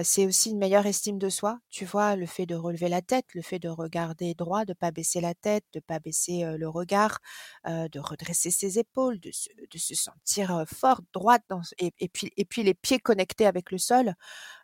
c'est 0.04 0.26
aussi 0.26 0.52
une 0.52 0.58
meilleure 0.60 0.86
estime 0.86 1.18
de 1.18 1.30
soi. 1.30 1.60
Tu 1.70 1.86
vois, 1.86 2.16
le 2.16 2.26
fait 2.26 2.46
de 2.46 2.56
relever 2.56 2.90
la 2.90 3.02
tête, 3.02 3.26
le 3.34 3.42
fait 3.42 3.60
de 3.60 3.70
regarder 3.70 4.34
droit, 4.34 4.66
de 4.66 4.74
pas 4.74 4.92
baisser 4.92 5.22
la 5.22 5.34
tête, 5.34 5.64
de 5.74 5.80
pas 5.80 6.00
baisser 6.00 6.46
le 6.58 6.70
regard, 6.70 7.20
de 7.66 8.00
redresser 8.00 8.52
ses 8.52 8.80
épaules, 8.80 9.20
de 9.20 9.32
se, 9.32 9.96
sentir 9.96 10.64
forte, 10.68 11.04
droite, 11.14 11.44
et, 11.80 11.92
puis, 12.10 12.64
les 12.64 12.74
pieds 12.74 13.00
connectés 13.00 13.46
avec 13.46 13.72
le 13.72 13.78
sol. 13.78 14.14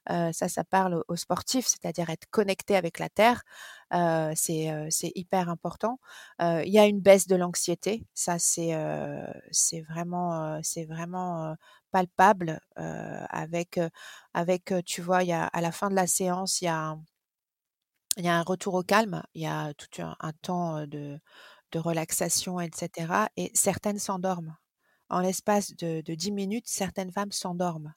ça, 0.10 0.34
ça 0.34 0.64
parle 0.64 1.04
aux 1.08 1.16
sportifs, 1.16 1.68
c'est-à-dire 1.68 2.10
être 2.10 2.28
connecté 2.30 2.76
avec 2.76 3.00
la 3.00 3.10
terre. 3.10 3.44
c'est 4.36 4.88
c'est 4.90 5.12
hyper 5.16 5.50
important. 5.50 6.00
Il 6.40 6.70
y 6.72 6.80
a 6.80 6.86
une 6.86 7.00
baisse 7.02 7.28
de 7.28 7.36
l'anxiété, 7.36 8.06
ça 8.14 8.40
c'est 8.40 8.74
c'est 9.52 9.82
vraiment 9.82 10.60
c'est 10.64 10.86
vraiment 10.86 11.56
palpable 11.94 12.60
avec 12.76 13.80
avec 14.34 14.74
tu 14.86 15.02
vois 15.02 15.24
y 15.24 15.32
a 15.32 15.46
à 15.46 15.62
la 15.62 15.72
fin 15.72 15.90
de 15.90 15.96
la 15.96 16.08
séance 16.08 16.62
il 16.62 16.66
y 16.66 16.68
a 16.68 16.98
y 18.18 18.28
un 18.28 18.44
retour 18.44 18.76
au 18.76 18.84
calme, 18.84 19.24
il 19.34 19.42
y 19.42 19.48
a 19.48 19.74
tout 19.74 20.02
un, 20.02 20.32
temps 20.42 20.86
de 20.86 21.80
relaxation, 21.80 22.60
etc. 22.60 23.28
Et 23.38 23.52
certaines 23.54 24.00
s'endorment. 24.00 24.56
En 25.10 25.20
l'espace 25.20 25.76
de, 25.76 26.02
de 26.02 26.16
10 26.16 26.32
minutes, 26.32 26.68
certaines 26.68 27.12
femmes 27.12 27.32
s'endorment. 27.32 27.94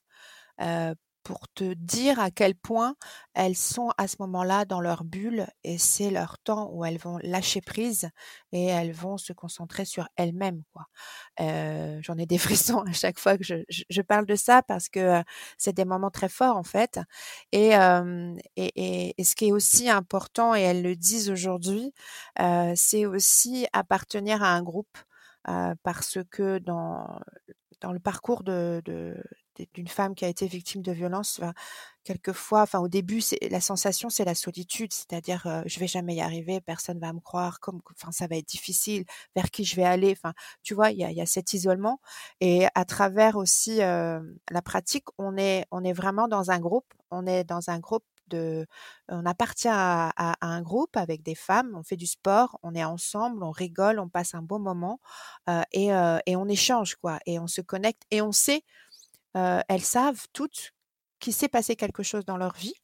Euh, 0.60 0.94
pour 1.26 1.48
te 1.48 1.74
dire 1.74 2.20
à 2.20 2.30
quel 2.30 2.54
point 2.54 2.94
elles 3.34 3.56
sont 3.56 3.90
à 3.98 4.06
ce 4.06 4.14
moment-là 4.20 4.64
dans 4.64 4.80
leur 4.80 5.02
bulle 5.02 5.48
et 5.64 5.76
c'est 5.76 6.10
leur 6.12 6.38
temps 6.38 6.70
où 6.72 6.84
elles 6.84 6.98
vont 6.98 7.18
lâcher 7.20 7.60
prise 7.60 8.10
et 8.52 8.66
elles 8.66 8.92
vont 8.92 9.18
se 9.18 9.32
concentrer 9.32 9.84
sur 9.84 10.08
elles-mêmes. 10.14 10.62
Euh, 11.40 11.98
j'en 12.00 12.16
ai 12.16 12.26
des 12.26 12.38
frissons 12.78 12.78
à 12.82 12.92
chaque 12.92 13.18
fois 13.18 13.36
que 13.36 13.42
je, 13.42 13.56
je, 13.68 14.02
parle 14.02 14.24
de 14.24 14.36
ça 14.36 14.62
parce 14.62 14.88
que 14.88 15.00
euh, 15.00 15.22
c'est 15.58 15.72
des 15.72 15.84
moments 15.84 16.12
très 16.12 16.28
forts 16.28 16.56
en 16.56 16.62
fait. 16.62 17.00
Et, 17.50 17.72
et, 18.54 19.14
et, 19.18 19.24
ce 19.24 19.34
qui 19.34 19.48
est 19.48 19.52
aussi 19.52 19.90
important, 19.90 20.54
et 20.54 20.60
elles 20.60 20.82
le 20.82 20.94
disent 20.94 21.28
aujourd'hui, 21.28 21.92
euh, 22.38 22.72
c'est 22.76 23.04
aussi 23.04 23.66
appartenir 23.72 24.44
à 24.44 24.50
un 24.50 24.62
groupe 24.62 24.96
parce 25.82 26.18
que 26.30 26.58
dans 26.58 27.18
dans 27.80 27.92
le 27.92 28.00
parcours 28.00 28.42
de, 28.42 28.82
d'une 29.74 29.88
femme 29.88 30.14
qui 30.14 30.24
a 30.24 30.28
été 30.28 30.46
victime 30.46 30.82
de 30.82 30.92
violence, 30.92 31.40
quelquefois, 32.06 32.62
enfin 32.62 32.78
au 32.78 32.88
début, 32.88 33.20
la 33.50 33.60
sensation, 33.60 34.08
c'est 34.08 34.24
la 34.24 34.36
solitude, 34.36 34.92
c'est-à-dire 34.92 35.46
euh, 35.46 35.62
je 35.66 35.80
vais 35.80 35.88
jamais 35.88 36.14
y 36.14 36.20
arriver, 36.20 36.60
personne 36.60 37.00
va 37.00 37.12
me 37.12 37.20
croire, 37.20 37.58
comme, 37.60 37.80
enfin 37.90 38.12
ça 38.12 38.28
va 38.28 38.36
être 38.36 38.46
difficile, 38.48 39.04
vers 39.34 39.50
qui 39.50 39.64
je 39.64 39.74
vais 39.76 39.84
aller, 39.84 40.12
enfin 40.12 40.32
tu 40.62 40.74
vois, 40.74 40.92
il 40.92 40.98
y 40.98 41.20
a, 41.20 41.26
cet 41.26 41.52
isolement 41.52 42.00
et 42.40 42.66
à 42.76 42.84
travers 42.84 43.36
aussi 43.36 43.82
euh, 43.82 44.20
la 44.50 44.62
pratique, 44.62 45.06
on 45.18 45.36
est 45.36 45.66
on 45.72 45.82
est 45.84 45.92
vraiment 45.92 46.28
dans 46.28 46.52
un 46.52 46.60
groupe, 46.60 46.86
on 47.10 47.26
est 47.26 47.42
dans 47.44 47.70
un 47.70 47.80
groupe 47.80 48.04
de, 48.28 48.66
on 49.08 49.24
appartient 49.26 49.68
à, 49.70 50.34
un 50.40 50.62
groupe 50.62 50.96
avec 50.96 51.22
des 51.22 51.34
femmes, 51.34 51.72
on 51.76 51.82
fait 51.82 51.96
du 51.96 52.06
sport, 52.06 52.58
on 52.62 52.74
est 52.74 52.84
ensemble, 52.84 53.42
on 53.42 53.50
rigole, 53.50 53.98
on 53.98 54.08
passe 54.08 54.34
un 54.34 54.42
bon 54.42 54.58
moment 54.58 55.00
euh, 55.48 55.62
et, 55.72 55.92
euh, 55.94 56.18
et 56.26 56.36
on 56.36 56.48
échange 56.48 56.96
quoi, 56.96 57.18
et 57.26 57.38
on 57.38 57.46
se 57.46 57.60
connecte 57.60 58.02
et 58.10 58.22
on 58.22 58.32
sait 58.32 58.62
elles 59.68 59.84
savent 59.84 60.26
toutes 60.32 60.72
qu'il 61.18 61.32
s'est 61.32 61.48
passé 61.48 61.76
quelque 61.76 62.02
chose 62.02 62.24
dans 62.24 62.36
leur 62.36 62.54
vie 62.54 62.74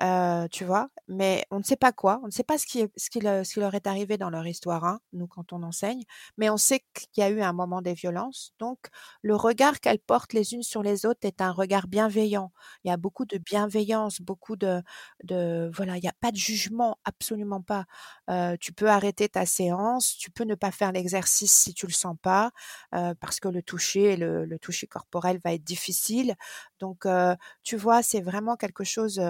euh, 0.00 0.48
tu 0.50 0.64
vois, 0.64 0.88
mais 1.08 1.44
on 1.50 1.58
ne 1.58 1.62
sait 1.64 1.76
pas 1.76 1.92
quoi, 1.92 2.20
on 2.22 2.26
ne 2.26 2.30
sait 2.30 2.44
pas 2.44 2.58
ce 2.58 2.66
qui, 2.66 2.84
ce 2.96 3.10
qui, 3.10 3.20
ce 3.20 3.52
qui 3.52 3.60
leur 3.60 3.74
est 3.74 3.86
arrivé 3.86 4.16
dans 4.18 4.30
leur 4.30 4.46
histoire, 4.46 4.84
hein, 4.84 5.00
nous, 5.12 5.26
quand 5.26 5.52
on 5.52 5.62
enseigne, 5.62 6.02
mais 6.38 6.50
on 6.50 6.56
sait 6.56 6.80
qu'il 6.94 7.22
y 7.22 7.24
a 7.24 7.30
eu 7.30 7.40
un 7.42 7.52
moment 7.52 7.82
des 7.82 7.94
violences. 7.94 8.52
Donc, 8.58 8.78
le 9.22 9.36
regard 9.36 9.80
qu'elles 9.80 9.98
portent 9.98 10.32
les 10.32 10.54
unes 10.54 10.62
sur 10.62 10.82
les 10.82 11.06
autres 11.06 11.20
est 11.22 11.40
un 11.40 11.50
regard 11.52 11.86
bienveillant. 11.88 12.52
Il 12.84 12.88
y 12.88 12.92
a 12.92 12.96
beaucoup 12.96 13.24
de 13.26 13.38
bienveillance, 13.38 14.20
beaucoup 14.20 14.56
de, 14.56 14.82
de 15.24 15.70
voilà, 15.74 15.96
il 15.96 16.02
n'y 16.02 16.08
a 16.08 16.14
pas 16.20 16.30
de 16.32 16.36
jugement, 16.36 16.98
absolument 17.04 17.60
pas. 17.62 17.84
Euh, 18.30 18.56
tu 18.60 18.72
peux 18.72 18.88
arrêter 18.88 19.28
ta 19.28 19.46
séance, 19.46 20.16
tu 20.18 20.30
peux 20.30 20.44
ne 20.44 20.54
pas 20.54 20.70
faire 20.70 20.92
l'exercice 20.92 21.52
si 21.52 21.74
tu 21.74 21.86
le 21.86 21.92
sens 21.92 22.16
pas, 22.22 22.50
euh, 22.94 23.14
parce 23.20 23.40
que 23.40 23.48
le 23.48 23.62
toucher, 23.62 24.16
le, 24.16 24.44
le 24.44 24.58
toucher 24.58 24.86
corporel 24.86 25.38
va 25.44 25.52
être 25.54 25.64
difficile. 25.64 26.34
Donc, 26.80 27.06
euh, 27.06 27.34
tu 27.62 27.76
vois, 27.76 28.02
c'est 28.02 28.20
vraiment 28.20 28.56
quelque 28.56 28.84
chose 28.84 29.20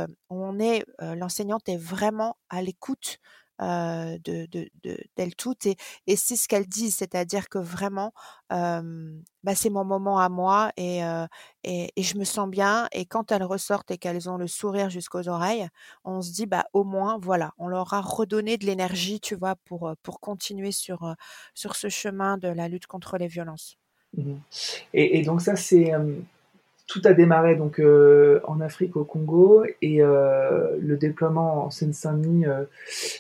l'enseignante 1.01 1.69
est 1.69 1.77
vraiment 1.77 2.37
à 2.49 2.63
l'écoute 2.63 3.19
de, 3.61 4.47
de, 4.47 4.71
d'elles 5.17 5.37
toutes 5.37 5.67
et, 5.67 5.77
c'est 6.17 6.37
ce 6.37 6.49
qu'elles 6.49 6.67
disent, 6.67 6.97
c'est-à-dire 6.97 7.49
que 7.49 7.59
vraiment, 7.59 8.13
bah, 8.51 9.55
c'est 9.55 9.71
mon 9.71 9.85
moment 9.85 10.19
à 10.19 10.29
moi 10.29 10.73
et, 10.77 11.01
je 11.65 12.19
me 12.19 12.25
sens 12.25 12.49
bien 12.49 12.89
et 12.93 13.07
quand 13.07 13.31
elles 13.31 13.45
ressortent 13.45 13.91
et 13.91 13.99
qu'elles 13.99 14.29
ont 14.29 14.37
le 14.37 14.47
sourire 14.47 14.91
jusqu'aux 14.91 15.29
oreilles, 15.29 15.69
on 16.05 16.23
se 16.23 16.33
dit 16.33 16.47
bah 16.47 16.65
au 16.73 16.85
moins 16.85 17.19
voilà, 17.21 17.53
on 17.59 17.69
leur 17.69 17.95
a 17.95 18.01
redonné 18.01 18.57
de 18.57 18.67
l'énergie, 18.67 19.21
tu 19.21 19.37
vois, 19.37 19.55
pour, 19.65 19.93
pour 20.03 20.21
continuer 20.21 20.73
sur, 20.73 21.15
ce 21.55 21.89
chemin 21.89 22.39
de 22.39 22.49
la 22.49 22.69
lutte 22.69 22.87
contre 22.87 23.17
les 23.19 23.29
violences. 23.29 23.77
Mmh 24.17 24.35
et, 24.93 25.23
donc 25.23 25.41
ça 25.41 25.57
c'est 25.57 25.93
tout 26.93 27.01
a 27.07 27.15
démarré 27.15 27.57
donc 27.57 27.81
euh, 27.81 28.41
en 28.45 28.61
Afrique 28.61 28.97
au 28.97 29.05
Congo 29.05 29.65
et 29.81 30.03
euh, 30.03 30.77
le 30.79 30.99
déploiement 30.99 31.65
en 31.65 31.71
Seine-Saint-Denis, 31.71 32.45
euh, 32.45 32.65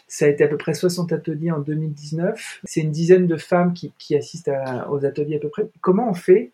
ça 0.06 0.26
a 0.26 0.28
été 0.28 0.44
à 0.44 0.48
peu 0.48 0.58
près 0.58 0.74
60 0.74 1.10
ateliers 1.10 1.50
en 1.50 1.58
2019. 1.58 2.60
C'est 2.64 2.82
une 2.82 2.90
dizaine 2.90 3.26
de 3.26 3.36
femmes 3.38 3.72
qui, 3.72 4.14
assistent 4.14 4.50
aux 4.90 5.06
ateliers 5.06 5.36
à 5.36 5.38
peu 5.38 5.48
près. 5.48 5.70
Comment 5.80 6.10
on 6.10 6.12
fait 6.12 6.50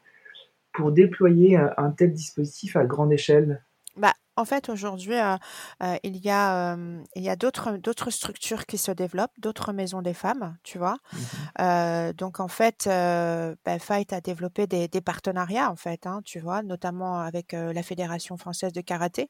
pour 0.73 0.93
déployer 0.93 1.57
un 1.57 1.91
tel 1.91 2.13
dispositif 2.13 2.77
à 2.77 2.85
grande 2.85 3.13
échelle? 3.13 3.63
Bah, 3.97 4.15
en 4.39 4.45
fait, 4.45 4.69
aujourd'hui, 4.69 5.15
euh, 5.15 5.37
euh, 5.83 5.97
il 6.05 6.17
y 6.19 6.31
a, 6.31 6.75
euh, 6.77 7.03
il 7.17 7.23
y 7.25 7.29
a 7.29 7.35
d'autres, 7.35 7.73
d'autres 7.77 8.11
structures 8.11 8.67
qui 8.67 8.79
se 8.79 8.93
développent, 8.93 9.33
d'autres 9.39 9.73
maisons 9.73 10.01
des 10.01 10.15
femmes, 10.15 10.57
tu 10.63 10.79
vois. 10.79 10.99
Mmh 11.13 12.13
donc, 12.17 12.41
en 12.41 12.49
fait, 12.49 12.85
bah, 12.87 13.79
Fight 13.79 14.13
a 14.13 14.21
développé 14.21 14.67
des, 14.67 14.89
des 14.89 15.01
partenariats, 15.01 15.71
en 15.71 15.77
fait, 15.77 16.07
hein, 16.07 16.21
tu 16.25 16.39
vois, 16.39 16.63
notamment 16.63 17.21
avec 17.21 17.53
la 17.53 17.83
Fédération 17.83 18.37
française 18.37 18.73
de 18.73 18.81
karaté, 18.81 19.29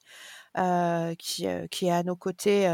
qui, 1.19 1.47
qui 1.71 1.87
est 1.87 1.91
à 1.91 2.03
nos 2.03 2.17
côtés, 2.17 2.69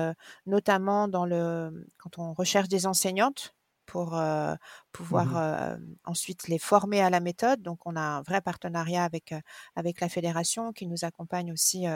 notamment 0.46 1.08
dans 1.08 1.24
le, 1.24 1.86
quand 1.98 2.18
on 2.18 2.32
recherche 2.34 2.68
des 2.68 2.86
enseignantes 2.86 3.54
pour 3.86 4.16
euh, 4.16 4.54
pouvoir 4.92 5.26
mmh 5.26 5.36
euh, 5.36 5.76
ensuite 6.04 6.48
les 6.48 6.58
former 6.58 7.00
à 7.00 7.10
la 7.10 7.20
méthode. 7.20 7.62
Donc, 7.62 7.86
on 7.86 7.96
a 7.96 8.00
un 8.00 8.22
vrai 8.22 8.40
partenariat 8.40 9.04
avec 9.04 9.32
euh, 9.32 9.40
avec 9.76 10.00
la 10.00 10.08
fédération 10.08 10.72
qui 10.72 10.86
nous 10.86 11.04
accompagne 11.04 11.52
aussi 11.52 11.86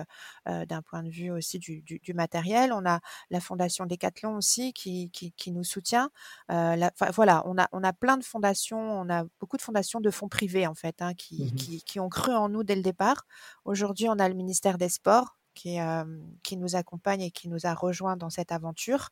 d'un 0.46 0.82
point 0.82 1.02
de 1.02 1.10
vue 1.10 1.30
aussi 1.30 1.58
du, 1.58 1.82
du, 1.82 1.98
du, 1.98 2.14
matériel. 2.14 2.72
On 2.72 2.84
a 2.86 3.00
la 3.30 3.40
fondation 3.40 3.86
Decathlon 3.86 4.36
aussi 4.36 4.72
qui, 4.72 5.10
qui, 5.10 5.32
qui 5.32 5.52
nous 5.52 5.64
soutient. 5.64 6.10
La, 6.48 6.90
voilà, 7.14 7.42
on 7.46 7.58
a 7.58 7.68
on 7.72 7.82
a 7.84 7.92
plein 7.92 8.16
de 8.16 8.24
fondations, 8.24 8.78
on 8.78 9.08
a 9.10 9.24
beaucoup 9.40 9.56
de 9.56 9.62
fondations 9.62 10.00
de 10.00 10.10
fonds 10.10 10.28
privés 10.28 10.66
en 10.66 10.74
fait 10.74 11.02
hein, 11.02 11.14
qui, 11.14 11.44
mmh 11.44 11.56
qui, 11.56 11.82
qui 11.82 12.00
ont 12.00 12.08
cru 12.08 12.34
en 12.34 12.48
nous 12.48 12.64
dès 12.64 12.76
le 12.76 12.82
départ. 12.82 13.26
Aujourd'hui, 13.64 14.08
on 14.08 14.18
a 14.18 14.28
le 14.28 14.34
ministère 14.34 14.78
des 14.78 14.88
Sports 14.88 15.37
qui, 15.58 16.56
nous 16.56 16.76
accompagne 16.76 17.22
et 17.22 17.30
qui 17.30 17.48
nous 17.48 17.66
a 17.66 17.74
rejoints 17.74 18.16
dans 18.16 18.30
cette 18.30 18.52
aventure. 18.52 19.10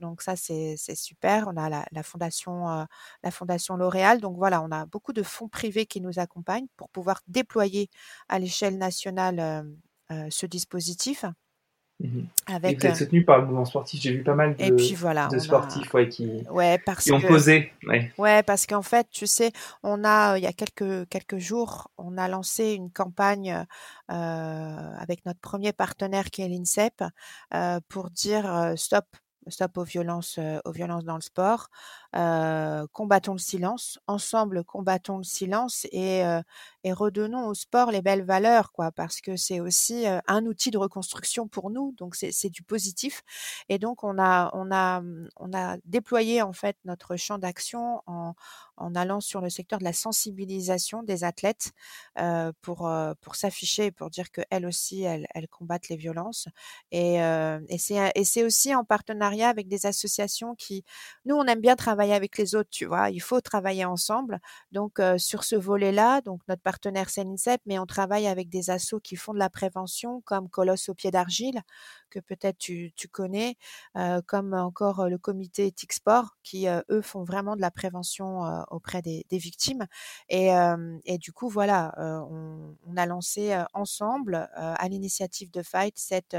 Donc 0.00 0.22
ça, 0.22 0.36
c'est 0.36 0.76
super. 0.94 1.48
On 1.48 1.56
a 1.56 1.68
la 1.68 2.02
fondation, 2.02 2.86
la 3.22 3.30
fondation 3.30 3.76
L'Oréal. 3.76 4.20
Donc 4.20 4.36
voilà, 4.36 4.62
on 4.62 4.70
a 4.70 4.86
beaucoup 4.86 5.12
de 5.12 5.22
fonds 5.22 5.48
privés 5.48 5.86
qui 5.86 6.00
nous 6.00 6.18
accompagnent 6.18 6.66
pour 6.76 6.88
pouvoir 6.90 7.20
déployer 7.28 7.90
à 8.28 8.38
l'échelle 8.38 8.78
nationale 8.78 9.66
ce 10.30 10.46
dispositif. 10.46 11.24
Mmh 11.98 12.24
avec, 12.46 12.72
et 12.72 12.76
vous 12.76 12.92
êtes 12.92 12.96
soutenu 12.96 13.24
par 13.24 13.38
le 13.38 13.46
mouvement 13.46 13.64
sportif. 13.64 14.00
J'ai 14.02 14.12
vu 14.12 14.22
pas 14.22 14.34
mal 14.34 14.54
de, 14.54 14.62
et 14.62 14.70
puis 14.70 14.94
voilà, 14.94 15.28
de 15.28 15.38
sportifs 15.38 15.92
ouais, 15.94 16.08
qui, 16.08 16.44
ouais, 16.50 16.78
parce 16.78 17.04
qui 17.04 17.12
ont 17.12 17.20
que, 17.20 17.26
posé. 17.26 17.72
Ouais, 17.86 18.12
ouais 18.18 18.42
parce 18.42 18.66
qu'en 18.66 18.82
fait, 18.82 19.08
tu 19.10 19.26
sais, 19.26 19.50
on 19.82 20.04
a, 20.04 20.36
il 20.36 20.44
y 20.44 20.46
a 20.46 20.52
quelques, 20.52 21.08
quelques 21.08 21.38
jours, 21.38 21.90
on 21.96 22.18
a 22.18 22.28
lancé 22.28 22.74
une 22.74 22.90
campagne 22.90 23.64
euh, 24.12 24.94
avec 24.98 25.24
notre 25.24 25.40
premier 25.40 25.72
partenaire 25.72 26.30
qui 26.30 26.42
est 26.42 26.48
l'INSEP 26.48 27.02
euh, 27.54 27.80
pour 27.88 28.10
dire 28.10 28.54
euh, 28.54 28.76
stop, 28.76 29.06
stop 29.48 29.78
aux 29.78 29.84
violences, 29.84 30.38
aux 30.66 30.72
violences 30.72 31.04
dans 31.04 31.16
le 31.16 31.22
sport. 31.22 31.68
Euh, 32.16 32.86
combattons 32.92 33.32
le 33.32 33.38
silence, 33.38 33.98
ensemble 34.06 34.64
combattons 34.64 35.18
le 35.18 35.24
silence 35.24 35.86
et, 35.92 36.24
euh, 36.24 36.40
et 36.82 36.92
redonnons 36.92 37.46
au 37.48 37.52
sport 37.54 37.90
les 37.90 38.00
belles 38.00 38.24
valeurs, 38.24 38.72
quoi, 38.72 38.90
parce 38.90 39.20
que 39.20 39.36
c'est 39.36 39.60
aussi 39.60 40.06
euh, 40.06 40.20
un 40.26 40.46
outil 40.46 40.70
de 40.70 40.78
reconstruction 40.78 41.46
pour 41.46 41.68
nous, 41.68 41.94
donc 41.98 42.14
c'est 42.14 42.48
du 42.48 42.62
positif. 42.62 43.22
Et 43.68 43.78
donc 43.78 44.02
on 44.02 44.18
a 44.18 44.50
on 44.54 44.72
a 44.72 45.76
déployé 45.84 46.40
en 46.42 46.52
fait 46.52 46.76
notre 46.84 47.16
champ 47.16 47.38
d'action 47.38 48.02
en, 48.06 48.34
allant 48.94 49.20
sur 49.20 49.40
le 49.40 49.50
secteur 49.50 49.78
de 49.78 49.84
la 49.84 49.92
sensibilisation 49.92 51.02
des 51.02 51.24
athlètes 51.24 51.72
pour 52.62 52.90
pour 53.20 53.34
s'afficher 53.36 53.90
pour 53.90 54.10
dire 54.10 54.30
que 54.30 54.42
elles 54.50 54.66
aussi 54.66 55.02
elles, 55.02 55.26
combattent 55.50 55.88
les 55.88 55.96
violences 55.96 56.48
et 56.92 57.18
c'est 57.78 58.44
aussi 58.44 58.74
en 58.74 58.84
partenariat 58.84 59.48
avec 59.48 59.68
des 59.68 59.86
associations 59.86 60.54
qui 60.54 60.84
nous 61.24 61.36
on 61.36 61.44
aime 61.44 61.60
bien 61.60 61.76
travailler 61.76 62.05
avec 62.12 62.38
les 62.38 62.54
autres, 62.54 62.70
tu 62.70 62.86
vois? 62.86 63.10
Il 63.10 63.20
faut 63.20 63.40
travailler 63.40 63.84
ensemble. 63.84 64.40
Donc, 64.72 65.00
sur 65.18 65.44
ce 65.44 65.56
volet-là, 65.56 66.20
donc 66.20 66.40
notre 66.48 66.62
partenaire 66.62 67.10
CNICEP, 67.10 67.60
mais 67.66 67.78
on 67.78 67.86
travaille 67.86 68.26
avec 68.26 68.48
des 68.48 68.70
assos 68.70 69.00
qui 69.00 69.16
font 69.16 69.32
de 69.34 69.38
la 69.38 69.50
prévention, 69.50 70.20
comme 70.22 70.48
Colosse 70.48 70.88
au 70.88 70.94
pied 70.94 71.10
d'argile, 71.10 71.62
que 72.10 72.20
peut-être 72.20 72.58
tu, 72.58 72.92
connais, 73.10 73.56
comme 74.26 74.54
encore 74.54 75.08
le 75.08 75.18
comité 75.18 75.66
Éthique 75.66 75.92
Sport, 75.92 76.36
qui, 76.42 76.66
eux, 76.66 77.02
font 77.02 77.24
vraiment 77.24 77.56
de 77.56 77.60
la 77.60 77.70
prévention 77.70 78.40
auprès 78.70 79.02
des, 79.02 79.24
victimes. 79.30 79.86
Et, 80.28 81.18
du 81.18 81.32
coup, 81.32 81.48
voilà, 81.48 81.94
on, 81.98 82.96
a 82.96 83.06
lancé 83.06 83.56
ensemble, 83.74 84.48
à 84.54 84.88
l'initiative 84.88 85.50
de 85.50 85.62
Fight, 85.62 85.94
cette, 85.98 86.36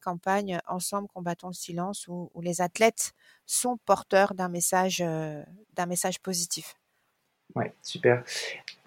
campagne 0.00 0.60
Ensemble 0.66 1.08
combattons 1.08 1.48
le 1.48 1.54
silence, 1.54 2.06
où 2.08 2.30
les 2.40 2.60
athlètes 2.60 3.12
sont 3.52 3.78
porteurs 3.84 4.34
d'un 4.34 4.48
message, 4.48 4.98
d'un 4.98 5.86
message 5.86 6.20
positif. 6.20 6.74
Ouais, 7.54 7.72
super. 7.82 8.22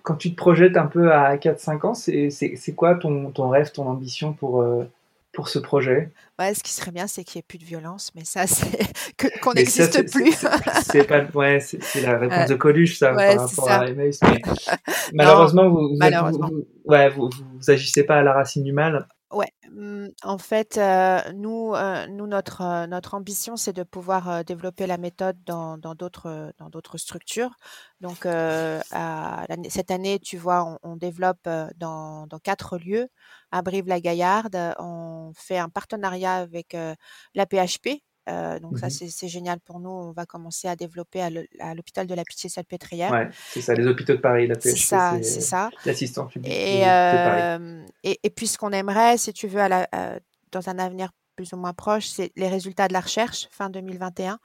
Quand 0.03 0.15
tu 0.15 0.31
te 0.31 0.35
projettes 0.35 0.77
un 0.77 0.87
peu 0.87 1.11
à 1.11 1.35
4-5 1.37 1.85
ans, 1.85 1.93
c'est 1.93 2.75
quoi 2.75 2.95
ton, 2.95 3.31
ton, 3.31 3.49
rêve, 3.49 3.71
ton 3.71 3.87
ambition 3.87 4.33
pour, 4.33 4.63
pour 5.35 5.49
ce 5.49 5.59
projet? 5.59 6.11
Ouais, 6.39 6.53
ce 6.53 6.63
qui 6.63 6.73
serait 6.73 6.91
bien, 6.91 7.05
c'est 7.05 7.23
qu'il 7.23 7.37
n'y 7.37 7.41
ait 7.41 7.47
plus 7.47 7.57
de 7.59 7.65
violence, 7.65 8.11
mais 8.15 8.25
ça, 8.25 8.47
c'est 8.47 8.89
qu'on 9.41 9.53
n'existe 9.53 10.11
plus. 10.11 10.33
C'est 10.83 11.03
pas, 11.03 11.23
ouais, 11.33 11.59
c'est 11.59 12.01
la 12.01 12.17
réponse 12.17 12.49
de 12.49 12.55
Coluche, 12.55 12.97
ça, 12.97 13.13
par 13.13 13.37
rapport 13.37 13.69
à 13.69 13.87
Emmaüs. 13.87 14.19
malheureusement, 15.13 15.69
vous, 15.69 15.89
vous, 15.89 15.97
malheureusement. 15.97 16.49
Vous, 16.49 16.65
ouais, 16.85 17.09
vous, 17.09 17.29
vous, 17.29 17.69
agissez 17.69 18.03
pas 18.03 18.17
à 18.17 18.23
la 18.23 18.33
racine 18.33 18.63
du 18.63 18.73
mal. 18.73 19.07
Ouais, 19.35 19.51
mmh, 19.69 20.07
en 20.23 20.37
fait, 20.37 20.79
nous, 21.33 21.73
nous 22.09 22.27
notre 22.27 22.85
notre 22.87 23.15
ambition, 23.15 23.57
c'est 23.57 23.73
de 23.73 23.83
pouvoir 23.83 24.45
développer 24.45 24.87
la 24.87 24.97
méthode 24.97 25.37
dans 25.43 25.77
dans 25.77 25.93
d'autres 25.93 26.53
dans 26.57 26.69
d'autres 26.69 26.97
structures. 26.97 27.51
Donc, 27.99 28.25
cette 29.69 29.91
année, 29.91 30.19
tu 30.19 30.37
vois, 30.37 30.63
on, 30.83 30.91
on 30.91 30.95
développe 30.95 31.47
dans 31.77 32.27
dans 32.27 32.39
quatre 32.39 32.77
lieux 32.77 33.07
à 33.51 33.61
Brive-la-Gaillarde. 33.61 34.57
On 34.79 35.31
fait 35.35 35.57
un 35.57 35.69
partenariat 35.69 36.35
avec 36.35 36.75
la 37.33 37.45
PHP, 37.45 38.03
euh, 38.29 38.59
donc 38.59 38.77
ça, 38.79 38.87
mmh 38.87 39.09
c'est 39.09 39.27
génial 39.27 39.59
pour 39.59 39.79
nous. 39.79 39.89
On 39.89 40.11
va 40.11 40.25
commencer 40.25 40.67
à 40.67 40.75
développer 40.75 41.21
à 41.21 41.73
l'hôpital 41.73 42.07
de 42.07 42.13
la 42.13 42.23
Pitié-Salpêtrière. 42.23 43.11
Ouais, 43.11 43.29
c'est 43.49 43.61
ça, 43.61 43.73
les 43.73 43.85
hôpitaux 43.85 44.13
de 44.13 44.19
Paris, 44.19 44.47
la 44.47 44.55
C'est 44.59 44.75
ça, 44.75 45.17
c'est 45.21 45.41
ça. 45.41 45.69
L'assistant 45.85 46.25
public 46.25 46.51
et, 46.51 46.79
de, 46.79 46.85
Paris. 46.85 47.85
Et, 48.03 48.19
et, 48.23 48.29
puis 48.29 48.47
ce 48.47 48.57
qu'on 48.57 48.71
aimerait, 48.71 49.17
si 49.17 49.33
tu 49.33 49.47
veux, 49.47 49.61
à 49.61 49.69
la, 49.69 49.87
dans 50.51 50.69
un 50.69 50.79
avenir 50.79 51.11
plus 51.35 51.53
ou 51.53 51.57
moins 51.57 51.73
proche, 51.73 52.07
c'est 52.07 52.31
les 52.35 52.47
résultats 52.47 52.87
de 52.87 52.93
la 52.93 53.01
recherche 53.01 53.47
fin 53.51 53.69
2021 53.69 54.39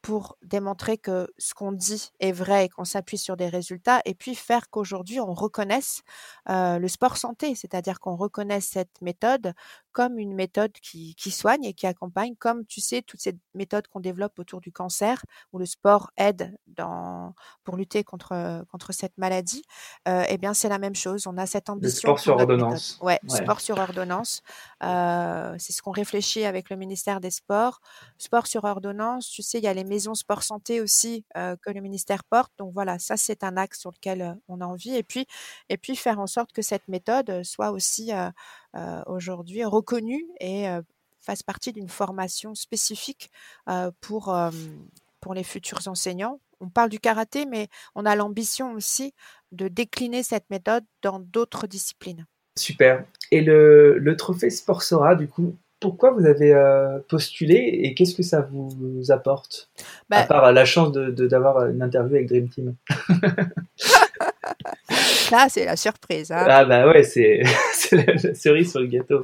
pour 0.00 0.38
démontrer 0.42 0.98
que 0.98 1.28
ce 1.36 1.52
qu'on 1.52 1.72
dit 1.72 2.12
est 2.20 2.30
vrai 2.30 2.66
et 2.66 2.68
qu'on 2.68 2.84
s'appuie 2.84 3.18
sur 3.18 3.36
des 3.36 3.48
résultats, 3.48 4.00
et 4.04 4.14
puis 4.14 4.36
faire 4.36 4.70
qu'aujourd'hui 4.70 5.18
on 5.18 5.34
reconnaisse 5.34 6.02
euh, 6.48 6.78
le 6.78 6.86
sport 6.86 7.16
santé, 7.16 7.56
c'est-à-dire 7.56 7.98
qu'on 7.98 8.14
reconnaisse 8.14 8.66
cette 8.66 9.02
méthode 9.02 9.52
comme 9.96 10.18
une 10.18 10.34
méthode 10.34 10.72
qui, 10.72 11.14
qui, 11.14 11.30
soigne 11.30 11.64
et 11.64 11.72
qui 11.72 11.86
accompagne, 11.86 12.34
comme 12.36 12.66
tu 12.66 12.82
sais, 12.82 13.00
toutes 13.00 13.22
ces 13.22 13.34
méthodes 13.54 13.88
qu'on 13.88 14.00
développe 14.00 14.38
autour 14.38 14.60
du 14.60 14.70
cancer, 14.70 15.24
où 15.54 15.58
le 15.58 15.64
sport 15.64 16.10
aide 16.18 16.54
dans, 16.66 17.32
pour 17.64 17.78
lutter 17.78 18.04
contre, 18.04 18.62
contre 18.70 18.92
cette 18.92 19.16
maladie, 19.16 19.62
euh, 20.06 20.24
eh 20.28 20.36
bien 20.36 20.52
c'est 20.52 20.68
la 20.68 20.76
même 20.76 20.94
chose. 20.94 21.26
On 21.26 21.38
a 21.38 21.46
cette 21.46 21.70
ambition. 21.70 22.12
Le 22.12 22.18
sport 22.18 22.18
sur 22.18 22.36
ordonnance. 22.36 22.98
Ouais, 23.00 23.18
ouais, 23.26 23.38
sport 23.38 23.62
sur 23.62 23.78
ordonnance. 23.78 24.42
Euh, 24.82 25.54
c'est 25.58 25.72
ce 25.72 25.80
qu'on 25.80 25.92
réfléchit 25.92 26.44
avec 26.44 26.68
le 26.68 26.76
ministère 26.76 27.20
des 27.20 27.30
Sports. 27.30 27.80
Sport 28.18 28.48
sur 28.48 28.64
ordonnance, 28.64 29.30
tu 29.30 29.42
sais, 29.42 29.56
il 29.56 29.64
y 29.64 29.68
a 29.68 29.72
les 29.72 29.84
maisons 29.84 30.14
sport 30.14 30.42
santé 30.42 30.82
aussi 30.82 31.24
euh, 31.38 31.56
que 31.62 31.70
le 31.70 31.80
ministère 31.80 32.22
porte. 32.24 32.52
Donc 32.58 32.74
voilà, 32.74 32.98
ça 32.98 33.16
c'est 33.16 33.44
un 33.44 33.56
axe 33.56 33.80
sur 33.80 33.92
lequel 33.92 34.20
euh, 34.20 34.34
on 34.48 34.60
a 34.60 34.66
envie. 34.66 34.94
Et 34.94 35.02
puis, 35.02 35.26
et 35.70 35.78
puis 35.78 35.96
faire 35.96 36.20
en 36.20 36.26
sorte 36.26 36.52
que 36.52 36.60
cette 36.60 36.86
méthode 36.88 37.42
soit 37.44 37.70
aussi 37.70 38.12
aujourd'hui 39.06 39.64
reconnue 39.64 40.24
et 40.40 40.68
euh, 40.68 40.82
fasse 41.20 41.42
partie 41.42 41.72
d'une 41.72 41.88
formation 41.88 42.54
spécifique 42.54 43.30
pour 44.00 44.34
pour 45.20 45.34
les 45.34 45.42
futurs 45.42 45.88
enseignants. 45.88 46.40
On 46.60 46.68
parle 46.68 46.88
du 46.88 47.00
karaté, 47.00 47.46
mais 47.46 47.68
on 47.94 48.06
a 48.06 48.14
l'ambition 48.14 48.72
aussi 48.74 49.12
de 49.52 49.68
décliner 49.68 50.22
cette 50.22 50.48
méthode 50.50 50.84
dans 51.02 51.18
d'autres 51.18 51.66
disciplines. 51.66 52.26
Super. 52.56 53.04
Et 53.30 53.42
le, 53.42 53.98
le 53.98 54.16
trophée 54.16 54.50
Sport 54.50 54.82
Sora, 54.82 55.14
du 55.14 55.28
coup, 55.28 55.56
pourquoi 55.80 56.10
vous 56.10 56.24
avez 56.26 56.54
euh, 56.54 56.98
postulé 57.08 57.80
et 57.82 57.94
qu'est-ce 57.94 58.14
que 58.14 58.22
ça 58.22 58.40
vous 58.40 59.10
apporte? 59.10 59.68
Bah, 60.08 60.18
À 60.18 60.26
part 60.26 60.52
la 60.52 60.64
chance 60.64 60.90
d'avoir 60.92 61.12
de, 61.12 61.26
d'avoir 61.26 61.66
une 61.66 61.82
interview 61.82 62.16
avec 62.16 62.28
Dream 62.28 62.48
Team. 62.48 62.74
Ça, 65.28 65.46
c'est 65.48 65.64
la 65.64 65.76
surprise. 65.76 66.30
Hein. 66.30 66.46
Ah 66.48 66.64
bah 66.64 66.86
ouais, 66.86 67.02
c'est 67.02 67.42
la 67.92 68.34
cerise 68.34 68.70
sur 68.70 68.80
le 68.80 68.86
gâteau. 68.86 69.22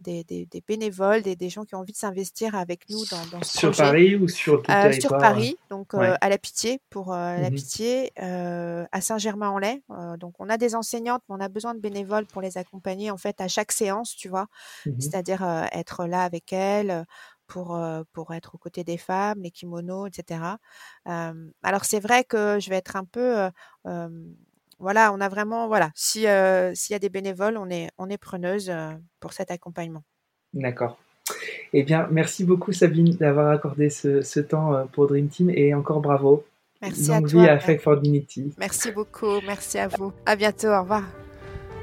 des, 0.00 0.24
des, 0.24 0.46
des 0.46 0.62
bénévoles, 0.66 1.22
des, 1.22 1.36
des, 1.36 1.48
gens 1.48 1.64
qui 1.64 1.74
ont 1.74 1.78
envie 1.78 1.92
de 1.92 1.96
s'investir 1.96 2.54
avec 2.54 2.88
nous 2.88 3.04
dans, 3.10 3.38
dans 3.38 3.42
ce 3.42 3.58
sur 3.58 3.70
projet. 3.70 3.82
Paris 3.82 4.16
ou 4.16 4.28
sur 4.28 4.62
tout 4.62 4.70
euh, 4.70 4.92
Sur 4.92 5.10
Paris, 5.18 5.56
donc 5.68 5.92
ouais. 5.92 6.10
euh, 6.10 6.14
à 6.20 6.28
la 6.28 6.38
Pitié 6.38 6.80
pour 6.90 7.12
euh, 7.12 7.36
mmh. 7.36 7.40
la 7.40 7.50
Pitié, 7.50 8.12
euh, 8.22 8.86
à 8.92 9.00
Saint-Germain-en-Laye. 9.00 9.82
Donc 10.18 10.34
on 10.38 10.48
a 10.48 10.56
des 10.56 10.74
enseignantes, 10.74 11.22
mais 11.28 11.36
on 11.36 11.40
a 11.40 11.48
besoin 11.48 11.74
de 11.74 11.80
bénévoles 11.80 12.26
pour 12.26 12.42
les 12.42 12.58
accompagner 12.58 13.10
en 13.10 13.16
fait 13.16 13.40
à 13.40 13.48
chaque 13.48 13.72
séance, 13.72 14.14
tu 14.16 14.28
vois, 14.28 14.46
mmh. 14.86 14.90
c'est-à-dire 14.98 15.42
être 15.72 16.06
là 16.06 16.22
avec 16.22 16.52
elles 16.52 17.04
pour, 17.46 17.78
pour 18.12 18.32
être 18.32 18.54
aux 18.54 18.58
côtés 18.58 18.84
des 18.84 18.98
femmes, 18.98 19.42
les 19.42 19.50
kimonos, 19.50 20.06
etc. 20.06 20.40
alors 21.04 21.84
c'est 21.84 22.00
vrai 22.00 22.24
que 22.24 22.58
je 22.60 22.70
vais 22.70 22.76
être 22.76 22.96
un 22.96 23.04
peu 23.04 23.50
voilà, 24.80 25.12
on 25.12 25.20
a 25.20 25.28
vraiment, 25.28 25.68
voilà, 25.68 25.90
si 25.94 26.26
euh, 26.26 26.74
s'il 26.74 26.94
y 26.94 26.96
a 26.96 26.98
des 26.98 27.10
bénévoles, 27.10 27.56
on 27.56 27.68
est, 27.70 27.90
on 27.98 28.08
est 28.08 28.18
preneuse 28.18 28.70
euh, 28.70 28.92
pour 29.20 29.32
cet 29.32 29.50
accompagnement. 29.50 30.02
D'accord. 30.54 30.98
Eh 31.72 31.82
bien, 31.82 32.08
merci 32.10 32.44
beaucoup 32.44 32.72
Sabine 32.72 33.14
d'avoir 33.14 33.50
accordé 33.50 33.90
ce, 33.90 34.22
ce, 34.22 34.40
temps 34.40 34.74
euh, 34.74 34.84
pour 34.90 35.06
Dream 35.06 35.28
Team 35.28 35.50
et 35.50 35.74
encore 35.74 36.00
bravo. 36.00 36.44
Merci 36.82 37.08
Longue 37.08 37.26
à 37.26 37.28
toi. 37.28 37.42
vie 37.42 37.48
à 37.48 37.58
Fake 37.60 37.82
for 37.82 37.96
Dignity. 37.98 38.52
Merci 38.58 38.90
beaucoup, 38.90 39.40
merci 39.46 39.78
à 39.78 39.86
vous. 39.86 40.12
À 40.24 40.34
bientôt, 40.34 40.68
au 40.68 40.80
revoir. 40.80 41.04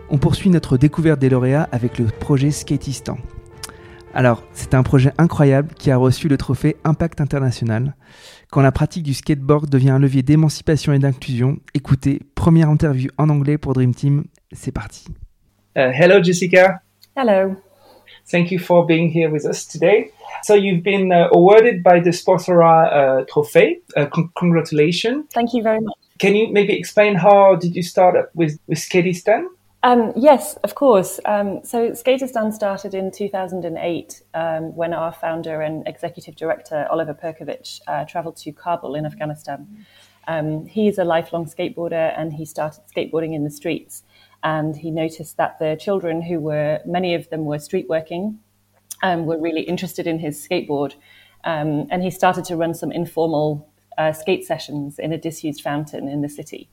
On 0.09 0.17
poursuit 0.17 0.49
notre 0.49 0.77
découverte 0.77 1.19
des 1.19 1.29
lauréats 1.29 1.69
avec 1.71 1.99
le 1.99 2.05
projet 2.05 2.49
Skatistan. 2.49 3.17
Alors, 4.17 4.41
c'est 4.51 4.73
un 4.73 4.81
projet 4.81 5.11
incroyable 5.19 5.75
qui 5.75 5.91
a 5.91 5.97
reçu 5.97 6.27
le 6.27 6.37
trophée 6.37 6.77
Impact 6.83 7.21
International. 7.21 7.95
Quand 8.49 8.61
la 8.61 8.71
pratique 8.71 9.03
du 9.03 9.13
skateboard 9.13 9.69
devient 9.69 9.91
un 9.91 9.99
levier 9.99 10.23
d'émancipation 10.23 10.91
et 10.91 10.97
d'inclusion, 10.97 11.57
écoutez, 11.75 12.21
première 12.33 12.67
interview 12.67 13.11
en 13.19 13.29
anglais 13.29 13.59
pour 13.59 13.73
Dream 13.73 13.93
Team, 13.93 14.23
c'est 14.51 14.71
parti. 14.71 15.05
Uh, 15.75 15.91
hello 15.93 16.23
Jessica. 16.23 16.81
Hello. 17.15 17.57
Thank 18.31 18.49
you 18.49 18.57
for 18.57 18.87
being 18.87 19.07
here 19.15 19.29
with 19.29 19.45
us 19.45 19.67
today. 19.67 20.09
So 20.41 20.55
you've 20.55 20.81
been 20.81 21.11
uh, 21.11 21.29
awarded 21.31 21.83
by 21.83 22.01
the 22.01 22.11
Sportsora 22.11 23.21
uh, 23.21 23.25
Trophy. 23.27 23.83
Uh, 23.95 24.07
con 24.07 24.31
congratulations. 24.33 25.25
Thank 25.31 25.53
you 25.53 25.61
very 25.61 25.79
much. 25.79 25.93
Can 26.17 26.33
you 26.33 26.51
maybe 26.51 26.73
explain 26.73 27.13
how 27.13 27.55
did 27.55 27.75
you 27.75 27.83
start 27.83 28.15
with, 28.33 28.57
with 28.65 28.79
Skatistan? 28.79 29.45
Um, 29.87 30.11
yes, 30.17 30.57
of 30.65 30.75
course. 30.75 31.17
Um, 31.23 31.61
so 31.63 31.91
Skateistan 31.91 32.51
started 32.51 32.93
in 32.93 33.09
2008 33.09 34.21
um, 34.33 34.75
when 34.75 34.93
our 34.93 35.13
founder 35.13 35.61
and 35.61 35.87
executive 35.87 36.35
director, 36.35 36.85
Oliver 36.91 37.13
Perkovic, 37.13 37.79
uh, 37.87 38.03
traveled 38.03 38.35
to 38.35 38.51
Kabul 38.51 38.95
in 38.95 39.05
Afghanistan. 39.05 39.85
Um, 40.27 40.65
he's 40.65 40.97
a 40.97 41.05
lifelong 41.05 41.45
skateboarder 41.45 42.13
and 42.17 42.33
he 42.33 42.43
started 42.43 42.81
skateboarding 42.93 43.33
in 43.33 43.45
the 43.45 43.49
streets. 43.49 44.03
And 44.43 44.75
he 44.75 44.91
noticed 44.91 45.37
that 45.37 45.57
the 45.57 45.77
children 45.79 46.21
who 46.21 46.41
were, 46.41 46.81
many 46.85 47.15
of 47.15 47.29
them 47.29 47.45
were 47.45 47.57
street 47.57 47.87
working, 47.87 48.39
um, 49.03 49.25
were 49.25 49.39
really 49.39 49.61
interested 49.61 50.05
in 50.05 50.19
his 50.19 50.45
skateboard. 50.45 50.95
Um, 51.45 51.87
and 51.91 52.03
he 52.03 52.11
started 52.11 52.43
to 52.45 52.57
run 52.57 52.73
some 52.73 52.91
informal 52.91 53.71
uh, 53.97 54.11
skate 54.11 54.43
sessions 54.43 54.99
in 54.99 55.13
a 55.13 55.17
disused 55.17 55.61
fountain 55.61 56.09
in 56.09 56.23
the 56.23 56.29
city. 56.29 56.67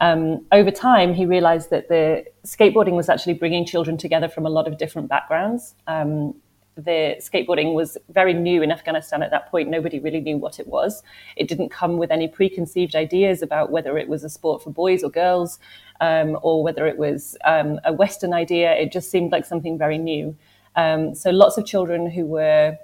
Um, 0.00 0.46
over 0.52 0.70
time, 0.70 1.14
he 1.14 1.26
realized 1.26 1.70
that 1.70 1.88
the 1.88 2.24
skateboarding 2.44 2.92
was 2.92 3.08
actually 3.08 3.34
bringing 3.34 3.66
children 3.66 3.96
together 3.96 4.28
from 4.28 4.46
a 4.46 4.50
lot 4.50 4.68
of 4.68 4.78
different 4.78 5.08
backgrounds. 5.08 5.74
Um, 5.86 6.34
the 6.76 7.16
skateboarding 7.18 7.74
was 7.74 7.98
very 8.10 8.32
new 8.32 8.62
in 8.62 8.70
Afghanistan 8.70 9.22
at 9.22 9.32
that 9.32 9.50
point. 9.50 9.68
Nobody 9.68 9.98
really 9.98 10.20
knew 10.20 10.36
what 10.36 10.60
it 10.60 10.68
was. 10.68 11.02
It 11.36 11.48
didn't 11.48 11.70
come 11.70 11.98
with 11.98 12.12
any 12.12 12.28
preconceived 12.28 12.94
ideas 12.94 13.42
about 13.42 13.72
whether 13.72 13.98
it 13.98 14.08
was 14.08 14.22
a 14.22 14.28
sport 14.28 14.62
for 14.62 14.70
boys 14.70 15.02
or 15.02 15.10
girls, 15.10 15.58
um, 16.00 16.38
or 16.42 16.62
whether 16.62 16.86
it 16.86 16.96
was 16.96 17.36
um, 17.44 17.80
a 17.84 17.92
Western 17.92 18.32
idea. 18.32 18.72
It 18.74 18.92
just 18.92 19.10
seemed 19.10 19.32
like 19.32 19.44
something 19.44 19.76
very 19.76 19.98
new. 19.98 20.36
Um, 20.76 21.16
so 21.16 21.30
lots 21.30 21.58
of 21.58 21.66
children 21.66 22.08
who 22.08 22.24
were 22.24 22.78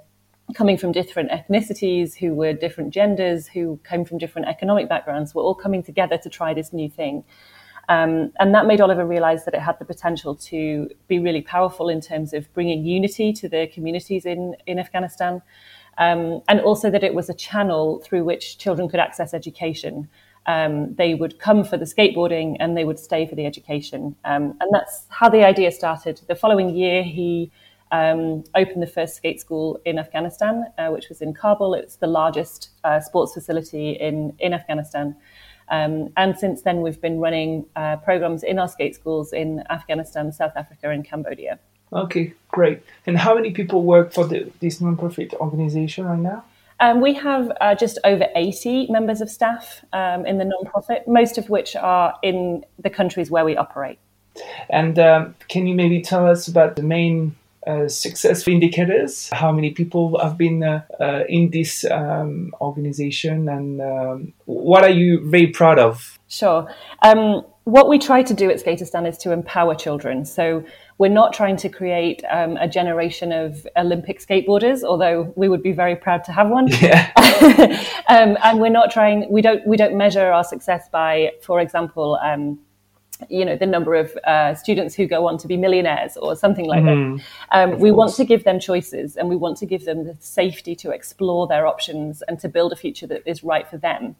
coming 0.53 0.77
from 0.77 0.91
different 0.91 1.31
ethnicities, 1.31 2.15
who 2.15 2.33
were 2.33 2.53
different 2.53 2.93
genders, 2.93 3.47
who 3.47 3.79
came 3.83 4.05
from 4.05 4.17
different 4.17 4.47
economic 4.47 4.87
backgrounds, 4.87 5.33
were 5.33 5.41
all 5.41 5.55
coming 5.55 5.81
together 5.81 6.17
to 6.17 6.29
try 6.29 6.53
this 6.53 6.71
new 6.71 6.89
thing. 6.89 7.23
Um, 7.89 8.31
and 8.39 8.53
that 8.53 8.65
made 8.65 8.81
Oliver 8.81 9.05
realize 9.05 9.45
that 9.45 9.53
it 9.53 9.61
had 9.61 9.77
the 9.79 9.85
potential 9.85 10.35
to 10.35 10.89
be 11.07 11.19
really 11.19 11.41
powerful 11.41 11.89
in 11.89 12.01
terms 12.01 12.33
of 12.33 12.51
bringing 12.53 12.83
unity 12.83 13.31
to 13.33 13.49
the 13.49 13.67
communities 13.67 14.25
in, 14.25 14.55
in 14.65 14.79
Afghanistan. 14.79 15.41
Um, 15.97 16.41
and 16.47 16.59
also 16.59 16.89
that 16.89 17.03
it 17.03 17.13
was 17.13 17.29
a 17.29 17.33
channel 17.33 18.01
through 18.03 18.23
which 18.23 18.57
children 18.57 18.89
could 18.89 18.99
access 18.99 19.33
education. 19.33 20.09
Um, 20.45 20.93
they 20.95 21.15
would 21.15 21.39
come 21.39 21.63
for 21.63 21.77
the 21.77 21.85
skateboarding 21.85 22.57
and 22.59 22.75
they 22.75 22.85
would 22.85 22.99
stay 22.99 23.25
for 23.25 23.35
the 23.35 23.45
education. 23.45 24.15
Um, 24.25 24.57
and 24.59 24.69
that's 24.71 25.05
how 25.09 25.29
the 25.29 25.43
idea 25.43 25.71
started. 25.71 26.21
The 26.27 26.35
following 26.35 26.75
year, 26.75 27.01
he 27.01 27.51
um, 27.95 28.43
opened 28.55 28.81
the 28.81 28.87
first 28.87 29.15
skate 29.15 29.39
school 29.39 29.79
in 29.85 29.97
Afghanistan, 29.97 30.65
uh, 30.77 30.89
which 30.89 31.07
was 31.09 31.21
in 31.21 31.33
Kabul. 31.33 31.73
It's 31.73 31.95
the 31.97 32.07
largest 32.07 32.69
uh, 32.83 32.99
sports 32.99 33.33
facility 33.33 33.91
in, 33.91 34.35
in 34.39 34.53
Afghanistan. 34.53 35.15
Um, 35.69 36.09
and 36.17 36.37
since 36.37 36.61
then, 36.61 36.81
we've 36.81 37.01
been 37.01 37.19
running 37.19 37.65
uh, 37.75 37.95
programs 37.97 38.43
in 38.43 38.59
our 38.59 38.67
skate 38.67 38.95
schools 38.95 39.33
in 39.33 39.63
Afghanistan, 39.69 40.31
South 40.31 40.53
Africa, 40.55 40.89
and 40.89 41.05
Cambodia. 41.05 41.57
Okay, 41.93 42.33
great. 42.49 42.81
And 43.05 43.17
how 43.17 43.33
many 43.35 43.51
people 43.51 43.83
work 43.83 44.13
for 44.13 44.25
the, 44.27 44.51
this 44.59 44.81
nonprofit 44.81 45.33
organization 45.35 46.05
right 46.05 46.19
now? 46.19 46.43
Um, 46.81 46.99
we 46.99 47.13
have 47.13 47.51
uh, 47.61 47.73
just 47.75 47.97
over 48.03 48.27
80 48.35 48.87
members 48.91 49.21
of 49.21 49.29
staff 49.29 49.85
um, 49.93 50.25
in 50.25 50.37
the 50.37 50.45
nonprofit, 50.53 51.07
most 51.07 51.37
of 51.37 51.49
which 51.49 51.75
are 51.77 52.13
in 52.21 52.65
the 52.77 52.89
countries 52.89 53.31
where 53.31 53.45
we 53.45 53.55
operate. 53.55 53.97
And 54.69 54.99
um, 54.99 55.35
can 55.47 55.65
you 55.65 55.75
maybe 55.75 56.01
tell 56.01 56.27
us 56.27 56.49
about 56.49 56.75
the 56.75 56.83
main 56.83 57.33
uh, 57.67 57.87
success 57.87 58.47
indicators, 58.47 59.29
how 59.31 59.51
many 59.51 59.71
people 59.71 60.19
have 60.19 60.37
been 60.37 60.63
uh, 60.63 60.83
uh, 60.99 61.23
in 61.27 61.49
this 61.51 61.85
um, 61.89 62.53
organization, 62.61 63.49
and 63.49 63.81
um, 63.81 64.33
what 64.45 64.83
are 64.83 64.89
you 64.89 65.27
very 65.29 65.47
proud 65.47 65.79
of? 65.79 66.17
Sure. 66.27 66.67
Um, 67.01 67.43
what 67.65 67.89
we 67.89 67.97
try 67.97 68.21
to 68.21 68.33
do 68.33 68.51
at 68.51 68.63
Skateistan 68.63 69.07
is 69.07 69.17
to 69.17 69.31
empower 69.31 69.73
children. 69.73 70.23
So 70.23 70.63
we're 70.99 71.11
not 71.11 71.33
trying 71.33 71.57
to 71.57 71.69
create 71.69 72.23
um, 72.29 72.57
a 72.57 72.67
generation 72.67 73.31
of 73.31 73.65
Olympic 73.75 74.19
skateboarders, 74.19 74.83
although 74.83 75.33
we 75.35 75.49
would 75.49 75.63
be 75.63 75.71
very 75.71 75.95
proud 75.95 76.23
to 76.25 76.31
have 76.31 76.49
one. 76.49 76.67
Yeah. 76.67 77.11
Um, 78.07 78.37
and 78.43 78.59
we're 78.59 78.69
not 78.69 78.91
trying. 78.91 79.27
We 79.31 79.41
don't. 79.41 79.65
We 79.65 79.77
don't 79.77 79.95
measure 79.95 80.31
our 80.31 80.43
success 80.43 80.87
by, 80.91 81.31
for 81.41 81.59
example 81.59 82.19
um, 82.21 82.59
you 83.29 83.45
know 83.45 83.55
the 83.55 83.65
number 83.65 83.95
of 83.95 84.15
uh, 84.25 84.53
students 84.55 84.95
who 84.95 85.05
go 85.07 85.27
on 85.27 85.37
to 85.37 85.47
be 85.47 85.57
millionaires 85.57 86.17
or 86.17 86.35
something 86.35 86.65
like 86.65 86.83
mm, 86.83 87.17
that. 87.17 87.25
Um, 87.57 87.79
we 87.79 87.89
course. 87.89 87.97
want 87.97 88.15
to 88.15 88.25
give 88.25 88.43
them 88.43 88.59
choices 88.59 89.15
and 89.15 89.29
we 89.29 89.35
want 89.35 89.57
to 89.57 89.65
give 89.65 89.85
them 89.85 90.03
the 90.03 90.15
safety 90.19 90.75
to 90.75 90.91
explore 90.91 91.47
their 91.47 91.65
options 91.67 92.21
and 92.27 92.39
to 92.39 92.49
build 92.49 92.73
a 92.73 92.75
future 92.75 93.07
that 93.07 93.23
is 93.25 93.43
right 93.43 93.67
for 93.67 93.77
them. 93.77 94.15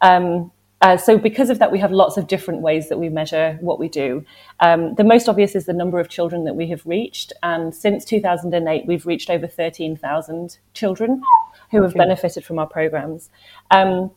Um, 0.00 0.50
uh, 0.80 0.96
so 0.96 1.18
because 1.18 1.50
of 1.50 1.58
that, 1.58 1.72
we 1.72 1.78
have 1.80 1.90
lots 1.90 2.16
of 2.16 2.28
different 2.28 2.60
ways 2.60 2.88
that 2.88 2.98
we 2.98 3.08
measure 3.08 3.58
what 3.60 3.80
we 3.80 3.88
do. 3.88 4.24
Um, 4.60 4.94
the 4.94 5.02
most 5.02 5.28
obvious 5.28 5.56
is 5.56 5.66
the 5.66 5.72
number 5.72 5.98
of 5.98 6.08
children 6.08 6.44
that 6.44 6.54
we 6.54 6.68
have 6.68 6.86
reached, 6.86 7.32
and 7.42 7.74
since 7.74 8.04
2008, 8.04 8.86
we've 8.86 9.04
reached 9.04 9.28
over 9.28 9.48
13,000 9.48 10.58
children 10.74 11.20
who 11.72 11.82
have 11.82 11.94
benefited 11.94 12.44
from 12.44 12.60
our 12.60 12.66
programs. 12.66 13.28
Um, 13.72 14.12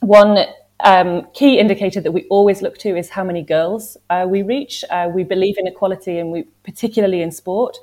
one 0.00 0.46
um, 0.80 1.26
key 1.32 1.58
indicator 1.58 2.00
that 2.00 2.12
we 2.12 2.26
always 2.28 2.62
look 2.62 2.78
to 2.78 2.96
is 2.96 3.10
how 3.10 3.24
many 3.24 3.42
girls 3.42 3.96
uh, 4.10 4.26
we 4.28 4.42
reach. 4.42 4.84
Uh, 4.90 5.10
we 5.12 5.24
believe 5.24 5.56
in 5.58 5.66
equality, 5.66 6.18
and 6.18 6.30
we 6.30 6.42
particularly 6.64 7.22
in 7.22 7.30
sport, 7.30 7.78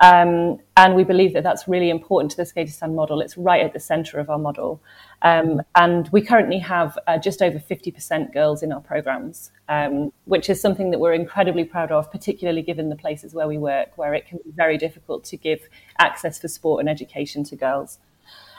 um, 0.00 0.58
and 0.76 0.94
we 0.94 1.04
believe 1.04 1.32
that 1.32 1.42
that's 1.42 1.66
really 1.66 1.90
important 1.90 2.30
to 2.30 2.36
the 2.36 2.44
Skateistan 2.44 2.94
model. 2.94 3.20
It's 3.20 3.36
right 3.36 3.64
at 3.64 3.72
the 3.72 3.80
centre 3.80 4.20
of 4.20 4.30
our 4.30 4.38
model, 4.38 4.80
um, 5.22 5.60
and 5.74 6.08
we 6.12 6.20
currently 6.20 6.58
have 6.58 6.98
uh, 7.06 7.18
just 7.18 7.42
over 7.42 7.58
fifty 7.58 7.90
percent 7.90 8.32
girls 8.32 8.62
in 8.62 8.72
our 8.72 8.80
programs, 8.80 9.50
um, 9.68 10.12
which 10.26 10.48
is 10.48 10.60
something 10.60 10.90
that 10.92 11.00
we're 11.00 11.14
incredibly 11.14 11.64
proud 11.64 11.90
of, 11.90 12.10
particularly 12.12 12.62
given 12.62 12.90
the 12.90 12.96
places 12.96 13.34
where 13.34 13.48
we 13.48 13.58
work, 13.58 13.98
where 13.98 14.14
it 14.14 14.26
can 14.26 14.38
be 14.44 14.52
very 14.52 14.78
difficult 14.78 15.24
to 15.24 15.36
give 15.36 15.68
access 15.98 16.38
for 16.38 16.48
sport 16.48 16.80
and 16.80 16.88
education 16.88 17.42
to 17.44 17.56
girls. 17.56 17.98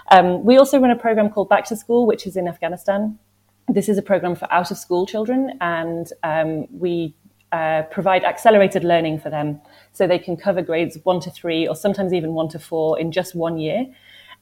Um, 0.09 0.45
we 0.45 0.57
also 0.57 0.79
run 0.79 0.91
a 0.91 0.95
program 0.95 1.29
called 1.29 1.49
Back 1.49 1.65
to 1.65 1.75
School, 1.75 2.05
which 2.07 2.25
is 2.25 2.37
in 2.37 2.47
Afghanistan 2.47 3.19
this 3.67 3.89
is 3.89 3.97
a 3.97 4.01
program 4.01 4.35
for 4.35 4.51
out 4.51 4.71
of 4.71 4.77
school 4.77 5.05
children, 5.05 5.57
and 5.61 6.11
um, 6.23 6.67
we 6.71 7.13
uh, 7.51 7.83
provide 7.83 8.23
accelerated 8.23 8.83
learning 8.83 9.19
for 9.19 9.29
them 9.29 9.59
so 9.93 10.07
they 10.07 10.19
can 10.19 10.37
cover 10.37 10.61
grades 10.61 10.97
one 11.03 11.19
to 11.21 11.31
three 11.31 11.67
or 11.67 11.75
sometimes 11.75 12.13
even 12.13 12.33
one 12.33 12.49
to 12.49 12.59
four 12.59 12.99
in 12.99 13.11
just 13.11 13.35
one 13.35 13.57
year. 13.57 13.85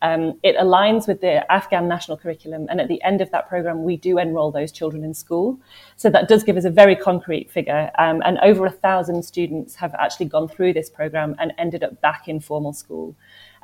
Um, 0.02 0.40
it 0.44 0.56
aligns 0.58 1.08
with 1.08 1.22
the 1.22 1.50
Afghan 1.52 1.88
national 1.88 2.18
curriculum, 2.18 2.68
and 2.70 2.80
at 2.82 2.88
the 2.88 3.02
end 3.02 3.22
of 3.22 3.32
that 3.32 3.48
program, 3.48 3.84
we 3.84 3.98
do 3.98 4.18
enroll 4.18 4.52
those 4.52 4.72
children 4.72 5.04
in 5.04 5.14
school. 5.14 5.60
So 5.96 6.10
that 6.10 6.28
does 6.28 6.44
give 6.44 6.58
us 6.58 6.66
a 6.66 6.70
very 6.70 6.96
concrete 6.96 7.50
figure. 7.50 7.92
Um, 7.98 8.22
and 8.26 8.38
over 8.40 8.66
a 8.66 8.72
thousand 8.72 9.24
students 9.24 9.76
have 9.76 9.96
actually 9.96 10.28
gone 10.28 10.48
through 10.48 10.74
this 10.74 10.90
program 10.90 11.36
and 11.40 11.54
ended 11.58 11.84
up 11.84 12.02
back 12.02 12.28
in 12.28 12.40
formal 12.40 12.74
school. 12.74 13.16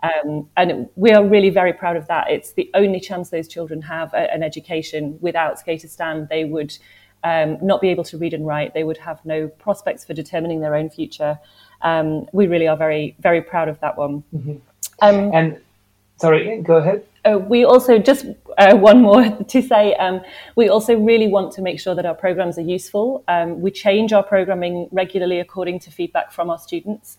Um, 0.03 0.49
and 0.57 0.89
we 0.95 1.11
are 1.11 1.25
really 1.25 1.49
very 1.49 1.73
proud 1.73 1.95
of 1.95 2.07
that. 2.07 2.29
It's 2.29 2.53
the 2.53 2.69
only 2.73 2.99
chance 2.99 3.29
those 3.29 3.47
children 3.47 3.81
have 3.83 4.13
a, 4.13 4.33
an 4.33 4.43
education. 4.43 5.17
Without 5.21 5.59
Skateistan, 5.63 6.27
they 6.29 6.43
would 6.43 6.77
um, 7.23 7.57
not 7.61 7.81
be 7.81 7.89
able 7.89 8.03
to 8.05 8.17
read 8.17 8.33
and 8.33 8.45
write. 8.45 8.73
They 8.73 8.83
would 8.83 8.97
have 8.97 9.23
no 9.25 9.47
prospects 9.47 10.03
for 10.03 10.13
determining 10.13 10.61
their 10.61 10.75
own 10.75 10.89
future. 10.89 11.39
Um, 11.81 12.27
we 12.31 12.47
really 12.47 12.67
are 12.67 12.77
very, 12.77 13.15
very 13.19 13.41
proud 13.41 13.67
of 13.67 13.79
that 13.81 13.97
one. 13.97 14.23
Mm-hmm. 14.33 14.57
Um, 15.01 15.31
and 15.33 15.61
sorry, 16.17 16.61
go 16.61 16.77
ahead. 16.77 17.05
Uh, 17.23 17.37
we 17.37 17.63
also 17.63 17.99
just 17.99 18.25
uh, 18.57 18.75
one 18.75 19.01
more 19.01 19.29
to 19.47 19.61
say. 19.61 19.93
Um, 19.95 20.21
we 20.55 20.69
also 20.69 20.97
really 20.97 21.27
want 21.27 21.51
to 21.53 21.61
make 21.61 21.79
sure 21.79 21.93
that 21.93 22.05
our 22.05 22.15
programs 22.15 22.57
are 22.57 22.61
useful. 22.63 23.23
Um, 23.27 23.61
we 23.61 23.69
change 23.69 24.11
our 24.13 24.23
programming 24.23 24.89
regularly 24.91 25.39
according 25.39 25.79
to 25.81 25.91
feedback 25.91 26.31
from 26.31 26.49
our 26.49 26.57
students 26.57 27.17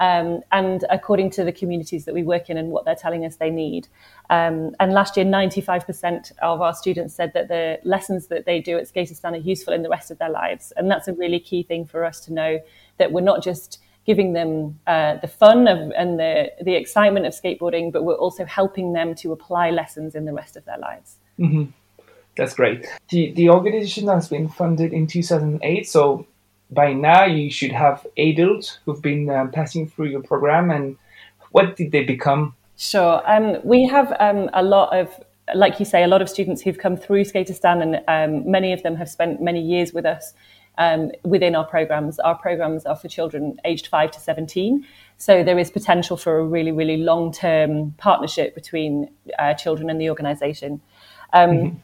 um, 0.00 0.40
and 0.52 0.84
according 0.90 1.30
to 1.30 1.44
the 1.44 1.52
communities 1.52 2.04
that 2.04 2.14
we 2.14 2.22
work 2.22 2.50
in 2.50 2.56
and 2.56 2.70
what 2.70 2.84
they're 2.84 2.94
telling 2.94 3.24
us 3.24 3.36
they 3.36 3.50
need. 3.50 3.88
Um, 4.30 4.74
and 4.80 4.92
last 4.92 5.16
year, 5.16 5.26
95% 5.26 6.32
of 6.42 6.60
our 6.60 6.74
students 6.74 7.14
said 7.14 7.32
that 7.34 7.48
the 7.48 7.78
lessons 7.84 8.28
that 8.28 8.46
they 8.46 8.60
do 8.60 8.76
at 8.78 8.84
Skateistan 8.84 9.32
are 9.32 9.36
useful 9.36 9.72
in 9.72 9.82
the 9.82 9.88
rest 9.88 10.10
of 10.10 10.18
their 10.18 10.30
lives. 10.30 10.72
And 10.76 10.90
that's 10.90 11.08
a 11.08 11.12
really 11.12 11.40
key 11.40 11.62
thing 11.62 11.86
for 11.86 12.04
us 12.04 12.20
to 12.20 12.32
know 12.32 12.60
that 12.98 13.12
we're 13.12 13.20
not 13.20 13.42
just 13.42 13.80
giving 14.06 14.34
them 14.34 14.78
uh, 14.86 15.16
the 15.16 15.28
fun 15.28 15.66
of, 15.66 15.90
and 15.96 16.18
the, 16.18 16.52
the 16.62 16.74
excitement 16.74 17.26
of 17.26 17.32
skateboarding, 17.32 17.90
but 17.90 18.04
we're 18.04 18.14
also 18.14 18.44
helping 18.44 18.92
them 18.92 19.14
to 19.14 19.32
apply 19.32 19.70
lessons 19.70 20.14
in 20.14 20.24
the 20.24 20.32
rest 20.32 20.56
of 20.56 20.64
their 20.66 20.78
lives. 20.78 21.16
Mm-hmm. 21.38 21.70
That's 22.36 22.54
great. 22.54 22.86
The, 23.10 23.32
the 23.32 23.50
organization 23.50 24.08
has 24.08 24.28
been 24.28 24.48
funded 24.48 24.92
in 24.92 25.06
2008, 25.06 25.88
so 25.88 26.26
by 26.74 26.92
now 26.92 27.24
you 27.24 27.50
should 27.50 27.72
have 27.72 28.06
adults 28.18 28.78
who've 28.84 29.02
been 29.02 29.30
um, 29.30 29.50
passing 29.50 29.88
through 29.88 30.06
your 30.06 30.22
program 30.22 30.70
and 30.70 30.96
what 31.52 31.76
did 31.76 31.92
they 31.92 32.04
become? 32.04 32.54
Sure. 32.76 33.22
Um, 33.30 33.58
we 33.62 33.86
have 33.86 34.14
um, 34.18 34.50
a 34.52 34.62
lot 34.62 34.96
of 34.96 35.08
like 35.54 35.78
you 35.78 35.84
say 35.84 36.02
a 36.02 36.08
lot 36.08 36.22
of 36.22 36.28
students 36.28 36.62
who've 36.62 36.78
come 36.78 36.96
through 36.96 37.22
skateistan 37.22 37.82
and 37.82 37.94
um, 38.08 38.50
many 38.50 38.72
of 38.72 38.82
them 38.82 38.96
have 38.96 39.08
spent 39.08 39.42
many 39.42 39.60
years 39.60 39.92
with 39.92 40.06
us 40.06 40.32
um, 40.78 41.12
within 41.22 41.54
our 41.54 41.66
programs. 41.66 42.18
Our 42.18 42.34
programs 42.34 42.86
are 42.86 42.96
for 42.96 43.08
children 43.08 43.60
aged 43.64 43.86
5 43.86 44.10
to 44.12 44.20
17 44.20 44.86
so 45.16 45.44
there 45.44 45.58
is 45.58 45.70
potential 45.70 46.16
for 46.16 46.38
a 46.38 46.44
really 46.44 46.72
really 46.72 46.96
long 46.96 47.32
term 47.32 47.92
partnership 47.98 48.54
between 48.54 49.10
uh, 49.38 49.54
children 49.54 49.90
and 49.90 50.00
the 50.00 50.10
organization. 50.10 50.80
Um, 51.32 51.50
mm-hmm. 51.50 51.76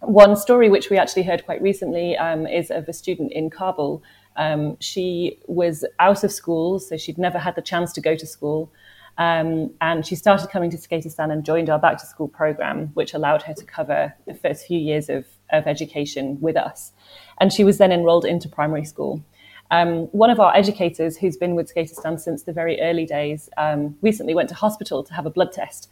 One 0.00 0.34
story 0.34 0.68
which 0.68 0.90
we 0.90 0.98
actually 0.98 1.22
heard 1.22 1.44
quite 1.44 1.62
recently 1.62 2.16
um, 2.16 2.46
is 2.46 2.70
of 2.72 2.88
a 2.88 2.92
student 2.92 3.32
in 3.32 3.50
Kabul 3.50 4.02
Um, 4.36 4.76
she 4.80 5.38
was 5.46 5.84
out 5.98 6.24
of 6.24 6.32
school, 6.32 6.78
so 6.78 6.96
she'd 6.96 7.18
never 7.18 7.38
had 7.38 7.54
the 7.54 7.62
chance 7.62 7.92
to 7.92 8.00
go 8.00 8.16
to 8.16 8.26
school. 8.26 8.72
Um, 9.18 9.70
and 9.80 10.06
she 10.06 10.14
started 10.14 10.48
coming 10.48 10.70
to 10.70 10.78
Skateistan 10.78 11.30
and 11.30 11.44
joined 11.44 11.68
our 11.68 11.78
back 11.78 11.98
to 11.98 12.06
school 12.06 12.28
program, 12.28 12.88
which 12.94 13.12
allowed 13.12 13.42
her 13.42 13.54
to 13.54 13.64
cover 13.64 14.14
the 14.26 14.34
first 14.34 14.66
few 14.66 14.78
years 14.78 15.08
of, 15.08 15.26
of 15.50 15.66
education 15.66 16.40
with 16.40 16.56
us. 16.56 16.92
And 17.38 17.52
she 17.52 17.64
was 17.64 17.78
then 17.78 17.92
enrolled 17.92 18.24
into 18.24 18.48
primary 18.48 18.84
school. 18.84 19.22
Um, 19.70 20.04
one 20.08 20.30
of 20.30 20.38
our 20.40 20.54
educators, 20.54 21.16
who's 21.16 21.36
been 21.36 21.54
with 21.54 21.74
Skateistan 21.74 22.20
since 22.20 22.42
the 22.42 22.52
very 22.52 22.80
early 22.80 23.06
days, 23.06 23.48
um, 23.56 23.96
recently 24.02 24.34
went 24.34 24.48
to 24.50 24.54
hospital 24.54 25.02
to 25.04 25.14
have 25.14 25.26
a 25.26 25.30
blood 25.30 25.52
test. 25.52 25.88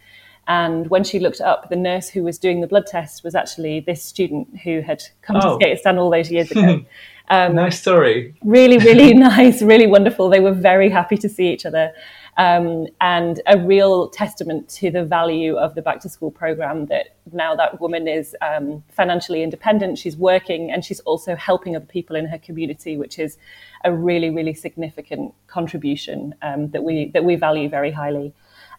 And 0.49 0.88
when 0.91 1.05
she 1.05 1.18
looked 1.18 1.41
up, 1.41 1.70
the 1.70 1.76
nurse 1.76 2.09
who 2.09 2.22
was 2.22 2.38
doing 2.38 2.61
the 2.61 2.66
blood 2.66 2.86
test 2.86 3.22
was 3.22 3.34
actually 3.34 3.80
this 3.80 4.03
student 4.03 4.59
who 4.64 4.80
had 4.80 5.03
come 5.22 5.36
oh. 5.36 5.59
to 5.59 5.64
Skateistan 5.64 5.99
all 5.99 6.11
those 6.11 6.30
years 6.30 6.51
ago. 6.51 6.84
Um, 7.31 7.55
nice 7.55 7.81
story. 7.81 8.35
Really, 8.43 8.78
really 8.78 9.14
nice, 9.31 9.62
really 9.62 9.87
wonderful. 9.87 10.28
They 10.28 10.41
were 10.41 10.53
very 10.53 10.91
happy 10.91 11.16
to 11.18 11.28
see 11.28 11.49
each 11.53 11.64
other. 11.64 11.93
Um, 12.37 12.87
and 13.01 13.41
a 13.47 13.59
real 13.59 14.09
testament 14.09 14.68
to 14.70 14.91
the 14.91 15.05
value 15.05 15.57
of 15.57 15.74
the 15.74 15.83
back 15.83 16.01
to 16.01 16.09
school 16.09 16.31
program 16.31 16.87
that 16.87 17.16
now 17.33 17.55
that 17.55 17.81
woman 17.81 18.09
is 18.09 18.35
um, 18.41 18.83
financially 18.91 19.43
independent, 19.43 19.99
she's 19.99 20.16
working, 20.16 20.72
and 20.72 20.85
she's 20.85 21.01
also 21.01 21.37
helping 21.37 21.76
other 21.76 21.87
people 21.87 22.16
in 22.16 22.26
her 22.26 22.39
community, 22.39 22.97
which 22.97 23.18
is 23.18 23.37
a 23.85 23.93
really, 23.93 24.31
really 24.31 24.55
significant 24.55 25.33
contribution 25.47 26.35
um, 26.43 26.70
that 26.70 26.83
we 26.83 27.11
that 27.12 27.24
we 27.24 27.37
value 27.37 27.68
very 27.68 27.91
highly. 27.91 28.33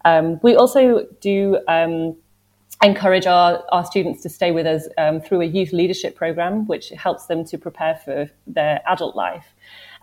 Um, 0.04 0.40
we 0.42 0.56
also 0.56 1.08
do 1.22 1.60
um, 1.68 2.18
encourage 2.84 3.26
our, 3.28 3.64
our 3.72 3.86
students 3.86 4.22
to 4.24 4.30
stay 4.30 4.52
with 4.52 4.66
us 4.66 4.88
um, 4.98 5.22
through 5.22 5.42
a 5.42 5.46
youth 5.46 5.72
leadership 5.72 6.16
program, 6.16 6.66
which 6.68 6.90
helps 6.90 7.26
them 7.28 7.46
to 7.46 7.58
prepare 7.58 7.96
for 7.96 8.30
their 8.48 8.82
adult 8.88 9.16
life. 9.16 9.54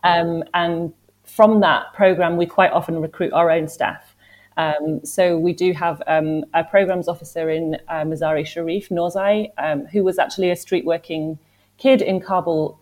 Um, 0.05 0.45
and 0.55 0.93
from 1.25 1.61
that 1.61 1.93
program, 1.95 2.37
we 2.37 2.47
quite 2.47 2.73
often 2.73 3.01
recruit 3.01 3.33
our 3.33 3.51
own 3.51 3.69
staff. 3.69 4.15
Um, 4.57 5.01
so 5.05 5.39
we 5.39 5.53
do 5.53 5.73
have 5.73 6.03
um, 6.07 6.45
a 6.55 6.65
programs 6.65 7.07
officer 7.07 7.49
in 7.49 7.77
uh, 7.89 8.03
Mazari 8.03 8.47
Sharif, 8.47 8.89
Norzai, 8.89 9.51
um, 9.59 9.87
who 9.87 10.03
was 10.03 10.19
actually 10.19 10.51
a 10.51 10.57
street 10.57 10.85
working 10.85 11.39
kid 11.77 12.03
in 12.03 12.21
Kabul 12.21 12.81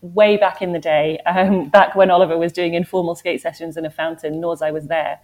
way 0.00 0.36
back 0.36 0.62
in 0.62 0.72
the 0.72 0.78
day, 0.78 1.18
um, 1.26 1.68
back 1.70 1.94
when 1.94 2.10
Oliver 2.10 2.38
was 2.38 2.52
doing 2.52 2.74
informal 2.74 3.14
skate 3.14 3.42
sessions 3.42 3.76
in 3.76 3.84
a 3.84 3.90
fountain. 3.90 4.40
Norzai 4.40 4.72
was 4.72 4.86
there. 4.86 5.20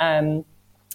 Um, 0.00 0.44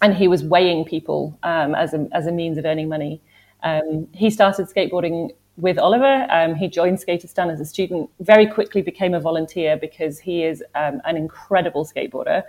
and 0.02 0.16
he 0.16 0.28
was 0.28 0.44
weighing 0.44 0.86
people 0.86 1.38
um, 1.44 1.76
as, 1.76 1.94
a, 1.94 2.08
as 2.12 2.28
a 2.28 2.32
means 2.32 2.58
of 2.58 2.66
earning 2.66 2.90
money. 2.90 3.22
Um, 3.64 4.08
he 4.14 4.30
started 4.30 4.68
skateboarding 4.68 5.32
with 5.58 5.78
Oliver. 5.78 6.26
Um, 6.30 6.56
he 6.56 6.68
joined 6.68 7.00
Skateistan 7.00 7.52
as 7.52 7.60
a 7.60 7.66
student, 7.66 8.10
very 8.22 8.48
quickly 8.48 8.82
became 8.82 9.14
a 9.14 9.20
volunteer 9.20 9.76
because 9.76 10.20
he 10.20 10.44
is 10.44 10.64
um, 10.76 11.02
an 11.06 11.18
incredible 11.18 11.86
skateboarder. 11.86 12.44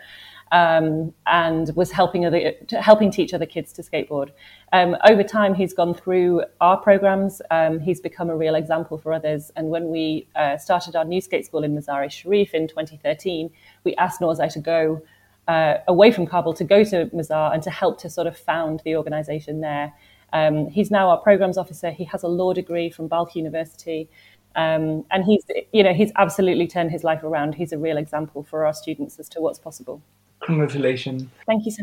Um, 0.52 1.14
and 1.26 1.70
was 1.76 1.92
helping 1.92 2.26
other 2.26 2.54
helping 2.72 3.12
teach 3.12 3.32
other 3.32 3.46
kids 3.46 3.72
to 3.74 3.82
skateboard. 3.82 4.30
Um, 4.72 4.96
over 5.08 5.22
time, 5.22 5.54
he's 5.54 5.72
gone 5.72 5.94
through 5.94 6.42
our 6.60 6.76
programs. 6.76 7.40
He's 7.80 8.00
become 8.00 8.30
a 8.30 8.36
real 8.36 8.56
example 8.56 8.98
for 8.98 9.12
others. 9.12 9.52
And 9.54 9.68
when 9.68 9.90
we 9.90 10.26
uh, 10.34 10.56
started 10.56 10.96
our 10.96 11.04
new 11.04 11.20
skate 11.20 11.46
school 11.46 11.62
in 11.62 11.76
Mazari 11.76 12.10
Sharif 12.10 12.52
in 12.52 12.66
2013, 12.66 13.48
we 13.84 13.94
asked 13.94 14.20
Norzai 14.20 14.52
to 14.54 14.58
go 14.58 15.00
uh, 15.50 15.78
away 15.88 16.12
from 16.12 16.26
Kabul 16.26 16.54
to 16.54 16.64
go 16.64 16.84
to 16.84 17.06
Mazar 17.06 17.52
and 17.52 17.62
to 17.64 17.70
help 17.70 18.00
to 18.02 18.08
sort 18.08 18.28
of 18.28 18.36
found 18.36 18.82
the 18.84 18.94
organization 18.94 19.60
there. 19.60 19.92
Um, 20.32 20.68
he's 20.68 20.90
now 20.92 21.10
our 21.10 21.18
programs 21.18 21.58
officer. 21.58 21.90
He 21.90 22.04
has 22.04 22.22
a 22.22 22.28
law 22.28 22.52
degree 22.52 22.88
from 22.88 23.08
Balkh 23.08 23.34
University. 23.34 24.08
Um, 24.54 25.04
and 25.10 25.24
he's, 25.24 25.44
you 25.72 25.82
know, 25.82 25.92
he's 25.92 26.12
absolutely 26.16 26.68
turned 26.68 26.92
his 26.92 27.02
life 27.02 27.24
around. 27.24 27.56
He's 27.56 27.72
a 27.72 27.78
real 27.78 27.98
example 27.98 28.44
for 28.44 28.64
our 28.64 28.72
students 28.72 29.18
as 29.18 29.28
to 29.30 29.40
what's 29.40 29.58
possible. 29.58 30.00
Congratulations. 30.40 31.24
Thank 31.46 31.66
you, 31.66 31.72
sir. 31.72 31.82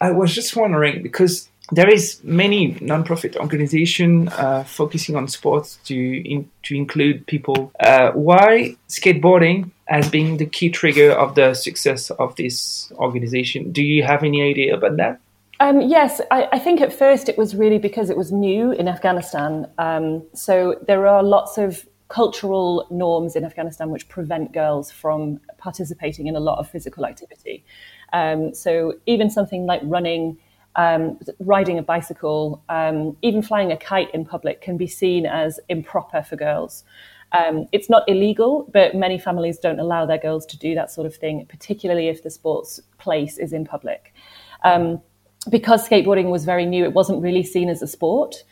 I 0.00 0.10
was 0.10 0.34
just 0.34 0.56
wondering 0.56 1.02
because 1.02 1.50
there 1.70 1.88
is 1.88 2.20
many 2.24 2.76
non-profit 2.80 3.36
organization 3.36 4.28
uh, 4.28 4.64
focusing 4.64 5.16
on 5.16 5.28
sports 5.28 5.78
to 5.84 5.94
in, 5.94 6.50
to 6.64 6.74
include 6.74 7.26
people. 7.26 7.72
Uh, 7.80 8.10
why 8.12 8.76
skateboarding 8.88 9.70
as 9.88 10.10
being 10.10 10.38
the 10.38 10.46
key 10.46 10.70
trigger 10.70 11.12
of 11.12 11.34
the 11.34 11.54
success 11.54 12.10
of 12.10 12.34
this 12.36 12.92
organization? 12.96 13.72
Do 13.72 13.82
you 13.82 14.02
have 14.02 14.22
any 14.22 14.42
idea 14.42 14.74
about 14.74 14.96
that? 14.96 15.20
Um, 15.60 15.80
yes, 15.80 16.20
I, 16.32 16.48
I, 16.50 16.58
think 16.58 16.80
at 16.80 16.92
first 16.92 17.28
it 17.28 17.38
was 17.38 17.54
really 17.54 17.78
because 17.78 18.10
it 18.10 18.16
was 18.16 18.32
new 18.32 18.72
in 18.72 18.88
Afghanistan. 18.88 19.68
Um, 19.78 20.24
so 20.34 20.76
there 20.88 21.06
are 21.06 21.22
lots 21.22 21.56
of 21.56 21.86
cultural 22.08 22.86
norms 22.90 23.36
in 23.36 23.44
Afghanistan 23.44 23.90
which 23.90 24.08
prevent 24.08 24.52
girls 24.52 24.90
from 24.90 25.40
participating 25.58 26.26
in 26.26 26.34
a 26.34 26.40
lot 26.40 26.58
of 26.58 26.68
physical 26.68 27.06
activity. 27.06 27.64
Um, 28.12 28.54
so 28.54 28.94
even 29.06 29.30
something 29.30 29.64
like 29.64 29.80
running, 29.84 30.36
um, 30.76 31.18
riding 31.38 31.78
a 31.78 31.82
bicycle, 31.82 32.62
um, 32.68 33.16
even 33.22 33.42
flying 33.42 33.72
a 33.72 33.76
kite 33.76 34.12
in 34.14 34.24
public 34.24 34.60
can 34.60 34.76
be 34.76 34.86
seen 34.86 35.26
as 35.26 35.60
improper 35.68 36.22
for 36.22 36.36
girls. 36.36 36.84
Um, 37.32 37.66
it's 37.72 37.88
not 37.88 38.08
illegal, 38.08 38.68
but 38.72 38.94
many 38.94 39.18
families 39.18 39.58
don't 39.58 39.78
allow 39.78 40.04
their 40.04 40.18
girls 40.18 40.44
to 40.46 40.58
do 40.58 40.74
that 40.74 40.90
sort 40.90 41.06
of 41.06 41.16
thing, 41.16 41.46
particularly 41.46 42.08
if 42.08 42.22
the 42.22 42.30
sports 42.30 42.80
place 42.98 43.38
is 43.38 43.52
in 43.52 43.64
public. 43.64 44.14
Um, 44.64 45.00
because 45.50 45.88
skateboarding 45.88 46.30
was 46.30 46.44
very 46.44 46.66
new, 46.66 46.84
it 46.84 46.92
wasn't 46.92 47.22
really 47.22 47.42
seen 47.42 47.68
as 47.68 47.82
a 47.82 47.86
sport. 47.86 48.44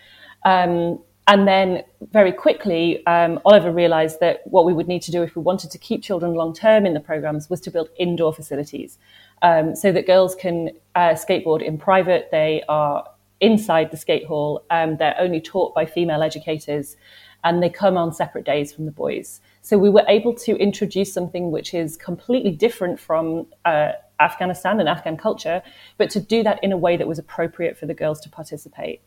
Um, 0.45 0.99
and 1.29 1.47
then 1.47 1.85
very 2.11 2.33
quickly, 2.33 3.07
um, 3.07 3.39
Oliver 3.45 3.71
realized 3.71 4.19
that 4.19 4.41
what 4.47 4.65
we 4.65 4.73
would 4.73 4.89
need 4.89 5.03
to 5.03 5.13
do 5.13 5.23
if 5.23 5.37
we 5.37 5.43
wanted 5.43 5.71
to 5.71 5.79
keep 5.79 6.03
children 6.03 6.35
long 6.35 6.53
term 6.53 6.87
in 6.87 6.95
the 6.95 7.01
programs 7.01 7.49
was 7.49 7.61
to 7.61 7.71
build 7.71 7.89
indoor 7.99 8.33
facilities 8.33 8.99
um, 9.43 9.75
so 9.75 9.93
that 9.93 10.07
girls 10.07 10.35
can 10.35 10.71
uh, 10.95 11.11
skateboard 11.11 11.63
in 11.63 11.79
private. 11.79 12.29
They 12.31 12.63
are 12.69 13.05
inside 13.41 13.91
the 13.91 13.97
skate 13.97 14.27
hall, 14.27 14.65
um, 14.71 14.97
they're 14.99 15.17
only 15.19 15.41
taught 15.41 15.75
by 15.75 15.87
female 15.87 16.23
educators, 16.23 16.97
and 17.43 17.63
they 17.63 17.71
come 17.71 17.97
on 17.97 18.13
separate 18.13 18.45
days 18.45 18.73
from 18.73 18.85
the 18.85 18.91
boys. 18.91 19.41
So 19.63 19.79
we 19.79 19.91
were 19.91 20.05
able 20.09 20.35
to 20.35 20.57
introduce 20.57 21.13
something 21.13 21.51
which 21.51 21.75
is 21.75 21.97
completely 21.97 22.51
different 22.51 23.01
from 23.01 23.47
uh, 23.65 23.93
Afghanistan 24.21 24.79
and 24.79 24.89
Afghan 24.89 25.17
culture, 25.17 25.63
but 25.97 26.11
to 26.11 26.21
do 26.21 26.43
that 26.43 26.63
in 26.63 26.73
a 26.73 26.77
way 26.77 26.97
that 26.97 27.09
was 27.09 27.19
appropriate 27.19 27.79
for 27.79 27.87
the 27.87 27.95
girls 27.95 28.21
to 28.21 28.29
participate. 28.29 29.01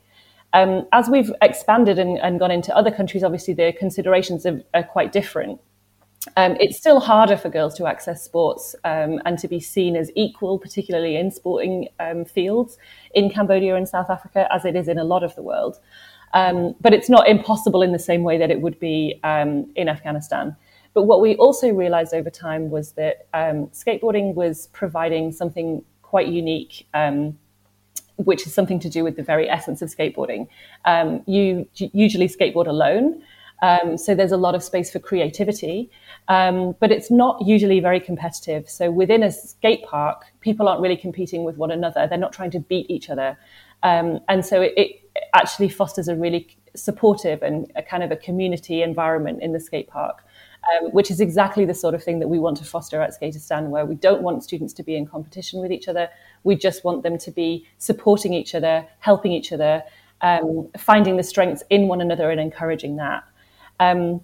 Um, 0.54 0.88
as 0.92 1.10
we've 1.10 1.32
expanded 1.42 1.98
and, 1.98 2.20
and, 2.20 2.40
gone 2.40 2.52
into 2.52 2.76
other 2.76 2.92
countries, 2.92 3.24
obviously 3.24 3.56
the 3.56 3.74
considerations 3.74 4.46
are, 4.46 4.62
are 4.76 4.84
quite 4.84 5.12
different. 5.12 5.60
Um, 6.38 6.56
it's 6.60 6.78
still 6.78 7.00
harder 7.00 7.38
for 7.38 7.50
girls 7.50 7.76
to 7.76 7.86
access 7.86 8.24
sports 8.24 8.76
um, 8.84 9.22
and 9.26 9.38
to 9.40 9.48
be 9.48 9.60
seen 9.60 9.96
as 9.96 10.12
equal, 10.16 10.58
particularly 10.58 11.16
in 11.16 11.32
sporting 11.32 11.90
um, 12.00 12.26
fields 12.26 12.78
in 13.14 13.30
Cambodia 13.30 13.76
and 13.76 13.88
South 13.88 14.10
Africa, 14.10 14.48
as 14.52 14.66
it 14.66 14.76
is 14.76 14.88
in 14.88 14.98
a 14.98 15.04
lot 15.04 15.24
of 15.24 15.36
the 15.36 15.44
world. 15.44 15.80
Um, 16.34 16.76
but 16.82 16.94
it's 16.94 17.10
not 17.10 17.28
impossible 17.28 17.82
in 17.82 17.92
the 17.92 18.00
same 18.00 18.24
way 18.24 18.38
that 18.38 18.50
it 18.50 18.62
would 18.62 18.80
be 18.80 19.20
um, 19.24 19.72
in 19.76 19.90
Afghanistan. 19.90 20.56
But 20.94 21.04
what 21.04 21.22
we 21.22 21.36
also 21.36 21.70
realized 21.70 22.14
over 22.14 22.30
time 22.30 22.70
was 22.70 22.94
that 22.94 23.28
um, 23.34 23.68
skateboarding 23.68 24.34
was 24.34 24.68
providing 24.74 25.32
something 25.32 25.84
quite 26.02 26.28
unique, 26.28 26.88
which 28.18 28.46
is 28.48 28.54
something 28.54 28.80
to 28.80 28.90
do 28.90 29.04
with 29.04 29.16
the 29.16 29.24
very 29.24 29.50
essence 29.50 29.82
of 29.82 29.90
skateboarding. 29.90 30.48
Um, 30.86 31.24
you 31.26 31.68
usually 31.76 32.28
skateboard 32.28 32.68
alone. 32.68 33.24
Um, 33.62 33.98
so 33.98 34.14
there's 34.14 34.34
a 34.34 34.38
lot 34.38 34.56
of 34.56 34.64
space 34.64 34.92
for 34.92 35.00
creativity, 35.00 35.90
um, 36.28 36.76
but 36.80 36.92
it's 36.92 37.12
not 37.12 37.46
usually 37.46 37.80
very 37.80 38.00
competitive. 38.00 38.70
So 38.70 38.92
within 38.92 39.24
a 39.24 39.32
skate 39.32 39.84
park, 39.84 40.26
people 40.42 40.68
aren't 40.68 40.82
really 40.82 40.98
competing 40.98 41.44
with 41.44 41.58
one 41.58 41.72
another. 41.72 42.08
They're 42.08 42.18
not 42.18 42.34
trying 42.34 42.52
to 42.52 42.60
beat 42.60 42.90
each 42.90 43.10
other. 43.10 43.38
Um, 43.84 44.20
and 44.30 44.46
so 44.46 44.62
it, 44.62 44.74
it, 44.78 45.00
actually 45.36 45.70
fosters 45.70 46.08
a 46.08 46.16
really 46.16 46.48
supportive 46.76 47.44
and 47.44 47.72
a 47.76 47.84
kind 47.84 48.02
of 48.02 48.12
a 48.12 48.16
community 48.16 48.82
environment 48.82 49.44
in 49.44 49.54
the 49.54 49.60
skate 49.60 49.88
park 49.88 50.24
um, 50.72 50.92
which 50.92 51.12
is 51.12 51.20
exactly 51.20 51.66
the 51.66 51.74
sort 51.74 51.94
of 51.94 52.04
thing 52.04 52.20
that 52.20 52.28
we 52.28 52.40
want 52.40 52.58
to 52.58 52.64
foster 52.64 53.02
at 53.02 53.12
Skateistan, 53.20 53.68
where 53.68 53.86
we 53.86 53.96
don't 53.96 54.22
want 54.22 54.44
students 54.44 54.74
to 54.74 54.84
be 54.84 54.96
in 54.96 55.06
competition 55.06 55.60
with 55.60 55.72
each 55.72 55.88
other. 55.88 56.10
We 56.44 56.56
just 56.56 56.84
want 56.84 57.04
them 57.04 57.18
to 57.18 57.32
be 57.32 57.68
supporting 57.78 58.34
each 58.34 58.56
other, 58.56 58.88
helping 59.00 59.32
each 59.34 59.52
other, 59.52 59.84
um, 60.22 60.70
finding 60.78 61.18
the 61.18 61.24
strengths 61.24 61.64
in 61.70 61.88
one 61.88 62.00
another 62.00 62.32
and 62.32 62.40
encouraging 62.40 62.96
that. 62.98 63.24
Um, 63.80 64.24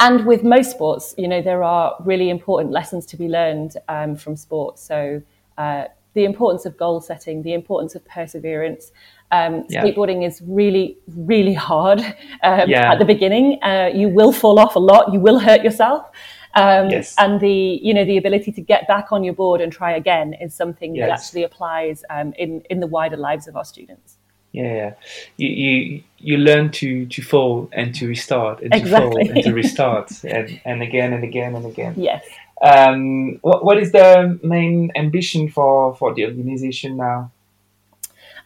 and 0.00 0.26
with 0.26 0.42
most 0.42 0.70
sports, 0.70 1.14
you 1.16 1.28
know, 1.28 1.40
there 1.40 1.62
are 1.62 1.96
really 2.04 2.30
important 2.30 2.72
lessons 2.72 3.06
to 3.06 3.16
be 3.16 3.28
learned 3.28 3.76
um, 3.88 4.16
from 4.16 4.36
sports. 4.36 4.82
So 4.82 5.22
uh, 5.56 5.84
the 6.14 6.24
importance 6.24 6.66
of 6.66 6.76
goal 6.76 7.00
setting, 7.00 7.42
the 7.42 7.54
importance 7.54 7.94
of 7.94 8.04
perseverance, 8.04 8.92
um, 9.30 9.64
yeah. 9.68 9.82
Skateboarding 9.82 10.26
is 10.26 10.42
really, 10.46 10.98
really 11.08 11.54
hard 11.54 12.00
um, 12.42 12.68
yeah. 12.68 12.92
at 12.92 12.98
the 12.98 13.04
beginning. 13.04 13.58
Uh, 13.62 13.90
you 13.92 14.08
will 14.08 14.32
fall 14.32 14.58
off 14.58 14.76
a 14.76 14.78
lot. 14.78 15.12
You 15.12 15.18
will 15.18 15.38
hurt 15.38 15.62
yourself. 15.64 16.06
Um, 16.54 16.88
yes. 16.88 17.16
And 17.18 17.40
the 17.40 17.80
you 17.82 17.92
know 17.92 18.04
the 18.04 18.16
ability 18.16 18.52
to 18.52 18.60
get 18.60 18.86
back 18.86 19.10
on 19.10 19.24
your 19.24 19.34
board 19.34 19.60
and 19.60 19.72
try 19.72 19.96
again 19.96 20.34
is 20.34 20.54
something 20.54 20.94
yes. 20.94 21.08
that 21.08 21.12
actually 21.12 21.42
applies 21.42 22.04
um, 22.10 22.32
in 22.38 22.60
in 22.70 22.78
the 22.78 22.86
wider 22.86 23.16
lives 23.16 23.48
of 23.48 23.56
our 23.56 23.64
students. 23.64 24.18
Yeah. 24.62 24.94
You, 25.36 25.48
you 25.48 26.02
you 26.18 26.36
learn 26.38 26.70
to 26.72 27.06
to 27.06 27.22
fall 27.22 27.68
and 27.72 27.94
to 27.96 28.06
restart 28.06 28.62
and 28.62 28.72
exactly. 28.74 29.24
to 29.24 29.28
fall 29.28 29.36
and 29.36 29.44
to 29.44 29.52
restart 29.62 30.24
and 30.24 30.60
and 30.64 30.82
again 30.82 31.12
and 31.12 31.24
again 31.24 31.54
and 31.54 31.66
again. 31.66 31.94
Yes. 31.96 32.24
Um, 32.62 33.38
what 33.42 33.64
what 33.64 33.78
is 33.78 33.92
the 33.92 34.38
main 34.42 34.92
ambition 34.94 35.50
for 35.50 35.94
for 35.96 36.14
the 36.14 36.24
organization 36.24 36.96
now? 36.96 37.32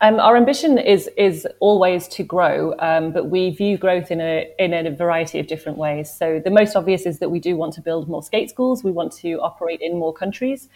Um, 0.01 0.21
our 0.21 0.37
ambition 0.37 0.79
is 0.79 1.11
is 1.17 1.47
always 1.61 2.09
to 2.09 2.23
grow, 2.23 2.75
um, 2.79 3.13
but 3.13 3.31
we 3.31 3.51
view 3.51 3.77
growth 3.77 4.11
in 4.11 4.21
a 4.21 4.49
in 4.59 4.73
a 4.73 4.91
variety 4.91 5.41
of 5.41 5.47
different 5.47 5.77
ways. 5.77 6.11
So 6.11 6.41
the 6.43 6.51
most 6.51 6.77
obvious 6.77 7.05
is 7.05 7.19
that 7.19 7.31
we 7.31 7.41
do 7.41 7.57
want 7.57 7.75
to 7.75 7.81
build 7.81 8.09
more 8.09 8.23
skate 8.23 8.49
schools. 8.49 8.85
We 8.85 8.93
want 8.93 9.13
to 9.25 9.35
operate 9.41 9.81
in 9.81 9.99
more 9.99 10.15
countries. 10.15 10.69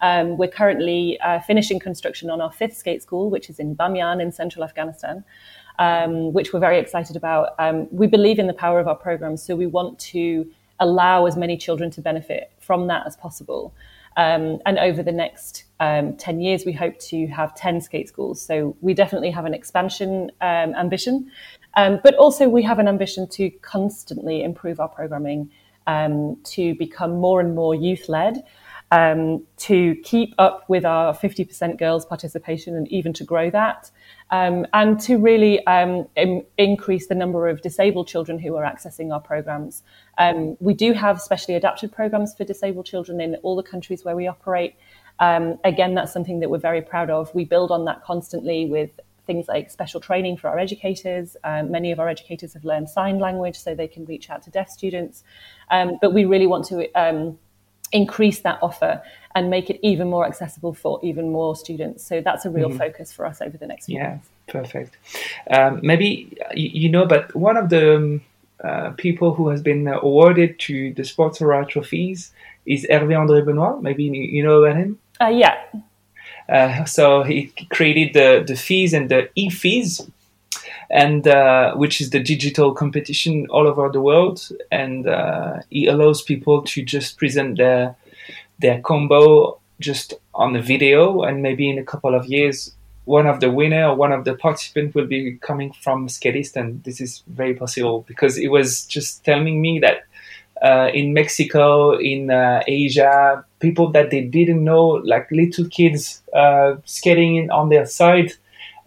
Um, 0.00 0.36
we're 0.36 0.48
currently 0.48 1.18
uh, 1.20 1.40
finishing 1.40 1.78
construction 1.78 2.30
on 2.30 2.40
our 2.40 2.52
fifth 2.52 2.76
skate 2.76 3.02
school, 3.02 3.30
which 3.30 3.50
is 3.50 3.58
in 3.58 3.74
Bamiyan 3.74 4.20
in 4.22 4.32
central 4.32 4.64
Afghanistan, 4.64 5.24
um, 5.78 6.32
which 6.32 6.52
we're 6.52 6.60
very 6.60 6.78
excited 6.78 7.16
about. 7.16 7.54
Um, 7.58 7.88
we 7.90 8.06
believe 8.06 8.38
in 8.38 8.46
the 8.46 8.52
power 8.52 8.80
of 8.80 8.88
our 8.88 8.96
program, 8.96 9.36
so 9.36 9.56
we 9.56 9.66
want 9.66 9.98
to 10.00 10.50
allow 10.80 11.26
as 11.26 11.36
many 11.36 11.56
children 11.56 11.90
to 11.90 12.00
benefit 12.00 12.52
from 12.60 12.86
that 12.86 13.06
as 13.06 13.16
possible. 13.16 13.74
Um, 14.16 14.58
and 14.66 14.78
over 14.78 15.02
the 15.02 15.12
next 15.12 15.64
um, 15.78 16.16
10 16.16 16.40
years, 16.40 16.64
we 16.64 16.72
hope 16.72 16.98
to 17.00 17.26
have 17.28 17.54
10 17.54 17.80
skate 17.80 18.08
schools. 18.08 18.42
So 18.42 18.76
we 18.80 18.94
definitely 18.94 19.30
have 19.30 19.44
an 19.44 19.54
expansion 19.54 20.32
um, 20.40 20.74
ambition, 20.74 21.30
um, 21.76 22.00
but 22.02 22.14
also 22.16 22.48
we 22.48 22.62
have 22.64 22.80
an 22.80 22.88
ambition 22.88 23.28
to 23.28 23.50
constantly 23.62 24.42
improve 24.42 24.80
our 24.80 24.88
programming 24.88 25.50
to 26.44 26.74
become 26.74 27.18
more 27.18 27.40
and 27.40 27.54
more 27.54 27.74
youth 27.74 28.10
led. 28.10 28.44
Um, 28.90 29.46
to 29.58 29.96
keep 29.96 30.34
up 30.38 30.64
with 30.66 30.86
our 30.86 31.12
50% 31.12 31.78
girls 31.78 32.06
participation 32.06 32.74
and 32.74 32.88
even 32.88 33.12
to 33.12 33.24
grow 33.24 33.50
that, 33.50 33.90
um, 34.30 34.66
and 34.72 34.98
to 35.00 35.18
really 35.18 35.62
um, 35.66 36.06
increase 36.56 37.06
the 37.06 37.14
number 37.14 37.48
of 37.48 37.60
disabled 37.60 38.08
children 38.08 38.38
who 38.38 38.56
are 38.56 38.64
accessing 38.64 39.12
our 39.12 39.20
programs. 39.20 39.82
Um, 40.16 40.56
we 40.58 40.72
do 40.72 40.94
have 40.94 41.20
specially 41.20 41.54
adapted 41.54 41.92
programs 41.92 42.34
for 42.34 42.44
disabled 42.44 42.86
children 42.86 43.20
in 43.20 43.34
all 43.42 43.56
the 43.56 43.62
countries 43.62 44.06
where 44.06 44.16
we 44.16 44.26
operate. 44.26 44.74
Um, 45.18 45.58
again, 45.64 45.94
that's 45.94 46.12
something 46.12 46.40
that 46.40 46.48
we're 46.48 46.58
very 46.58 46.82
proud 46.82 47.10
of. 47.10 47.34
We 47.34 47.44
build 47.44 47.70
on 47.70 47.84
that 47.86 48.02
constantly 48.04 48.66
with 48.66 48.90
things 49.26 49.46
like 49.46 49.70
special 49.70 50.00
training 50.00 50.38
for 50.38 50.48
our 50.48 50.58
educators. 50.58 51.36
Um, 51.44 51.70
many 51.70 51.92
of 51.92 52.00
our 52.00 52.08
educators 52.08 52.54
have 52.54 52.64
learned 52.64 52.88
sign 52.88 53.18
language 53.18 53.56
so 53.56 53.74
they 53.74 53.86
can 53.86 54.04
reach 54.06 54.30
out 54.30 54.42
to 54.44 54.50
deaf 54.50 54.70
students. 54.70 55.22
Um, 55.70 55.98
but 56.00 56.12
we 56.12 56.24
really 56.24 56.46
want 56.46 56.64
to 56.66 56.90
um, 56.94 57.38
increase 57.92 58.40
that 58.40 58.58
offer 58.62 59.02
and 59.34 59.50
make 59.50 59.70
it 59.70 59.78
even 59.82 60.08
more 60.08 60.26
accessible 60.26 60.74
for 60.74 60.98
even 61.02 61.30
more 61.30 61.54
students. 61.54 62.04
So 62.04 62.20
that's 62.20 62.44
a 62.44 62.50
real 62.50 62.68
mm-hmm. 62.68 62.78
focus 62.78 63.12
for 63.12 63.24
us 63.26 63.40
over 63.40 63.56
the 63.56 63.66
next 63.66 63.86
few 63.86 63.98
yeah, 63.98 64.08
months. 64.08 64.28
perfect. 64.48 64.96
Um, 65.50 65.80
maybe 65.82 66.36
you 66.54 66.88
know, 66.88 67.06
but 67.06 67.34
one 67.34 67.56
of 67.56 67.68
the 67.68 67.96
um, 67.96 68.20
uh, 68.62 68.90
people 68.90 69.34
who 69.34 69.48
has 69.48 69.62
been 69.62 69.86
awarded 69.88 70.58
to 70.60 70.92
the 70.94 71.04
Sports 71.04 71.40
Aura 71.40 71.64
trophies 71.64 72.32
is 72.66 72.86
Hervé 72.90 73.14
André 73.14 73.44
Benoit. 73.44 73.80
Maybe 73.80 74.04
you 74.04 74.42
know 74.42 74.62
about 74.62 74.76
him. 74.76 74.98
Uh, 75.20 75.28
yeah. 75.28 75.56
Uh, 76.48 76.84
so 76.84 77.22
he 77.22 77.52
created 77.70 78.14
the 78.14 78.44
the 78.46 78.56
fees 78.56 78.92
and 78.94 79.08
the 79.08 79.28
e 79.34 79.50
fees, 79.50 80.00
and 80.90 81.26
uh, 81.26 81.74
which 81.74 82.00
is 82.00 82.10
the 82.10 82.20
digital 82.20 82.72
competition 82.72 83.46
all 83.50 83.66
over 83.66 83.90
the 83.90 84.00
world, 84.00 84.48
and 84.70 85.08
uh, 85.08 85.60
he 85.70 85.86
allows 85.86 86.22
people 86.22 86.62
to 86.62 86.82
just 86.82 87.18
present 87.18 87.58
their 87.58 87.96
their 88.58 88.80
combo 88.80 89.60
just 89.80 90.14
on 90.34 90.52
the 90.52 90.60
video, 90.60 91.22
and 91.22 91.42
maybe 91.42 91.68
in 91.68 91.78
a 91.78 91.84
couple 91.84 92.14
of 92.14 92.26
years, 92.26 92.74
one 93.04 93.26
of 93.26 93.40
the 93.40 93.50
winner 93.50 93.88
or 93.88 93.94
one 93.94 94.12
of 94.12 94.24
the 94.24 94.34
participants 94.34 94.94
will 94.94 95.06
be 95.06 95.38
coming 95.38 95.72
from 95.72 96.08
Skatist, 96.08 96.56
and 96.56 96.82
this 96.84 97.00
is 97.00 97.22
very 97.28 97.54
possible 97.54 98.04
because 98.08 98.36
it 98.36 98.48
was 98.48 98.84
just 98.84 99.24
telling 99.24 99.60
me 99.60 99.78
that 99.78 100.02
uh, 100.62 100.90
in 100.92 101.12
Mexico, 101.12 101.96
in 101.96 102.30
uh, 102.30 102.62
Asia, 102.66 103.44
people 103.60 103.90
that 103.92 104.10
they 104.10 104.22
didn't 104.22 104.64
know, 104.64 105.00
like 105.04 105.30
little 105.30 105.66
kids 105.68 106.22
uh, 106.34 106.76
skating 106.84 107.50
on 107.50 107.68
their 107.68 107.86
side, 107.86 108.32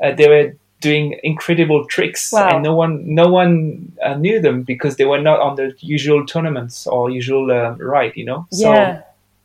uh, 0.03 0.11
they 0.11 0.27
were 0.27 0.55
doing 0.81 1.17
incredible 1.23 1.85
tricks, 1.85 2.33
wow. 2.33 2.49
and 2.49 2.63
no 2.63 2.75
one, 2.75 3.15
no 3.15 3.29
one 3.29 3.93
uh, 4.03 4.15
knew 4.15 4.41
them 4.41 4.63
because 4.63 4.97
they 4.97 5.05
were 5.05 5.21
not 5.21 5.39
on 5.39 5.55
the 5.55 5.73
usual 5.79 6.25
tournaments 6.25 6.85
or 6.85 7.09
usual 7.09 7.49
uh, 7.51 7.75
ride, 7.77 8.13
you 8.15 8.25
know. 8.25 8.47
Yeah. 8.51 9.03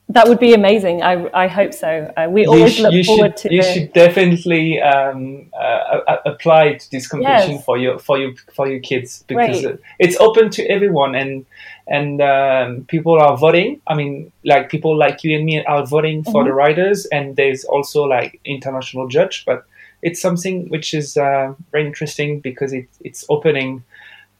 That 0.08 0.28
would 0.28 0.38
be 0.38 0.54
amazing. 0.54 1.02
I, 1.02 1.28
I 1.34 1.48
hope 1.48 1.74
so. 1.74 2.12
Uh, 2.16 2.28
we 2.30 2.46
always 2.46 2.78
look 2.78 2.94
forward 3.04 3.36
should, 3.40 3.50
to. 3.50 3.54
You 3.54 3.62
the... 3.62 3.72
should 3.72 3.92
definitely 3.92 4.80
um, 4.80 5.50
uh, 5.52 6.18
apply 6.24 6.74
to 6.74 6.90
this 6.92 7.08
competition 7.08 7.56
yes. 7.56 7.64
for 7.64 7.76
your 7.76 7.98
for 7.98 8.16
your 8.16 8.34
for 8.54 8.68
your 8.68 8.78
kids 8.78 9.24
because 9.26 9.64
right. 9.64 9.78
it's 9.98 10.16
open 10.20 10.50
to 10.50 10.62
everyone 10.66 11.16
and 11.16 11.44
and 11.88 12.20
um, 12.20 12.84
people 12.84 13.18
are 13.20 13.36
voting. 13.36 13.80
I 13.88 13.94
mean, 13.94 14.30
like 14.44 14.70
people 14.70 14.96
like 14.96 15.24
you 15.24 15.36
and 15.36 15.44
me 15.44 15.64
are 15.64 15.84
voting 15.84 16.22
for 16.22 16.34
mm-hmm. 16.34 16.48
the 16.48 16.54
riders, 16.54 17.06
and 17.06 17.34
there's 17.34 17.64
also 17.64 18.04
like 18.04 18.40
international 18.44 19.08
judge. 19.08 19.44
But 19.44 19.66
it's 20.02 20.20
something 20.20 20.68
which 20.68 20.94
is 20.94 21.16
uh, 21.16 21.54
very 21.72 21.86
interesting 21.86 22.40
because 22.40 22.72
it, 22.72 22.88
it's 23.00 23.24
opening 23.28 23.82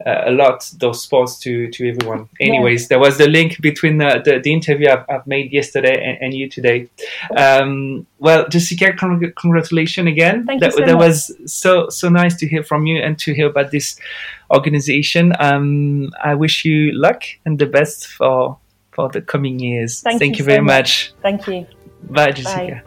uh, 0.05 0.25
a 0.27 0.31
lot 0.31 0.71
those 0.79 1.03
sports 1.03 1.39
to 1.39 1.71
to 1.71 1.89
everyone. 1.89 2.29
Anyways, 2.39 2.83
yeah. 2.83 2.89
there 2.91 2.99
was 2.99 3.17
the 3.17 3.27
link 3.27 3.61
between 3.63 3.97
the, 3.97 4.21
the, 4.23 4.41
the 4.41 4.53
interview 4.53 4.91
I've, 4.91 5.05
I've, 5.09 5.27
made 5.27 5.53
yesterday 5.53 6.03
and, 6.05 6.19
and 6.21 6.35
you 6.35 6.51
today. 6.51 6.89
Um, 7.35 8.07
well, 8.19 8.47
Jessica, 8.49 8.93
con- 8.93 9.33
congratulations 9.37 10.09
again. 10.09 10.45
Thank 10.45 10.61
that, 10.61 10.73
you 10.73 10.79
so 10.79 10.85
that 10.85 10.95
much. 10.95 11.07
was 11.07 11.33
so 11.47 11.89
so 11.89 12.11
nice 12.11 12.37
to 12.37 12.47
hear 12.47 12.63
from 12.63 12.87
you 12.87 13.01
and 13.01 13.19
to 13.21 13.33
hear 13.33 13.47
about 13.47 13.71
this 13.71 13.99
organization. 14.51 15.33
Um, 15.39 16.13
I 16.23 16.35
wish 16.35 16.67
you 16.67 16.93
luck 16.93 17.23
and 17.47 17.59
the 17.59 17.67
best 17.67 18.07
for 18.07 18.59
for 18.93 19.09
the 19.09 19.23
coming 19.23 19.59
years. 19.59 20.03
Thank, 20.03 20.19
Thank 20.19 20.35
you, 20.39 20.45
you, 20.45 20.45
very 20.45 20.63
much. 20.63 21.15
much. 21.15 21.23
Thank 21.23 21.47
you. 21.47 21.67
Bye, 22.03 22.33
Jessica. 22.33 22.83
Bye. 22.85 22.86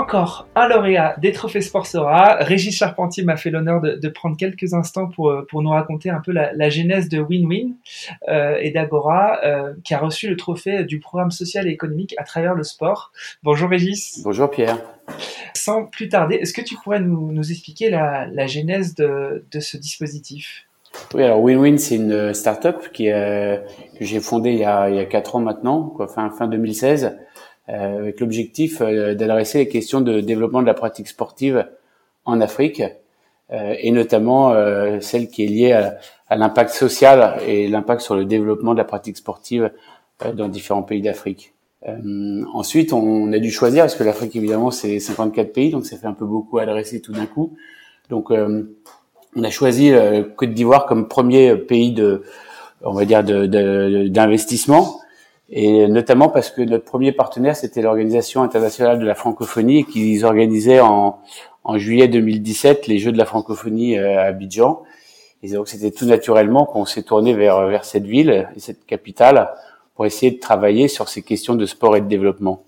Encore 0.00 0.48
un 0.54 0.66
lauréat 0.66 1.14
des 1.20 1.30
Trophées 1.30 1.60
Sport 1.60 1.86
Sora. 1.86 2.36
Régis 2.40 2.74
Charpentier 2.74 3.22
m'a 3.22 3.36
fait 3.36 3.50
l'honneur 3.50 3.82
de, 3.82 3.96
de, 3.96 4.08
prendre 4.08 4.36
quelques 4.36 4.72
instants 4.72 5.08
pour, 5.08 5.32
pour 5.48 5.62
nous 5.62 5.70
raconter 5.70 6.08
un 6.08 6.20
peu 6.20 6.32
la, 6.32 6.52
la 6.54 6.70
genèse 6.70 7.08
de 7.08 7.20
Win-Win 7.20 7.74
euh, 8.28 8.56
et 8.60 8.70
d'Agora, 8.70 9.40
euh, 9.44 9.74
qui 9.84 9.92
a 9.92 9.98
reçu 9.98 10.28
le 10.28 10.36
trophée 10.36 10.84
du 10.84 11.00
programme 11.00 11.30
social 11.30 11.68
et 11.68 11.70
économique 11.70 12.14
à 12.16 12.24
travers 12.24 12.54
le 12.54 12.62
sport. 12.62 13.12
Bonjour 13.42 13.68
Régis. 13.68 14.22
Bonjour 14.24 14.50
Pierre. 14.50 14.78
Sans 15.54 15.84
plus 15.84 16.08
tarder, 16.08 16.36
est-ce 16.36 16.54
que 16.54 16.62
tu 16.62 16.76
pourrais 16.76 17.00
nous, 17.00 17.30
nous 17.30 17.50
expliquer 17.50 17.90
la, 17.90 18.26
la 18.26 18.46
genèse 18.46 18.94
de, 18.94 19.44
de 19.50 19.60
ce 19.60 19.76
dispositif? 19.76 20.66
Oui, 21.14 21.22
alors 21.22 21.40
Win-Win, 21.40 21.78
c'est 21.78 21.96
une 21.96 22.34
start-up 22.34 22.90
qui, 22.92 23.10
euh, 23.10 23.56
que 23.98 24.04
j'ai 24.04 24.20
fondée 24.20 24.50
il 24.50 24.58
y 24.58 24.64
a, 24.64 24.88
il 24.90 24.96
y 24.96 24.98
a 24.98 25.04
4 25.04 25.36
ans 25.36 25.40
maintenant, 25.40 25.84
quoi, 25.84 26.08
fin, 26.08 26.30
fin 26.30 26.48
2016, 26.48 27.04
euh, 27.04 27.08
avec 27.74 28.20
l'objectif 28.20 28.80
euh, 28.80 29.14
d'adresser 29.14 29.58
les 29.58 29.68
questions 29.68 30.00
de 30.00 30.20
développement 30.20 30.62
de 30.62 30.66
la 30.66 30.74
pratique 30.74 31.08
sportive 31.08 31.66
en 32.24 32.40
Afrique, 32.40 32.82
euh, 33.52 33.74
et 33.78 33.90
notamment 33.90 34.54
celle 35.00 35.28
qui 35.28 35.44
est 35.44 35.48
liée 35.48 35.72
à, 35.72 35.98
à 36.28 36.36
l'impact 36.36 36.70
social 36.70 37.40
et 37.46 37.68
l'impact 37.68 38.00
sur 38.00 38.14
le 38.14 38.24
développement 38.24 38.72
de 38.72 38.78
la 38.78 38.84
pratique 38.84 39.16
sportive 39.16 39.70
dans 40.34 40.48
différents 40.48 40.82
pays 40.82 41.02
d'Afrique. 41.02 41.54
Euh, 41.88 42.44
ensuite, 42.52 42.92
on 42.92 43.32
a 43.32 43.38
dû 43.38 43.50
choisir 43.50 43.84
parce 43.84 43.94
que 43.94 44.04
l'Afrique, 44.04 44.36
évidemment, 44.36 44.70
c'est 44.70 45.00
54 45.00 45.52
pays, 45.52 45.70
donc 45.70 45.86
ça 45.86 45.96
fait 45.96 46.06
un 46.06 46.12
peu 46.12 46.26
beaucoup 46.26 46.58
à 46.58 46.62
adresser 46.62 47.00
tout 47.00 47.12
d'un 47.12 47.26
coup. 47.26 47.56
Donc, 48.10 48.30
euh, 48.30 48.64
on 49.36 49.42
a 49.42 49.50
choisi 49.50 49.90
le 49.90 50.22
Côte 50.22 50.52
d'Ivoire 50.52 50.86
comme 50.86 51.08
premier 51.08 51.56
pays 51.56 51.92
de, 51.92 52.22
on 52.82 52.92
va 52.92 53.04
dire, 53.04 53.22
d'investissement. 53.24 55.00
Et 55.52 55.88
notamment 55.88 56.28
parce 56.28 56.50
que 56.50 56.62
notre 56.62 56.84
premier 56.84 57.12
partenaire, 57.12 57.56
c'était 57.56 57.82
l'Organisation 57.82 58.42
internationale 58.42 59.00
de 59.00 59.04
la 59.04 59.14
francophonie, 59.16 59.84
qu'ils 59.84 60.24
organisaient 60.24 60.80
en, 60.80 61.18
en 61.64 61.78
juillet 61.78 62.08
2017 62.08 62.86
les 62.86 62.98
Jeux 62.98 63.12
de 63.12 63.18
la 63.18 63.26
francophonie 63.26 63.98
euh, 63.98 64.18
à 64.18 64.22
Abidjan. 64.22 64.82
Et 65.42 65.50
donc 65.50 65.68
c'était 65.68 65.90
tout 65.90 66.04
naturellement 66.04 66.66
qu'on 66.66 66.84
s'est 66.84 67.02
tourné 67.02 67.34
vers, 67.34 67.66
vers 67.66 67.84
cette 67.84 68.04
ville 68.06 68.48
et 68.54 68.60
cette 68.60 68.86
capitale 68.86 69.50
pour 69.94 70.06
essayer 70.06 70.30
de 70.32 70.38
travailler 70.38 70.86
sur 70.86 71.08
ces 71.08 71.22
questions 71.22 71.54
de 71.54 71.66
sport 71.66 71.96
et 71.96 72.00
de 72.00 72.06
développement. 72.06 72.62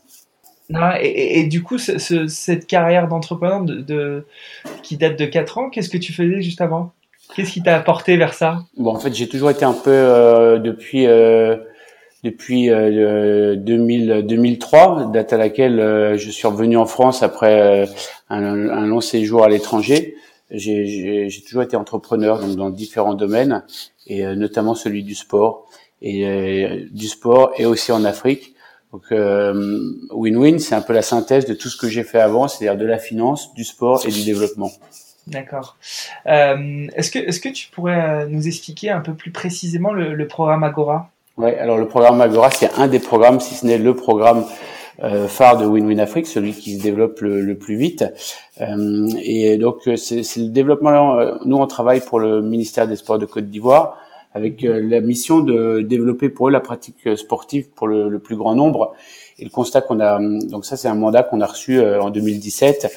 Ah, 0.75 0.99
et, 1.03 1.41
et, 1.41 1.47
du 1.47 1.63
coup, 1.63 1.77
ce, 1.77 1.99
ce, 1.99 2.27
cette 2.29 2.67
carrière 2.67 3.09
d'entrepreneur 3.09 3.63
de, 3.63 3.81
de, 3.81 4.25
qui 4.83 4.97
date 4.97 5.19
de 5.19 5.27
4 5.27 5.59
ans, 5.59 5.71
qu'est-ce 5.71 5.91
que 5.91 5.99
tu 5.99 6.13
faisais 6.13 6.41
juste 6.41 6.61
avant? 6.61 6.93
Qu'est-ce 7.35 7.53
qui 7.53 7.63
t'a 7.63 7.77
apporté 7.77 8.17
vers 8.17 8.35
ça? 8.35 8.61
Bon, 8.77 8.95
en 8.95 8.99
fait, 8.99 9.15
j'ai 9.15 9.29
toujours 9.29 9.51
été 9.51 9.65
un 9.65 9.73
peu 9.73 9.91
euh, 9.91 10.59
depuis 10.59 11.07
euh, 11.07 11.57
depuis 12.23 12.71
euh, 12.71 13.57
2000, 13.57 14.25
2003, 14.27 15.11
date 15.13 15.33
à 15.33 15.37
laquelle 15.37 15.81
euh, 15.81 16.17
je 16.17 16.31
suis 16.31 16.47
revenu 16.47 16.77
en 16.77 16.87
France 16.87 17.23
après 17.23 17.61
euh, 17.61 17.87
un, 18.29 18.43
un, 18.43 18.87
long 18.87 19.01
séjour 19.01 19.45
à 19.45 19.49
l'étranger. 19.49 20.15
J'ai 20.51 21.29
toujours 21.49 21.63
été 21.63 21.77
entrepreneur 21.77 22.39
donc 22.39 22.57
dans 22.57 22.71
différents 22.71 23.15
domaines 23.15 23.65
et 24.07 24.27
euh, 24.27 24.35
notamment 24.35 24.75
celui 24.75 25.03
du 25.03 25.15
sport 25.15 25.69
et 26.03 26.89
du 26.91 27.07
sport 27.07 27.53
et 27.57 27.65
aussi 27.65 27.93
en 27.93 28.05
Afrique. 28.05 28.55
Donc 28.93 29.05
win-win, 29.13 30.59
c'est 30.59 30.75
un 30.75 30.83
peu 30.83 30.93
la 30.93 31.01
synthèse 31.01 31.47
de 31.47 31.55
tout 31.55 31.69
ce 31.69 31.77
que 31.79 31.89
j'ai 31.89 32.03
fait 32.03 32.19
avant, 32.21 32.49
c'est-à-dire 32.49 32.77
de 32.77 32.85
la 32.85 32.99
finance, 32.99 33.55
du 33.55 33.63
sport 33.63 34.05
et 34.05 34.11
du 34.11 34.25
développement. 34.25 34.73
D'accord. 35.29 35.77
Euh, 36.27 36.89
est-ce 36.95 37.11
que 37.11 37.19
est-ce 37.21 37.39
que 37.39 37.49
tu 37.49 37.69
pourrais 37.71 38.27
nous 38.27 38.49
expliquer 38.49 38.91
un 38.91 39.01
peu 39.01 39.15
plus 39.15 39.31
précisément 39.31 39.93
le, 39.93 40.15
le 40.15 40.27
programme 40.27 40.65
Agora? 40.65 41.12
Ouais, 41.39 41.59
alors 41.59 41.79
le 41.79 41.89
programme 41.89 42.21
Agora, 42.21 42.51
c'est 42.51 42.71
un 42.77 42.89
des 42.89 42.99
programmes, 42.99 43.41
si 43.41 43.55
ce 43.55 43.67
n'est 43.67 43.79
le 43.79 43.97
programme 43.97 44.45
euh, 45.03 45.27
phare 45.29 45.57
de 45.57 45.65
Win-Win 45.65 45.99
Afrique, 45.99 46.27
celui 46.27 46.53
qui 46.53 46.77
se 46.77 46.83
développe 46.83 47.21
le, 47.21 47.41
le 47.41 47.57
plus 47.57 47.77
vite. 47.77 48.05
Euh, 48.61 49.09
et 49.23 49.57
donc 49.57 49.89
c'est 49.97 50.21
le 50.37 50.49
développement. 50.49 51.17
Nous, 51.45 51.57
on 51.57 51.67
travaille 51.67 52.01
pour 52.01 52.21
le 52.21 52.43
ministère 52.43 52.87
des 52.87 52.97
Sports 52.97 53.19
de 53.19 53.27
Côte 53.27 53.47
d'Ivoire 53.49 53.99
avec 54.35 54.63
la 54.63 55.01
mission 55.01 55.41
de 55.41 55.81
développer 55.83 56.31
pour 56.31 56.49
eux 56.49 56.51
la 56.51 56.61
pratique 56.61 57.07
sportive 57.17 57.69
pour 57.71 57.87
le, 57.87 58.09
le 58.09 58.19
plus 58.19 58.37
grand 58.37 58.55
nombre. 58.55 58.95
Et 59.39 59.45
le 59.45 59.51
constat 59.51 59.83
qu'on 59.83 60.01
a, 60.01 60.19
donc 60.21 60.65
ça 60.65 60.77
c'est 60.77 60.89
un 60.89 60.95
mandat 60.95 61.23
qu'on 61.23 61.41
a 61.41 61.47
reçu 61.47 61.81
en 61.81 62.11
2017 62.11 62.91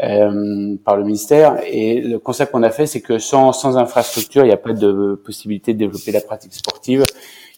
euh, 0.00 0.76
par 0.84 0.96
le 0.96 1.02
ministère. 1.02 1.58
Et 1.66 2.00
le 2.00 2.20
constat 2.20 2.46
qu'on 2.46 2.62
a 2.62 2.70
fait, 2.70 2.86
c'est 2.86 3.00
que 3.00 3.18
sans, 3.18 3.52
sans 3.52 3.76
infrastructure, 3.76 4.44
il 4.44 4.46
n'y 4.46 4.52
a 4.52 4.58
pas 4.58 4.72
de 4.72 5.20
possibilité 5.24 5.74
de 5.74 5.78
développer 5.78 6.12
la 6.12 6.20
pratique 6.20 6.54
sportive. 6.54 7.04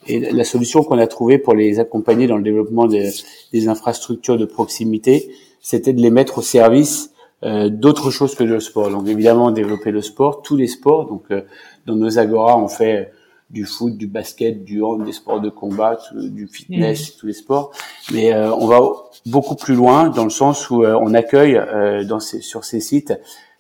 Et 0.07 0.19
la 0.19 0.45
solution 0.45 0.83
qu'on 0.83 0.99
a 0.99 1.07
trouvée 1.07 1.39
pour 1.39 1.55
les 1.55 1.79
accompagner 1.79 2.27
dans 2.27 2.37
le 2.37 2.43
développement 2.43 2.87
des, 2.87 3.11
des 3.53 3.69
infrastructures 3.69 4.39
de 4.39 4.47
proximité, 4.47 5.31
c'était 5.61 5.93
de 5.93 6.01
les 6.01 6.11
mettre 6.11 6.39
au 6.39 6.43
service 6.43 7.13
euh, 7.43 7.69
d'autres 7.69 8.11
choses 8.11 8.35
que 8.35 8.45
le 8.45 8.61
sport. 8.61 8.91
Donc 8.91 9.07
évidemment 9.09 9.51
développer 9.51 9.91
le 9.91 10.03
sport, 10.03 10.43
tous 10.43 10.57
les 10.57 10.67
sports. 10.67 11.07
Donc 11.07 11.25
euh, 11.31 11.43
dans 11.87 11.97
nos 11.97 12.19
agoras, 12.19 12.57
on 12.57 12.69
fait 12.69 13.11
du 13.51 13.67
foot, 13.67 13.97
du 13.97 14.07
basket, 14.07 14.65
du 14.65 14.83
hand, 14.83 15.05
des 15.05 15.13
sports 15.13 15.41
de 15.41 15.51
combat, 15.51 15.99
du 16.15 16.47
fitness, 16.47 17.11
mmh. 17.11 17.19
tous 17.19 17.27
les 17.27 17.33
sports. 17.33 17.73
Mais 18.13 18.33
euh, 18.33 18.55
on 18.55 18.67
va 18.67 18.81
beaucoup 19.27 19.57
plus 19.57 19.75
loin 19.75 20.09
dans 20.09 20.25
le 20.25 20.31
sens 20.31 20.71
où 20.71 20.85
euh, 20.85 20.99
on 21.01 21.15
accueille 21.15 21.57
euh, 21.57 22.05
dans 22.05 22.21
ces, 22.21 22.41
sur 22.41 22.65
ces 22.65 22.81
sites 22.81 23.13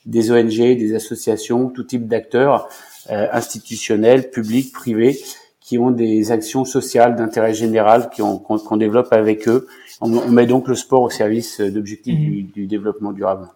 des 0.07 0.30
ONG, 0.30 0.57
des 0.57 0.95
associations, 0.95 1.68
tout 1.68 1.84
type 1.84 2.09
d'acteurs 2.09 2.68
institutionnels, 3.09 4.30
publics, 4.30 4.72
privés, 4.72 5.18
qui 5.71 5.79
ont 5.79 5.93
des 5.93 6.33
actions 6.33 6.64
sociales 6.64 7.14
d'intérêt 7.14 7.55
général 7.55 8.11
qu'on 8.11 8.77
développe 8.77 9.12
avec 9.12 9.47
eux. 9.47 9.68
On, 10.01 10.09
met 10.29 10.47
donc 10.47 10.66
le 10.66 10.75
sport 10.75 11.03
au 11.03 11.11
service 11.11 11.61
d'objectifs 11.61 12.18
mmh. 12.18 12.23
du, 12.23 12.43
du 12.43 12.66
développement 12.66 13.12
durable. 13.12 13.47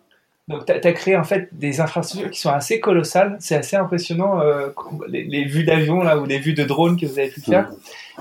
Donc, 0.47 0.65
tu 0.65 0.73
as, 0.73 0.93
créé 0.93 1.17
en 1.17 1.25
fait 1.25 1.49
des 1.51 1.81
infrastructures 1.81 2.31
qui 2.31 2.39
sont 2.39 2.51
assez 2.51 2.79
colossales. 2.79 3.37
C'est 3.41 3.57
assez 3.57 3.75
impressionnant, 3.75 4.41
euh, 4.41 4.69
les, 5.09 5.45
vues 5.45 5.65
d'avion 5.65 6.05
là 6.05 6.17
ou 6.17 6.25
les 6.25 6.39
vues 6.39 6.55
de 6.55 6.63
drone 6.63 7.01
que 7.01 7.05
vous 7.05 7.19
avez 7.19 7.31
pu 7.31 7.41
faire. 7.41 7.73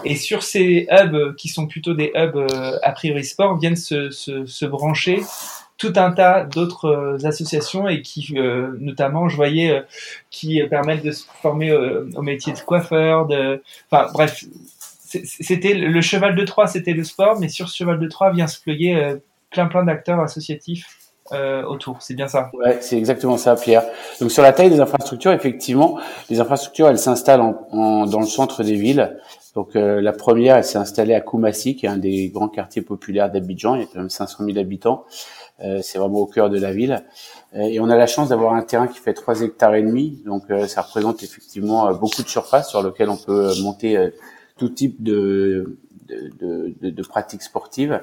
Et 0.04 0.16
sur 0.16 0.42
ces 0.42 0.88
hubs 0.90 1.36
qui 1.36 1.50
sont 1.50 1.68
plutôt 1.68 1.94
des 1.94 2.12
hubs 2.16 2.36
euh, 2.36 2.80
a 2.82 2.94
priori 2.94 3.24
sport, 3.24 3.60
viennent 3.60 3.76
se, 3.76 4.10
se, 4.10 4.48
se 4.48 4.66
brancher 4.66 5.22
tout 5.84 6.00
un 6.00 6.12
tas 6.12 6.46
d'autres 6.46 6.86
euh, 6.88 7.28
associations 7.28 7.90
et 7.90 8.02
qui, 8.02 8.34
euh, 8.38 8.78
notamment, 8.80 9.28
je 9.28 9.36
voyais, 9.36 9.84
qui 10.30 10.62
permettent 10.70 11.04
de 11.04 11.12
se 11.12 11.26
former 11.42 11.74
au 11.74 12.22
métier 12.22 12.54
de 12.54 12.60
coiffeur. 12.60 13.28
De... 13.28 13.62
Enfin, 13.92 14.10
bref, 14.14 14.46
c'était 15.06 15.74
le 15.74 16.02
cheval 16.02 16.36
de 16.36 16.46
Troie, 16.46 16.68
c'était 16.68 16.94
le 16.94 17.04
sport, 17.04 17.40
mais 17.40 17.50
sur 17.50 17.70
ce 17.70 17.76
cheval 17.76 18.00
de 18.00 18.08
Troie 18.08 18.32
vient 18.32 18.48
se 18.48 18.62
ployer 18.62 19.16
plein 19.52 19.68
plein 19.68 19.84
d'acteurs 19.84 20.20
associatifs 20.20 20.88
euh, 21.32 21.64
autour. 21.64 22.02
C'est 22.02 22.16
bien 22.16 22.28
ça. 22.28 22.52
Ouais, 22.54 22.80
c'est 22.82 22.98
exactement 22.98 23.38
ça, 23.38 23.56
Pierre. 23.56 23.84
Donc 24.20 24.30
sur 24.30 24.44
la 24.44 24.52
taille 24.52 24.70
des 24.70 24.82
infrastructures, 24.82 25.32
effectivement, 25.32 25.98
les 26.30 26.42
infrastructures, 26.42 26.90
elles 26.90 27.00
s'installent 27.00 27.42
en, 27.42 28.06
dans 28.06 28.20
le 28.20 28.26
centre 28.26 28.62
des 28.64 28.76
villes. 28.76 29.18
Donc 29.56 29.76
euh, 29.76 30.02
la 30.02 30.12
première, 30.12 30.58
elle 30.58 30.66
s'est 30.66 30.78
installée 30.78 31.14
à 31.14 31.22
Koumassi, 31.22 31.76
qui 31.76 31.86
est 31.86 31.90
un 31.90 31.98
des 31.98 32.30
grands 32.30 32.50
quartiers 32.50 32.82
populaires 32.82 33.32
d'Abidjan. 33.32 33.76
Il 33.76 33.82
y 33.82 33.84
a 33.84 33.88
quand 33.88 34.00
même 34.00 34.10
500 34.10 34.44
000 34.46 34.58
habitants. 34.58 35.06
Euh, 35.60 35.82
c'est 35.82 35.98
vraiment 35.98 36.20
au 36.20 36.26
cœur 36.26 36.50
de 36.50 36.60
la 36.60 36.74
ville. 36.74 37.04
Et 37.54 37.80
on 37.80 37.90
a 37.90 37.96
la 37.96 38.08
chance 38.08 38.30
d'avoir 38.30 38.54
un 38.56 38.64
terrain 38.64 38.88
qui 38.88 39.00
fait 39.00 39.14
3 39.14 39.42
hectares 39.42 39.76
et 39.76 39.84
demi. 39.84 40.24
Donc 40.26 40.46
ça 40.68 40.82
représente 40.82 41.22
effectivement 41.22 41.94
beaucoup 41.94 42.24
de 42.24 42.28
surface 42.28 42.70
sur 42.70 42.82
lequel 42.82 43.10
on 43.10 43.18
peut 43.18 43.54
monter 43.62 44.12
tout 44.58 44.70
type 44.70 45.04
de, 45.04 45.78
de, 46.08 46.74
de, 46.82 46.90
de 46.90 47.04
pratiques 47.04 47.44
sportives. 47.44 48.02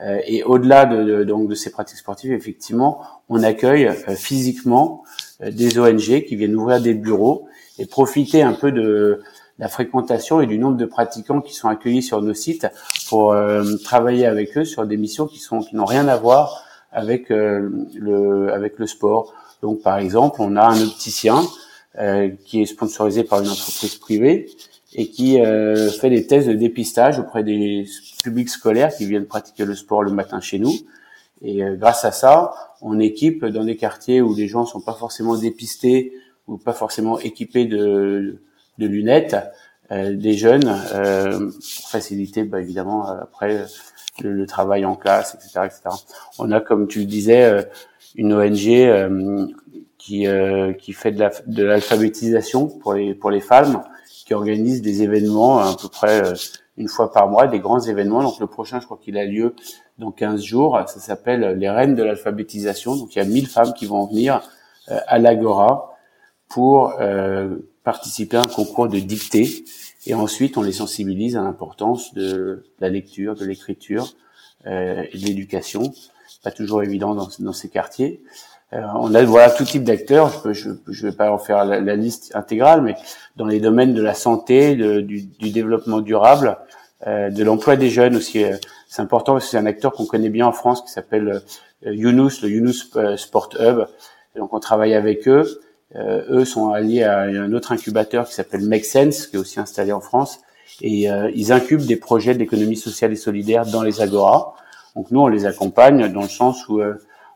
Euh, 0.00 0.18
et 0.26 0.42
au-delà 0.42 0.86
de, 0.86 1.24
donc 1.24 1.48
de 1.48 1.54
ces 1.54 1.70
pratiques 1.70 1.98
sportives, 1.98 2.32
effectivement, 2.32 3.00
on 3.28 3.42
accueille 3.42 3.86
euh, 3.86 4.14
physiquement 4.14 5.04
euh, 5.42 5.50
des 5.50 5.78
ONG 5.78 6.24
qui 6.24 6.36
viennent 6.36 6.56
ouvrir 6.56 6.80
des 6.80 6.94
bureaux 6.94 7.46
et 7.78 7.86
profiter 7.86 8.42
un 8.42 8.52
peu 8.52 8.72
de 8.72 9.22
la 9.58 9.68
fréquentation 9.68 10.40
et 10.40 10.46
du 10.46 10.58
nombre 10.58 10.76
de 10.76 10.86
pratiquants 10.86 11.40
qui 11.40 11.54
sont 11.54 11.68
accueillis 11.68 12.02
sur 12.02 12.22
nos 12.22 12.32
sites 12.32 12.66
pour 13.10 13.36
travailler 13.84 14.24
avec 14.24 14.56
eux 14.56 14.64
sur 14.64 14.86
des 14.86 14.96
missions 14.96 15.26
qui 15.26 15.38
sont 15.38 15.60
qui 15.60 15.76
n'ont 15.76 15.84
rien 15.84 16.08
à 16.08 16.16
voir 16.16 16.64
avec 16.92 17.28
le 17.28 18.50
avec 18.52 18.78
le 18.78 18.86
sport. 18.86 19.32
Donc 19.62 19.82
par 19.82 19.98
exemple, 19.98 20.36
on 20.40 20.56
a 20.56 20.64
un 20.64 20.82
opticien 20.82 21.42
qui 22.44 22.62
est 22.62 22.66
sponsorisé 22.66 23.24
par 23.24 23.40
une 23.42 23.48
entreprise 23.48 23.96
privée 23.96 24.48
et 24.94 25.08
qui 25.08 25.40
euh, 25.40 25.90
fait 25.90 26.10
des 26.10 26.26
tests 26.26 26.48
de 26.48 26.54
dépistage 26.54 27.18
auprès 27.18 27.44
des 27.44 27.86
publics 28.22 28.48
scolaires 28.48 28.94
qui 28.94 29.06
viennent 29.06 29.26
pratiquer 29.26 29.64
le 29.64 29.74
sport 29.74 30.02
le 30.02 30.10
matin 30.10 30.40
chez 30.40 30.58
nous. 30.58 30.72
Et 31.42 31.62
euh, 31.62 31.76
grâce 31.76 32.04
à 32.04 32.12
ça, 32.12 32.52
on 32.80 32.98
équipe 32.98 33.44
dans 33.44 33.64
des 33.64 33.76
quartiers 33.76 34.20
où 34.20 34.34
les 34.34 34.48
gens 34.48 34.66
sont 34.66 34.80
pas 34.80 34.94
forcément 34.94 35.36
dépistés 35.36 36.12
ou 36.48 36.58
pas 36.58 36.72
forcément 36.72 37.18
équipés 37.20 37.66
de, 37.66 38.40
de 38.78 38.86
lunettes, 38.86 39.36
euh, 39.92 40.14
des 40.14 40.34
jeunes 40.34 40.64
pour 40.64 41.90
faciliter 41.90 42.44
bah, 42.44 42.60
évidemment 42.60 43.06
après 43.06 43.64
le, 44.22 44.46
travail 44.46 44.84
en 44.84 44.96
classe, 44.96 45.34
etc., 45.34 45.60
etc. 45.64 45.96
On 46.38 46.50
a, 46.50 46.60
comme 46.60 46.86
tu 46.86 47.00
le 47.00 47.06
disais, 47.06 47.68
une 48.14 48.32
ONG 48.32 49.38
qui, 49.98 50.26
qui 50.78 50.92
fait 50.92 51.12
de 51.12 51.62
l'alphabétisation 51.62 52.66
pour 52.66 52.94
les 52.94 53.14
pour 53.14 53.30
les 53.30 53.40
femmes 53.40 53.82
qui 54.30 54.34
organise 54.34 54.80
des 54.80 55.02
événements 55.02 55.58
à 55.58 55.74
peu 55.74 55.88
près 55.88 56.24
euh, 56.24 56.34
une 56.76 56.86
fois 56.86 57.10
par 57.10 57.28
mois, 57.28 57.48
des 57.48 57.58
grands 57.58 57.80
événements. 57.80 58.22
Donc 58.22 58.38
le 58.38 58.46
prochain, 58.46 58.78
je 58.78 58.84
crois 58.84 58.96
qu'il 59.02 59.18
a 59.18 59.24
lieu 59.24 59.56
dans 59.98 60.12
15 60.12 60.40
jours. 60.40 60.80
Ça 60.86 61.00
s'appelle 61.00 61.58
les 61.58 61.68
Reines 61.68 61.96
de 61.96 62.04
l'alphabétisation. 62.04 62.94
Donc 62.94 63.16
il 63.16 63.18
y 63.18 63.22
a 63.22 63.24
1000 63.24 63.48
femmes 63.48 63.72
qui 63.74 63.86
vont 63.86 64.06
venir 64.06 64.40
euh, 64.88 65.00
à 65.08 65.18
l'Agora 65.18 65.96
pour 66.48 66.92
euh, 67.00 67.56
participer 67.82 68.36
à 68.36 68.42
un 68.42 68.46
concours 68.46 68.86
de 68.86 69.00
dictée. 69.00 69.64
Et 70.06 70.14
ensuite, 70.14 70.56
on 70.56 70.62
les 70.62 70.72
sensibilise 70.72 71.36
à 71.36 71.42
l'importance 71.42 72.14
de 72.14 72.64
la 72.80 72.88
lecture, 72.88 73.34
de 73.34 73.44
l'écriture 73.44 74.14
et 74.66 74.68
de 75.12 75.24
l'éducation. 75.26 75.92
Pas 76.42 76.50
toujours 76.50 76.82
évident 76.82 77.14
dans, 77.14 77.28
dans 77.38 77.52
ces 77.52 77.68
quartiers. 77.68 78.22
Euh, 78.72 78.82
on 78.94 79.14
a 79.14 79.22
voilà 79.24 79.50
tout 79.50 79.64
type 79.64 79.84
d'acteurs. 79.84 80.44
Je 80.52 80.70
ne 80.70 81.02
vais 81.02 81.12
pas 81.12 81.32
en 81.32 81.38
faire 81.38 81.64
la, 81.64 81.96
liste 81.96 82.32
intégrale, 82.34 82.82
mais 82.82 82.94
dans 83.36 83.46
les 83.46 83.60
domaines 83.60 83.94
de 83.94 84.02
la 84.02 84.14
santé, 84.14 84.74
du, 84.76 85.22
du, 85.22 85.50
développement 85.50 86.00
durable, 86.00 86.56
euh, 87.06 87.30
de 87.30 87.42
l'emploi 87.42 87.76
des 87.76 87.90
jeunes 87.90 88.16
aussi. 88.16 88.44
Euh, 88.44 88.56
c'est 88.88 89.02
important 89.02 89.32
parce 89.32 89.46
que 89.46 89.50
c'est 89.52 89.58
un 89.58 89.66
acteur 89.66 89.92
qu'on 89.92 90.06
connaît 90.06 90.28
bien 90.28 90.46
en 90.46 90.52
France 90.52 90.82
qui 90.82 90.90
s'appelle 90.90 91.42
Younous, 91.84 92.42
le 92.42 92.48
Younous 92.48 93.16
Sport 93.16 93.50
Hub. 93.60 93.86
donc 94.36 94.52
on 94.52 94.60
travaille 94.60 94.94
avec 94.94 95.28
eux. 95.28 95.60
Eux 95.96 96.44
sont 96.44 96.70
alliés 96.70 97.02
à 97.02 97.22
un 97.22 97.52
autre 97.52 97.72
incubateur 97.72 98.28
qui 98.28 98.34
s'appelle 98.34 98.62
Make 98.62 98.84
Sense, 98.84 99.26
qui 99.26 99.36
est 99.36 99.38
aussi 99.38 99.58
installé 99.58 99.92
en 99.92 100.00
France. 100.00 100.40
Et 100.82 101.08
ils 101.34 101.52
incubent 101.52 101.84
des 101.84 101.96
projets 101.96 102.34
d'économie 102.34 102.76
sociale 102.76 103.12
et 103.12 103.16
solidaire 103.16 103.66
dans 103.66 103.82
les 103.82 104.00
agoras. 104.00 104.54
Donc 104.94 105.10
nous, 105.10 105.20
on 105.20 105.26
les 105.26 105.46
accompagne 105.46 106.12
dans 106.12 106.22
le 106.22 106.28
sens 106.28 106.68
où 106.68 106.80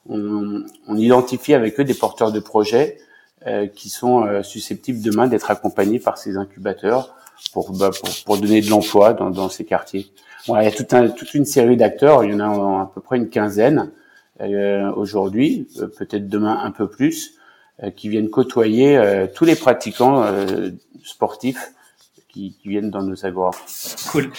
on, 0.08 0.64
on, 0.86 0.96
identifie 0.96 1.54
avec 1.54 1.80
eux 1.80 1.84
des 1.84 1.94
porteurs 1.94 2.30
de 2.30 2.40
projets 2.40 2.98
euh, 3.46 3.66
qui 3.66 3.90
sont 3.90 4.24
euh, 4.24 4.42
susceptibles 4.42 5.02
demain 5.02 5.26
d'être 5.26 5.50
accompagnés 5.50 5.98
par 5.98 6.16
ces 6.16 6.38
incubateurs 6.38 7.14
pour, 7.52 7.72
bah, 7.72 7.90
pour, 7.90 8.08
pour, 8.24 8.38
donner 8.38 8.62
de 8.62 8.70
l'emploi 8.70 9.12
dans, 9.12 9.28
dans, 9.28 9.50
ces 9.50 9.66
quartiers. 9.66 10.06
il 10.48 10.54
y 10.54 10.66
a 10.66 10.70
tout 10.70 10.86
un, 10.92 11.08
toute 11.08 11.34
une 11.34 11.44
série 11.44 11.76
d'acteurs, 11.76 12.24
il 12.24 12.32
y 12.32 12.34
en 12.34 12.40
a 12.40 12.82
à 12.82 12.90
peu 12.94 13.02
près 13.02 13.18
une 13.18 13.28
quinzaine 13.28 13.90
euh, 14.40 14.90
aujourd'hui, 14.92 15.68
euh, 15.78 15.88
peut-être 15.88 16.26
demain 16.26 16.58
un 16.62 16.70
peu 16.70 16.88
plus, 16.88 17.34
euh, 17.34 17.43
qui 17.96 18.08
viennent 18.08 18.30
côtoyer 18.30 19.26
tous 19.34 19.44
les 19.44 19.56
pratiquants 19.56 20.24
sportifs 21.04 21.72
qui, 22.28 22.56
viennent 22.64 22.90
dans 22.90 23.02
nos 23.02 23.26
agoras. 23.26 23.56
Cool. 24.10 24.32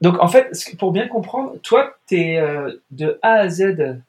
donc 0.00 0.18
en 0.20 0.28
fait, 0.28 0.52
pour 0.78 0.92
bien 0.92 1.08
comprendre, 1.08 1.56
toi, 1.62 1.96
tu 2.08 2.16
es 2.16 2.40
de 2.90 3.18
A 3.22 3.32
à 3.34 3.48
Z 3.48 4.00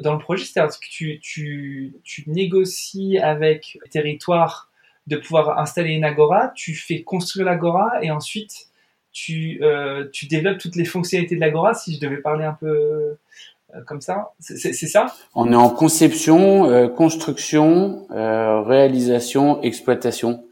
dans 0.00 0.12
le 0.14 0.18
projet, 0.18 0.44
c'est-à-dire 0.44 0.78
que 0.78 1.18
tu, 1.20 2.24
négocies 2.26 3.18
avec 3.18 3.78
le 3.82 3.88
territoire 3.88 4.70
de 5.06 5.16
pouvoir 5.16 5.58
installer 5.58 5.90
une 5.90 6.04
agora, 6.04 6.52
tu 6.54 6.74
fais 6.74 7.02
construire 7.02 7.46
l'agora 7.46 8.02
et 8.02 8.10
ensuite 8.10 8.68
tu, 9.10 9.58
euh, 9.62 10.08
tu 10.12 10.26
développes 10.26 10.58
toutes 10.58 10.76
les 10.76 10.84
fonctionnalités 10.84 11.34
de 11.34 11.40
l'agora, 11.40 11.74
si 11.74 11.94
je 11.94 12.00
devais 12.00 12.18
parler 12.18 12.44
un 12.44 12.54
peu 12.54 12.66
euh, 12.66 13.18
comme 13.86 14.00
ça. 14.00 14.32
C'est 14.38 14.72
ça? 14.72 15.06
On 15.34 15.52
est 15.52 15.56
en 15.56 15.70
conception, 15.70 16.70
euh, 16.70 16.88
construction, 16.88 18.06
réalisation, 18.10 19.62
exploitation. 19.62 20.44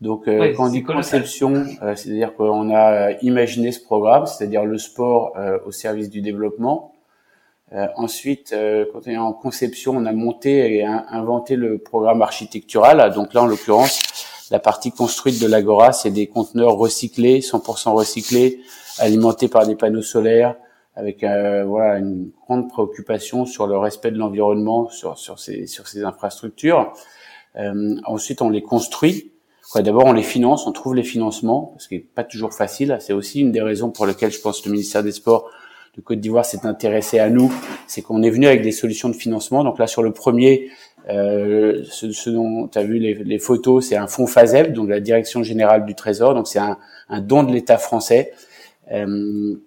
Donc, 0.00 0.28
euh, 0.28 0.54
quand 0.56 0.66
on 0.66 0.68
dit 0.68 0.84
conception, 0.84 1.66
euh, 1.82 1.96
c'est-à-dire 1.96 2.34
qu'on 2.36 2.72
a 2.72 3.12
imaginé 3.22 3.72
ce 3.72 3.80
programme, 3.80 4.26
c'est-à-dire 4.26 4.64
le 4.64 4.78
sport 4.78 5.36
au 5.66 5.72
service 5.72 6.10
du 6.10 6.20
développement. 6.20 6.92
ensuite, 7.96 8.54
quand 8.92 9.00
on 9.06 9.10
est 9.10 9.16
en 9.18 9.32
conception, 9.34 9.92
on 9.96 10.06
a 10.06 10.12
monté 10.12 10.76
et 10.76 10.84
inventé 10.86 11.54
le 11.56 11.78
programme 11.78 12.22
architectural. 12.22 13.12
Donc 13.12 13.34
là, 13.34 13.42
en 13.42 13.46
l'occurrence, 13.46 14.02
la 14.50 14.58
partie 14.58 14.90
construite 14.90 15.42
de 15.42 15.46
l'Agora, 15.46 15.92
c'est 15.92 16.10
des 16.10 16.28
conteneurs 16.28 16.76
recyclés, 16.76 17.40
100% 17.40 17.92
recyclés, 17.92 18.60
alimentés 18.98 19.48
par 19.48 19.66
des 19.66 19.74
panneaux 19.74 20.00
solaires, 20.00 20.56
avec 20.98 21.22
voilà 21.22 21.98
une 21.98 22.30
grande 22.44 22.68
préoccupation 22.68 23.46
sur 23.46 23.66
le 23.66 23.78
respect 23.78 24.10
de 24.10 24.18
l'environnement 24.18 24.88
sur 24.88 25.16
sur 25.16 25.38
ces 25.38 25.66
sur 25.66 25.86
ces 25.86 26.04
infrastructures. 26.04 26.92
Euh, 27.56 27.96
ensuite, 28.04 28.42
on 28.42 28.50
les 28.50 28.62
construit. 28.62 29.32
D'abord, 29.74 30.06
on 30.06 30.14
les 30.14 30.22
finance, 30.22 30.66
on 30.66 30.72
trouve 30.72 30.94
les 30.94 31.02
financements, 31.02 31.74
ce 31.78 31.88
qui 31.88 31.96
n'est 31.96 32.00
pas 32.00 32.24
toujours 32.24 32.54
facile. 32.54 32.96
C'est 33.00 33.12
aussi 33.12 33.40
une 33.40 33.52
des 33.52 33.60
raisons 33.60 33.90
pour 33.90 34.06
lesquelles 34.06 34.32
je 34.32 34.40
pense 34.40 34.62
que 34.62 34.68
le 34.68 34.72
ministère 34.72 35.02
des 35.02 35.12
Sports 35.12 35.50
de 35.94 36.00
Côte 36.00 36.20
d'Ivoire 36.20 36.46
s'est 36.46 36.64
intéressé 36.64 37.18
à 37.18 37.28
nous, 37.28 37.52
c'est 37.86 38.00
qu'on 38.00 38.22
est 38.22 38.30
venu 38.30 38.46
avec 38.46 38.62
des 38.62 38.72
solutions 38.72 39.10
de 39.10 39.14
financement. 39.14 39.64
Donc 39.64 39.78
là, 39.78 39.86
sur 39.86 40.02
le 40.02 40.12
premier, 40.12 40.70
euh, 41.10 41.82
ce, 41.84 42.30
dont 42.30 42.66
tu 42.66 42.78
as 42.78 42.82
vu 42.82 42.98
les, 42.98 43.12
les 43.14 43.38
photos, 43.38 43.86
c'est 43.86 43.96
un 43.96 44.06
fonds 44.06 44.26
FASEB, 44.26 44.72
donc 44.72 44.88
la 44.88 45.00
Direction 45.00 45.42
Générale 45.42 45.84
du 45.84 45.94
Trésor. 45.94 46.34
Donc 46.34 46.48
c'est 46.48 46.60
un, 46.60 46.78
un, 47.10 47.20
don 47.20 47.42
de 47.42 47.52
l'État 47.52 47.76
français 47.76 48.32
euh, 48.32 48.46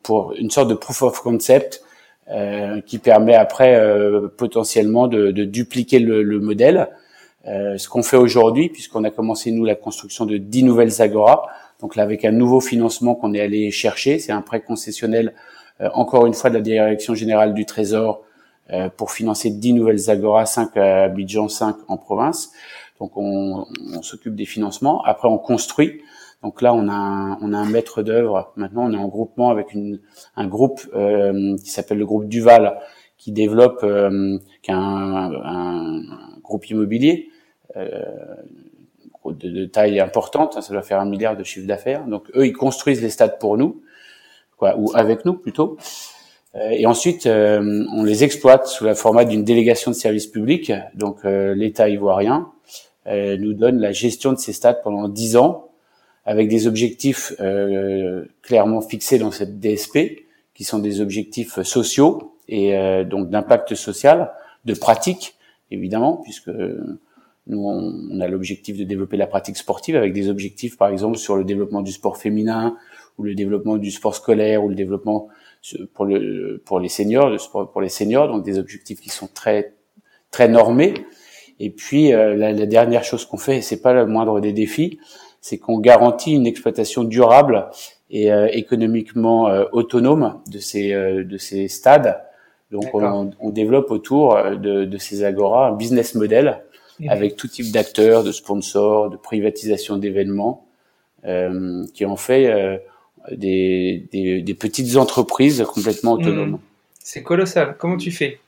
pour 0.03 0.34
une 0.34 0.49
sorte 0.49 0.69
de 0.69 0.73
proof 0.73 1.02
of 1.03 1.19
concept 1.22 1.84
euh, 2.30 2.81
qui 2.81 2.98
permet 2.98 3.35
après 3.35 3.76
euh, 3.76 4.27
potentiellement 4.35 5.07
de, 5.07 5.31
de 5.31 5.43
dupliquer 5.43 5.99
le, 5.99 6.23
le 6.23 6.39
modèle. 6.39 6.88
Euh, 7.48 7.77
ce 7.77 7.89
qu'on 7.89 8.03
fait 8.03 8.18
aujourd'hui, 8.18 8.69
puisqu'on 8.69 9.03
a 9.03 9.10
commencé 9.10 9.52
nous 9.52 9.65
la 9.65 9.76
construction 9.76 10.26
de 10.26 10.38
10 10.38 10.64
nouvelles 10.64 11.02
agoras, 11.02 11.41
donc 11.80 11.95
là 11.95 12.03
avec 12.03 12.23
un 12.23 12.31
nouveau 12.31 12.60
financement 12.61 13.15
qu'on 13.15 13.34
est 13.34 13.41
allé 13.41 13.72
chercher, 13.72 14.19
c'est 14.19 14.31
un 14.31 14.41
prêt 14.41 14.61
concessionnel 14.61 15.34
euh, 15.81 15.89
encore 15.93 16.27
une 16.27 16.35
fois 16.35 16.52
de 16.52 16.56
la 16.56 16.61
Direction 16.61 17.15
générale 17.15 17.56
du 17.56 17.65
Trésor 17.65 18.22
euh, 18.72 18.89
pour 18.95 19.11
financer 19.11 19.49
10 19.49 19.73
nouvelles 19.73 20.10
agoras, 20.10 20.45
5 20.45 20.77
à 20.77 21.03
Abidjan, 21.06 21.49
5 21.49 21.76
en 21.88 21.98
province. 21.98 22.52
Donc 22.99 23.18
on, 23.18 23.65
on 23.91 24.02
s'occupe 24.03 24.35
des 24.35 24.45
financements. 24.45 25.03
Après 25.03 25.27
on 25.27 25.39
construit. 25.39 26.02
Donc 26.43 26.61
là 26.61 26.73
on 26.73 26.88
a 26.88 26.93
un, 26.93 27.65
maître 27.69 28.01
d'œuvre. 28.01 28.51
Maintenant 28.55 28.85
on 28.85 28.93
est 28.93 28.97
en 28.97 29.07
groupement 29.07 29.49
avec 29.49 29.76
un 30.35 30.47
groupe 30.47 30.81
qui 30.81 31.69
s'appelle 31.69 31.99
le 31.99 32.05
groupe 32.05 32.27
Duval 32.27 32.80
qui 33.18 33.31
développe, 33.31 33.84
a 33.84 34.73
un, 34.73 36.01
groupe 36.41 36.69
immobilier 36.69 37.30
euh, 37.77 38.01
de, 39.26 39.65
taille 39.65 39.99
importante, 39.99 40.61
ça 40.61 40.73
doit 40.73 40.81
faire 40.81 40.99
un 40.99 41.05
milliard 41.05 41.38
de 41.38 41.43
chiffre 41.43 41.68
d'affaires. 41.68 42.05
Donc 42.05 42.30
eux, 42.35 42.47
ils 42.47 42.53
construisent 42.53 43.01
les 43.01 43.11
stades 43.11 43.38
pour 43.39 43.57
nous, 43.57 43.81
ou 44.59 44.91
avec 44.95 45.26
nous 45.26 45.34
plutôt. 45.34 45.77
Euh, 46.55 46.69
et 46.72 46.85
ensuite, 46.88 47.27
euh, 47.27 47.85
on 47.93 48.03
les 48.03 48.23
exploite 48.23 48.65
sous 48.65 48.84
la 48.84 48.95
format 48.95 49.23
d'une 49.23 49.43
délégation 49.43 49.91
de 49.91 49.95
service 49.95 50.27
public. 50.27 50.73
Donc 50.95 51.23
l'État 51.23 51.89
ivoirien 51.89 52.51
nous 53.05 53.53
donne 53.53 53.80
la 53.80 53.91
gestion 53.91 54.34
de 54.34 54.38
ces 54.38 54.53
stades 54.53 54.81
pendant 54.84 55.07
10 55.07 55.38
ans, 55.38 55.70
avec 56.26 56.48
des 56.48 56.68
objectifs 56.68 57.34
clairement 58.41 58.81
fixés 58.81 59.18
dans 59.18 59.31
cette 59.31 59.60
DSP, 59.60 60.26
qui 60.53 60.64
sont 60.64 60.80
des 60.80 61.02
objectifs 61.02 61.61
sociaux 61.64 62.35
et 62.48 62.73
donc 63.06 63.30
d'impact 63.30 63.76
social, 63.76 64.31
de 64.65 64.73
pratique 64.73 65.35
évidemment, 65.72 66.18
puisque 66.18 66.52
nous, 67.48 67.68
on, 67.68 68.19
a 68.19 68.27
l'objectif 68.27 68.77
de 68.77 68.84
développer 68.84 69.18
la 69.18 69.27
pratique 69.27 69.57
sportive 69.57 69.95
avec 69.95 70.14
des 70.14 70.30
objectifs, 70.30 70.77
par 70.77 70.89
exemple, 70.89 71.18
sur 71.18 71.35
le 71.35 71.43
développement 71.43 71.81
du 71.81 71.91
sport 71.91 72.18
féminin 72.18 72.77
ou 73.18 73.23
le 73.23 73.34
développement 73.34 73.77
du 73.77 73.89
sport 73.89 74.15
scolaire 74.15 74.64
ou 74.64 74.69
le 74.69 74.76
développement 74.76 75.27
pour 75.93 76.06
le 76.06 76.61
pour 76.65 76.80
les 76.80 76.89
seniors, 76.89 77.30
le 77.30 77.38
sport 77.38 77.72
pour 77.72 77.81
les 77.81 77.89
seniors, 77.89 78.27
donc 78.27 78.43
des 78.43 78.57
objectifs 78.60 78.99
qui 78.99 79.10
sont 79.10 79.27
très 79.27 79.73
très 80.30 80.48
normés. 80.48 80.93
Et 81.60 81.69
puis 81.69 82.14
euh, 82.14 82.35
la, 82.35 82.52
la, 82.52 82.65
dernière 82.65 83.03
chose 83.03 83.26
qu'on 83.26 83.38
fait, 83.38 83.57
et 83.57 83.61
c'est 83.61 83.81
pas 83.81 83.93
le 83.93 84.06
moindre 84.07 84.39
des 84.39 84.53
défis, 84.53 84.99
c'est 85.41 85.57
qu'on 85.57 85.80
garantit 85.80 86.34
une 86.34 86.47
exploitation 86.47 87.03
durable 87.03 87.69
et 88.09 88.31
euh, 88.31 88.47
économiquement 88.51 89.49
euh, 89.49 89.65
autonome 89.72 90.39
de 90.49 90.59
ces 90.59 90.91
de 90.93 91.38
ces 91.38 91.68
stades. 91.68 92.22
Donc 92.72 92.93
on, 92.93 93.31
on, 93.39 93.49
développe 93.49 93.91
autour 93.91 94.35
de, 94.35 94.85
de 94.85 94.97
ces 94.97 95.26
agoras 95.26 95.68
un 95.68 95.76
business 95.76 96.15
model 96.15 96.61
avec 97.09 97.35
tout 97.35 97.47
type 97.47 97.72
d'acteurs, 97.72 98.23
de 98.23 98.31
sponsors, 98.31 99.09
de 99.09 99.18
privatisation 99.18 99.97
d'événements, 99.97 100.68
euh, 101.26 101.85
qui 101.93 102.05
ont 102.05 102.15
fait 102.15 102.47
euh, 102.47 102.77
des, 103.31 104.07
des, 104.11 104.41
des, 104.41 104.53
petites 104.53 104.97
entreprises 104.97 105.63
complètement 105.68 106.15
mmh. 106.15 106.19
autonomes. 106.19 106.59
C'est 106.99 107.23
colossal. 107.23 107.76
Comment 107.77 107.97
tu 107.97 108.11
fais? 108.11 108.39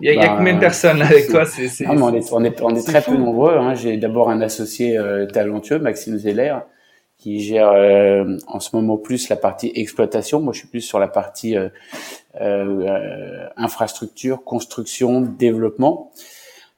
Il 0.00 0.06
y, 0.06 0.10
a, 0.10 0.12
il 0.12 0.16
y, 0.16 0.24
a, 0.24 0.28
bah, 0.28 0.34
combien 0.38 0.54
de 0.54 0.60
personnes 0.60 1.02
avec 1.02 1.28
toi? 1.28 1.44
C'est, 1.44 1.68
c'est, 1.68 1.86
non, 1.86 2.04
on, 2.04 2.14
est, 2.14 2.32
on, 2.32 2.44
est, 2.44 2.60
on 2.62 2.74
est, 2.74 2.86
très 2.86 3.02
peu 3.02 3.16
nombreux. 3.16 3.56
Hein. 3.56 3.74
J'ai 3.74 3.96
d'abord 3.96 4.30
un 4.30 4.40
associé 4.40 4.96
euh, 4.96 5.26
talentueux, 5.26 5.78
Maxime 5.78 6.18
Zeller, 6.18 6.56
qui 7.18 7.40
gère 7.40 7.70
euh, 7.70 8.36
en 8.46 8.60
ce 8.60 8.74
moment 8.74 8.96
plus 8.96 9.28
la 9.28 9.36
partie 9.36 9.72
exploitation. 9.74 10.40
Moi, 10.40 10.52
je 10.52 10.60
suis 10.60 10.68
plus 10.68 10.80
sur 10.80 10.98
la 10.98 11.08
partie 11.08 11.56
euh, 11.56 11.68
euh 12.40 13.46
infrastructure, 13.56 14.42
construction, 14.44 15.20
développement. 15.20 16.12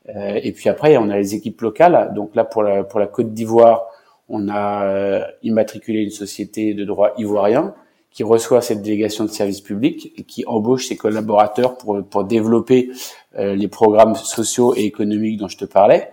Euh, 0.09 0.41
et 0.43 0.53
puis 0.53 0.69
après, 0.69 0.97
on 0.97 1.11
a 1.11 1.17
les 1.17 1.35
équipes 1.35 1.61
locales. 1.61 2.13
Donc 2.15 2.35
là, 2.35 2.45
pour 2.45 2.63
la, 2.63 2.83
pour 2.85 3.01
la 3.01 3.07
Côte 3.07 3.33
d'Ivoire, 3.33 3.87
on 4.29 4.49
a 4.49 4.85
euh, 4.85 5.25
immatriculé 5.43 6.03
une 6.03 6.11
société 6.11 6.75
de 6.75 6.85
droit 6.85 7.13
ivoirien 7.19 7.75
qui 8.13 8.23
reçoit 8.23 8.61
cette 8.61 8.83
délégation 8.83 9.25
de 9.25 9.31
service 9.31 9.61
public 9.61 10.13
et 10.17 10.25
qui 10.25 10.45
embauche 10.47 10.87
ses 10.89 10.97
collaborateurs 10.97 11.77
pour, 11.79 12.05
pour 12.05 12.25
développer 12.25 12.91
euh, 13.39 13.55
les 13.55 13.69
programmes 13.69 14.15
sociaux 14.15 14.75
et 14.77 14.85
économiques 14.85 15.39
dont 15.39 15.49
je 15.49 15.57
te 15.57 15.65
parlais. 15.65 16.11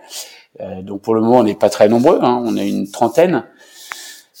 Euh, 0.60 0.82
donc 0.82 1.02
pour 1.02 1.14
le 1.14 1.20
moment, 1.20 1.38
on 1.38 1.44
n'est 1.44 1.54
pas 1.54 1.70
très 1.70 1.88
nombreux, 1.88 2.18
hein, 2.22 2.42
on 2.44 2.56
a 2.56 2.64
une 2.64 2.90
trentaine, 2.90 3.44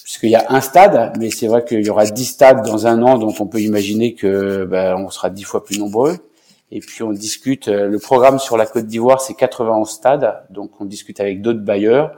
puisqu'il 0.02 0.30
y 0.30 0.34
a 0.34 0.46
un 0.48 0.60
stade, 0.60 1.12
mais 1.18 1.30
c'est 1.30 1.46
vrai 1.46 1.64
qu'il 1.64 1.84
y 1.84 1.90
aura 1.90 2.06
dix 2.06 2.24
stades 2.24 2.64
dans 2.64 2.86
un 2.86 3.02
an, 3.02 3.18
donc 3.18 3.40
on 3.40 3.46
peut 3.46 3.60
imaginer 3.60 4.14
que 4.14 4.64
ben, 4.64 4.96
on 4.96 5.10
sera 5.10 5.30
dix 5.30 5.44
fois 5.44 5.62
plus 5.62 5.78
nombreux. 5.78 6.16
Et 6.72 6.80
puis 6.80 7.02
on 7.02 7.12
discute. 7.12 7.68
Euh, 7.68 7.88
le 7.88 7.98
programme 7.98 8.38
sur 8.38 8.56
la 8.56 8.66
Côte 8.66 8.86
d'Ivoire, 8.86 9.20
c'est 9.20 9.34
91 9.34 9.88
stades, 9.88 10.44
donc 10.50 10.80
on 10.80 10.84
discute 10.84 11.20
avec 11.20 11.42
d'autres 11.42 11.60
bailleurs. 11.60 12.16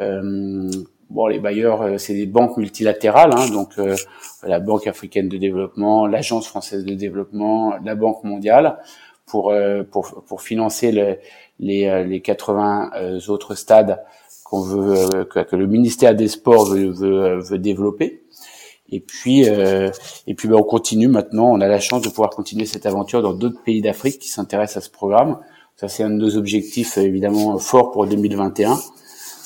Euh, 0.00 0.70
bon, 1.10 1.26
les 1.26 1.38
bailleurs, 1.38 1.82
euh, 1.82 1.98
c'est 1.98 2.14
des 2.14 2.26
banques 2.26 2.56
multilatérales, 2.56 3.32
hein, 3.36 3.48
donc 3.50 3.78
euh, 3.78 3.96
la 4.42 4.60
Banque 4.60 4.86
africaine 4.86 5.28
de 5.28 5.36
développement, 5.36 6.06
l'Agence 6.06 6.46
française 6.46 6.84
de 6.84 6.94
développement, 6.94 7.74
la 7.84 7.94
Banque 7.94 8.24
mondiale, 8.24 8.78
pour 9.26 9.52
pour, 9.92 10.24
pour 10.26 10.42
financer 10.42 10.90
le, 10.90 11.18
les, 11.60 12.04
les 12.04 12.20
80 12.20 12.90
autres 13.28 13.54
stades 13.54 14.02
qu'on 14.42 14.60
veut 14.60 15.24
que, 15.24 15.54
le 15.54 15.68
ministère 15.68 16.16
des 16.16 16.26
Sports 16.26 16.64
veut, 16.64 16.90
veut, 16.90 17.38
veut 17.38 17.58
développer. 17.58 18.24
Et 18.92 19.00
puis, 19.00 19.48
euh, 19.48 19.90
et 20.26 20.34
puis 20.34 20.48
ben, 20.48 20.56
on 20.56 20.62
continue 20.62 21.08
maintenant. 21.08 21.50
On 21.52 21.60
a 21.60 21.68
la 21.68 21.80
chance 21.80 22.02
de 22.02 22.08
pouvoir 22.08 22.30
continuer 22.30 22.66
cette 22.66 22.86
aventure 22.86 23.22
dans 23.22 23.32
d'autres 23.32 23.62
pays 23.62 23.80
d'Afrique 23.80 24.18
qui 24.18 24.28
s'intéressent 24.28 24.82
à 24.82 24.86
ce 24.86 24.90
programme. 24.90 25.38
Ça, 25.76 25.88
c'est 25.88 26.02
un 26.02 26.10
de 26.10 26.16
nos 26.16 26.36
objectifs 26.36 26.98
évidemment 26.98 27.56
forts 27.58 27.92
pour 27.92 28.06
2021. 28.06 28.78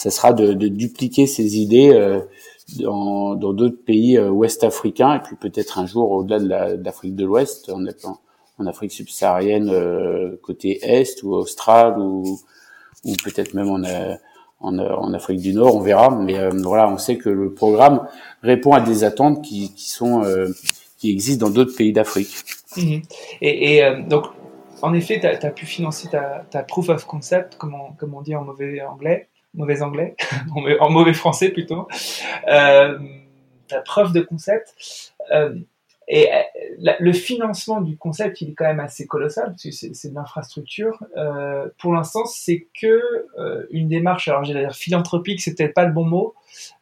Ça 0.04 0.10
sera 0.10 0.34
de, 0.34 0.52
dupliquer 0.52 1.26
ces 1.26 1.56
idées 1.56 1.88
euh, 1.94 2.20
dans 2.78 3.36
d'autres 3.54 3.82
pays 3.86 4.18
euh, 4.18 4.28
ouest 4.28 4.62
africains 4.62 5.14
et 5.14 5.20
puis 5.20 5.34
peut-être 5.34 5.78
un 5.78 5.86
jour 5.86 6.10
au-delà 6.10 6.76
de 6.76 6.84
l'Afrique 6.84 7.16
de 7.16 7.24
l'Ouest, 7.24 7.70
en, 7.70 8.66
Afrique 8.66 8.92
subsaharienne 8.92 9.70
euh, 9.70 10.38
côté 10.42 10.78
est 10.82 11.22
ou 11.22 11.32
austral 11.32 11.98
ou, 11.98 12.38
peut-être 13.24 13.54
même 13.54 13.70
en 14.60 15.14
Afrique 15.14 15.40
du 15.40 15.54
Nord, 15.54 15.74
on 15.74 15.80
verra. 15.80 16.10
Mais 16.10 16.50
voilà, 16.50 16.86
on 16.90 16.98
sait 16.98 17.16
que 17.16 17.30
le 17.30 17.54
programme 17.54 18.06
répond 18.42 18.72
à 18.72 18.80
des 18.80 19.04
attentes 19.04 19.40
qui, 19.40 19.72
existent 21.02 21.46
dans 21.46 21.52
d'autres 21.52 21.74
pays 21.74 21.94
d'Afrique. 21.94 22.44
Mhm. 22.76 23.00
Et, 23.40 23.82
donc, 24.06 24.26
en 24.82 24.92
effet, 24.92 25.18
tu 25.18 25.26
as, 25.26 25.50
pu 25.50 25.64
financer 25.64 26.08
ta, 26.10 26.44
ta, 26.50 26.62
proof 26.62 26.90
of 26.90 27.06
concept, 27.06 27.56
comme 27.56 27.74
on, 27.74 27.94
comme 27.94 28.12
on 28.12 28.20
dit 28.20 28.36
en 28.36 28.44
mauvais 28.44 28.82
anglais, 28.82 29.28
mauvais 29.54 29.82
anglais, 29.82 30.16
en 30.80 30.90
mauvais 30.90 31.14
français 31.14 31.50
plutôt, 31.50 31.88
ta 32.46 33.80
preuve 33.84 34.12
de 34.12 34.20
concept. 34.20 34.74
Et 36.06 36.28
euh, 36.32 36.92
le 37.00 37.12
financement 37.12 37.80
du 37.80 37.96
concept, 37.96 38.40
il 38.42 38.50
est 38.50 38.54
quand 38.54 38.66
même 38.66 38.80
assez 38.80 39.06
colossal, 39.06 39.46
parce 39.46 39.62
que 39.62 39.70
c'est 39.70 40.08
de 40.10 40.14
l'infrastructure. 40.14 41.02
Euh, 41.16 41.68
pour 41.78 41.94
l'instant, 41.94 42.26
c'est 42.26 42.66
que 42.78 43.26
euh, 43.38 43.66
une 43.70 43.88
démarche, 43.88 44.28
alors 44.28 44.44
j'allais 44.44 44.60
dire 44.60 44.74
philanthropique, 44.74 45.40
c'est 45.40 45.54
peut-être 45.54 45.74
pas 45.74 45.86
le 45.86 45.92
bon 45.92 46.04
mot. 46.04 46.34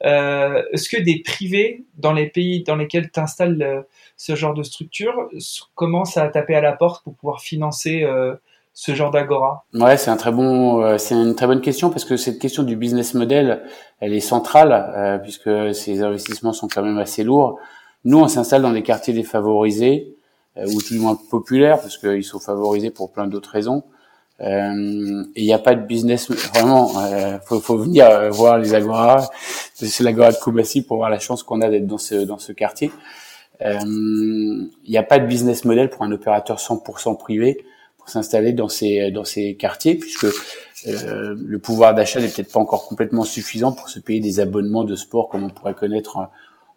Euh, 0.04 0.64
Est-ce 0.72 0.88
que 0.88 1.00
des 1.00 1.22
privés, 1.22 1.84
dans 1.96 2.12
les 2.12 2.28
pays 2.28 2.64
dans 2.64 2.76
lesquels 2.76 3.10
tu 3.10 3.20
installes 3.20 3.84
ce 4.16 4.34
genre 4.34 4.54
de 4.54 4.64
structure, 4.64 5.28
commencent 5.74 6.16
à 6.16 6.26
taper 6.28 6.56
à 6.56 6.60
la 6.60 6.72
porte 6.72 7.04
pour 7.04 7.14
pouvoir 7.14 7.40
financer 7.40 8.02
euh, 8.02 8.34
ce 8.74 8.94
genre 8.94 9.10
d'agora 9.10 9.64
Ouais, 9.74 9.96
c'est 9.96 10.10
un 10.10 10.16
très 10.16 10.32
bon, 10.32 10.98
c'est 10.98 11.14
une 11.14 11.34
très 11.34 11.46
bonne 11.46 11.60
question 11.60 11.90
parce 11.90 12.04
que 12.04 12.16
cette 12.16 12.38
question 12.38 12.62
du 12.62 12.76
business 12.76 13.14
model, 13.14 13.62
elle 14.00 14.14
est 14.14 14.20
centrale 14.20 15.20
puisque 15.22 15.74
ces 15.74 16.02
investissements 16.02 16.52
sont 16.52 16.68
quand 16.68 16.82
même 16.82 16.98
assez 16.98 17.22
lourds. 17.22 17.58
Nous, 18.04 18.18
on 18.18 18.28
s'installe 18.28 18.62
dans 18.62 18.72
des 18.72 18.82
quartiers 18.82 19.14
défavorisés 19.14 20.16
ou 20.56 20.80
tout 20.80 20.94
du 20.94 21.00
moins 21.00 21.18
populaires 21.30 21.80
parce 21.80 21.98
qu'ils 21.98 22.24
sont 22.24 22.40
favorisés 22.40 22.90
pour 22.90 23.12
plein 23.12 23.26
d'autres 23.26 23.50
raisons. 23.50 23.84
Euh, 24.42 25.24
il 25.36 25.44
n'y 25.44 25.52
a 25.52 25.58
pas 25.58 25.74
de 25.74 25.86
business 25.86 26.30
vraiment. 26.30 26.98
Euh, 26.98 27.38
faut, 27.44 27.60
faut 27.60 27.78
venir 27.78 28.06
euh, 28.06 28.30
voir 28.30 28.58
les 28.58 28.74
agora. 28.74 29.30
C'est 29.74 30.02
l'agora 30.02 30.32
de 30.32 30.36
Koubassi 30.36 30.82
pour 30.82 30.96
voir 30.96 31.10
la 31.10 31.20
chance 31.20 31.42
qu'on 31.42 31.60
a 31.60 31.68
d'être 31.68 31.86
dans 31.86 31.98
ce 31.98 32.14
dans 32.14 32.38
ce 32.38 32.52
quartier. 32.52 32.90
Euh, 33.60 33.78
il 33.84 34.90
n'y 34.90 34.98
a 34.98 35.02
pas 35.04 35.20
de 35.20 35.26
business 35.26 35.64
model 35.64 35.90
pour 35.90 36.02
un 36.02 36.10
opérateur 36.10 36.58
100% 36.58 37.16
privé 37.18 37.64
s'installer 38.06 38.52
dans 38.52 38.68
ces 38.68 39.10
dans 39.10 39.24
ces 39.24 39.54
quartiers 39.54 39.94
puisque 39.94 40.26
euh, 40.86 41.34
le 41.38 41.58
pouvoir 41.58 41.94
d'achat 41.94 42.20
n'est 42.20 42.28
peut-être 42.28 42.52
pas 42.52 42.60
encore 42.60 42.86
complètement 42.86 43.24
suffisant 43.24 43.72
pour 43.72 43.88
se 43.88 44.00
payer 44.00 44.20
des 44.20 44.40
abonnements 44.40 44.84
de 44.84 44.96
sport 44.96 45.28
comme 45.28 45.44
on 45.44 45.50
pourrait 45.50 45.74
connaître 45.74 46.18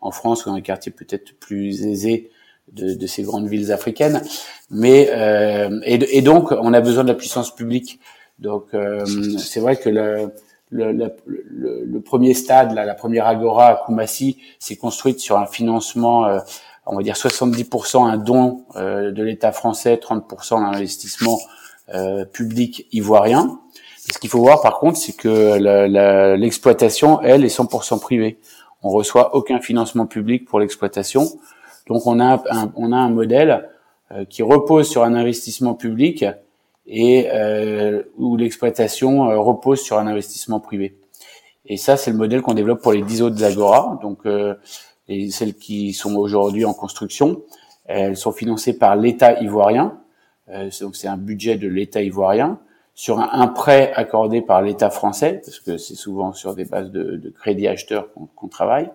en, 0.01 0.11
France 0.11 0.45
ou 0.45 0.49
dans 0.49 0.55
un 0.55 0.61
quartier 0.61 0.91
peut-être 0.91 1.33
plus 1.39 1.83
aisé 1.85 2.29
de, 2.71 2.93
de, 2.93 3.07
ces 3.07 3.23
grandes 3.23 3.47
villes 3.47 3.71
africaines. 3.71 4.21
Mais 4.69 5.09
euh, 5.11 5.79
et, 5.83 6.17
et, 6.17 6.21
donc 6.21 6.51
on 6.51 6.73
a 6.73 6.81
besoin 6.81 7.03
de 7.03 7.09
la 7.09 7.15
puissance 7.15 7.55
publique. 7.55 7.99
Donc 8.37 8.65
euh, 8.73 9.03
c'est 9.37 9.59
vrai 9.59 9.77
que 9.77 9.89
le, 9.89 10.31
le, 10.69 10.91
le, 10.91 11.83
le, 11.85 12.01
premier 12.01 12.33
stade, 12.33 12.73
là, 12.73 12.85
la 12.85 12.95
première 12.95 13.27
agora 13.27 13.67
à 13.67 13.75
Koumassi, 13.75 14.37
s'est 14.59 14.75
construite 14.75 15.19
sur 15.19 15.37
un 15.37 15.45
financement, 15.45 16.25
euh, 16.25 16.39
on 16.85 16.95
va 16.95 17.03
dire 17.03 17.15
70% 17.15 18.05
un 18.05 18.17
don 18.17 18.65
euh, 18.75 19.11
de 19.11 19.23
l'État 19.23 19.51
français, 19.51 19.95
30% 19.95 20.61
d'investissement 20.61 21.39
euh, 21.93 22.25
public 22.25 22.87
ivoirien. 22.91 23.59
Ce 24.11 24.19
qu'il 24.19 24.29
faut 24.29 24.39
voir 24.39 24.61
par 24.61 24.79
contre, 24.79 24.97
c'est 24.97 25.15
que 25.15 26.35
l'exploitation, 26.35 27.21
elle, 27.21 27.43
est 27.43 27.55
100% 27.55 27.99
privée. 27.99 28.39
On 28.83 28.89
reçoit 28.89 29.35
aucun 29.35 29.59
financement 29.59 30.05
public 30.05 30.45
pour 30.47 30.59
l'exploitation. 30.59 31.27
Donc 31.87 32.05
on 32.05 32.19
a 32.19 32.43
un, 32.49 32.71
on 32.75 32.91
a 32.91 32.97
un 32.97 33.09
modèle 33.09 33.69
euh, 34.11 34.23
qui 34.23 34.43
repose 34.43 34.87
sur 34.87 35.03
un 35.03 35.15
investissement 35.15 35.73
public 35.73 36.25
et 36.85 37.27
euh, 37.33 38.03
où 38.17 38.37
l'exploitation 38.37 39.31
euh, 39.31 39.39
repose 39.39 39.81
sur 39.81 39.97
un 39.97 40.05
investissement 40.05 40.59
privé. 40.59 40.95
Et 41.65 41.77
ça, 41.77 41.97
c'est 41.97 42.11
le 42.11 42.17
modèle 42.17 42.43
qu'on 42.43 42.53
développe 42.53 42.83
pour 42.83 42.91
les 42.91 43.01
10 43.01 43.23
autres 43.23 43.43
Agora, 43.43 43.97
donc 44.03 44.27
les, 45.07 45.29
celles 45.29 45.55
qui 45.55 45.93
sont 45.93 46.15
aujourd'hui 46.15 46.65
en 46.65 46.73
construction. 46.73 47.41
Elles 47.85 48.17
sont 48.17 48.31
financées 48.31 48.77
par 48.77 48.95
l'État 48.95 49.39
ivoirien, 49.41 49.99
donc 50.81 50.95
c'est 50.95 51.07
un 51.07 51.17
budget 51.17 51.55
de 51.57 51.67
l'État 51.67 52.01
ivoirien 52.01 52.59
sur 52.95 53.19
un, 53.19 53.47
prêt 53.47 53.91
accordé 53.93 54.41
par 54.41 54.61
l'État 54.61 54.89
français, 54.89 55.41
parce 55.43 55.59
que 55.59 55.77
c'est 55.77 55.95
souvent 55.95 56.31
sur 56.31 56.55
des 56.55 56.63
bases 56.63 56.91
de, 56.91 57.31
crédit 57.37 57.67
acheteur 57.67 58.07
qu'on 58.35 58.47
travaille. 58.47 58.89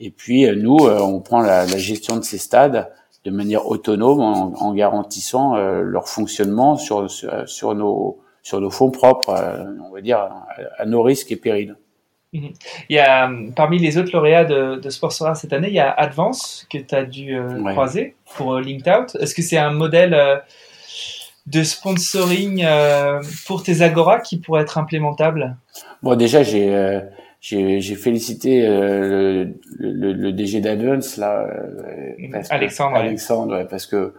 Et 0.00 0.10
puis 0.10 0.46
euh, 0.46 0.56
nous, 0.56 0.78
euh, 0.78 0.98
on 1.00 1.20
prend 1.20 1.40
la, 1.40 1.66
gestion 1.66 2.16
de 2.16 2.22
ces 2.22 2.38
stades 2.38 2.90
de 3.24 3.30
manière 3.30 3.66
autonome 3.66 4.20
en, 4.20 4.72
garantissant 4.72 5.56
euh, 5.56 5.82
leur 5.82 6.08
fonctionnement 6.08 6.78
sur 6.78 7.74
nos 7.74 8.70
fonds 8.70 8.90
propres, 8.90 9.34
on 9.86 9.92
va 9.92 10.00
dire 10.00 10.30
à, 10.78 10.86
nos 10.86 11.02
risques 11.02 11.30
et 11.30 11.36
périls. 11.36 11.76
Mhm. 12.32 12.52
Il 12.88 12.96
y 12.96 12.98
a 12.98 13.30
parmi 13.56 13.78
les 13.78 13.96
autres 13.96 14.12
lauréats 14.12 14.44
de, 14.44 14.76
de 14.76 14.90
Sportsora 14.90 15.34
cette 15.34 15.52
année, 15.52 15.68
il 15.68 15.74
y 15.74 15.80
a 15.80 15.90
Advance 15.90 16.66
que 16.70 16.78
tu 16.78 16.94
as 16.94 17.04
dû 17.04 17.38
croiser 17.66 18.16
pour 18.36 18.58
Linked 18.58 18.88
Out. 18.88 19.16
Est-ce 19.20 19.34
que 19.34 19.42
c'est 19.42 19.56
un 19.56 19.70
modèle 19.70 20.42
de 21.46 21.62
sponsoring 21.62 22.66
pour 23.46 23.62
tes 23.62 23.80
Agora 23.80 24.20
qui 24.20 24.38
pourrait 24.38 24.62
être 24.62 24.76
implémentable? 24.76 25.56
Bon, 26.02 26.16
déjà, 26.16 26.42
j'ai 26.42 27.00
j'ai 27.40 27.94
félicité 27.94 28.66
euh, 28.66 29.46
le, 29.78 29.92
le, 29.92 30.12
le, 30.12 30.32
DG 30.32 30.60
d'Advance 30.60 31.16
là, 31.16 31.46
euh, 31.46 32.42
Alexandre, 32.50 32.96
Alexandre, 32.96 33.66
parce 33.70 33.86
que 33.86 34.14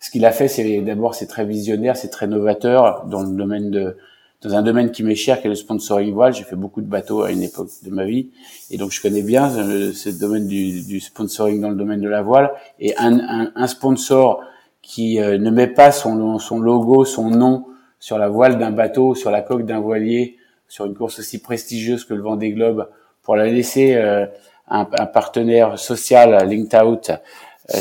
ce 0.00 0.10
qu'il 0.10 0.24
a 0.24 0.32
fait, 0.32 0.48
c'est 0.48 0.80
d'abord 0.80 1.14
c'est 1.14 1.26
très 1.26 1.44
visionnaire, 1.44 1.96
c'est 1.96 2.08
très 2.08 2.26
novateur 2.26 3.04
dans 3.06 3.22
le 3.22 3.36
domaine 3.36 3.70
de 3.70 3.96
dans 4.42 4.54
un 4.54 4.62
domaine 4.62 4.90
qui 4.90 5.02
m'est 5.02 5.14
cher, 5.14 5.40
qui 5.40 5.46
est 5.46 5.50
le 5.50 5.56
sponsoring 5.56 6.12
voile. 6.12 6.34
J'ai 6.34 6.44
fait 6.44 6.56
beaucoup 6.56 6.80
de 6.80 6.86
bateaux 6.86 7.22
à 7.22 7.30
une 7.30 7.42
époque 7.42 7.68
de 7.84 7.90
ma 7.90 8.04
vie, 8.04 8.30
et 8.70 8.76
donc 8.76 8.90
je 8.90 9.00
connais 9.00 9.22
bien 9.22 9.50
euh, 9.56 9.92
ce, 9.92 10.08
domaine 10.08 10.46
du, 10.46 11.00
sponsoring 11.00 11.60
dans 11.60 11.70
le 11.70 11.76
domaine 11.76 12.00
de 12.00 12.08
la 12.08 12.22
voile. 12.22 12.52
Et 12.80 12.94
un, 12.98 13.66
sponsor 13.66 14.42
qui 14.82 15.18
ne 15.18 15.50
met 15.50 15.68
pas 15.68 15.92
son, 15.92 16.16
logo, 16.58 17.04
son 17.04 17.30
nom 17.30 17.66
sur 18.00 18.18
la 18.18 18.28
voile 18.28 18.58
d'un 18.58 18.72
bateau, 18.72 19.14
sur 19.14 19.30
la 19.30 19.42
coque 19.42 19.64
d'un 19.64 19.78
voilier, 19.78 20.36
sur 20.66 20.86
une 20.86 20.94
course 20.94 21.18
aussi 21.18 21.40
prestigieuse 21.40 22.04
que 22.04 22.14
le 22.14 22.22
Vendée 22.22 22.50
Globe 22.50 22.88
pour 23.22 23.36
la 23.36 23.46
laisser 23.46 23.94
euh, 23.94 24.26
un, 24.68 24.84
partenaire 24.84 25.78
social 25.78 26.48
linked 26.48 26.74
out, 26.82 27.10
euh, 27.10 27.14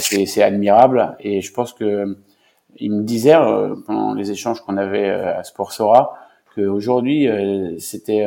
c'est 0.01 0.43
admirable. 0.43 1.15
Et 1.19 1.41
je 1.41 1.53
pense 1.53 1.73
que 1.73 2.17
il 2.77 2.91
me 2.91 3.03
disait 3.03 3.35
euh, 3.35 3.75
pendant 3.85 4.13
les 4.13 4.31
échanges 4.31 4.61
qu'on 4.61 4.77
avait 4.77 5.09
à 5.09 5.43
Sportsora 5.43 6.13
qu'aujourd'hui 6.55 7.27
c'était 7.79 8.25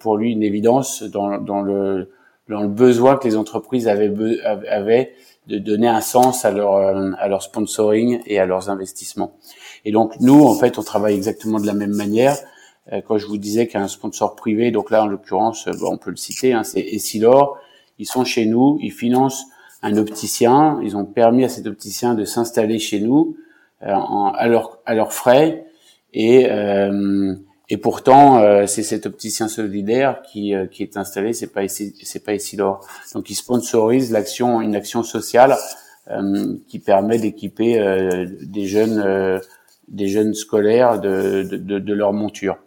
pour 0.00 0.16
lui 0.16 0.32
une 0.32 0.42
évidence 0.42 1.02
dans, 1.02 1.38
dans, 1.38 1.62
le 1.62 2.10
dans 2.48 2.60
le 2.60 2.68
besoin 2.68 3.16
que 3.16 3.26
les 3.26 3.36
entreprises 3.36 3.88
avaient, 3.88 4.12
avaient 4.44 5.12
de 5.46 5.58
donner 5.58 5.88
un 5.88 6.00
sens 6.00 6.44
à 6.44 6.50
leur 6.50 6.76
à 6.76 7.28
leur 7.28 7.42
sponsoring 7.42 8.20
et 8.26 8.38
à 8.38 8.46
leurs 8.46 8.70
investissements. 8.70 9.36
Et 9.84 9.92
donc 9.92 10.20
nous 10.20 10.42
en 10.44 10.54
fait 10.54 10.78
on 10.78 10.82
travaille 10.82 11.14
exactement 11.14 11.60
de 11.60 11.66
la 11.66 11.74
même 11.74 11.94
manière. 11.94 12.36
Euh, 12.92 13.00
quand 13.00 13.16
je 13.18 13.26
vous 13.26 13.38
disais 13.38 13.66
qu'un 13.66 13.88
sponsor 13.88 14.36
privé, 14.36 14.70
donc 14.70 14.90
là 14.90 15.04
en 15.04 15.06
l'occurrence, 15.06 15.66
euh, 15.68 15.72
on 15.84 15.96
peut 15.96 16.10
le 16.10 16.16
citer, 16.16 16.52
hein, 16.52 16.64
c'est 16.64 16.80
Essilor, 16.80 17.58
ils 17.98 18.06
sont 18.06 18.24
chez 18.24 18.46
nous, 18.46 18.78
ils 18.82 18.92
financent 18.92 19.46
un 19.82 19.96
opticien, 19.96 20.80
ils 20.82 20.96
ont 20.96 21.04
permis 21.04 21.44
à 21.44 21.48
cet 21.48 21.66
opticien 21.66 22.14
de 22.14 22.24
s'installer 22.24 22.78
chez 22.78 23.00
nous 23.00 23.36
euh, 23.82 23.94
à, 23.94 24.46
leur, 24.48 24.78
à 24.86 24.94
leurs 24.94 25.12
frais. 25.12 25.66
Et 26.12 26.50
euh, 26.50 27.34
et 27.70 27.76
pourtant 27.76 28.38
euh, 28.38 28.66
c'est 28.66 28.82
cet 28.82 29.06
opticien 29.06 29.48
solidaire 29.48 30.22
qui, 30.22 30.54
qui 30.70 30.82
est 30.82 30.96
installé, 30.96 31.32
c'est 31.32 31.52
pas 31.52 31.66
c'est 31.68 32.24
pas 32.24 32.34
Essilor. 32.34 32.86
Donc 33.14 33.30
ils 33.30 33.34
sponsorisent 33.34 34.12
l'action 34.12 34.60
une 34.60 34.76
action 34.76 35.02
sociale 35.02 35.56
qui 36.68 36.78
permet 36.80 37.18
d'équiper 37.18 38.26
des 38.42 38.66
jeunes 38.66 39.40
des 39.88 40.08
jeunes 40.08 40.34
scolaires 40.34 41.00
de, 41.00 41.42
de, 41.42 41.78
de 41.78 41.94
leur 41.94 42.12
monture. 42.12 42.58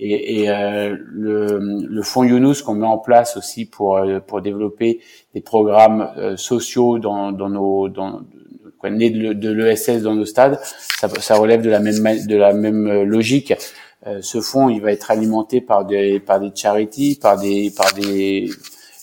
Et, 0.00 0.42
et 0.42 0.50
euh, 0.50 0.96
le, 1.06 1.58
le 1.88 2.02
fonds 2.02 2.22
Younous 2.22 2.62
qu'on 2.64 2.74
met 2.74 2.86
en 2.86 2.98
place 2.98 3.36
aussi 3.36 3.64
pour 3.64 3.96
euh, 3.96 4.20
pour 4.20 4.40
développer 4.40 5.00
des 5.34 5.40
programmes 5.40 6.08
euh, 6.16 6.36
sociaux 6.36 7.00
dans, 7.00 7.32
dans 7.32 7.48
nos 7.48 7.88
dans 7.88 8.20
quoi, 8.78 8.90
nés 8.90 9.10
de, 9.10 9.50
l'ESS 9.50 10.02
dans 10.02 10.14
nos 10.14 10.24
stades, 10.24 10.60
ça, 11.00 11.08
ça, 11.08 11.34
relève 11.34 11.62
de 11.62 11.70
la 11.70 11.80
même 11.80 11.96
de 11.96 12.36
la 12.36 12.52
même 12.52 13.02
logique. 13.02 13.52
Ce 14.20 14.40
fonds, 14.40 14.68
il 14.68 14.80
va 14.80 14.92
être 14.92 15.10
alimenté 15.10 15.60
par 15.60 15.84
des 15.84 16.20
par 16.20 16.40
des 16.40 16.50
charities, 16.54 17.18
par 17.20 17.38
des 17.38 17.72
par 17.76 17.92
des 17.94 18.48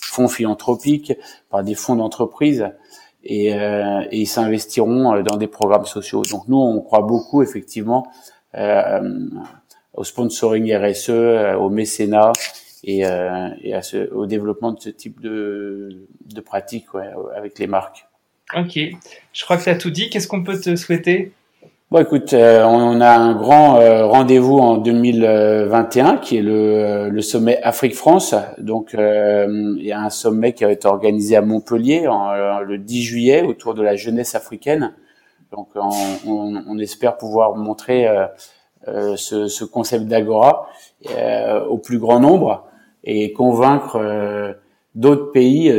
fonds 0.02 0.28
philanthropiques, 0.28 1.14
par 1.50 1.64
des 1.64 1.76
fonds 1.76 1.96
d'entreprise 1.96 2.70
et, 3.26 3.54
euh, 3.54 4.06
ils 4.12 4.28
s'investiront 4.28 5.16
euh, 5.16 5.24
dans 5.24 5.38
des 5.38 5.48
programmes 5.48 5.86
sociaux. 5.86 6.22
Donc 6.30 6.48
nous, 6.48 6.58
on 6.58 6.80
croit 6.82 7.02
beaucoup 7.02 7.42
effectivement 7.42 8.08
euh, 8.56 9.30
au 9.94 10.04
sponsoring 10.04 10.74
RSE, 10.76 11.10
euh, 11.10 11.56
au 11.56 11.70
mécénat 11.70 12.32
et, 12.84 13.06
euh, 13.06 13.50
au 14.14 14.28
développement 14.28 14.72
de 14.72 14.80
ce 14.80 14.90
type 14.90 15.20
de, 15.20 16.08
de 16.26 16.42
pratiques 16.42 16.86
avec 17.36 17.58
les 17.60 17.68
marques. 17.68 18.08
Ok, 18.56 18.78
je 19.34 19.44
crois 19.44 19.58
que 19.58 19.64
tu 19.64 19.70
as 19.70 19.76
tout 19.76 19.90
dit. 19.90 20.10
Qu'est-ce 20.10 20.28
qu'on 20.28 20.44
peut 20.44 20.60
te 20.60 20.76
souhaiter? 20.76 21.32
Bon, 21.92 22.00
écoute, 22.00 22.34
euh, 22.34 22.64
on 22.64 23.00
a 23.00 23.16
un 23.16 23.36
grand 23.36 23.78
euh, 23.80 24.08
rendez-vous 24.08 24.58
en 24.58 24.78
2021 24.78 26.18
qui 26.18 26.38
est 26.38 26.42
le, 26.42 26.52
euh, 26.52 27.10
le 27.10 27.22
sommet 27.22 27.62
Afrique-France. 27.62 28.34
Donc, 28.58 28.96
il 28.98 29.84
y 29.84 29.92
a 29.92 30.02
un 30.02 30.10
sommet 30.10 30.54
qui 30.54 30.64
va 30.64 30.72
être 30.72 30.86
organisé 30.86 31.36
à 31.36 31.42
Montpellier 31.42 32.08
le 32.66 32.78
10 32.80 33.04
juillet 33.04 33.44
autour 33.44 33.76
de 33.76 33.84
la 33.84 33.96
jeunesse 33.96 34.34
africaine. 34.34 34.96
Donc, 35.52 35.70
on, 35.76 36.80
espère 36.80 37.18
pouvoir 37.18 37.56
montrer 37.56 38.08
ce, 38.88 39.48
ce, 39.48 39.64
concept 39.64 40.06
d'agora 40.06 40.68
au 41.70 41.78
plus 41.78 42.00
grand 42.00 42.20
nombre 42.20 42.68
et 43.04 43.32
convaincre 43.32 44.56
d'autres 44.96 45.32
pays 45.32 45.70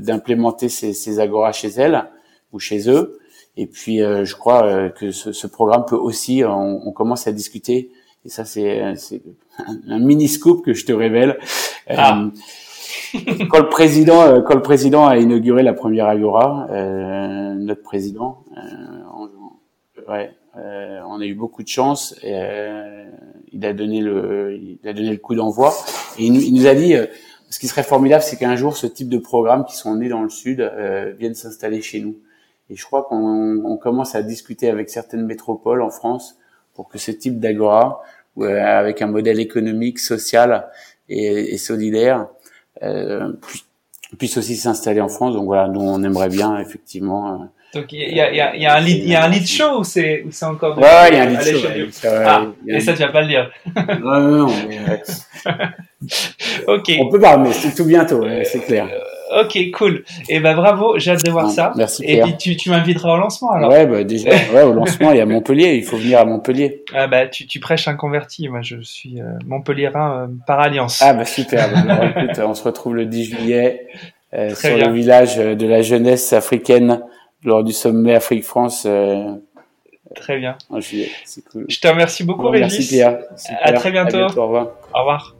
d'implémenter 0.00 0.68
ces, 0.68 0.92
ces 0.92 1.18
agoras 1.18 1.50
chez 1.50 1.70
elles 1.70 2.04
ou 2.52 2.60
chez 2.60 2.88
eux. 2.88 3.18
Et 3.56 3.66
puis, 3.66 4.02
euh, 4.02 4.24
je 4.24 4.34
crois 4.34 4.64
euh, 4.64 4.88
que 4.88 5.10
ce, 5.10 5.32
ce, 5.32 5.46
programme 5.46 5.84
peut 5.86 5.96
aussi, 5.96 6.42
euh, 6.42 6.50
on, 6.50 6.82
on, 6.86 6.92
commence 6.92 7.28
à 7.28 7.32
discuter, 7.32 7.90
et 8.24 8.28
ça 8.28 8.44
c'est 8.44 8.80
un, 9.88 9.98
mini 10.00 10.28
scoop 10.28 10.64
que 10.64 10.74
je 10.74 10.84
te 10.84 10.92
révèle. 10.92 11.38
Ah. 11.88 12.30
quand 13.48 13.60
le 13.60 13.68
président, 13.68 14.42
quand 14.42 14.54
le 14.54 14.62
président 14.62 15.06
a 15.06 15.18
inauguré 15.18 15.62
la 15.62 15.72
première 15.72 16.06
Agora, 16.06 16.66
notre 17.54 17.82
président, 17.82 18.44
ouais, 20.08 20.32
on 20.56 21.20
a 21.20 21.24
eu 21.24 21.34
beaucoup 21.34 21.62
de 21.62 21.68
chance. 21.68 22.16
Et, 22.22 22.34
il 23.52 23.64
a 23.64 23.72
donné 23.72 24.00
le, 24.00 24.58
il 24.58 24.88
a 24.88 24.92
donné 24.92 25.10
le 25.10 25.18
coup 25.18 25.36
d'envoi. 25.36 25.72
Et 26.18 26.26
il 26.26 26.34
il 26.42 26.54
nous, 26.54 26.66
a 26.66 26.74
dit, 26.74 26.94
ce 27.50 27.60
qui 27.60 27.68
serait 27.68 27.84
formidable, 27.84 28.24
c'est 28.24 28.36
qu'un 28.36 28.56
jour, 28.56 28.76
ce 28.76 28.88
type 28.88 29.08
de 29.08 29.18
programmes 29.18 29.64
qui 29.64 29.76
sont 29.76 29.94
nés 29.94 30.08
dans 30.08 30.22
le 30.22 30.28
Sud 30.28 30.68
viennent 31.16 31.36
s'installer 31.36 31.82
chez 31.82 32.00
nous. 32.00 32.16
Et 32.70 32.76
je 32.76 32.84
crois 32.84 33.04
qu'on 33.04 33.62
on 33.64 33.76
commence 33.76 34.14
à 34.14 34.22
discuter 34.22 34.68
avec 34.70 34.88
certaines 34.90 35.26
métropoles 35.26 35.82
en 35.82 35.90
France 35.90 36.38
pour 36.74 36.88
que 36.88 36.98
ce 36.98 37.10
type 37.10 37.38
d'agora, 37.38 38.02
avec 38.40 39.02
un 39.02 39.06
modèle 39.06 39.38
économique, 39.38 39.98
social 39.98 40.68
et, 41.08 41.54
et 41.54 41.58
solidaire, 41.58 42.26
euh, 42.82 43.32
puisse 44.18 44.36
aussi 44.36 44.56
s'installer 44.56 45.00
en 45.00 45.08
France. 45.08 45.34
Donc 45.34 45.44
voilà, 45.44 45.68
nous 45.68 45.80
on 45.80 46.02
aimerait 46.02 46.28
bien 46.28 46.58
effectivement. 46.58 47.34
Euh, 47.34 47.44
donc 47.74 47.92
il 47.92 48.14
y 48.14 48.20
a, 48.20 48.32
y, 48.32 48.40
a, 48.40 48.56
y 48.56 48.66
a 48.66 48.74
un 48.74 48.80
lead, 48.80 48.98
il 48.98 49.08
y 49.10 49.14
a 49.14 49.24
un 49.24 49.28
lead 49.28 49.46
show 49.46 49.80
ou 49.80 49.84
c'est 49.84 50.24
encore. 50.42 50.78
Ouais, 50.78 51.08
il 51.10 51.14
y 51.14 51.18
a 51.18 51.22
un 51.22 51.26
lead 51.26 51.42
show. 51.42 51.68
ah, 52.08 52.46
et 52.66 52.80
ça 52.80 52.92
tu 52.92 53.00
vas 53.00 53.08
pas 53.08 53.22
le 53.22 53.28
dire. 53.28 53.50
non, 54.00 54.20
non, 54.20 54.46
ok. 56.68 56.92
On 57.00 57.08
peut 57.08 57.20
pas, 57.20 57.36
mais 57.36 57.52
c'est 57.52 57.74
tout 57.74 57.84
bientôt, 57.84 58.24
c'est 58.44 58.60
clair. 58.60 58.88
Euh, 59.32 59.44
Ok, 59.44 59.58
cool. 59.72 60.04
Et 60.28 60.36
eh 60.36 60.40
ben 60.40 60.54
bravo, 60.54 60.98
j'ai 60.98 61.12
hâte 61.12 61.24
de 61.24 61.30
voir 61.30 61.50
ça. 61.50 61.72
Merci. 61.76 62.04
Et 62.06 62.20
puis 62.20 62.36
tu, 62.36 62.56
tu 62.56 62.70
m'inviteras 62.70 63.14
au 63.14 63.16
lancement 63.16 63.52
alors. 63.52 63.70
Ouais, 63.70 63.86
bah 63.86 64.04
déjà, 64.04 64.30
ouais, 64.54 64.62
au 64.62 64.72
lancement, 64.72 65.12
il 65.12 65.18
y 65.18 65.20
a 65.20 65.26
Montpellier. 65.26 65.74
Il 65.74 65.84
faut 65.84 65.96
venir 65.96 66.20
à 66.20 66.24
Montpellier. 66.24 66.84
Ah 66.94 67.06
bah 67.06 67.26
tu, 67.26 67.46
tu 67.46 67.60
prêches 67.60 67.88
un 67.88 67.96
converti. 67.96 68.48
Moi, 68.48 68.60
je 68.62 68.80
suis 68.82 69.20
euh, 69.20 69.24
Montpelliérain 69.46 70.24
euh, 70.24 70.26
par 70.46 70.60
alliance. 70.60 71.00
Ah 71.02 71.14
bah 71.14 71.24
super. 71.24 71.68
Bah, 71.86 72.12
écoute, 72.22 72.38
on 72.38 72.54
se 72.54 72.62
retrouve 72.64 72.94
le 72.96 73.06
10 73.06 73.24
juillet 73.24 73.86
euh, 74.34 74.54
sur 74.54 74.76
le 74.76 74.92
village 74.92 75.36
de 75.36 75.66
la 75.66 75.82
jeunesse 75.82 76.32
africaine 76.32 77.00
lors 77.44 77.64
du 77.64 77.72
sommet 77.72 78.14
Afrique-France. 78.14 78.84
Euh, 78.86 79.32
Très 80.14 80.38
bien. 80.38 80.56
En 80.70 80.80
juillet, 80.80 81.10
c'est 81.24 81.44
cool. 81.44 81.66
Je 81.68 81.80
te 81.80 81.88
remercie 81.88 82.24
beaucoup, 82.24 82.42
bon, 82.42 82.50
Régis. 82.50 82.78
Merci 82.78 82.88
Pierre. 82.94 83.18
À 83.62 83.72
très 83.72 83.90
bientôt. 83.90 84.16
À 84.16 84.26
bientôt. 84.26 84.40
Au 84.40 84.44
revoir. 84.46 84.68
Au 84.94 84.98
revoir. 85.00 85.34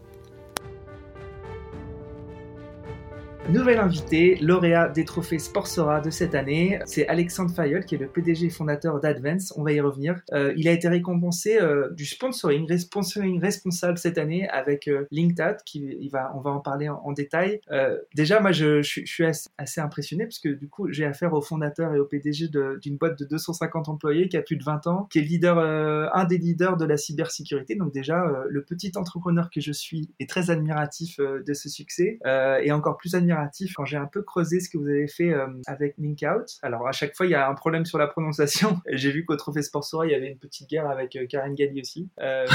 Nouvelle 3.51 3.79
invitée, 3.79 4.37
lauréat 4.41 4.89
des 4.89 5.05
trophées 5.05 5.39
Sportsora 5.39 6.01
de 6.01 6.09
cette 6.09 6.35
année, 6.35 6.81
c'est 6.87 7.07
Alexandre 7.09 7.55
Fayol 7.55 7.85
qui 7.85 7.95
est 7.95 7.99
le 7.99 8.09
PDG 8.09 8.49
fondateur 8.49 9.01
d'Advance. 9.01 9.53
On 9.57 9.63
va 9.63 9.73
y 9.73 9.81
revenir. 9.81 10.23
Euh, 10.33 10.55
il 10.57 10.67
a 10.67 10.73
été 10.73 10.89
récompensé 10.89 11.61
euh, 11.61 11.91
du 11.91 12.07
sponsoring, 12.07 12.67
sponsoring 12.79 13.39
responsable 13.39 13.99
cette 13.99 14.17
année 14.17 14.49
avec 14.49 14.89
euh, 14.89 15.07
LinkedIn, 15.11 15.59
qui 15.67 15.95
il 16.01 16.09
va, 16.09 16.33
on 16.35 16.41
va 16.41 16.53
en 16.53 16.61
parler 16.61 16.89
en, 16.89 17.13
détail. 17.13 17.61
Euh, 17.71 17.99
déjà, 18.15 18.41
moi, 18.41 18.51
je, 18.51 18.81
je, 18.81 19.03
je 19.05 19.13
suis 19.13 19.27
assez, 19.27 19.51
assez, 19.59 19.81
impressionné 19.81 20.25
parce 20.25 20.39
que 20.39 20.49
du 20.49 20.69
coup, 20.69 20.91
j'ai 20.91 21.05
affaire 21.05 21.35
au 21.35 21.43
fondateur 21.43 21.95
et 21.95 22.01
au 22.01 22.07
PDG 22.07 22.49
d'une 22.81 22.97
boîte 22.97 23.19
de 23.19 23.27
250 23.27 23.91
employés 23.91 24.29
qui 24.29 24.39
a 24.39 24.43
plus 24.43 24.57
de 24.57 24.65
20 24.65 24.87
ans, 24.87 25.07
qui 25.11 25.19
est 25.19 25.23
leader, 25.23 25.59
euh, 25.59 26.09
un 26.15 26.25
des 26.25 26.39
leaders 26.39 26.79
de 26.79 26.87
la 26.87 26.97
cybersécurité. 26.97 27.75
Donc 27.77 27.93
déjà, 27.93 28.25
le 28.49 28.65
petit 28.65 28.93
entrepreneur 28.97 29.51
que 29.51 29.61
je 29.61 29.71
suis 29.71 30.09
est 30.19 30.29
très 30.29 30.51
admiratif 30.51 31.19
de 31.19 31.53
ce 31.53 31.69
succès 31.69 32.19
et 32.63 32.73
encore 32.73 32.97
plus 32.97 33.15
admiratif 33.15 33.34
quand 33.75 33.85
j'ai 33.85 33.97
un 33.97 34.07
peu 34.07 34.23
creusé 34.23 34.61
ce 34.61 34.69
que 34.69 34.79
vous 34.79 34.89
avez 34.89 35.09
fait 35.09 35.33
euh, 35.33 35.47
avec 35.67 35.95
Linkout. 35.99 36.59
Alors 36.63 36.87
à 36.87 36.93
chaque 36.93 37.17
fois 37.17 37.27
il 37.27 37.31
y 37.31 37.35
a 37.35 37.49
un 37.49 37.55
problème 37.55 37.85
sur 37.85 37.99
la 37.99 38.07
prononciation. 38.07 38.79
J'ai 38.91 39.11
vu 39.11 39.25
qu'au 39.25 39.37
Trophée 39.37 39.63
Sportsora 39.63 40.07
il 40.07 40.13
y 40.13 40.15
avait 40.15 40.31
une 40.31 40.39
petite 40.39 40.69
guerre 40.69 40.89
avec 40.89 41.17
euh, 41.17 41.27
Karen 41.27 41.55
Galli 41.55 41.81
aussi. 41.81 42.09
Euh, 42.21 42.47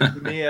mais 0.22 0.44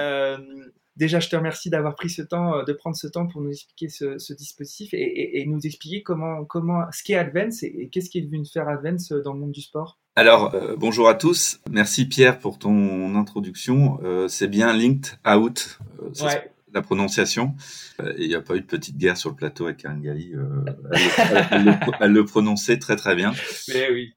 Déjà, 0.95 1.21
je 1.21 1.31
te 1.31 1.37
remercie 1.37 1.71
d'avoir 1.71 1.95
pris 1.95 2.11
ce 2.11 2.21
temps, 2.21 2.65
de 2.65 2.73
prendre 2.75 2.95
ce 2.95 3.07
temps 3.07 3.27
pour 3.27 3.41
nous 3.41 3.49
expliquer 3.49 3.89
ce, 3.89 4.35
dispositif 4.35 4.91
et, 4.93 5.43
nous 5.47 5.59
expliquer 5.61 6.03
comment, 6.03 6.45
comment, 6.45 6.83
ce 6.93 7.03
qu'est 7.03 7.15
Advance 7.15 7.63
et, 7.63 7.89
qu'est-ce 7.91 8.11
qui 8.11 8.19
est 8.19 8.21
devenu 8.23 8.45
faire 8.45 8.69
Advance 8.69 9.09
dans 9.11 9.33
le 9.33 9.41
monde 9.41 9.53
du 9.53 9.63
sport. 9.63 9.99
Alors, 10.17 10.55
bonjour 10.77 11.09
à 11.09 11.15
tous. 11.15 11.61
Merci 11.71 12.07
Pierre 12.07 12.39
pour 12.39 12.59
ton 12.59 13.17
introduction. 13.17 13.99
c'est 14.29 14.49
bien 14.49 14.75
Linked 14.75 15.19
Out. 15.27 15.79
ouais 16.21 16.52
la 16.75 16.83
prononciation. 16.83 17.55
Euh, 18.01 18.13
il 18.19 18.29
n'y 18.29 18.35
a 18.35 18.41
pas 18.41 18.57
eu 18.57 18.61
de 18.61 18.67
petite 18.67 18.97
guerre 18.97 19.17
sur 19.17 19.31
le 19.31 19.37
plateau 19.37 19.67
avec 19.67 19.79
Karen 19.79 20.01
Galli. 20.01 20.33
Euh, 20.35 20.65
elle, 22.01 22.13
le, 22.13 22.25
prononçait 22.25 22.79
très 22.79 22.97
très 22.97 23.15
bien. 23.15 23.33
Mais 23.69 23.91
oui. 23.91 24.15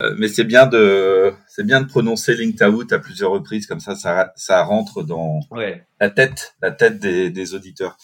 Euh, 0.00 0.14
mais 0.16 0.28
c'est 0.28 0.44
bien 0.44 0.66
de 0.66 1.32
c'est 1.48 1.66
bien 1.66 1.80
de 1.80 1.88
prononcer 1.88 2.36
Linked 2.36 2.62
Out 2.68 2.92
à 2.92 3.00
plusieurs 3.00 3.32
reprises 3.32 3.66
comme 3.66 3.80
ça 3.80 3.96
ça 3.96 4.32
ça 4.36 4.62
rentre 4.62 5.02
dans 5.02 5.40
la 5.98 6.08
tête 6.08 6.54
la 6.62 6.70
tête 6.70 7.00
des, 7.00 7.30
des 7.30 7.54
auditeurs. 7.54 7.96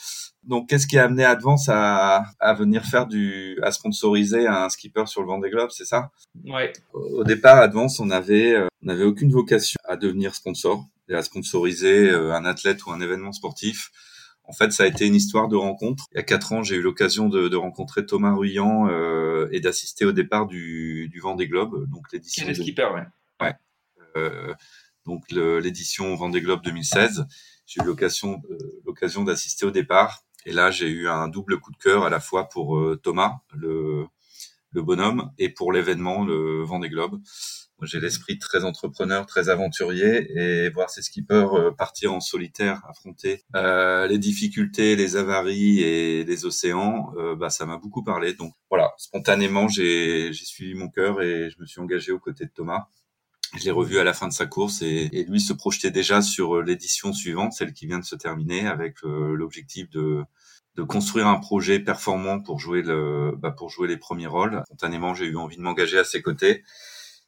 Donc, 0.44 0.68
qu'est-ce 0.68 0.88
qui 0.88 0.98
a 0.98 1.04
amené 1.04 1.24
Advance 1.24 1.68
à, 1.68 2.24
à 2.40 2.54
venir 2.54 2.84
faire 2.84 3.06
du, 3.06 3.60
à 3.62 3.70
sponsoriser 3.70 4.48
un 4.48 4.68
skipper 4.70 5.06
sur 5.06 5.20
le 5.20 5.28
Vendée 5.28 5.50
Globe, 5.50 5.70
c'est 5.70 5.84
ça? 5.84 6.10
Ouais. 6.44 6.72
Au 6.92 7.22
départ, 7.22 7.58
Advance, 7.58 8.00
on 8.00 8.10
avait, 8.10 8.58
on 8.58 8.86
n'avait 8.86 9.04
aucune 9.04 9.30
vocation 9.30 9.78
à 9.84 9.96
devenir 9.96 10.34
sponsor 10.34 10.84
et 11.08 11.14
à 11.14 11.22
sponsoriser 11.22 12.10
euh, 12.10 12.34
un 12.34 12.44
athlète 12.44 12.84
ou 12.86 12.92
un 12.92 13.00
événement 13.00 13.32
sportif. 13.32 13.90
En 14.44 14.52
fait, 14.52 14.72
ça 14.72 14.82
a 14.82 14.86
été 14.86 15.06
une 15.06 15.14
histoire 15.14 15.48
de 15.48 15.56
rencontre. 15.56 16.06
Il 16.12 16.16
y 16.16 16.20
a 16.20 16.24
quatre 16.24 16.52
ans, 16.52 16.62
j'ai 16.62 16.76
eu 16.76 16.82
l'occasion 16.82 17.28
de, 17.28 17.48
de, 17.48 17.56
rencontrer 17.56 18.04
Thomas 18.04 18.34
Ruyant 18.34 18.88
euh, 18.88 19.48
et 19.52 19.60
d'assister 19.60 20.04
au 20.04 20.12
départ 20.12 20.46
du, 20.46 21.08
du 21.08 21.20
Vendée 21.20 21.46
Globe, 21.46 21.88
donc 21.88 22.12
l'édition. 22.12 22.46
Le 22.46 22.54
skipper, 22.54 22.88
ouais. 22.92 23.06
Ouais. 23.40 23.54
Euh, 24.16 24.52
donc 25.06 25.30
l'édition 25.30 26.14
Vendée 26.14 26.40
Globe 26.40 26.62
2016. 26.62 27.26
J'ai 27.66 27.82
eu 27.82 27.84
l'occasion 27.84 28.40
euh, 28.50 28.82
l'occasion 28.84 29.24
d'assister 29.24 29.66
au 29.66 29.70
départ. 29.70 30.24
Et 30.44 30.52
là, 30.52 30.70
j'ai 30.70 30.88
eu 30.88 31.08
un 31.08 31.28
double 31.28 31.60
coup 31.60 31.70
de 31.70 31.76
cœur 31.76 32.04
à 32.04 32.10
la 32.10 32.18
fois 32.20 32.48
pour 32.48 32.76
euh, 32.76 33.00
Thomas, 33.00 33.38
le, 33.54 34.06
le 34.72 34.82
bonhomme, 34.82 35.30
et 35.38 35.48
pour 35.48 35.72
l'événement, 35.72 36.24
le 36.24 36.62
Vendée 36.64 36.88
Globe 36.88 37.20
j'ai 37.82 38.00
l'esprit 38.00 38.38
très 38.38 38.64
entrepreneur, 38.64 39.26
très 39.26 39.48
aventurier, 39.48 40.30
et 40.38 40.70
voir 40.70 40.90
ces 40.90 41.02
skippers 41.02 41.48
euh, 41.54 41.70
partir 41.70 42.12
en 42.12 42.20
solitaire, 42.20 42.82
affronter 42.88 43.42
euh, 43.56 44.06
les 44.06 44.18
difficultés, 44.18 44.96
les 44.96 45.16
avaries 45.16 45.80
et 45.80 46.24
les 46.24 46.44
océans, 46.44 47.12
euh, 47.16 47.34
bah, 47.34 47.50
ça 47.50 47.66
m'a 47.66 47.76
beaucoup 47.76 48.02
parlé. 48.02 48.34
Donc 48.34 48.52
voilà, 48.70 48.92
spontanément, 48.98 49.68
j'ai 49.68 50.32
suivi 50.32 50.74
mon 50.74 50.88
cœur 50.88 51.22
et 51.22 51.50
je 51.50 51.60
me 51.60 51.66
suis 51.66 51.80
engagé 51.80 52.12
aux 52.12 52.18
côtés 52.18 52.44
de 52.44 52.52
Thomas. 52.54 52.86
Je 53.58 53.64
l'ai 53.64 53.70
revu 53.70 53.98
à 53.98 54.04
la 54.04 54.14
fin 54.14 54.28
de 54.28 54.32
sa 54.32 54.46
course 54.46 54.80
et, 54.80 55.10
et 55.12 55.24
lui 55.24 55.40
se 55.40 55.52
projetait 55.52 55.90
déjà 55.90 56.22
sur 56.22 56.62
l'édition 56.62 57.12
suivante, 57.12 57.52
celle 57.52 57.74
qui 57.74 57.86
vient 57.86 57.98
de 57.98 58.04
se 58.04 58.16
terminer, 58.16 58.66
avec 58.66 59.02
l'objectif 59.02 59.90
de 59.90 60.24
de 60.74 60.82
construire 60.82 61.26
un 61.26 61.38
projet 61.38 61.80
performant 61.80 62.40
pour 62.40 62.58
jouer 62.58 62.80
le 62.80 63.34
bah, 63.36 63.50
pour 63.50 63.68
jouer 63.68 63.88
les 63.88 63.98
premiers 63.98 64.26
rôles. 64.26 64.62
Spontanément, 64.66 65.14
j'ai 65.14 65.26
eu 65.26 65.36
envie 65.36 65.58
de 65.58 65.62
m'engager 65.62 65.98
à 65.98 66.04
ses 66.04 66.22
côtés 66.22 66.62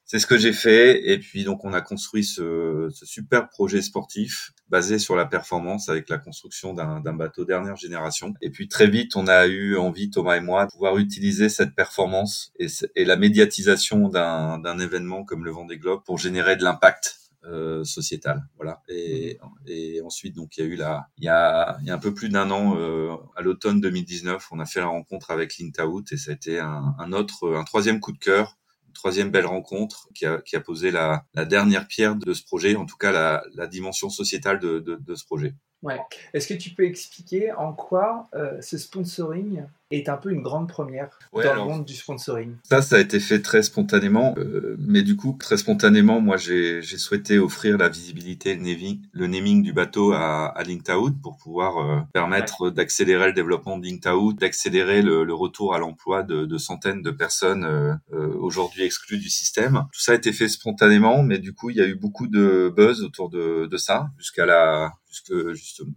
c'est 0.04 0.18
ce 0.18 0.26
que 0.26 0.36
j'ai 0.36 0.52
fait. 0.52 1.10
Et 1.10 1.18
puis 1.18 1.44
donc 1.44 1.64
on 1.64 1.72
a 1.72 1.80
construit 1.80 2.24
ce, 2.24 2.88
ce, 2.92 3.06
super 3.06 3.48
projet 3.48 3.82
sportif 3.82 4.52
basé 4.68 4.98
sur 4.98 5.16
la 5.16 5.26
performance 5.26 5.88
avec 5.88 6.08
la 6.08 6.18
construction 6.18 6.74
d'un 6.74 7.12
bateau 7.12 7.44
dernière 7.44 7.76
génération. 7.76 8.34
Et 8.40 8.50
puis 8.50 8.68
très 8.68 8.86
vite 8.86 9.16
on 9.16 9.26
a 9.26 9.46
eu 9.46 9.76
envie 9.76 10.10
Thomas 10.10 10.36
et 10.36 10.40
moi 10.40 10.66
de 10.66 10.70
pouvoir 10.70 10.98
utiliser 10.98 11.48
cette 11.48 11.74
performance 11.74 12.52
et, 12.58 13.04
la 13.04 13.16
médiatisation 13.16 14.08
d'un 14.08 14.78
événement 14.78 15.24
comme 15.24 15.44
le 15.44 15.50
Vendée 15.50 15.78
Globe 15.78 16.02
pour 16.04 16.18
générer 16.18 16.56
de 16.56 16.64
l'impact 16.64 17.18
euh, 17.44 17.84
sociétal. 17.84 18.42
Voilà. 18.56 18.80
Et, 18.88 19.38
et, 19.66 20.00
ensuite, 20.00 20.34
donc, 20.34 20.56
il 20.56 20.64
y 20.64 20.66
a 20.66 20.66
eu 20.66 20.76
la, 20.76 21.08
il 21.18 21.24
y 21.24 21.28
a, 21.28 21.76
il 21.82 21.86
y 21.86 21.90
a 21.90 21.94
un 21.94 21.98
peu 21.98 22.14
plus 22.14 22.30
d'un 22.30 22.50
an, 22.50 22.74
euh, 22.78 23.14
à 23.36 23.42
l'automne 23.42 23.82
2019, 23.82 24.48
on 24.50 24.60
a 24.60 24.64
fait 24.64 24.80
la 24.80 24.86
rencontre 24.86 25.30
avec 25.30 25.58
Lintout 25.58 26.04
et 26.10 26.16
ça 26.16 26.30
a 26.30 26.34
été 26.34 26.58
un, 26.58 26.94
un 26.98 27.12
autre, 27.12 27.54
un 27.54 27.64
troisième 27.64 28.00
coup 28.00 28.12
de 28.12 28.18
cœur 28.18 28.56
troisième 28.94 29.30
belle 29.30 29.46
rencontre 29.46 30.08
qui 30.14 30.26
a, 30.26 30.60
posé 30.60 30.90
la, 30.90 31.26
dernière 31.34 31.86
pierre 31.86 32.16
de 32.16 32.32
ce 32.32 32.42
projet, 32.42 32.76
en 32.76 32.86
tout 32.86 32.96
cas 32.96 33.12
la, 33.12 33.66
dimension 33.66 34.08
sociétale 34.08 34.58
de 34.58 35.14
ce 35.14 35.24
projet. 35.24 35.54
Ouais. 35.82 35.98
Est-ce 36.32 36.46
que 36.46 36.54
tu 36.54 36.70
peux 36.70 36.84
expliquer 36.84 37.52
en 37.52 37.72
quoi 37.72 38.28
euh, 38.34 38.60
ce 38.62 38.78
sponsoring 38.78 39.64
est 39.90 40.08
un 40.08 40.16
peu 40.16 40.30
une 40.30 40.42
grande 40.42 40.68
première 40.68 41.18
dans 41.32 41.54
le 41.54 41.60
monde 41.60 41.84
du 41.84 41.94
sponsoring? 41.94 42.56
Ça, 42.62 42.82
ça 42.82 42.96
a 42.96 43.00
été 43.00 43.20
fait 43.20 43.40
très 43.40 43.62
spontanément, 43.62 44.34
euh, 44.38 44.76
mais 44.78 45.02
du 45.02 45.16
coup, 45.16 45.36
très 45.38 45.56
spontanément, 45.56 46.20
moi, 46.20 46.36
j'ai 46.36 46.82
souhaité 46.82 47.38
offrir 47.38 47.76
la 47.78 47.88
visibilité, 47.88 48.54
le 48.54 48.62
naming, 48.62 49.02
le 49.12 49.26
naming 49.26 49.62
du 49.62 49.72
bateau 49.72 50.12
à, 50.12 50.46
à 50.46 50.62
Linked 50.62 51.20
pour 51.22 51.36
pouvoir 51.36 51.78
euh, 51.78 52.00
permettre 52.12 52.70
d'accélérer 52.70 53.26
le 53.26 53.32
développement 53.32 53.78
de 53.78 53.84
Linked 53.84 54.38
d'accélérer 54.38 55.02
le, 55.02 55.24
le, 55.24 55.34
retour 55.34 55.74
à 55.74 55.78
l'emploi 55.78 56.22
de, 56.22 56.44
de, 56.44 56.58
centaines 56.58 57.02
de 57.02 57.10
personnes 57.10 57.64
euh, 57.64 57.94
euh, 58.12 58.34
aujourd'hui 58.38 58.82
exclues 58.82 59.18
du 59.18 59.30
système. 59.30 59.84
Tout 59.92 60.00
ça 60.00 60.12
a 60.12 60.14
été 60.14 60.32
fait 60.32 60.48
spontanément, 60.48 61.22
mais 61.22 61.38
du 61.38 61.54
coup, 61.54 61.70
il 61.70 61.76
y 61.76 61.80
a 61.80 61.86
eu 61.86 61.94
beaucoup 61.94 62.26
de 62.26 62.72
buzz 62.74 63.02
autour 63.02 63.30
de, 63.30 63.66
de 63.66 63.76
ça 63.76 64.08
jusqu'à 64.18 64.46
la 64.46 64.92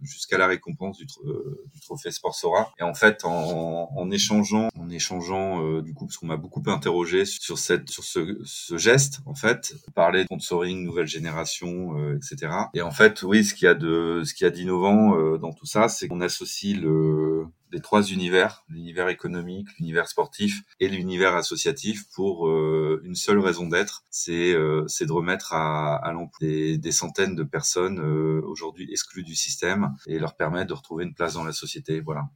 jusqu'à 0.02 0.38
la 0.38 0.46
récompense 0.46 0.98
du, 0.98 1.06
du 1.06 1.80
trophée 1.80 2.10
Sportsora. 2.10 2.72
Et 2.78 2.82
en 2.82 2.94
fait, 2.94 3.24
en, 3.24 3.90
en, 3.94 4.10
échangeant, 4.10 4.68
en 4.78 4.90
échangeant 4.90 5.62
euh, 5.64 5.82
du 5.82 5.94
coup, 5.94 6.06
parce 6.06 6.16
qu'on 6.16 6.26
m'a 6.26 6.36
beaucoup 6.36 6.62
interrogé 6.66 7.24
sur 7.24 7.58
cette, 7.58 7.88
sur 7.90 8.04
ce, 8.04 8.38
ce, 8.44 8.76
geste, 8.76 9.20
en 9.26 9.34
fait, 9.34 9.74
parler 9.94 10.20
de 10.20 10.24
sponsoring 10.24 10.84
nouvelle 10.84 11.06
génération, 11.06 11.98
euh, 11.98 12.16
etc. 12.16 12.52
Et 12.74 12.82
en 12.82 12.90
fait, 12.90 13.22
oui, 13.22 13.44
ce 13.44 13.54
qu'il 13.54 13.66
y 13.66 13.68
a 13.68 13.74
de, 13.74 14.22
ce 14.24 14.34
qu'il 14.34 14.44
y 14.44 14.48
a 14.48 14.50
d'innovant 14.50 15.16
euh, 15.16 15.38
dans 15.38 15.52
tout 15.52 15.66
ça, 15.66 15.88
c'est 15.88 16.08
qu'on 16.08 16.20
associe 16.20 16.76
le 16.76 17.46
des 17.70 17.80
trois 17.80 18.02
univers, 18.02 18.64
l'univers 18.68 19.08
économique, 19.08 19.68
l'univers 19.78 20.08
sportif 20.08 20.62
et 20.80 20.88
l'univers 20.88 21.34
associatif 21.36 22.04
pour 22.14 22.48
euh, 22.48 23.00
une 23.04 23.14
seule 23.14 23.38
raison 23.38 23.66
d'être, 23.68 24.04
c'est 24.10 24.52
euh, 24.52 24.84
c'est 24.86 25.06
de 25.06 25.12
remettre 25.12 25.52
à, 25.52 25.96
à 25.96 26.12
l'emploi 26.12 26.38
des, 26.40 26.78
des, 26.78 26.92
centaines 26.92 27.34
de 27.34 27.42
personnes 27.42 28.00
euh, 28.00 28.40
aujourd'hui 28.44 28.88
exclues 28.90 29.24
du 29.24 29.34
système 29.34 29.94
et 30.06 30.18
leur 30.18 30.36
permettre 30.36 30.68
de 30.68 30.74
retrouver 30.74 31.04
une 31.04 31.14
place 31.14 31.34
dans 31.34 31.44
la 31.44 31.52
société. 31.52 32.00
Voilà, 32.00 32.28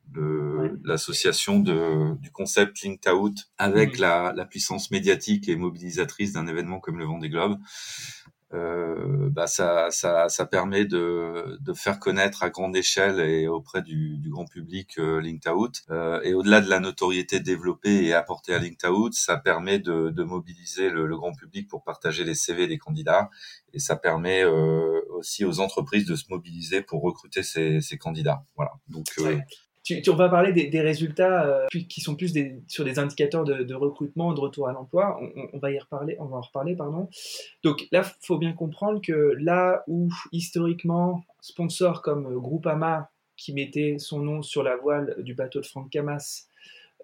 l'association 0.85 1.61
de 1.61 2.17
du 2.21 2.31
concept 2.31 2.83
Linked 2.83 3.13
Out 3.13 3.37
avec 3.59 3.99
la, 3.99 4.33
la 4.35 4.45
puissance 4.45 4.91
médiatique 4.91 5.49
et 5.49 5.57
mobilisatrice 5.57 6.33
d'un 6.33 6.47
événement 6.47 6.81
comme 6.81 6.99
le 6.99 7.05
Vendée 7.05 7.29
Globe 7.29 7.59
euh, 8.55 9.31
bah 9.31 9.47
ça, 9.47 9.91
ça, 9.91 10.29
ça, 10.29 10.47
permet 10.47 10.85
de, 10.85 11.59
de, 11.61 11.73
faire 11.73 11.99
connaître 11.99 12.43
à 12.43 12.51
grande 12.51 12.77
échelle 12.77 13.19
et 13.21 13.49
auprès 13.49 13.81
du, 13.81 14.19
du 14.19 14.29
grand 14.29 14.45
public 14.45 14.99
euh, 14.99 15.21
Linked 15.21 15.51
Out. 15.51 15.83
Euh, 15.91 16.21
et 16.23 16.35
au-delà 16.35 16.61
de 16.61 16.69
la 16.69 16.79
notoriété 16.79 17.41
développée 17.41 18.05
et 18.05 18.13
apportée 18.13 18.55
à 18.55 18.59
Linked 18.59 18.89
Out, 18.91 19.15
ça 19.15 19.39
permet 19.39 19.79
de, 19.79 20.11
de 20.11 20.23
mobiliser 20.23 20.91
le, 20.91 21.07
le, 21.07 21.17
grand 21.17 21.33
public 21.33 21.67
pour 21.69 21.83
partager 21.83 22.25
les 22.25 22.35
CV 22.35 22.67
des 22.67 22.79
candidats. 22.79 23.31
Et 23.73 23.79
ça 23.79 23.97
permet 23.97 24.45
euh, 24.45 25.01
aussi 25.11 25.47
aux 25.47 25.61
entreprises 25.61 26.05
de 26.05 26.15
se 26.15 26.25
mobiliser 26.29 26.83
pour 26.83 27.03
recruter 27.03 27.43
ces, 27.43 27.81
ces 27.81 27.97
candidats. 27.97 28.45
Voilà. 28.57 28.73
Donc, 28.89 29.07
euh, 29.21 29.39
tu, 29.83 30.01
tu, 30.01 30.11
on 30.11 30.17
va 30.17 30.29
parler 30.29 30.53
des, 30.53 30.81
résultats 30.81 31.45
euh, 31.45 31.67
qui 31.89 32.01
sont 32.01 32.15
plus 32.15 32.33
sur 32.69 32.85
des 32.85 32.99
indicateurs 32.99 33.45
de, 33.45 33.75
recrutement, 33.75 34.33
de 34.33 34.41
retour 34.41 34.69
à 34.69 34.73
l'emploi. 34.73 35.19
On, 35.53 35.59
va 35.59 35.71
y 35.73 35.79
reparler, 35.79 36.17
on 36.21 36.27
va 36.27 36.37
en 36.37 36.41
reparler, 36.41 36.77
pardon. 36.77 37.09
Donc 37.65 37.87
là, 37.91 38.03
faut 38.21 38.39
bien 38.39 38.53
comprendre 38.53 39.01
que 39.01 39.35
là 39.39 39.83
où 39.89 40.09
historiquement, 40.31 41.25
sponsors 41.41 42.03
comme 42.03 42.39
Groupama, 42.39 43.11
qui 43.37 43.53
mettait 43.53 43.97
son 43.99 44.21
nom 44.21 44.43
sur 44.43 44.63
la 44.63 44.77
voile 44.77 45.17
du 45.19 45.35
bateau 45.35 45.61
de 45.61 45.67
Franck 45.67 45.91
Camas, 45.91 46.47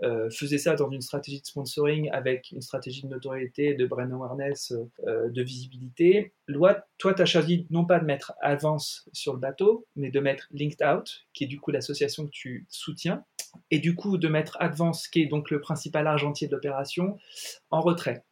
euh, 0.02 0.30
faisait 0.30 0.58
ça 0.58 0.76
dans 0.76 0.90
une 0.90 1.00
stratégie 1.00 1.40
de 1.40 1.46
sponsoring 1.46 2.08
avec 2.10 2.52
une 2.52 2.60
stratégie 2.60 3.02
de 3.02 3.08
notoriété, 3.08 3.74
de 3.74 3.84
brand 3.84 4.12
awareness, 4.12 4.72
euh, 5.06 5.28
de 5.28 5.42
visibilité. 5.42 6.32
Loi, 6.46 6.84
toi, 6.98 7.14
tu 7.14 7.22
as 7.22 7.26
choisi 7.26 7.66
non 7.70 7.84
pas 7.84 7.98
de 7.98 8.04
mettre 8.04 8.32
Avance 8.40 9.08
sur 9.12 9.32
le 9.32 9.40
bateau, 9.40 9.86
mais 9.96 10.10
de 10.10 10.20
mettre 10.20 10.46
Linked 10.52 10.86
Out, 10.86 11.26
qui 11.32 11.44
est 11.44 11.46
du 11.48 11.58
coup 11.58 11.72
l'association 11.72 12.26
que 12.26 12.30
tu 12.30 12.66
soutiens, 12.68 13.24
et 13.72 13.80
du 13.80 13.96
coup 13.96 14.18
de 14.18 14.28
mettre 14.28 14.56
Advance, 14.60 15.08
qui 15.08 15.22
est 15.22 15.26
donc 15.26 15.50
le 15.50 15.60
principal 15.60 16.06
argentier 16.06 16.46
de 16.46 16.54
l'opération, 16.54 17.18
en 17.70 17.80
retrait. 17.80 18.24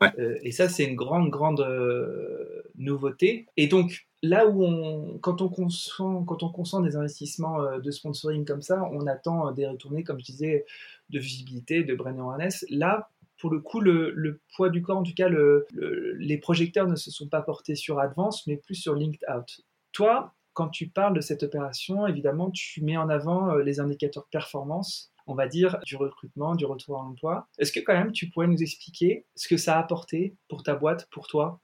Ouais. 0.00 0.10
Euh, 0.18 0.38
et 0.42 0.50
ça, 0.50 0.68
c'est 0.68 0.84
une 0.84 0.96
grande, 0.96 1.30
grande 1.30 1.60
euh, 1.60 2.62
nouveauté. 2.76 3.46
Et 3.56 3.68
donc, 3.68 4.08
là 4.22 4.48
où 4.48 4.64
on, 4.64 5.18
quand 5.18 5.40
on 5.40 5.48
consent, 5.48 6.24
quand 6.24 6.42
on 6.42 6.48
consent 6.50 6.80
des 6.80 6.96
investissements 6.96 7.78
de 7.78 7.90
sponsoring 7.90 8.44
comme 8.44 8.62
ça, 8.62 8.88
on 8.92 9.06
attend 9.06 9.52
des 9.52 9.66
retournées, 9.66 10.02
comme 10.02 10.18
je 10.18 10.24
disais, 10.24 10.64
de 11.12 11.18
visibilité, 11.18 11.84
de 11.84 11.94
brand 11.94 12.18
awareness. 12.18 12.64
Là, 12.70 13.10
pour 13.38 13.50
le 13.50 13.60
coup, 13.60 13.80
le, 13.80 14.40
poids 14.54 14.70
du 14.70 14.82
corps, 14.82 14.98
en 14.98 15.02
tout 15.02 15.14
cas, 15.14 15.28
le, 15.28 15.66
le, 15.72 16.14
les 16.14 16.38
projecteurs 16.38 16.86
ne 16.86 16.96
se 16.96 17.10
sont 17.10 17.28
pas 17.28 17.42
portés 17.42 17.74
sur 17.74 17.98
Advance, 17.98 18.46
mais 18.46 18.56
plus 18.56 18.76
sur 18.76 18.94
Linked 18.94 19.24
Out. 19.28 19.60
Toi, 19.92 20.34
quand 20.52 20.68
tu 20.68 20.88
parles 20.88 21.14
de 21.14 21.20
cette 21.20 21.42
opération, 21.42 22.06
évidemment, 22.06 22.50
tu 22.50 22.82
mets 22.82 22.96
en 22.96 23.08
avant 23.08 23.50
euh, 23.50 23.62
les 23.62 23.80
indicateurs 23.80 24.28
performance 24.30 25.12
on 25.26 25.34
va 25.34 25.46
dire, 25.46 25.78
du 25.84 25.96
recrutement, 25.96 26.54
du 26.54 26.64
retour 26.64 27.00
à 27.00 27.04
l'emploi. 27.04 27.48
Est-ce 27.58 27.72
que 27.72 27.80
quand 27.80 27.94
même 27.94 28.12
tu 28.12 28.28
pourrais 28.28 28.48
nous 28.48 28.62
expliquer 28.62 29.26
ce 29.34 29.48
que 29.48 29.56
ça 29.56 29.76
a 29.76 29.80
apporté 29.80 30.36
pour 30.48 30.62
ta 30.62 30.74
boîte, 30.74 31.08
pour 31.10 31.26
toi? 31.26 31.60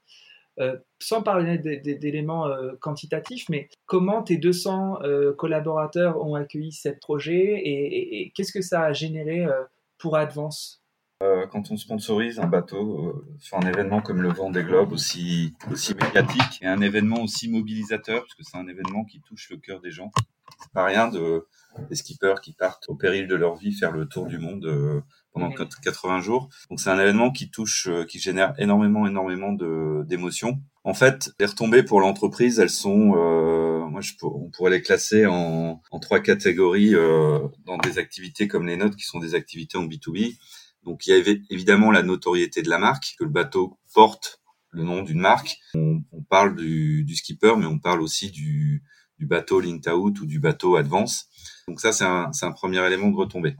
Euh, 0.61 0.77
sans 1.01 1.23
parler 1.23 1.59
d'éléments 1.59 2.47
euh, 2.49 2.73
quantitatifs, 2.81 3.49
mais 3.49 3.69
comment 3.87 4.23
tes 4.23 4.37
200 4.37 5.03
euh, 5.03 5.33
collaborateurs 5.33 6.21
ont 6.25 6.35
accueilli 6.35 6.73
ce 6.73 6.89
projet 6.89 7.63
et, 7.65 8.33
qu'est-ce 8.35 8.53
que 8.53 8.63
ça 8.63 8.83
a 8.83 8.93
généré 8.93 9.45
euh, 9.45 9.63
pour 9.99 10.17
Advance? 10.17 10.83
Quand 11.51 11.73
on 11.73 11.77
sponsorise 11.77 12.39
un 12.39 12.47
bateau 12.47 13.25
sur 13.41 13.57
un 13.57 13.67
événement 13.69 14.01
comme 14.01 14.23
le 14.23 14.29
Vent 14.29 14.51
des 14.51 14.63
Globes 14.63 14.93
aussi 14.93 15.53
aussi 15.69 15.93
médiatique 15.95 16.63
et 16.63 16.67
un 16.67 16.81
événement 16.81 17.21
aussi 17.25 17.51
mobilisateur 17.51 18.21
parce 18.21 18.35
que 18.37 18.45
c'est 18.45 18.57
un 18.57 18.69
événement 18.69 19.05
qui 19.05 19.21
touche 19.23 19.51
le 19.51 19.57
cœur 19.57 19.81
des 19.81 19.91
gens 19.91 20.13
c'est 20.61 20.73
pas 20.73 20.85
rien 20.85 21.09
de 21.09 21.47
des 21.89 21.95
skippers 21.95 22.41
qui 22.43 22.53
partent 22.53 22.89
au 22.89 22.95
péril 22.95 23.29
de 23.29 23.37
leur 23.37 23.57
vie 23.57 23.73
faire 23.73 23.93
le 23.93 24.07
tour 24.07 24.27
du 24.27 24.39
monde 24.39 24.65
euh, 24.67 25.01
pendant 25.33 25.51
80 25.51 26.21
jours. 26.21 26.49
Donc 26.71 26.81
c'est 26.81 26.91
un 26.91 26.99
événement 26.99 27.31
qui 27.31 27.51
touche, 27.51 27.89
euh, 27.89 28.05
qui 28.05 28.19
génère 28.19 28.55
énormément, 28.59 29.07
énormément 29.07 29.53
de 29.53 30.03
d'émotions. 30.07 30.61
En 30.85 30.95
fait, 30.95 31.31
les 31.39 31.47
retombées 31.47 31.83
pour 31.83 32.01
l'entreprise, 32.01 32.59
elles 32.59 32.71
sont, 32.71 33.15
euh, 33.17 33.87
moi, 33.87 34.01
je, 34.01 34.13
on 34.23 34.51
pourrait 34.51 34.71
les 34.71 34.83
classer 34.83 35.27
en, 35.27 35.83
en 35.91 35.99
trois 36.01 36.21
catégories 36.21 36.95
euh, 36.95 37.41
dans 37.67 37.77
des 37.77 37.99
activités 37.99 38.49
comme 38.49 38.67
les 38.67 38.77
nôtres, 38.77 38.97
qui 38.97 39.05
sont 39.05 39.19
des 39.19 39.35
activités 39.35 39.77
en 39.77 39.85
B2B. 39.85 40.37
Donc 40.85 41.07
il 41.07 41.11
y 41.11 41.13
avait 41.13 41.43
évidemment 41.51 41.91
la 41.91 42.03
notoriété 42.03 42.63
de 42.63 42.71
la 42.71 42.79
marque, 42.79 43.15
que 43.19 43.25
le 43.25 43.31
bateau 43.31 43.79
porte 43.93 44.41
le 44.71 44.83
nom 44.83 45.03
d'une 45.03 45.21
marque. 45.21 45.59
On, 45.75 46.03
on 46.13 46.23
parle 46.23 46.57
du, 46.57 47.05
du, 47.05 47.17
skipper, 47.17 47.55
mais 47.57 47.67
on 47.67 47.79
parle 47.79 48.01
aussi 48.01 48.31
du, 48.31 48.83
du 49.19 49.27
bateau 49.27 49.61
Linked 49.61 49.89
Out 49.93 50.21
ou 50.21 50.27
du 50.27 50.39
bateau 50.39 50.77
Advance. 50.77 51.29
Donc 51.67 51.81
ça, 51.81 51.93
c'est 51.93 52.05
un, 52.05 52.31
un, 52.41 52.53
premier 52.53 52.85
élément 52.87 53.09
de 53.09 53.17
retombée. 53.17 53.57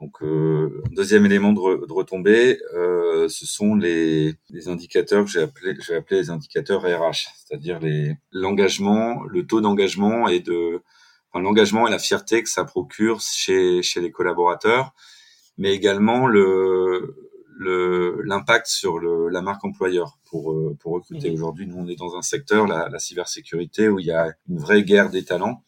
Donc 0.00 0.22
euh, 0.22 0.82
deuxième 0.92 1.26
élément 1.26 1.52
de, 1.52 1.86
de 1.86 1.92
retombée, 1.92 2.60
euh, 2.74 3.28
ce 3.28 3.46
sont 3.46 3.74
les, 3.74 4.36
les 4.50 4.68
indicateurs 4.68 5.24
que 5.24 5.30
j'ai 5.30 5.42
appelé, 5.42 5.74
j'ai 5.80 5.96
appelé 5.96 6.20
les 6.20 6.30
indicateurs 6.30 6.82
RH, 6.82 7.26
c'est-à-dire 7.36 7.80
l'engagement, 8.30 9.24
le 9.24 9.44
taux 9.44 9.60
d'engagement 9.60 10.28
et 10.28 10.38
de 10.38 10.82
enfin, 11.32 11.42
l'engagement 11.42 11.88
et 11.88 11.90
la 11.90 11.98
fierté 11.98 12.44
que 12.44 12.48
ça 12.48 12.64
procure 12.64 13.20
chez 13.20 13.82
chez 13.82 14.00
les 14.00 14.12
collaborateurs, 14.12 14.94
mais 15.56 15.74
également 15.74 16.28
le 16.28 17.27
l'impact 17.58 18.66
sur 18.66 18.98
le, 18.98 19.28
la 19.28 19.42
marque 19.42 19.64
employeur 19.64 20.18
pour 20.24 20.52
euh, 20.52 20.76
pour 20.80 20.92
recruter. 20.92 21.30
Mmh. 21.30 21.34
Aujourd'hui, 21.34 21.66
nous 21.66 21.76
on 21.76 21.88
est 21.88 21.96
dans 21.96 22.16
un 22.16 22.22
secteur 22.22 22.66
la, 22.66 22.88
la 22.88 22.98
cybersécurité 22.98 23.88
où 23.88 23.98
il 23.98 24.06
y 24.06 24.12
a 24.12 24.32
une 24.48 24.58
vraie 24.58 24.84
guerre 24.84 25.10
des 25.10 25.24
talents 25.24 25.64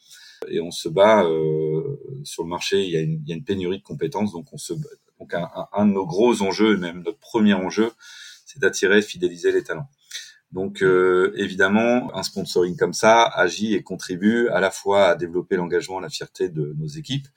et 0.48 0.60
on 0.60 0.70
se 0.70 0.88
bat 0.88 1.24
euh, 1.24 1.98
sur 2.24 2.42
le 2.42 2.48
marché. 2.48 2.82
Il 2.82 2.90
y, 2.90 2.96
a 2.96 3.00
une, 3.00 3.20
il 3.24 3.28
y, 3.28 3.32
a 3.32 3.36
une, 3.36 3.44
pénurie 3.44 3.78
de 3.78 3.82
compétences, 3.82 4.32
donc 4.32 4.52
on 4.52 4.58
se 4.58 4.72
donc 5.18 5.34
un, 5.34 5.50
un, 5.72 5.86
de 5.86 5.92
nos 5.92 6.06
gros 6.06 6.42
enjeux, 6.42 6.76
même 6.78 7.02
notre 7.02 7.18
premier 7.18 7.52
enjeu, 7.52 7.92
c'est 8.46 8.58
d'attirer, 8.58 8.98
et 8.98 9.02
fidéliser 9.02 9.52
les 9.52 9.62
talents. 9.62 9.88
Donc 10.50 10.82
euh, 10.82 11.32
évidemment, 11.36 12.14
un 12.16 12.22
sponsoring 12.22 12.76
comme 12.76 12.94
ça 12.94 13.24
agit 13.24 13.74
et 13.74 13.82
contribue 13.82 14.48
à 14.48 14.60
la 14.60 14.70
fois 14.70 15.08
à 15.08 15.14
développer 15.14 15.56
l'engagement, 15.56 16.00
la 16.00 16.08
fierté 16.08 16.48
de 16.48 16.74
nos 16.78 16.86
équipes, 16.86 17.28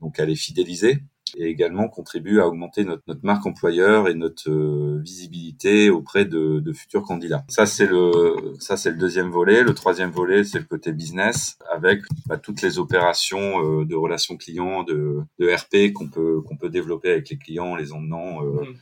donc 0.00 0.20
à 0.20 0.26
les 0.26 0.36
fidéliser, 0.36 1.02
et 1.36 1.46
également 1.46 1.88
contribue 1.88 2.40
à 2.40 2.46
augmenter 2.46 2.84
notre, 2.84 3.02
notre 3.06 3.24
marque 3.24 3.46
employeur 3.46 4.08
et 4.08 4.14
notre 4.14 4.50
euh, 4.50 5.00
visibilité 5.02 5.90
auprès 5.90 6.24
de, 6.24 6.60
de, 6.60 6.72
futurs 6.72 7.02
candidats. 7.02 7.44
Ça 7.48 7.66
c'est 7.66 7.86
le 7.86 8.54
ça 8.58 8.76
c'est 8.76 8.90
le 8.90 8.96
deuxième 8.96 9.30
volet. 9.30 9.62
Le 9.62 9.74
troisième 9.74 10.10
volet 10.10 10.44
c'est 10.44 10.58
le 10.58 10.64
côté 10.64 10.92
business 10.92 11.58
avec 11.72 12.02
bah, 12.26 12.38
toutes 12.38 12.62
les 12.62 12.78
opérations 12.78 13.80
euh, 13.80 13.84
de 13.84 13.94
relations 13.94 14.36
clients, 14.36 14.82
de, 14.82 15.18
de 15.38 15.54
RP 15.54 15.92
qu'on 15.92 16.08
peut 16.08 16.40
qu'on 16.42 16.56
peut 16.56 16.70
développer 16.70 17.10
avec 17.10 17.28
les 17.30 17.38
clients, 17.38 17.76
les 17.76 17.92
emmenant. 17.92 18.44
Euh, 18.44 18.62
mmh. 18.62 18.74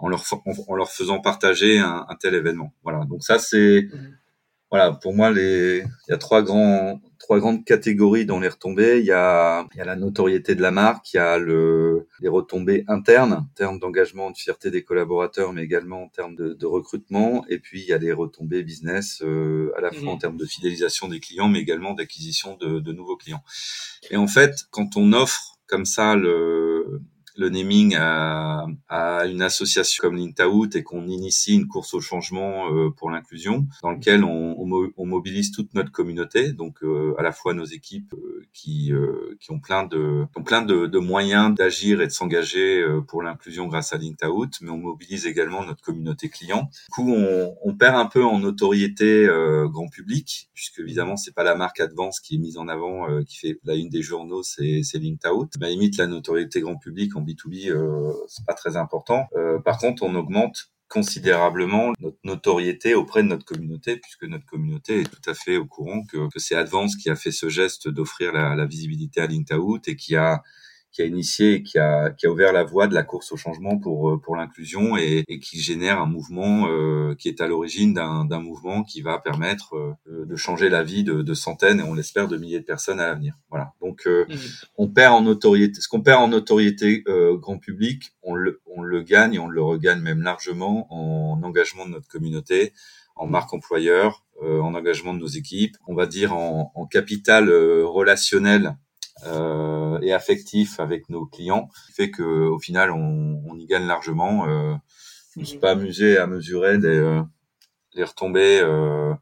En 0.00 0.06
leur, 0.08 0.22
en, 0.32 0.52
en, 0.68 0.76
leur 0.76 0.92
faisant 0.92 1.18
partager 1.18 1.80
un, 1.80 2.06
un, 2.08 2.14
tel 2.14 2.32
événement. 2.36 2.72
Voilà. 2.84 3.04
Donc 3.06 3.24
ça, 3.24 3.40
c'est 3.40 3.88
mmh 3.92 3.96
voilà, 4.70 4.92
pour 4.92 5.14
moi, 5.14 5.30
les, 5.30 5.78
il 5.78 6.10
y 6.10 6.12
a 6.12 6.18
trois 6.18 6.42
grands, 6.42 7.00
trois 7.18 7.38
grandes 7.38 7.64
catégories 7.64 8.26
dans 8.26 8.40
les 8.40 8.48
retombées. 8.48 9.00
Il 9.00 9.06
y 9.06 9.12
a, 9.12 9.66
il 9.74 9.78
y 9.78 9.80
a 9.80 9.84
la 9.84 9.96
notoriété 9.96 10.54
de 10.54 10.62
la 10.62 10.70
marque, 10.70 11.12
il 11.12 11.16
y 11.16 11.20
a 11.20 11.38
le, 11.38 12.08
les 12.20 12.28
retombées 12.28 12.84
internes, 12.88 13.32
en 13.32 13.54
termes 13.54 13.78
d'engagement, 13.78 14.30
de 14.30 14.36
fierté 14.36 14.70
des 14.70 14.82
collaborateurs, 14.82 15.52
mais 15.52 15.62
également 15.62 16.04
en 16.04 16.08
termes 16.08 16.36
de, 16.36 16.54
de 16.54 16.66
recrutement. 16.66 17.44
Et 17.48 17.58
puis, 17.58 17.80
il 17.80 17.86
y 17.88 17.92
a 17.92 17.98
les 17.98 18.12
retombées 18.12 18.62
business, 18.62 19.22
euh, 19.22 19.72
à 19.76 19.80
la 19.80 19.90
fois 19.90 20.04
mmh. 20.04 20.08
en 20.08 20.16
termes 20.16 20.36
de 20.36 20.46
fidélisation 20.46 21.08
des 21.08 21.20
clients, 21.20 21.48
mais 21.48 21.60
également 21.60 21.94
d'acquisition 21.94 22.56
de, 22.56 22.80
de 22.80 22.92
nouveaux 22.92 23.16
clients. 23.16 23.42
Et 24.10 24.16
en 24.16 24.28
fait, 24.28 24.66
quand 24.70 24.96
on 24.96 25.12
offre 25.12 25.58
comme 25.66 25.84
ça 25.84 26.14
le, 26.16 27.02
le 27.38 27.48
naming 27.50 27.94
à, 27.96 28.66
à, 28.88 29.26
une 29.26 29.42
association 29.42 30.02
comme 30.02 30.16
l'Intaout 30.16 30.68
et 30.74 30.82
qu'on 30.82 31.06
initie 31.06 31.54
une 31.54 31.68
course 31.68 31.94
au 31.94 32.00
changement 32.00 32.72
euh, 32.74 32.90
pour 32.90 33.10
l'inclusion, 33.10 33.66
dans 33.82 33.92
lequel 33.92 34.24
on, 34.24 34.56
on, 34.96 35.06
mobilise 35.06 35.52
toute 35.52 35.72
notre 35.72 35.90
communauté, 35.90 36.52
donc 36.52 36.82
euh, 36.82 37.14
à 37.16 37.22
la 37.22 37.32
fois 37.32 37.54
nos 37.54 37.64
équipes 37.64 38.12
euh, 38.14 38.42
qui, 38.52 38.92
euh, 38.92 39.36
qui 39.40 39.52
ont 39.52 39.60
plein 39.60 39.84
de, 39.84 40.26
ont 40.36 40.42
plein 40.42 40.62
de, 40.62 40.86
de 40.86 40.98
moyens 40.98 41.54
d'agir 41.54 42.00
et 42.00 42.06
de 42.06 42.12
s'engager 42.12 42.80
euh, 42.82 43.00
pour 43.00 43.22
l'inclusion 43.22 43.68
grâce 43.68 43.92
à 43.92 43.98
l'Intaout, 43.98 44.50
mais 44.60 44.70
on 44.70 44.78
mobilise 44.78 45.26
également 45.26 45.64
notre 45.64 45.82
communauté 45.82 46.28
client. 46.28 46.68
Du 46.88 46.94
coup, 46.94 47.12
on, 47.12 47.54
on 47.62 47.74
perd 47.74 47.94
un 47.94 48.06
peu 48.06 48.24
en 48.24 48.40
notoriété 48.40 49.26
euh, 49.26 49.68
grand 49.68 49.88
public, 49.88 50.50
puisque 50.54 50.80
évidemment 50.80 51.16
c'est 51.16 51.34
pas 51.34 51.44
la 51.44 51.54
marque 51.54 51.80
Advance 51.80 52.18
qui 52.20 52.34
est 52.34 52.38
mise 52.38 52.58
en 52.58 52.66
avant, 52.66 53.06
qui 53.24 53.38
fait 53.38 53.60
la 53.64 53.76
une 53.76 53.88
des 53.88 54.02
journaux, 54.02 54.42
c'est 54.42 54.82
c'est 54.82 54.98
l'Intaout. 54.98 55.48
Mais 55.60 55.70
limite 55.70 55.96
la 55.96 56.08
notoriété 56.08 56.60
grand 56.60 56.76
public 56.76 57.14
B2B, 57.28 57.70
euh, 57.70 58.12
c'est 58.26 58.46
pas 58.46 58.54
très 58.54 58.76
important. 58.76 59.26
Euh, 59.36 59.58
par 59.58 59.78
contre, 59.78 60.02
on 60.02 60.14
augmente 60.14 60.70
considérablement 60.88 61.92
notre 62.00 62.16
notoriété 62.24 62.94
auprès 62.94 63.22
de 63.22 63.28
notre 63.28 63.44
communauté, 63.44 63.98
puisque 63.98 64.24
notre 64.24 64.46
communauté 64.46 65.02
est 65.02 65.10
tout 65.10 65.30
à 65.30 65.34
fait 65.34 65.58
au 65.58 65.66
courant 65.66 66.02
que, 66.04 66.28
c'est 66.36 66.54
Advance 66.54 66.96
qui 66.96 67.10
a 67.10 67.16
fait 67.16 67.30
ce 67.30 67.48
geste 67.50 67.88
d'offrir 67.88 68.32
la, 68.32 68.54
la, 68.54 68.64
visibilité 68.64 69.20
à 69.20 69.26
LinkedIn 69.26 69.60
et 69.86 69.96
qui 69.96 70.16
a 70.16 70.42
qui 70.98 71.02
a 71.02 71.06
initié 71.06 71.54
et 71.54 71.62
qui 71.62 71.78
a, 71.78 72.10
qui 72.10 72.26
a 72.26 72.30
ouvert 72.30 72.52
la 72.52 72.64
voie 72.64 72.88
de 72.88 72.94
la 72.94 73.04
course 73.04 73.30
au 73.30 73.36
changement 73.36 73.78
pour, 73.78 74.20
pour 74.20 74.34
l'inclusion 74.34 74.96
et, 74.96 75.22
et, 75.28 75.38
qui 75.38 75.60
génère 75.60 76.00
un 76.00 76.06
mouvement 76.06 76.66
euh, 76.68 77.14
qui 77.14 77.28
est 77.28 77.40
à 77.40 77.46
l'origine 77.46 77.94
d'un 77.94 78.40
mouvement 78.40 78.82
qui 78.82 79.00
va 79.00 79.20
permettre 79.20 79.76
euh, 79.76 80.24
de 80.26 80.34
changer 80.34 80.68
la 80.68 80.82
vie 80.82 81.04
de, 81.04 81.22
de, 81.22 81.34
centaines 81.34 81.78
et 81.78 81.84
on 81.84 81.94
l'espère 81.94 82.26
de 82.26 82.36
milliers 82.36 82.58
de 82.58 82.64
personnes 82.64 82.98
à 82.98 83.06
l'avenir. 83.06 83.38
Voilà. 83.48 83.74
Donc 83.80 84.08
euh, 84.08 84.24
mmh. 84.28 84.34
on 84.76 84.88
perd 84.88 85.14
en 85.14 85.20
notoriété. 85.20 85.80
Ce 85.80 85.86
qu'on 85.86 86.02
perd 86.02 86.20
en 86.20 86.26
notoriété 86.26 87.04
grand 87.34 87.58
public, 87.58 88.12
on 88.24 88.34
le, 88.34 88.60
on 88.66 88.82
le 88.82 89.02
gagne 89.02 89.34
et 89.34 89.38
on 89.38 89.46
le 89.46 89.62
regagne 89.62 90.00
même 90.00 90.22
largement 90.22 90.92
en 90.92 91.40
engagement 91.44 91.86
de 91.86 91.92
notre 91.92 92.08
communauté, 92.08 92.72
en 93.14 93.28
marque 93.28 93.54
employeur, 93.54 94.24
en 94.42 94.74
engagement 94.74 95.14
de 95.14 95.20
nos 95.20 95.28
équipes, 95.28 95.76
on 95.86 95.94
va 95.94 96.06
dire 96.06 96.34
en, 96.34 96.72
en 96.74 96.86
capital 96.86 97.50
relationnel 97.50 98.76
euh, 99.26 99.98
et 100.02 100.12
affectif 100.12 100.80
avec 100.80 101.08
nos 101.08 101.26
clients, 101.26 101.68
qui 101.86 101.92
fait 101.92 102.10
que 102.10 102.22
au 102.22 102.58
final 102.58 102.90
on, 102.90 103.42
on 103.46 103.58
y 103.58 103.66
gagne 103.66 103.86
largement. 103.86 104.46
Euh, 104.48 104.74
je 105.34 105.40
me 105.40 105.44
suis 105.44 105.58
pas 105.58 105.72
amusé 105.72 106.18
à 106.18 106.26
mesurer 106.26 106.78
des, 106.78 106.88
euh, 106.88 107.22
des 107.94 108.04
retombées. 108.04 108.60
Euh, 108.62 109.12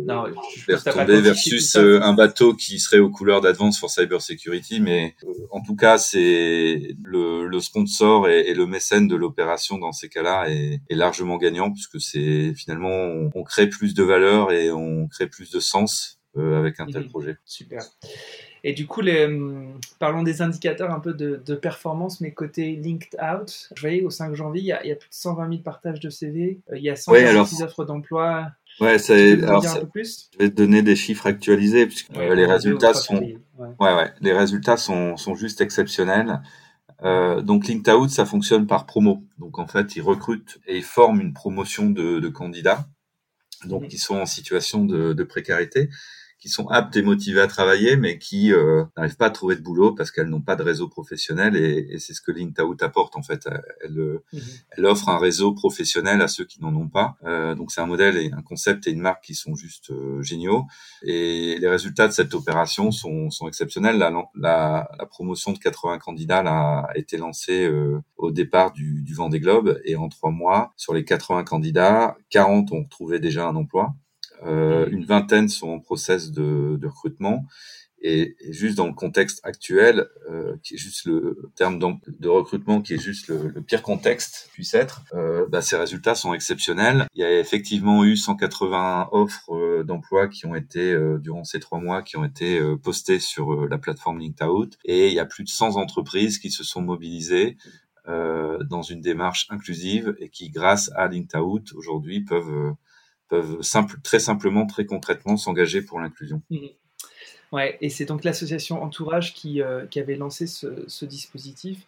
non, 0.00 0.26
je, 0.54 0.72
retombées 0.72 1.20
versus 1.20 1.74
euh, 1.74 2.00
un 2.02 2.12
bateau 2.12 2.54
qui 2.54 2.78
serait 2.78 3.00
aux 3.00 3.10
couleurs 3.10 3.40
d'Advance 3.40 3.80
for 3.80 3.90
Cyber 3.90 4.22
Security, 4.22 4.80
mais 4.80 5.16
euh, 5.24 5.32
en 5.50 5.60
tout 5.60 5.74
cas, 5.74 5.98
c'est 5.98 6.94
le, 7.02 7.48
le, 7.48 7.60
sponsor 7.60 8.28
et, 8.28 8.42
et, 8.42 8.54
le 8.54 8.66
mécène 8.66 9.08
de 9.08 9.16
l'opération 9.16 9.78
dans 9.78 9.90
ces 9.90 10.08
cas-là 10.08 10.48
est, 10.48 10.80
est, 10.88 10.94
largement 10.94 11.36
gagnant 11.36 11.72
puisque 11.72 12.00
c'est 12.00 12.54
finalement 12.54 12.90
on, 12.90 13.30
on, 13.34 13.42
crée 13.42 13.68
plus 13.68 13.94
de 13.94 14.04
valeur 14.04 14.52
et 14.52 14.70
on 14.70 15.08
crée 15.08 15.26
plus 15.26 15.50
de 15.50 15.58
sens 15.58 16.20
avec 16.36 16.78
un 16.78 16.86
tel 16.86 17.02
mhm. 17.02 17.08
projet. 17.08 17.36
Super. 17.44 17.82
Et 18.64 18.72
du 18.72 18.86
coup, 18.86 19.00
les, 19.00 19.24
hum, 19.24 19.78
parlons 19.98 20.22
des 20.22 20.42
indicateurs 20.42 20.90
un 20.90 21.00
peu 21.00 21.14
de, 21.14 21.54
performance, 21.54 22.20
mais 22.20 22.32
côté 22.32 22.76
linked 22.76 23.16
out. 23.20 23.70
Je 23.74 23.80
voyais 23.80 24.02
au 24.02 24.10
5 24.10 24.34
janvier, 24.34 24.62
il 24.62 24.66
y, 24.66 24.72
a, 24.72 24.84
il 24.84 24.88
y 24.88 24.92
a 24.92 24.96
plus 24.96 25.08
de 25.08 25.14
120 25.14 25.48
000 25.48 25.62
partages 25.62 26.00
de 26.00 26.10
CV, 26.10 26.60
euh, 26.70 26.78
il 26.78 26.82
y 26.82 26.90
a 26.90 26.96
126 26.96 27.62
offres 27.62 27.84
d'emploi. 27.84 28.48
Ouais, 28.80 28.98
c'est, 28.98 29.42
alors, 29.42 29.66
un 29.66 29.80
peu 29.80 29.86
plus? 29.86 30.30
Je 30.34 30.44
vais 30.44 30.50
te 30.50 30.54
donner 30.54 30.82
des 30.82 30.96
chiffres 30.96 31.26
actualisés, 31.26 31.86
puisque 31.86 32.16
euh, 32.16 32.34
les 32.34 32.46
résultats 32.46 32.94
sont, 32.94 33.20
ouais. 33.58 33.76
ouais. 33.80 34.12
les 34.20 34.32
résultats 34.32 34.76
sont, 34.76 35.16
sont 35.16 35.34
juste 35.34 35.60
exceptionnels. 35.60 36.40
Euh, 37.04 37.42
donc 37.42 37.68
Linked 37.68 37.88
Out, 37.92 38.10
ça 38.10 38.24
fonctionne 38.24 38.66
par 38.66 38.86
promo. 38.86 39.24
Donc 39.38 39.58
en 39.58 39.66
fait, 39.66 39.96
ils 39.96 40.02
recrutent 40.02 40.58
et 40.66 40.76
ils 40.78 40.84
forment 40.84 41.20
une 41.20 41.32
promotion 41.32 41.90
de, 41.90 42.18
de 42.18 42.28
candidats, 42.28 42.88
donc 43.64 43.88
qui 43.88 43.98
sont 43.98 44.16
en 44.16 44.26
situation 44.26 44.84
de, 44.84 45.12
de 45.12 45.24
précarité 45.24 45.90
qui 46.38 46.48
sont 46.48 46.68
aptes 46.68 46.96
et 46.96 47.02
motivées 47.02 47.40
à 47.40 47.46
travailler, 47.46 47.96
mais 47.96 48.18
qui 48.18 48.52
euh, 48.52 48.84
n'arrivent 48.96 49.16
pas 49.16 49.26
à 49.26 49.30
trouver 49.30 49.56
de 49.56 49.60
boulot 49.60 49.92
parce 49.92 50.10
qu'elles 50.10 50.28
n'ont 50.28 50.40
pas 50.40 50.56
de 50.56 50.62
réseau 50.62 50.88
professionnel. 50.88 51.56
Et, 51.56 51.88
et 51.90 51.98
c'est 51.98 52.14
ce 52.14 52.20
que 52.20 52.30
LinkedOut 52.30 52.76
apporte 52.80 53.16
en 53.16 53.22
fait. 53.22 53.48
Elle, 53.82 54.20
mhm. 54.32 54.40
elle, 54.70 54.86
offre 54.86 55.08
un 55.08 55.18
réseau 55.18 55.52
professionnel 55.52 56.22
à 56.22 56.28
ceux 56.28 56.44
qui 56.44 56.62
n'en 56.62 56.74
ont 56.74 56.88
pas. 56.88 57.16
Euh, 57.24 57.54
donc 57.54 57.72
c'est 57.72 57.80
un 57.80 57.86
modèle 57.86 58.16
et 58.16 58.30
un 58.32 58.42
concept 58.42 58.86
et 58.86 58.90
une 58.90 59.00
marque 59.00 59.24
qui 59.24 59.34
sont 59.34 59.54
juste 59.54 59.90
euh, 59.90 60.22
géniaux. 60.22 60.64
Et 61.02 61.58
les 61.58 61.68
résultats 61.68 62.06
de 62.06 62.12
cette 62.12 62.34
opération 62.34 62.90
sont, 62.90 63.30
sont 63.30 63.48
exceptionnels. 63.48 63.98
La, 63.98 64.10
la, 64.34 64.88
la, 64.98 65.06
promotion 65.06 65.52
de 65.52 65.58
80 65.58 65.98
candidats 65.98 66.38
a 66.38 66.96
été 66.96 67.16
lancée 67.16 67.64
euh, 67.64 68.00
au 68.16 68.30
départ 68.30 68.72
du, 68.72 69.02
du 69.02 69.14
Vendée 69.14 69.40
Globe 69.40 69.80
et 69.84 69.96
en 69.96 70.08
trois 70.08 70.30
mois, 70.30 70.72
sur 70.76 70.94
les 70.94 71.04
80 71.04 71.44
candidats, 71.44 72.16
40 72.30 72.72
ont 72.72 72.84
trouvé 72.84 73.18
déjà 73.18 73.46
un 73.46 73.56
emploi. 73.56 73.94
Euh, 74.44 74.88
une 74.90 75.04
vingtaine 75.04 75.48
sont 75.48 75.68
en 75.68 75.80
process 75.80 76.30
de, 76.30 76.76
de 76.80 76.86
recrutement. 76.86 77.44
Et, 78.00 78.36
juste 78.50 78.76
dans 78.76 78.86
le 78.86 78.92
contexte 78.92 79.40
actuel, 79.42 80.06
euh, 80.30 80.56
qui 80.62 80.74
est 80.74 80.78
juste 80.78 81.04
le 81.04 81.50
terme 81.56 81.78
de 81.78 82.28
recrutement, 82.28 82.80
qui 82.80 82.94
est 82.94 82.98
juste 82.98 83.28
le, 83.28 83.48
le 83.48 83.60
pire 83.60 83.82
contexte 83.82 84.50
puisse 84.52 84.74
être, 84.74 85.02
euh, 85.14 85.46
bah, 85.48 85.62
ces 85.62 85.76
résultats 85.76 86.14
sont 86.14 86.32
exceptionnels. 86.32 87.06
Il 87.14 87.20
y 87.20 87.24
a 87.24 87.40
effectivement 87.40 88.04
eu 88.04 88.16
180 88.16 89.08
offres 89.12 89.52
euh, 89.52 89.82
d'emploi 89.82 90.28
qui 90.28 90.46
ont 90.46 90.54
été 90.54 90.92
euh, 90.92 91.18
durant 91.18 91.44
ces 91.44 91.58
trois 91.58 91.80
mois, 91.80 92.02
qui 92.02 92.16
ont 92.16 92.24
été 92.24 92.60
postées 92.82 93.18
sur 93.18 93.66
la 93.66 93.78
plateforme 93.78 94.20
LinkedOut, 94.20 94.70
et 94.84 95.08
il 95.08 95.14
y 95.14 95.20
a 95.20 95.26
plus 95.26 95.44
de 95.44 95.48
100 95.48 95.76
entreprises 95.76 96.38
qui 96.38 96.50
se 96.50 96.64
sont 96.64 96.82
mobilisées 96.82 97.56
dans 98.06 98.80
une 98.80 99.02
démarche 99.02 99.46
inclusive 99.50 100.16
et 100.18 100.30
qui, 100.30 100.48
grâce 100.48 100.90
à 100.96 101.08
LinkedOut, 101.08 101.74
aujourd'hui 101.74 102.20
peuvent 102.20 102.72
peuvent 103.28 103.62
simple, 103.62 103.96
très 104.02 104.18
simplement, 104.18 104.66
très 104.66 104.86
concrètement 104.86 105.36
s'engager 105.36 105.82
pour 105.82 106.00
l'inclusion. 106.00 106.42
Mmh. 106.50 106.66
Ouais, 107.50 107.78
et 107.80 107.88
c'est 107.88 108.04
donc 108.04 108.24
l'association 108.24 108.82
Entourage 108.82 109.32
qui, 109.32 109.62
euh, 109.62 109.86
qui, 109.86 110.00
avait 110.00 110.16
lancé 110.16 110.46
ce, 110.46 110.84
ce 110.86 111.06
dispositif. 111.06 111.78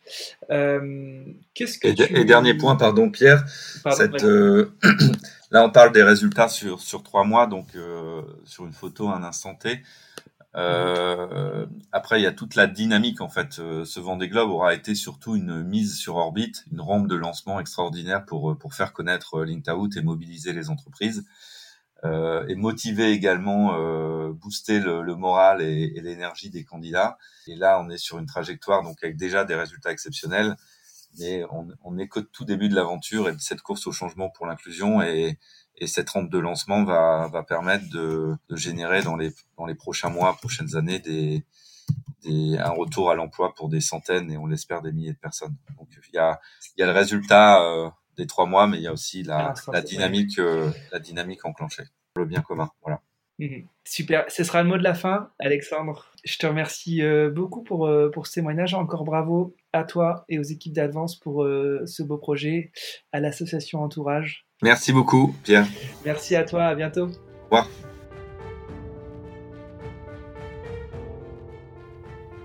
Euh, 0.51 1.23
qu'est-ce 1.53 1.79
que 1.79 1.89
et, 1.89 1.95
tu... 1.95 2.17
et, 2.17 2.25
dernier 2.25 2.55
point, 2.55 2.77
pardon 2.77 3.11
Pierre, 3.11 3.45
cette, 3.95 4.25
euh, 4.25 4.73
là 5.51 5.63
on 5.63 5.71
parle 5.71 5.93
des 5.93 6.03
résultats 6.03 6.49
sur, 6.49 6.81
sur 6.81 7.03
trois 7.03 7.25
mois, 7.25 7.47
donc 7.47 7.69
sur 8.45 8.65
une 8.65 8.73
photo 8.73 9.09
un 9.09 9.23
instant 9.23 9.55
T. 9.55 9.83
Euh, 10.57 11.67
après, 11.93 12.21
il 12.21 12.25
y 12.25 12.27
a 12.27 12.33
toute 12.33 12.57
la 12.57 12.67
dynamique 12.67 13.21
en 13.21 13.29
fait. 13.29 13.59
Euh, 13.61 13.85
ce 13.85 14.01
Vendée 14.01 14.29
Globe 14.29 14.51
aura 14.51 14.75
été 14.75 14.95
surtout 14.95 15.37
une 15.37 15.63
mise 15.63 15.97
sur 15.97 16.17
orbite, 16.17 16.65
une 16.73 16.81
rampe 16.81 17.07
de 17.07 17.15
lancement 17.15 17.61
extraordinaire 17.61 18.25
pour 18.25 18.59
pour 18.59 18.75
faire 18.75 18.93
connaître 18.93 19.45
LinkedOut 19.45 19.97
et 19.97 20.03
mobiliser 20.03 20.53
les 20.53 20.71
entreprises 20.71 21.25
euh, 22.05 22.47
et 22.49 22.55
motiver 22.55 23.11
également, 23.13 23.75
euh, 23.75 24.33
booster 24.33 24.81
le, 24.81 25.03
le, 25.03 25.15
moral 25.17 25.61
et, 25.61 25.93
et 25.95 26.01
l'énergie 26.01 26.49
des 26.51 26.65
candidats. 26.65 27.19
Et 27.47 27.57
là, 27.57 27.81
on 27.85 27.91
est 27.91 27.99
sur 27.99 28.19
une 28.19 28.27
trajectoire 28.27 28.83
donc 28.83 29.03
avec 29.03 29.17
déjà 29.17 29.45
des 29.45 29.55
résultats 29.55 29.93
exceptionnels, 29.93 30.57
mais 31.19 31.45
on, 31.51 31.69
on 31.85 31.99
est 31.99 32.09
qu'au 32.09 32.23
tout 32.23 32.45
début 32.45 32.69
de 32.69 32.75
l'aventure 32.75 33.29
et 33.29 33.35
cette 33.39 33.63
course 33.63 33.87
au 33.87 33.93
changement 33.93 34.31
pour 34.31 34.47
l'inclusion 34.47 35.03
et 35.03 35.39
et 35.81 35.87
cette 35.87 36.11
rampe 36.11 36.31
de 36.31 36.39
lancement 36.39 36.85
va, 36.85 37.29
va 37.33 37.43
permettre 37.43 37.89
de, 37.89 38.37
de, 38.49 38.57
générer 38.57 39.03
dans 39.03 39.17
les, 39.17 39.33
dans 39.57 39.67
les 39.67 39.75
prochains 39.75 40.11
mois, 40.11 40.37
prochaines 40.37 40.77
années, 40.77 40.99
des, 40.99 41.45
des, 42.23 42.59
un 42.59 42.71
retour 42.71 43.11
à 43.11 43.15
l'emploi 43.15 43.55
pour 43.55 43.69
des 43.69 43.81
centaines 43.81 44.31
et 44.31 44.37
on 44.37 44.47
l'espère 44.47 44.83
des 44.83 44.93
milliers 44.93 45.15
de 45.15 45.19
personnes. 45.19 45.57
Donc 45.79 45.89
il 46.09 46.15
y 46.15 46.19
a, 46.19 46.39
il 46.77 46.81
y 46.81 46.83
a 46.83 46.87
le 46.87 46.93
résultat 46.93 47.63
euh, 47.63 47.89
des 48.17 48.27
trois 48.27 48.47
mois, 48.47 48.67
mais 48.67 48.77
il 48.77 48.83
y 48.83 48.87
a 48.87 48.93
aussi 48.93 49.23
la, 49.23 49.55
ah, 49.55 49.71
la 49.73 49.81
dynamique, 49.81 50.39
euh, 50.39 50.71
la 50.93 50.99
dynamique 50.99 51.45
enclenchée 51.47 51.85
pour 52.13 52.23
le 52.23 52.27
bien 52.27 52.43
commun. 52.43 52.71
Voilà. 52.83 53.01
Mhm. 53.39 53.67
Super, 53.85 54.31
ce 54.31 54.45
sera 54.45 54.63
le 54.63 54.69
mot 54.69 54.77
de 54.77 54.83
la 54.83 54.95
fin, 54.95 55.31
Alexandre. 55.39 56.13
Je 56.25 56.37
te 56.37 56.47
remercie 56.47 57.03
euh, 57.03 57.31
beaucoup 57.31 57.63
pour, 57.63 57.87
euh, 57.87 58.11
pour 58.11 58.27
ce 58.27 58.35
témoignage. 58.35 58.75
Encore 58.75 59.05
bravo 59.05 59.57
à 59.73 59.85
toi 59.85 60.25
et 60.29 60.39
aux 60.39 60.43
équipes 60.43 60.73
d'Advance 60.73 61.19
pour 61.19 61.45
euh, 61.45 61.83
ce 61.87 62.03
beau 62.03 62.19
projet, 62.19 62.73
à 63.13 63.21
l'association 63.21 63.81
Entourage. 63.81 64.47
Merci 64.63 64.93
beaucoup, 64.93 65.35
Pierre. 65.43 65.67
Merci 66.05 66.37
à 66.37 66.45
toi, 66.45 66.65
à 66.65 66.75
bientôt. 66.75 67.07
Au 67.07 67.45
revoir. 67.45 67.69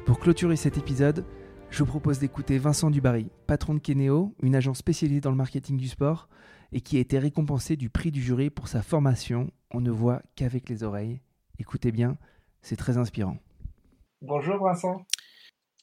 Pour 0.06 0.20
clôturer 0.20 0.56
cet 0.56 0.78
épisode, 0.78 1.26
je 1.72 1.80
vous 1.80 1.90
propose 1.90 2.20
d'écouter 2.20 2.58
Vincent 2.58 2.90
Dubarry, 2.90 3.30
patron 3.48 3.74
de 3.74 3.80
Keneo, 3.80 4.34
une 4.42 4.56
agence 4.56 4.78
spécialisée 4.78 5.20
dans 5.20 5.32
le 5.32 5.36
marketing 5.36 5.78
du 5.78 5.88
sport 5.88 6.30
et 6.72 6.82
qui 6.82 6.98
a 6.98 7.00
été 7.00 7.20
récompensé 7.20 7.76
du 7.76 7.90
prix 7.90 8.12
du 8.12 8.22
jury 8.22 8.50
pour 8.50 8.68
sa 8.68 8.82
formation 8.82 9.52
On 9.72 9.82
ne 9.82 9.92
voit 9.92 10.22
qu'avec 10.36 10.70
les 10.70 10.84
oreilles. 10.84 11.22
Écoutez 11.60 11.92
bien, 11.92 12.18
c'est 12.62 12.76
très 12.76 12.98
inspirant. 12.98 13.38
Bonjour 14.22 14.64
Vincent. 14.64 15.06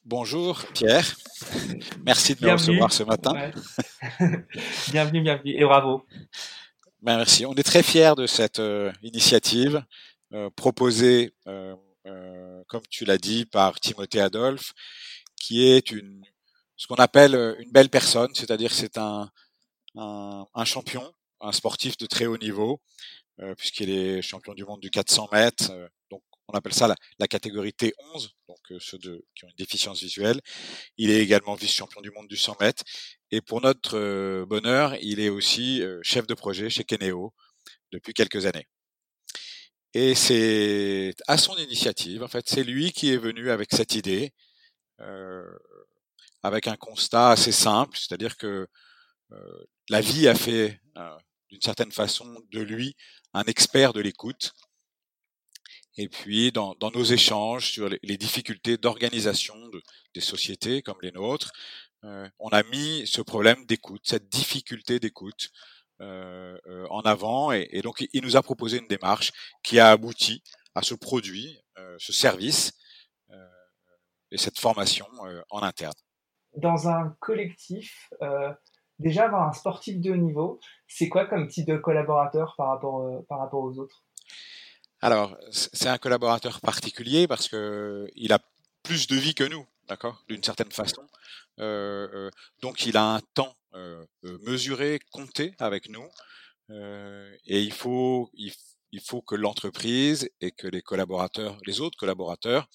Bonjour 0.05 0.65
Pierre. 0.73 1.15
Merci 2.05 2.35
de 2.35 2.45
me 2.45 2.51
recevoir 2.51 2.91
ce 2.91 3.03
matin. 3.03 3.51
bienvenue, 4.91 5.21
bienvenue 5.21 5.53
et 5.55 5.63
bravo. 5.63 6.05
Ben, 7.01 7.15
merci. 7.15 7.45
On 7.45 7.53
est 7.53 7.63
très 7.63 7.83
fiers 7.83 8.11
de 8.17 8.27
cette 8.27 8.59
euh, 8.59 8.91
initiative 9.01 9.81
euh, 10.33 10.49
proposée, 10.49 11.33
euh, 11.47 11.73
comme 12.67 12.81
tu 12.89 13.05
l'as 13.05 13.17
dit, 13.17 13.45
par 13.45 13.79
Timothée 13.79 14.19
Adolphe, 14.19 14.73
qui 15.37 15.65
est 15.65 15.91
une, 15.91 16.25
ce 16.75 16.85
qu'on 16.87 16.95
appelle 16.95 17.55
une 17.59 17.71
belle 17.71 17.89
personne, 17.89 18.35
c'est-à-dire 18.35 18.73
c'est 18.73 18.97
un, 18.97 19.29
un, 19.95 20.45
un, 20.53 20.65
champion, 20.65 21.13
un 21.39 21.53
sportif 21.53 21.95
de 21.95 22.07
très 22.07 22.25
haut 22.25 22.37
niveau, 22.37 22.81
puisqu'il 23.57 23.89
est 23.89 24.21
champion 24.21 24.53
du 24.53 24.65
monde 24.65 24.81
du 24.81 24.89
400 24.89 25.29
mètres, 25.31 25.71
donc 26.11 26.21
on 26.47 26.53
appelle 26.53 26.73
ça 26.73 26.87
la, 26.87 26.95
la 27.19 27.27
catégorie 27.27 27.71
T11, 27.71 28.29
donc 28.47 28.59
ceux 28.79 28.97
de, 28.97 29.23
qui 29.35 29.45
ont 29.45 29.49
une 29.49 29.55
déficience 29.57 30.01
visuelle. 30.01 30.41
Il 30.97 31.09
est 31.09 31.19
également 31.19 31.55
vice-champion 31.55 32.01
du 32.01 32.11
monde 32.11 32.27
du 32.27 32.37
100 32.37 32.57
mètres. 32.59 32.83
Et 33.31 33.41
pour 33.41 33.61
notre 33.61 34.43
bonheur, 34.45 34.95
il 35.01 35.19
est 35.19 35.29
aussi 35.29 35.81
chef 36.01 36.27
de 36.27 36.33
projet 36.33 36.69
chez 36.69 36.83
Keneo 36.83 37.33
depuis 37.91 38.13
quelques 38.13 38.45
années. 38.45 38.67
Et 39.93 40.15
c'est 40.15 41.13
à 41.27 41.37
son 41.37 41.55
initiative, 41.57 42.23
en 42.23 42.27
fait, 42.27 42.49
c'est 42.49 42.63
lui 42.63 42.91
qui 42.91 43.13
est 43.13 43.17
venu 43.17 43.51
avec 43.51 43.69
cette 43.71 43.93
idée, 43.93 44.33
euh, 45.01 45.45
avec 46.41 46.67
un 46.67 46.75
constat 46.75 47.29
assez 47.29 47.51
simple, 47.51 47.95
c'est-à-dire 47.97 48.35
que 48.37 48.67
euh, 49.31 49.65
la 49.89 50.01
vie 50.01 50.27
a 50.27 50.33
fait, 50.33 50.81
euh, 50.97 51.17
d'une 51.49 51.61
certaine 51.61 51.91
façon, 51.91 52.25
de 52.51 52.61
lui 52.61 52.95
un 53.33 53.43
expert 53.43 53.93
de 53.93 54.01
l'écoute. 54.01 54.53
Et 55.97 56.09
puis 56.09 56.51
dans, 56.51 56.75
dans 56.79 56.91
nos 56.91 57.03
échanges 57.03 57.71
sur 57.71 57.89
les, 57.89 57.99
les 58.03 58.17
difficultés 58.17 58.77
d'organisation 58.77 59.55
de, 59.69 59.81
des 60.13 60.21
sociétés 60.21 60.81
comme 60.81 60.97
les 61.01 61.11
nôtres, 61.11 61.51
euh, 62.03 62.27
on 62.39 62.49
a 62.49 62.63
mis 62.63 63.07
ce 63.07 63.21
problème 63.21 63.65
d'écoute, 63.65 64.01
cette 64.03 64.29
difficulté 64.29 64.99
d'écoute 64.99 65.51
euh, 66.01 66.57
euh, 66.67 66.87
en 66.89 67.01
avant, 67.01 67.51
et, 67.53 67.67
et, 67.71 67.81
donc 67.81 68.05
il 68.11 68.23
nous 68.23 68.35
a 68.35 68.41
proposé 68.41 68.79
une 68.79 68.87
démarche 68.87 69.31
qui 69.61 69.79
a 69.79 69.91
abouti 69.91 70.43
à 70.75 70.81
ce 70.81 70.95
produit, 70.95 71.61
euh, 71.77 71.95
ce 71.99 72.11
service 72.11 72.73
et 74.31 74.37
cette 74.37 74.59
formation 74.59 75.05
en 75.51 75.61
interne. 75.61 75.93
Dans 76.55 76.87
un 76.87 77.15
collectif, 77.19 78.09
déjà 78.97 79.25
avoir 79.25 79.47
un 79.47 79.53
sportif 79.53 80.01
de 80.01 80.09
haut 80.09 80.15
niveau, 80.15 80.59
c'est 80.87 81.07
quoi 81.07 81.27
comme 81.27 81.47
type 81.47 81.67
de 81.67 81.77
collaborateur 81.77 82.55
par 82.57 82.69
rapport, 82.69 83.23
par 83.29 83.37
rapport 83.37 83.63
aux 83.63 83.77
autres? 83.77 84.03
Alors, 85.03 85.37
c'est 85.51 85.89
un 85.89 85.97
collaborateur 85.97 86.61
particulier 86.61 87.27
parce 87.27 87.49
que 87.49 88.09
il 88.15 88.31
a 88.31 88.39
plus 88.83 89.05
de 89.07 89.17
vie 89.17 89.35
que 89.35 89.43
nous, 89.43 89.67
d'accord, 89.89 90.23
d'une 90.29 90.41
certaine 90.41 90.71
façon. 90.71 91.05
Euh, 91.59 92.07
euh, 92.13 92.31
donc, 92.61 92.85
il 92.85 92.95
a 92.95 93.03
un 93.03 93.19
temps 93.33 93.53
euh, 93.73 94.05
mesuré, 94.43 94.99
compté 95.11 95.55
avec 95.59 95.89
nous, 95.89 96.07
et 96.69 97.61
il 97.61 97.73
faut, 97.73 98.31
faut 99.03 99.21
que 99.21 99.35
l'entreprise 99.35 100.29
et 100.39 100.51
que 100.51 100.67
les 100.67 100.81
collaborateurs, 100.81 101.57
les 101.65 101.81
autres 101.81 101.97
collaborateurs, 101.97 102.69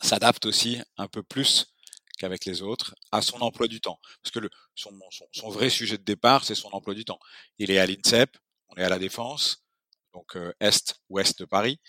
s'adaptent 0.00 0.46
aussi 0.46 0.80
un 0.98 1.08
peu 1.08 1.24
plus 1.24 1.66
qu'avec 2.16 2.44
les 2.44 2.62
autres 2.62 2.94
à 3.10 3.22
son 3.22 3.40
emploi 3.40 3.66
du 3.66 3.80
temps. 3.80 3.98
Parce 4.22 4.30
que 4.30 4.38
le, 4.38 4.50
son, 4.76 4.92
son, 5.10 5.26
son 5.32 5.48
vrai 5.48 5.68
sujet 5.68 5.98
de 5.98 6.04
départ, 6.04 6.44
c'est 6.44 6.54
son 6.54 6.68
emploi 6.68 6.94
du 6.94 7.04
temps. 7.04 7.18
Il 7.58 7.72
est 7.72 7.80
à 7.80 7.86
l'INSEP, 7.86 8.38
on 8.68 8.76
est 8.76 8.84
à 8.84 8.88
la 8.88 9.00
Défense, 9.00 9.67
donc 10.14 10.36
euh, 10.36 10.52
est 10.60 10.94
ouest 11.08 11.38
de 11.38 11.44
Paris. 11.44 11.80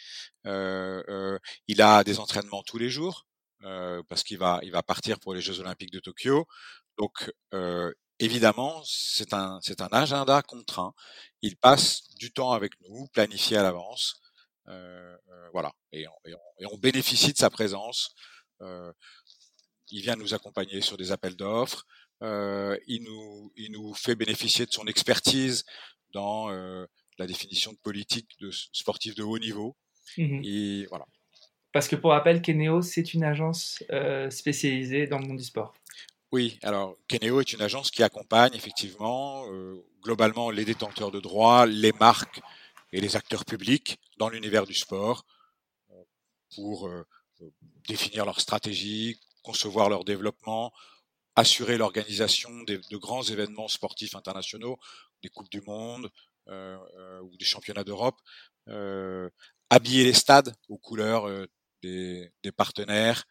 Il 0.46 1.82
a 1.82 2.04
des 2.04 2.20
entraînements 2.20 2.64
tous 2.64 2.78
les 2.78 2.90
jours 2.90 3.26
parce 3.62 4.24
qu'il 4.24 4.38
va 4.38 4.60
il 4.64 4.72
va 4.72 4.84
partir 4.84 5.20
pour 5.20 5.34
les 5.34 5.42
Jeux 5.42 5.60
Olympiques 5.60 5.92
de 5.92 6.00
Tokyo. 6.00 6.46
Donc 6.98 7.32
évidemment, 8.20 8.82
c'est 8.86 9.34
un, 9.34 9.60
c'est 9.62 9.82
un 9.82 9.88
agenda 9.92 10.42
contraint. 10.42 10.94
Il 11.42 11.58
passe 11.58 12.10
du 12.16 12.32
temps 12.32 12.52
avec 12.52 12.74
nous, 12.82 13.08
planifié 13.08 13.58
à 13.58 13.64
l'avance. 13.64 14.22
Euh, 14.68 15.18
voilà, 15.52 15.74
et 15.92 16.08
on, 16.08 16.30
et, 16.60 16.66
on, 16.66 16.78
bénéficie 16.78 17.34
de 17.34 17.38
sa 17.38 17.50
présence. 17.50 18.14
Euh, 18.62 18.92
il 19.90 20.02
vient 20.02 20.16
nous 20.16 20.34
accompagner 20.34 20.82
sur 20.82 20.98
des 20.98 21.12
appels 21.12 21.36
d'offres. 21.36 21.86
Il 22.22 23.04
nous, 23.04 23.52
il 23.56 23.72
nous 23.72 23.94
fait 23.94 24.16
bénéficier 24.16 24.66
de 24.66 24.72
son 24.72 24.86
expertise 24.86 25.64
dans 26.14 26.50
la 27.20 27.28
définition 27.28 27.72
de 27.72 27.78
politique 27.78 28.30
de 28.40 28.50
sportif 28.52 29.16
de 29.16 29.24
haut 29.24 29.40
niveau. 29.40 29.76
Mmh 30.18 30.42
Et 30.44 30.86
voilà. 30.90 31.06
Parce 31.72 31.88
que 31.88 31.96
pour 31.96 32.12
rappel, 32.12 32.42
Keneo, 32.42 32.82
c'est 32.82 33.14
une 33.14 33.24
agence 33.24 33.84
euh, 33.92 34.30
spécialisée 34.32 35.06
dans 35.06 35.20
le 35.20 35.28
monde 35.28 35.38
du 35.38 35.44
sport. 35.44 35.74
Oui, 36.32 36.60
alors 36.62 36.96
Keneo 37.08 37.42
est 37.42 37.54
une 37.54 37.62
agence 37.62 37.90
qui 37.90 38.04
accompagne 38.04 38.54
effectivement 38.54 39.46
euh, 39.52 39.84
globalement 40.02 40.52
les 40.52 40.66
détenteurs 40.66 41.12
de 41.12 41.20
droits, 41.20 41.66
les 41.66 41.92
marques 41.94 42.42
et 42.92 43.02
les 43.02 43.16
acteurs 43.16 43.46
publics 43.46 44.00
dans 44.18 44.30
l'univers 44.30 44.66
du 44.66 44.74
sport 44.74 45.26
euh, 45.92 46.04
pour 46.56 46.88
euh, 46.88 47.04
définir 47.88 48.26
leur 48.26 48.40
stratégie, 48.40 49.20
concevoir 49.44 49.90
leur 49.90 50.04
développement, 50.04 50.72
assurer 51.36 51.78
l'organisation 51.78 52.52
de 52.68 52.98
grands 52.98 53.24
événements 53.24 53.68
sportifs 53.68 54.14
internationaux, 54.16 54.78
des 55.24 55.30
Coupes 55.30 55.50
du 55.50 55.62
Monde, 55.62 56.12
ou 56.50 57.38
des 57.38 57.46
championnats 57.46 57.84
d'Europe, 57.84 58.18
euh, 58.68 59.30
habiller 59.70 60.04
les 60.04 60.14
stades 60.14 60.54
aux 60.68 60.78
couleurs 60.78 61.30
des, 61.84 62.32
des, 62.44 62.52
partenaires, 62.52 63.26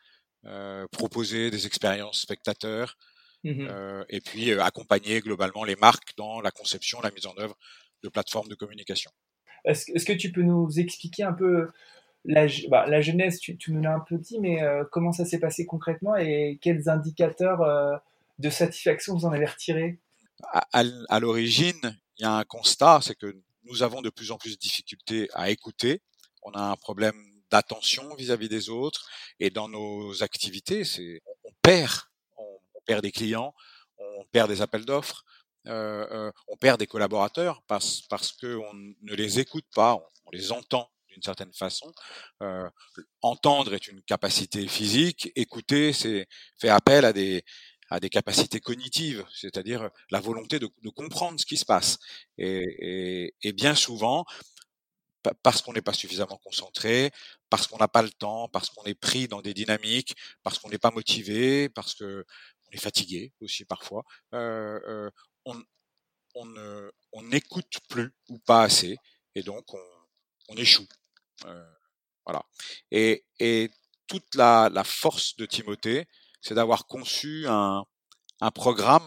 proposer 0.93 1.51
des 1.51 1.67
expériences 1.67 2.21
spectateurs, 2.21 2.97
mmh 3.45 3.69
et 4.09 4.21
puis 4.21 4.53
accompagner 4.53 5.21
globalement 5.21 5.65
les 5.65 5.77
marques 5.77 6.17
dans 6.17 6.41
la 6.41 6.51
conception, 6.51 7.01
la 7.01 7.11
mise 7.11 7.27
en 7.27 7.37
œuvre 7.39 7.57
de 8.03 8.09
plateformes 8.09 8.49
de 8.49 8.55
communication. 8.55 9.11
Est-ce 9.65 9.91
est 9.93 10.05
que 10.05 10.13
tu 10.13 10.33
peux 10.33 10.43
nous 10.43 10.79
expliquer 10.79 11.25
un 11.25 11.33
peu 11.33 11.69
la, 12.25 12.47
bah, 12.69 12.87
la 12.87 13.01
genèse, 13.01 13.39
tu, 13.39 13.57
tu, 13.57 13.73
nous 13.73 13.81
l'as 13.81 13.95
un 13.95 14.01
peu 14.01 14.19
dit, 14.19 14.39
mais 14.39 14.63
euh, 14.63 14.85
comment 14.91 15.13
ça 15.13 15.25
s'est 15.25 15.39
passé 15.39 15.67
concrètement 15.67 16.17
et 16.17 16.59
quels 16.61 16.89
indicateurs 16.89 17.63
euh, 17.63 17.97
de 18.39 18.51
satisfaction 18.51 19.15
vous 19.15 19.25
en 19.25 19.33
avez 19.33 19.47
retiré? 19.47 19.99
À, 20.43 20.67
à, 20.73 20.85
à 21.09 21.21
l'origine, 21.21 21.97
il 22.19 22.23
y 22.23 22.27
a 22.27 22.33
un 22.33 22.45
constat, 22.45 23.01
c'est 23.03 23.15
que 23.15 23.35
nous 23.65 23.83
avons 23.83 24.03
de 24.03 24.11
plus 24.11 24.31
en 24.31 24.39
plus 24.39 24.53
de 24.53 24.61
difficultés 24.61 25.29
à 25.35 25.51
écouter. 25.51 26.03
On 26.43 26.53
a 26.53 26.61
un 26.61 26.77
problème 26.77 27.17
d'attention 27.51 28.15
vis-à-vis 28.15 28.49
des 28.49 28.69
autres 28.69 29.09
et 29.41 29.51
dans 29.51 29.69
nos 29.69 30.23
activités, 30.23 30.85
c'est 30.85 31.23
on 31.45 31.53
perd, 31.63 32.03
on, 32.37 32.81
perd 32.87 33.03
des 33.03 33.13
clients, 33.13 33.55
on 33.99 34.25
perd 34.33 34.49
des 34.49 34.63
appels 34.63 34.85
d'offres, 34.85 35.25
euh, 35.67 36.07
euh, 36.11 36.33
on 36.47 36.57
perd 36.57 36.79
des 36.79 36.87
collaborateurs 36.87 37.63
parce 37.67 38.03
parce 38.03 38.33
que 38.33 38.57
on 38.57 38.73
ne 38.75 39.15
les 39.15 39.39
écoute 39.39 39.67
pas, 39.75 39.95
on, 39.95 40.03
on 40.27 40.31
les 40.31 40.53
entend 40.53 40.91
d'une 41.09 41.23
certaine 41.23 41.53
façon. 41.53 41.93
Euh, 42.43 42.69
entendre 43.23 43.75
est 43.75 43.89
une 43.89 44.03
capacité 44.03 44.67
physique, 44.69 45.33
écouter 45.37 45.93
c'est 45.93 46.27
fait 46.59 46.69
appel 46.69 47.05
à 47.05 47.13
des 47.13 47.45
à 47.91 48.01
des 48.01 48.11
capacités 48.11 48.61
cognitives, 48.61 49.25
c'est-à-dire 49.35 49.91
la 50.11 50.21
volonté 50.21 50.59
de, 50.59 50.69
de, 50.83 50.91
comprendre 50.91 51.41
ce 51.41 51.47
qui 51.47 51.57
se 51.57 51.65
passe. 51.65 51.99
Et, 52.37 52.65
et, 52.79 53.35
et 53.43 53.53
bien 53.53 53.75
souvent, 53.75 54.25
parce 55.43 55.63
qu'on 55.63 55.73
n'est 55.73 55.83
pas 55.83 55.93
suffisamment 55.93 56.39
concentré, 56.39 57.11
parce 57.51 57.67
qu'on 57.67 57.79
n'a 57.79 57.89
pas 57.89 58.03
le 58.03 58.11
temps, 58.11 58.49
parce 58.49 58.71
qu'on 58.71 58.85
est 58.85 58.95
pris 58.95 59.29
dans 59.29 59.43
des 59.43 59.55
dynamiques, 59.55 60.15
parce 60.43 60.59
qu'on 60.59 60.69
n'est 60.69 60.79
pas 60.79 60.91
motivé, 60.91 61.69
parce 61.69 61.95
que 61.95 62.25
on 62.67 62.71
est 62.73 62.81
fatigué 62.81 63.33
aussi 63.41 63.65
parfois, 63.65 64.05
euh, 64.35 64.79
euh, 64.87 65.11
on, 65.45 65.63
on 66.35 67.23
n'écoute 67.23 67.79
plus 67.89 68.13
ou 68.29 68.39
pas 68.39 68.63
assez, 68.63 68.97
et 69.35 69.43
donc 69.43 69.73
on, 69.75 69.81
on 70.49 70.57
échoue. 70.57 70.87
Euh, 71.47 71.73
voilà. 72.25 72.45
Et, 72.91 73.25
et 73.39 73.71
toute 74.07 74.35
la, 74.35 74.69
la 74.73 74.85
force 74.85 75.37
de 75.37 75.47
Timothée, 75.47 76.07
c'est 76.49 76.55
d'avoir 76.55 76.87
conçu 76.87 77.47
un, 77.47 77.85
un, 78.41 78.51
programme 78.51 79.07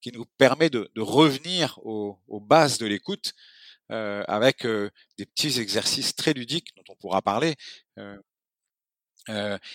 qui 0.00 0.10
nous 0.10 0.24
permet 0.36 0.68
de, 0.68 0.90
de 0.96 1.00
revenir 1.00 1.78
aux, 1.84 2.18
aux, 2.26 2.40
bases 2.40 2.78
de 2.78 2.86
l'écoute 2.86 3.34
euh, 3.92 4.24
avec 4.26 4.66
euh, 4.66 4.90
des 5.16 5.24
petits 5.24 5.60
exercices 5.60 6.16
très 6.16 6.32
ludiques 6.32 6.74
dont 6.76 6.82
on 6.88 6.96
pourra 6.96 7.22
parler 7.22 7.54
euh, 7.98 8.18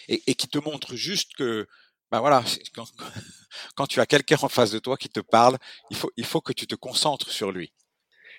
et, 0.10 0.22
et, 0.28 0.36
qui 0.36 0.50
te 0.50 0.58
montrent 0.58 0.98
juste 0.98 1.34
que 1.38 1.66
ben 2.12 2.20
voilà, 2.20 2.44
quand, 2.76 2.92
quand 3.76 3.88
tu 3.88 4.02
as 4.02 4.06
quelqu'un 4.06 4.38
en 4.42 4.50
face 4.50 4.72
de 4.72 4.80
toi 4.80 4.98
qui 4.98 5.08
te 5.08 5.22
parle, 5.22 5.58
il 5.90 5.96
faut, 5.96 6.12
il 6.18 6.26
faut 6.26 6.42
que 6.42 6.52
tu 6.52 6.68
te 6.68 6.76
concentres 6.76 7.30
sur 7.30 7.54
lui. 7.54 7.72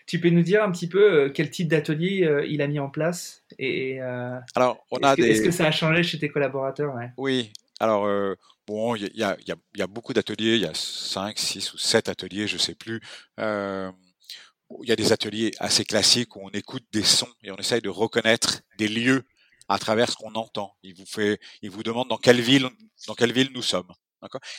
Tu 0.08 0.18
peux 0.18 0.30
nous 0.30 0.42
dire 0.42 0.62
un 0.62 0.72
petit 0.72 0.88
peu 0.88 1.30
quel 1.34 1.50
type 1.50 1.68
d'atelier 1.68 2.24
euh, 2.24 2.44
il 2.46 2.62
a 2.62 2.66
mis 2.66 2.78
en 2.78 2.88
place 2.88 3.44
et 3.58 4.00
euh, 4.00 4.38
alors 4.54 4.86
on 4.90 4.98
a 4.98 5.12
est-ce 5.12 5.16
que, 5.16 5.22
des... 5.22 5.30
est-ce 5.30 5.42
que 5.42 5.50
ça 5.50 5.66
a 5.66 5.70
changé 5.70 6.02
chez 6.02 6.18
tes 6.18 6.30
collaborateurs 6.30 6.94
ouais? 6.94 7.10
Oui, 7.18 7.52
alors 7.80 8.06
euh, 8.06 8.34
bon, 8.66 8.94
il 8.94 9.10
y 9.14 9.22
a, 9.22 9.36
y, 9.46 9.52
y 9.76 9.82
a, 9.82 9.86
beaucoup 9.86 10.12
d'ateliers, 10.12 10.56
il 10.56 10.62
y 10.62 10.66
a 10.66 10.74
5, 10.74 11.38
6 11.38 11.74
ou 11.74 11.78
7 11.78 12.08
ateliers, 12.08 12.46
je 12.46 12.58
sais 12.58 12.74
plus. 12.74 13.00
Euh, 13.40 13.90
il 14.82 14.88
y 14.88 14.92
a 14.92 14.96
des 14.96 15.12
ateliers 15.12 15.52
assez 15.58 15.84
classiques 15.84 16.36
où 16.36 16.40
on 16.42 16.50
écoute 16.50 16.84
des 16.92 17.02
sons 17.02 17.32
et 17.42 17.50
on 17.50 17.56
essaye 17.56 17.80
de 17.80 17.88
reconnaître 17.88 18.60
des 18.78 18.88
lieux 18.88 19.24
à 19.68 19.78
travers 19.78 20.10
ce 20.10 20.16
qu'on 20.16 20.34
entend. 20.34 20.76
Il 20.82 20.94
vous 20.94 21.06
fait, 21.06 21.40
il 21.62 21.70
vous 21.70 21.82
demande 21.82 22.08
dans 22.08 22.18
quelle 22.18 22.40
ville, 22.40 22.68
dans 23.06 23.14
quelle 23.14 23.32
ville 23.32 23.50
nous 23.54 23.62
sommes. 23.62 23.92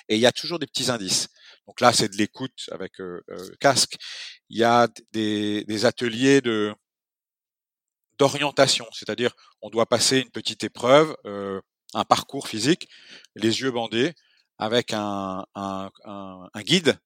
Et 0.07 0.15
il 0.15 0.21
y 0.21 0.25
a 0.25 0.31
toujours 0.31 0.59
des 0.59 0.67
petits 0.67 0.89
indices. 0.89 1.27
Donc 1.67 1.81
là, 1.81 1.91
c'est 1.93 2.09
de 2.09 2.15
l'écoute 2.15 2.69
avec 2.71 2.99
euh, 3.01 3.21
euh, 3.29 3.49
casque. 3.59 3.97
Il 4.49 4.57
y 4.57 4.63
a 4.63 4.87
des, 5.11 5.63
des 5.65 5.85
ateliers 5.85 6.41
de 6.41 6.73
d'orientation, 8.17 8.85
c'est-à-dire 8.91 9.31
on 9.61 9.69
doit 9.69 9.85
passer 9.85 10.19
une 10.19 10.29
petite 10.29 10.65
épreuve, 10.65 11.15
euh, 11.25 11.61
un 11.93 12.05
parcours 12.05 12.47
physique, 12.47 12.89
les 13.35 13.61
yeux 13.61 13.71
bandés, 13.71 14.13
avec 14.57 14.93
un, 14.93 15.45
un, 15.55 15.89
un, 16.05 16.61
guide 16.61 16.97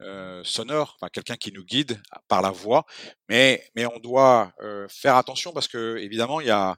euh, 0.00 0.42
sonore, 0.44 0.96
enfin 0.98 1.08
quelqu'un 1.10 1.36
qui 1.36 1.52
nous 1.52 1.64
guide 1.64 2.00
par 2.28 2.42
la 2.42 2.50
voix, 2.50 2.84
mais 3.28 3.64
mais 3.74 3.86
on 3.86 3.98
doit 3.98 4.52
euh, 4.60 4.86
faire 4.88 5.16
attention 5.16 5.52
parce 5.52 5.68
que 5.68 5.98
évidemment 5.98 6.40
il 6.40 6.46
y 6.48 6.50
a 6.50 6.76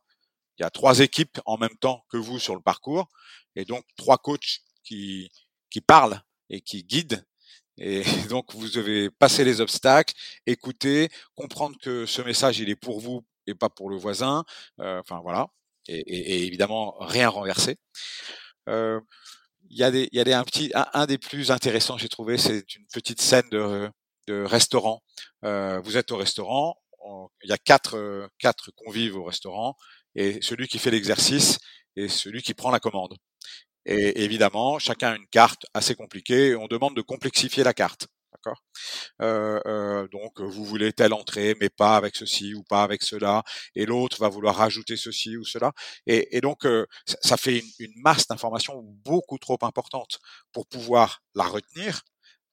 il 0.59 0.63
y 0.63 0.65
a 0.65 0.71
trois 0.71 1.01
équipes 1.01 1.39
en 1.47 1.59
même 1.59 1.77
temps 1.79 2.05
que 2.11 2.17
vous 2.17 2.39
sur 2.39 2.55
le 2.55 2.63
parcours 2.63 3.09
et 3.57 3.65
donc 3.65 3.85
trois 3.97 4.19
coachs 4.19 4.61
qui, 4.85 5.31
qui 5.71 5.81
parle 5.81 6.23
et 6.49 6.61
qui 6.61 6.85
guide. 6.85 7.27
Et 7.79 8.03
donc, 8.31 8.55
vous 8.55 8.69
devez 8.69 9.11
passer 9.11 9.45
les 9.45 9.61
obstacles, 9.61 10.15
écouter, 10.47 11.11
comprendre 11.35 11.77
que 11.83 12.07
ce 12.07 12.23
message, 12.23 12.59
il 12.59 12.71
est 12.71 12.77
pour 12.77 13.01
vous 13.01 13.25
et 13.47 13.55
pas 13.55 13.69
pour 13.69 13.91
le 13.91 13.97
voisin. 13.97 14.45
Euh, 14.81 15.01
enfin, 15.01 15.21
voilà. 15.23 15.49
Et, 15.89 15.99
et, 15.99 16.35
et, 16.35 16.47
évidemment, 16.47 16.97
rien 17.01 17.29
renverser. 17.29 17.77
Euh, 18.69 19.01
il 19.71 19.79
y 19.79 19.85
a 19.85 19.91
des, 19.91 20.09
il 20.13 20.19
y 20.19 20.21
a 20.21 20.25
des, 20.25 20.33
un 20.33 20.45
petit, 20.45 20.73
un, 20.75 21.07
des 21.07 21.19
plus 21.19 21.51
intéressants, 21.51 21.99
j'ai 21.99 22.09
trouvé, 22.09 22.39
c'est 22.39 22.75
une 22.77 22.87
petite 22.93 23.21
scène 23.21 23.49
de, 23.51 23.91
de 24.29 24.43
restaurant. 24.45 25.03
Euh, 25.45 25.81
vous 25.81 25.97
êtes 25.97 26.13
au 26.13 26.17
restaurant, 26.17 26.77
il 27.43 27.51
y 27.51 27.53
a 27.53 27.59
quatre, 27.59 28.29
quatre 28.39 28.71
convives 28.77 29.17
au 29.17 29.25
restaurant 29.25 29.77
et 30.15 30.41
celui 30.43 30.69
qui 30.69 30.79
fait 30.79 30.91
l'exercice 30.91 31.59
est 31.97 32.09
celui 32.09 32.43
qui 32.43 32.55
prend 32.55 32.71
la 32.71 32.81
commande. 32.81 33.17
Et 33.85 34.25
évidemment, 34.25 34.79
chacun 34.79 35.13
a 35.13 35.17
une 35.17 35.29
carte 35.29 35.67
assez 35.73 35.95
compliquée 35.95 36.49
et 36.49 36.57
on 36.57 36.67
demande 36.67 36.97
de 36.97 37.03
complexifier 37.03 37.63
la 37.63 37.75
carte. 37.75 38.09
Euh, 39.23 39.61
euh, 39.67 40.09
Donc, 40.09 40.41
vous 40.41 40.65
voulez 40.65 40.93
telle 40.93 41.13
entrée, 41.13 41.57
mais 41.61 41.69
pas 41.69 41.97
avec 41.97 42.17
ceci 42.17 42.55
ou 42.55 42.63
pas 42.63 42.83
avec 42.83 43.03
cela, 43.03 43.43
et 43.75 43.87
l'autre 43.87 44.19
va 44.21 44.29
vouloir 44.29 44.57
rajouter 44.57 44.97
ceci 44.97 45.37
ou 45.37 45.45
cela. 45.45 45.73
Et, 46.07 46.37
et 46.37 46.41
donc, 46.41 46.67
euh, 46.67 46.87
ça 47.23 47.37
fait 47.37 47.59
une, 47.59 47.71
une 47.79 48.01
masse 48.03 48.27
d'informations 48.29 48.83
beaucoup 49.05 49.39
trop 49.39 49.59
importante 49.63 50.19
pour 50.53 50.67
pouvoir 50.67 51.23
la 51.35 51.45
retenir, 51.45 52.03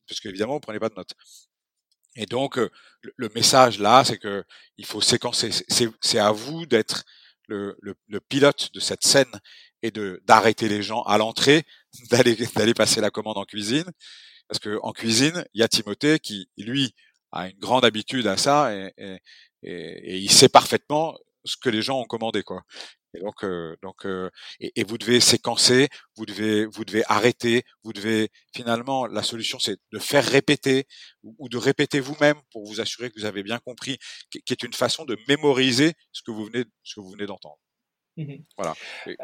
parce 0.08 0.20
qu'évidemment, 0.20 0.54
vous 0.54 0.60
prenez 0.60 0.80
pas 0.80 0.90
de 0.90 0.96
notes. 0.96 1.14
Et 2.16 2.26
donc, 2.26 2.58
le, 2.58 3.30
message 3.36 3.80
là, 3.80 4.04
c'est 4.04 4.18
que 4.18 4.44
il 4.78 4.86
faut 4.86 5.02
séquencer. 5.02 5.50
C'est 6.02 6.20
à 6.20 6.32
vous 6.32 6.66
d'être 6.66 7.04
le, 7.48 7.76
le, 7.82 7.96
le, 8.08 8.20
pilote 8.20 8.70
de 8.74 8.80
cette 8.80 9.04
scène 9.04 9.40
et 9.82 9.92
de 9.92 10.22
d'arrêter 10.26 10.70
les 10.70 10.84
gens 10.84 11.02
à 11.04 11.18
l'entrée, 11.18 11.64
d'aller 12.12 12.74
passer 12.74 13.02
la 13.02 13.10
commande 13.10 13.38
en 13.38 13.46
cuisine, 13.46 13.92
parce 14.48 14.60
que 14.60 14.80
en 14.84 14.92
cuisine, 14.92 15.46
il 15.54 15.62
y 15.62 15.64
a 15.64 15.68
Timothée 15.68 16.20
qui 16.20 16.48
lui 16.58 16.94
a 17.32 17.50
une 17.50 17.58
grande 17.60 17.86
habitude 17.86 18.28
à 18.28 18.38
ça 18.38 18.74
et, 18.76 19.20
il 19.64 20.32
sait 20.32 20.50
parfaitement 20.50 21.18
ce 21.46 21.56
que 21.58 21.70
les 21.70 21.82
gens 21.82 22.00
ont 22.00 22.06
commandé 22.06 22.44
quoi. 22.44 22.64
Et 23.16 23.20
donc, 23.20 23.44
euh, 23.44 23.76
donc, 23.84 24.06
euh, 24.06 24.30
et, 24.60 24.84
vous 24.84 24.98
devez 24.98 25.20
séquencer, 25.20 25.88
vous 26.16 26.26
devez, 26.26 26.66
vous 26.66 26.84
devez 26.84 27.04
arrêter, 27.08 27.64
vous 27.84 27.94
devez 27.94 28.30
finalement 28.56 29.06
la 29.06 29.22
solution 29.22 29.60
c'est 29.60 29.78
de 29.92 30.00
faire 30.00 30.26
répéter 30.26 30.88
ou, 31.24 31.48
de 31.50 31.58
répéter 31.58 32.00
vous-même 32.00 32.42
pour 32.52 32.66
vous 32.66 32.82
assurer 32.82 33.10
que 33.12 33.20
vous 33.20 33.26
avez 33.26 33.44
bien 33.44 33.60
compris, 33.60 34.00
qui, 34.32 34.42
qui 34.42 34.54
est 34.54 34.64
une 34.64 34.74
façon 34.74 35.06
de 35.06 35.18
mémoriser 35.28 35.94
ce 36.12 36.24
que 36.24 36.32
vous 36.32 36.46
venez, 36.46 36.66
ce 36.84 36.96
que 36.96 37.02
vous 37.02 37.12
venez 37.12 37.28
d'entendre. 37.28 37.60
Mmh 38.16 38.36
voilà. 38.58 38.76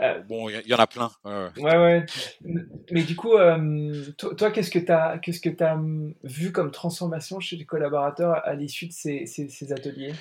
Euh, 0.02 0.20
bon, 0.24 0.50
il 0.50 0.62
y, 0.66 0.70
y, 0.70 0.74
en 0.74 0.80
a 0.80 0.88
plein. 0.88 1.12
Euh. 1.26 1.50
Ouais, 1.58 1.78
ouais. 1.78 2.06
Mais 2.90 3.04
du 3.04 3.16
coup, 3.16 3.34
euh, 3.34 4.12
toi, 4.18 4.34
toi 4.34 4.52
qu'est-ce 4.52 4.72
que 4.72 4.80
tu 4.80 4.92
as, 4.92 5.20
qu'est-ce 5.20 5.40
que 5.40 5.64
as 5.64 5.80
vu 6.24 6.52
comme 6.52 6.72
transformation 6.72 7.40
chez 7.40 7.56
les 7.56 7.66
collaborateurs 7.66 8.42
à 8.46 8.56
l'issue 8.56 8.88
de 8.88 8.94
ces, 8.94 9.28
ces, 9.28 9.48
ces 9.48 9.72
ateliers? 9.72 10.14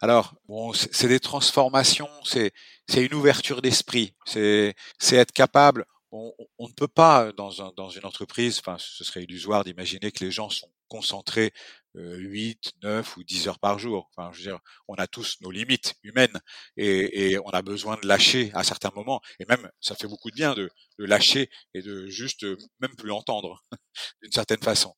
Alors, 0.00 0.34
bon, 0.48 0.72
c'est 0.72 1.08
des 1.08 1.20
transformations, 1.20 2.08
c'est 2.24 2.52
une 2.96 3.12
ouverture 3.12 3.60
d'esprit, 3.60 4.14
c'est 4.24 4.74
être 5.12 5.32
capable. 5.32 5.84
On, 6.12 6.32
on, 6.58 6.66
ne 6.66 6.72
peut 6.72 6.88
pas 6.88 7.30
dans, 7.32 7.62
un, 7.62 7.72
dans 7.76 7.90
une 7.90 8.04
entreprise, 8.04 8.58
enfin, 8.58 8.76
ce 8.78 9.04
serait 9.04 9.22
illusoire 9.22 9.62
d'imaginer 9.62 10.10
que 10.10 10.24
les 10.24 10.32
gens 10.32 10.48
sont 10.48 10.68
concentrés 10.88 11.52
8, 11.94 12.72
9 12.82 13.16
ou 13.16 13.24
10 13.24 13.48
heures 13.48 13.58
par 13.58 13.78
jour. 13.78 14.08
Enfin, 14.16 14.30
je 14.32 14.38
veux 14.38 14.44
dire, 14.44 14.60
on 14.88 14.94
a 14.94 15.06
tous 15.06 15.38
nos 15.40 15.50
limites 15.50 15.94
humaines 16.02 16.40
et, 16.76 17.32
et, 17.32 17.38
on 17.38 17.50
a 17.50 17.62
besoin 17.62 17.96
de 18.00 18.06
lâcher 18.06 18.50
à 18.54 18.62
certains 18.64 18.90
moments. 18.94 19.20
Et 19.38 19.44
même, 19.46 19.68
ça 19.80 19.94
fait 19.94 20.06
beaucoup 20.06 20.30
de 20.30 20.36
bien 20.36 20.54
de, 20.54 20.70
de 20.98 21.04
lâcher 21.04 21.50
et 21.74 21.82
de 21.82 22.06
juste 22.06 22.44
même 22.80 22.94
plus 22.96 23.10
entendre 23.10 23.64
d'une 24.22 24.32
certaine 24.32 24.62
façon. 24.62 24.94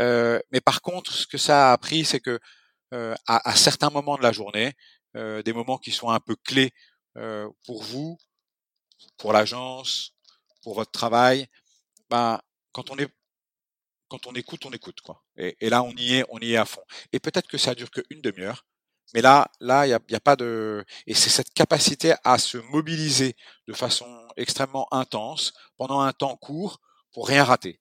Euh, 0.00 0.38
mais 0.50 0.60
par 0.60 0.82
contre, 0.82 1.12
ce 1.12 1.26
que 1.26 1.38
ça 1.38 1.70
a 1.70 1.72
appris, 1.72 2.04
c'est 2.04 2.20
que 2.20 2.38
euh, 2.92 3.14
à, 3.26 3.48
à, 3.50 3.56
certains 3.56 3.90
moments 3.90 4.16
de 4.16 4.22
la 4.22 4.32
journée, 4.32 4.74
euh, 5.16 5.42
des 5.42 5.52
moments 5.52 5.78
qui 5.78 5.90
sont 5.90 6.10
un 6.10 6.20
peu 6.20 6.36
clés 6.36 6.70
euh, 7.16 7.48
pour 7.66 7.82
vous, 7.82 8.18
pour 9.16 9.32
l'agence, 9.32 10.14
pour 10.62 10.74
votre 10.74 10.90
travail, 10.92 11.46
ben, 12.10 12.40
quand 12.72 12.90
on 12.90 12.98
est 12.98 13.08
quand 14.08 14.26
on 14.26 14.32
écoute, 14.32 14.64
on 14.66 14.70
écoute 14.70 15.00
quoi. 15.00 15.22
Et, 15.36 15.70
là, 15.70 15.82
on 15.82 15.92
y 15.96 16.16
est, 16.16 16.24
on 16.30 16.38
y 16.38 16.52
est 16.52 16.56
à 16.56 16.64
fond. 16.64 16.82
Et 17.12 17.20
peut-être 17.20 17.48
que 17.48 17.58
ça 17.58 17.74
dure 17.74 17.90
qu'une 17.90 18.20
demi-heure, 18.20 18.66
mais 19.14 19.20
là, 19.20 19.48
là, 19.60 19.86
il 19.86 19.90
n'y 19.90 19.94
a, 19.94 20.00
y 20.08 20.14
a, 20.14 20.20
pas 20.20 20.36
de. 20.36 20.84
Et 21.06 21.14
c'est 21.14 21.30
cette 21.30 21.52
capacité 21.52 22.14
à 22.24 22.38
se 22.38 22.58
mobiliser 22.58 23.36
de 23.68 23.72
façon 23.74 24.06
extrêmement 24.36 24.88
intense 24.92 25.52
pendant 25.76 26.00
un 26.00 26.12
temps 26.12 26.36
court 26.36 26.80
pour 27.12 27.28
rien 27.28 27.44
rater. 27.44 27.80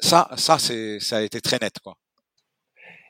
Ça, 0.00 0.30
ça, 0.36 0.58
c'est, 0.58 1.00
ça 1.00 1.18
a 1.18 1.22
été 1.22 1.40
très 1.40 1.58
net 1.58 1.78
quoi. 1.80 1.96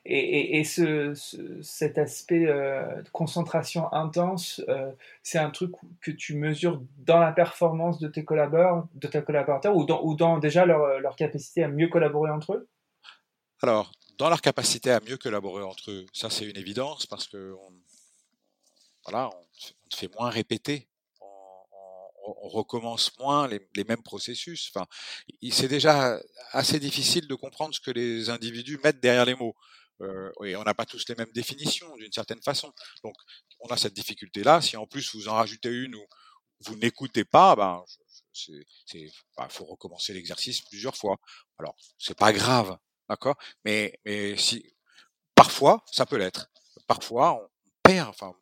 Et, 0.05 0.19
et, 0.19 0.59
et 0.59 0.65
ce, 0.65 1.15
ce, 1.15 1.63
cet 1.63 1.97
aspect 1.97 2.47
euh, 2.47 3.03
de 3.03 3.09
concentration 3.11 3.93
intense, 3.93 4.61
euh, 4.69 4.91
c'est 5.23 5.39
un 5.39 5.51
truc 5.51 5.73
que 6.01 6.11
tu 6.11 6.35
mesures 6.35 6.83
dans 6.99 7.21
la 7.21 7.31
performance 7.31 8.01
de 8.01 8.09
tes 8.09 8.25
collaborateurs, 8.25 8.89
de 8.95 9.07
tes 9.07 9.23
collaborateurs 9.23 9.77
ou, 9.77 10.15
dans, 10.17 10.39
déjà 10.39 10.67
leur, 10.67 11.15
capacité 11.17 11.63
à 11.63 11.69
mieux 11.69 11.89
collaborer 11.89 12.33
entre 12.33 12.55
eux? 12.55 12.69
Alors, 13.63 13.93
dans 14.19 14.29
leur 14.29 14.41
capacité 14.41 14.91
à 14.91 15.01
mieux 15.01 15.17
collaborer 15.17 15.63
entre 15.63 15.93
eux, 15.93 16.07
ça 16.13 16.31
c'est 16.31 16.47
une 16.51 16.59
évidence 16.59 17.07
parce 17.07 17.29
que 17.29 17.55
on, 17.61 17.73
voilà, 19.07 19.29
on, 19.29 19.39
on 19.93 19.97
fait 19.97 20.13
moins 20.19 20.31
répéter. 20.31 20.89
On 22.25 22.49
recommence 22.49 23.19
moins 23.19 23.49
les, 23.49 23.85
mêmes 23.85 24.03
processus. 24.03 24.71
Enfin, 24.73 24.87
c'est 25.51 25.67
déjà 25.67 26.21
assez 26.53 26.79
difficile 26.79 27.27
de 27.27 27.35
comprendre 27.35 27.75
ce 27.75 27.81
que 27.81 27.91
les 27.91 28.31
individus 28.31 28.79
mettent 28.85 29.01
derrière 29.01 29.25
les 29.25 29.35
mots 29.35 29.57
et 30.45 30.57
on 30.57 30.63
n'a 30.63 30.75
pas 30.75 30.87
tous 30.87 31.05
les 31.09 31.15
mêmes 31.15 31.33
définitions 31.33 31.95
d'une 31.97 32.13
certaine 32.13 32.43
façon. 32.43 32.73
Donc, 33.05 33.15
on 33.61 33.69
a 33.69 33.77
cette 33.77 33.95
difficulté-là. 33.95 34.61
Si 34.61 34.77
en 34.77 34.87
plus 34.87 35.15
vous 35.15 35.29
en 35.29 35.35
rajoutez 35.35 35.71
une 35.71 35.95
ou 35.95 36.07
vous 36.61 36.77
n'écoutez 36.77 37.25
pas, 37.25 37.57
ben, 37.57 37.85
c'est, 38.33 39.11
bah, 39.37 39.49
faut 39.49 39.65
recommencer 39.65 40.13
l'exercice 40.13 40.63
plusieurs 40.63 40.97
fois. 40.97 41.17
Alors, 41.59 41.77
c'est 41.99 42.17
pas 42.17 42.33
grave, 42.33 42.79
d'accord? 43.09 43.37
Mais, 43.65 43.99
mais 44.05 44.37
si 44.37 44.75
parfois, 45.35 45.85
ça 45.91 46.07
peut 46.07 46.17
l'être. 46.17 46.51
Parfois, 46.87 47.35
on 47.35 47.51
perd. 47.83 48.09
Enfin, 48.09 48.35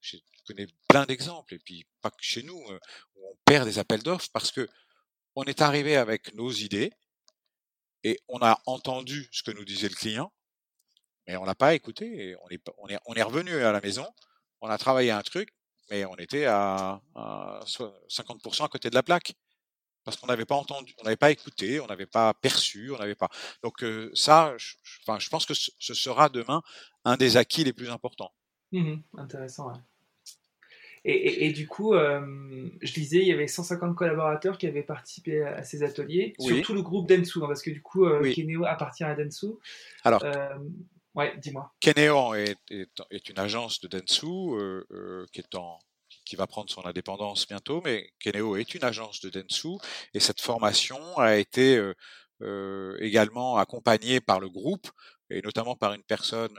je 0.00 0.16
connais 0.46 0.66
plein 0.88 1.04
d'exemples, 1.06 1.54
et 1.54 1.58
puis 1.58 1.86
pas 2.00 2.10
que 2.10 2.22
chez 2.22 2.42
nous, 2.42 2.62
euh, 2.70 2.78
où 3.16 3.28
on 3.30 3.36
perd 3.44 3.66
des 3.66 3.78
appels 3.78 4.02
d'offres 4.02 4.28
parce 4.32 4.52
que 4.52 4.68
on 5.34 5.44
est 5.44 5.60
arrivé 5.60 5.96
avec 5.96 6.34
nos 6.34 6.50
idées, 6.50 6.92
et 8.06 8.20
on 8.28 8.38
a 8.38 8.60
entendu 8.66 9.28
ce 9.32 9.42
que 9.42 9.50
nous 9.50 9.64
disait 9.64 9.88
le 9.88 9.94
client, 9.96 10.32
mais 11.26 11.36
on 11.36 11.44
n'a 11.44 11.56
pas 11.56 11.74
écouté. 11.74 12.36
On, 12.44 12.48
est, 12.50 12.62
on, 12.78 12.86
est, 12.86 12.98
on 13.06 13.14
est 13.14 13.22
revenu 13.22 13.52
à 13.56 13.72
la 13.72 13.80
maison, 13.80 14.06
on 14.60 14.68
a 14.68 14.78
travaillé 14.78 15.10
un 15.10 15.22
truc, 15.22 15.48
mais 15.90 16.04
on 16.04 16.14
était 16.14 16.44
à, 16.44 17.00
à 17.16 17.60
50% 17.66 18.64
à 18.64 18.68
côté 18.68 18.90
de 18.90 18.94
la 18.94 19.02
plaque. 19.02 19.34
Parce 20.04 20.16
qu'on 20.18 20.28
n'avait 20.28 20.44
pas 20.44 20.54
entendu, 20.54 20.94
on 21.00 21.02
n'avait 21.02 21.16
pas 21.16 21.32
écouté, 21.32 21.80
on 21.80 21.88
n'avait 21.88 22.06
pas 22.06 22.32
perçu, 22.32 22.92
on 22.92 22.98
n'avait 22.98 23.16
pas. 23.16 23.28
Donc 23.64 23.82
euh, 23.82 24.12
ça, 24.14 24.54
je, 24.56 24.74
enfin, 25.02 25.18
je 25.18 25.28
pense 25.28 25.44
que 25.44 25.54
ce 25.54 25.94
sera 25.94 26.28
demain 26.28 26.62
un 27.04 27.16
des 27.16 27.36
acquis 27.36 27.64
les 27.64 27.72
plus 27.72 27.90
importants. 27.90 28.32
Mmh, 28.70 28.98
intéressant. 29.14 29.72
Ouais. 29.72 29.80
Et, 31.08 31.12
et, 31.12 31.46
et, 31.46 31.52
du 31.52 31.68
coup, 31.68 31.94
euh, 31.94 32.20
je 32.82 32.92
disais, 32.92 33.18
il 33.18 33.28
y 33.28 33.32
avait 33.32 33.46
150 33.46 33.94
collaborateurs 33.94 34.58
qui 34.58 34.66
avaient 34.66 34.82
participé 34.82 35.40
à, 35.40 35.62
ces 35.62 35.84
ateliers, 35.84 36.34
oui. 36.40 36.56
surtout 36.56 36.74
le 36.74 36.82
groupe 36.82 37.08
Densu, 37.08 37.38
hein, 37.38 37.46
parce 37.46 37.62
que 37.62 37.70
du 37.70 37.80
coup, 37.80 38.06
euh, 38.06 38.18
oui. 38.20 38.34
Keneo 38.34 38.64
appartient 38.64 39.04
à 39.04 39.14
Densu. 39.14 39.46
Alors, 40.02 40.24
euh, 40.24 40.58
ouais, 41.14 41.32
dis-moi. 41.38 41.72
Keneo 41.78 42.34
est, 42.34 42.56
est, 42.72 42.90
est, 43.12 43.28
une 43.28 43.38
agence 43.38 43.80
de 43.80 43.86
Densu 43.86 44.26
euh, 44.26 44.84
euh, 44.90 45.26
qui 45.32 45.40
est 45.40 45.54
en 45.54 45.78
qui 46.24 46.34
va 46.34 46.48
prendre 46.48 46.68
son 46.68 46.84
indépendance 46.84 47.46
bientôt, 47.46 47.80
mais 47.84 48.10
Keneo 48.18 48.56
est 48.56 48.74
une 48.74 48.82
agence 48.82 49.20
de 49.20 49.30
Densu 49.30 49.78
et 50.12 50.18
cette 50.18 50.40
formation 50.40 50.98
a 51.18 51.36
été 51.36 51.80
également 52.98 53.58
accompagnée 53.58 54.20
par 54.20 54.40
le 54.40 54.48
groupe 54.48 54.90
et 55.30 55.40
notamment 55.40 55.76
par 55.76 55.92
une 55.92 56.02
personne 56.02 56.58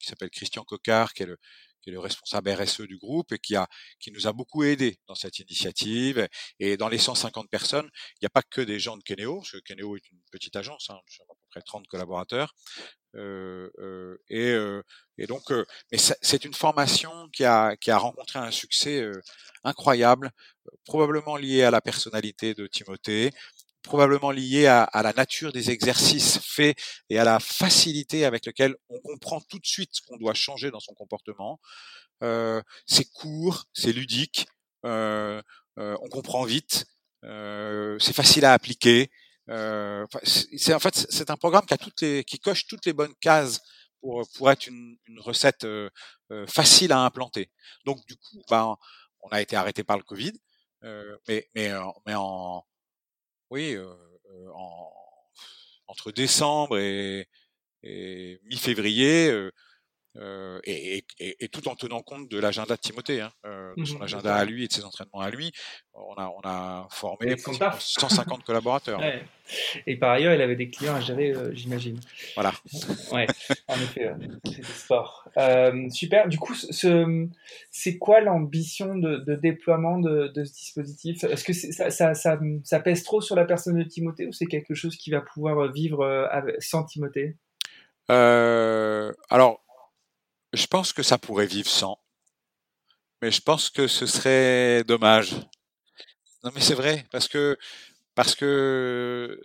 qui 0.00 0.08
s'appelle 0.08 0.30
Christian 0.30 0.64
Cocard, 0.64 1.12
qui 1.12 1.22
est 1.22 1.26
le 1.26 1.38
qui 1.82 1.90
est 1.90 1.92
le 1.92 2.00
responsable 2.00 2.50
RSE 2.50 2.82
du 2.82 2.98
groupe 2.98 3.32
et 3.32 3.38
qui 3.38 3.56
a 3.56 3.66
qui 4.00 4.10
nous 4.12 4.26
a 4.26 4.32
beaucoup 4.32 4.64
aidé 4.64 4.98
dans 5.08 5.14
cette 5.14 5.38
initiative. 5.38 6.28
Et 6.58 6.76
dans 6.76 6.88
les 6.88 6.98
150 6.98 7.48
personnes, 7.50 7.88
il 8.14 8.24
n'y 8.24 8.26
a 8.26 8.30
pas 8.30 8.42
que 8.42 8.60
des 8.60 8.78
gens 8.78 8.96
de 8.96 9.02
Keneo, 9.02 9.36
parce 9.38 9.52
que 9.52 9.58
Keneo 9.58 9.96
est 9.96 10.10
une 10.10 10.20
petite 10.30 10.56
agence, 10.56 10.90
hein, 10.90 10.94
à 10.94 11.34
peu 11.34 11.40
près 11.50 11.62
30 11.62 11.86
collaborateurs. 11.86 12.54
Euh, 13.16 13.70
euh, 13.80 14.16
et, 14.28 14.50
euh, 14.50 14.82
et, 15.18 15.26
donc, 15.26 15.50
euh, 15.50 15.64
mais 15.90 15.98
c'est 15.98 16.44
une 16.44 16.54
formation 16.54 17.28
qui 17.32 17.44
a 17.44 17.76
qui 17.76 17.90
a 17.90 17.98
rencontré 17.98 18.38
un 18.38 18.50
succès 18.52 19.00
euh, 19.02 19.20
incroyable, 19.64 20.30
probablement 20.84 21.36
lié 21.36 21.64
à 21.64 21.70
la 21.70 21.80
personnalité 21.80 22.54
de 22.54 22.66
Timothée, 22.66 23.32
probablement 23.82 24.30
lié 24.30 24.66
à, 24.66 24.82
à, 24.84 25.02
la 25.02 25.12
nature 25.12 25.52
des 25.52 25.70
exercices 25.70 26.38
faits 26.38 26.78
et 27.08 27.18
à 27.18 27.24
la 27.24 27.40
facilité 27.40 28.24
avec 28.24 28.46
laquelle 28.46 28.74
on 28.88 29.00
comprend 29.00 29.40
tout 29.40 29.58
de 29.58 29.66
suite 29.66 29.90
ce 29.92 30.02
qu'on 30.02 30.16
doit 30.16 30.34
changer 30.34 30.70
dans 30.70 30.80
son 30.80 30.94
comportement. 30.94 31.60
Euh, 32.22 32.62
c'est 32.86 33.06
court, 33.10 33.64
c'est 33.72 33.92
ludique, 33.92 34.46
euh, 34.84 35.40
euh, 35.78 35.96
on 36.02 36.08
comprend 36.08 36.44
vite, 36.44 36.84
euh, 37.24 37.98
c'est 37.98 38.12
facile 38.14 38.44
à 38.44 38.52
appliquer. 38.52 39.10
Euh, 39.48 40.06
c'est 40.24 40.74
en 40.74 40.78
fait 40.80 40.94
c'est 41.10 41.30
un 41.30 41.36
programme 41.36 41.66
qui 41.66 41.74
a 41.74 41.78
toutes 41.78 42.00
les, 42.02 42.24
qui 42.24 42.38
coche 42.38 42.66
toutes 42.66 42.86
les 42.86 42.92
bonnes 42.92 43.14
cases 43.20 43.60
pour 44.00 44.26
pour 44.36 44.50
être 44.50 44.66
une, 44.66 44.96
une 45.06 45.20
recette 45.20 45.64
euh, 45.64 45.90
facile 46.46 46.92
à 46.92 47.00
implanter. 47.00 47.50
Donc 47.84 48.04
du 48.06 48.16
coup, 48.16 48.42
ben, 48.50 48.76
on 49.22 49.28
a 49.30 49.40
été 49.40 49.56
arrêté 49.56 49.84
par 49.84 49.96
le 49.96 50.02
Covid, 50.04 50.32
mais 50.82 51.48
mais 51.54 51.72
mais 52.06 52.14
en 52.14 52.64
oui, 53.50 53.76
en, 54.54 54.92
entre 55.88 56.12
décembre 56.12 56.78
et, 56.78 57.28
mi-février. 57.82 59.50
Euh, 60.16 60.58
et, 60.64 61.04
et, 61.20 61.44
et, 61.44 61.48
tout 61.48 61.68
en 61.68 61.76
tenant 61.76 62.02
compte 62.02 62.28
de 62.28 62.38
l'agenda 62.38 62.74
de 62.74 62.80
Timothée, 62.80 63.20
hein, 63.20 63.30
euh, 63.46 63.72
de 63.76 63.84
son 63.84 64.00
mmh 64.00 64.02
agenda 64.02 64.34
à 64.34 64.44
lui 64.44 64.64
et 64.64 64.66
de 64.66 64.72
ses 64.72 64.84
entraînements 64.84 65.20
à 65.20 65.30
lui. 65.30 65.52
On 65.94 66.14
a, 66.14 66.32
on 66.36 66.40
a 66.42 66.88
formé 66.90 67.36
150 67.36 68.42
collaborateurs. 68.42 68.98
Ouais. 68.98 69.22
Et 69.86 69.96
par 69.96 70.10
ailleurs, 70.10 70.34
il 70.34 70.40
avait 70.40 70.56
des 70.56 70.68
clients 70.68 70.96
à 70.96 71.00
gérer, 71.00 71.30
euh, 71.30 71.54
j'imagine. 71.54 72.00
Voilà. 72.34 72.52
Ouais, 73.12 73.26
en 73.68 73.74
effet, 73.76 74.12
c'est 74.44 74.60
du 74.60 74.64
sport. 74.64 75.28
Super. 75.90 76.28
Du 76.28 76.38
coup, 76.38 76.54
ce, 76.54 77.28
c'est 77.70 77.96
quoi 77.98 78.20
l'ambition 78.20 78.96
de, 78.96 79.18
de, 79.18 79.36
déploiement 79.36 79.98
de, 79.98 80.26
de 80.34 80.44
ce 80.44 80.52
dispositif? 80.52 81.22
Est-ce 81.22 81.44
que 81.44 81.52
ça, 81.52 81.90
ça, 81.90 82.14
ça, 82.14 82.38
ça, 82.64 82.80
pèse 82.80 83.04
trop 83.04 83.20
sur 83.20 83.36
la 83.36 83.44
personne 83.44 83.78
de 83.78 83.84
Timothée 83.84 84.26
ou 84.26 84.32
c'est 84.32 84.46
quelque 84.46 84.74
chose 84.74 84.96
qui 84.96 85.12
va 85.12 85.20
pouvoir 85.20 85.70
vivre 85.70 86.04
avec, 86.32 86.60
sans 86.60 86.82
Timothée? 86.82 87.36
Alors, 88.08 89.60
je 90.52 90.66
pense 90.66 90.92
que 90.92 91.02
ça 91.02 91.18
pourrait 91.18 91.46
vivre 91.46 91.68
sans. 91.68 91.98
Mais 93.22 93.30
je 93.30 93.40
pense 93.42 93.70
que 93.70 93.86
ce 93.86 94.06
serait 94.06 94.84
dommage. 94.84 95.34
Non, 96.42 96.50
mais 96.54 96.60
c'est 96.60 96.74
vrai, 96.74 97.06
parce 97.12 97.28
que 97.28 97.58
parce 98.14 98.34
que 98.34 99.40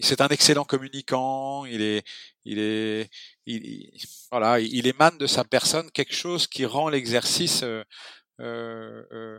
c'est 0.00 0.20
un 0.20 0.28
excellent 0.28 0.64
communicant. 0.64 1.64
Il 1.66 1.82
est, 1.82 2.04
il 2.44 2.58
est, 2.58 3.10
il, 3.46 3.90
voilà, 4.30 4.60
il 4.60 4.86
émane 4.86 5.18
de 5.18 5.26
sa 5.26 5.44
personne 5.44 5.90
quelque 5.90 6.14
chose 6.14 6.46
qui 6.46 6.64
rend 6.66 6.88
l'exercice 6.88 7.62
euh, 7.62 7.84
euh, 8.40 9.04
euh, 9.12 9.38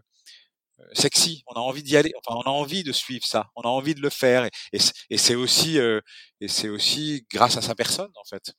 sexy. 0.93 1.43
On 1.47 1.53
a 1.53 1.59
envie 1.59 1.83
d'y 1.83 1.97
aller. 1.97 2.13
Enfin, 2.17 2.39
on 2.45 2.49
a 2.49 2.53
envie 2.53 2.83
de 2.83 2.91
suivre 2.91 3.25
ça. 3.25 3.51
On 3.55 3.61
a 3.61 3.67
envie 3.67 3.95
de 3.95 4.01
le 4.01 4.09
faire. 4.09 4.45
Et, 4.45 4.79
et 5.09 5.17
c'est 5.17 5.35
aussi, 5.35 5.77
et 5.77 6.47
c'est 6.47 6.69
aussi 6.69 7.25
grâce 7.31 7.57
à 7.57 7.61
sa 7.61 7.75
personne 7.75 8.11
en 8.15 8.23
fait. 8.25 8.53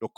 donc 0.00 0.12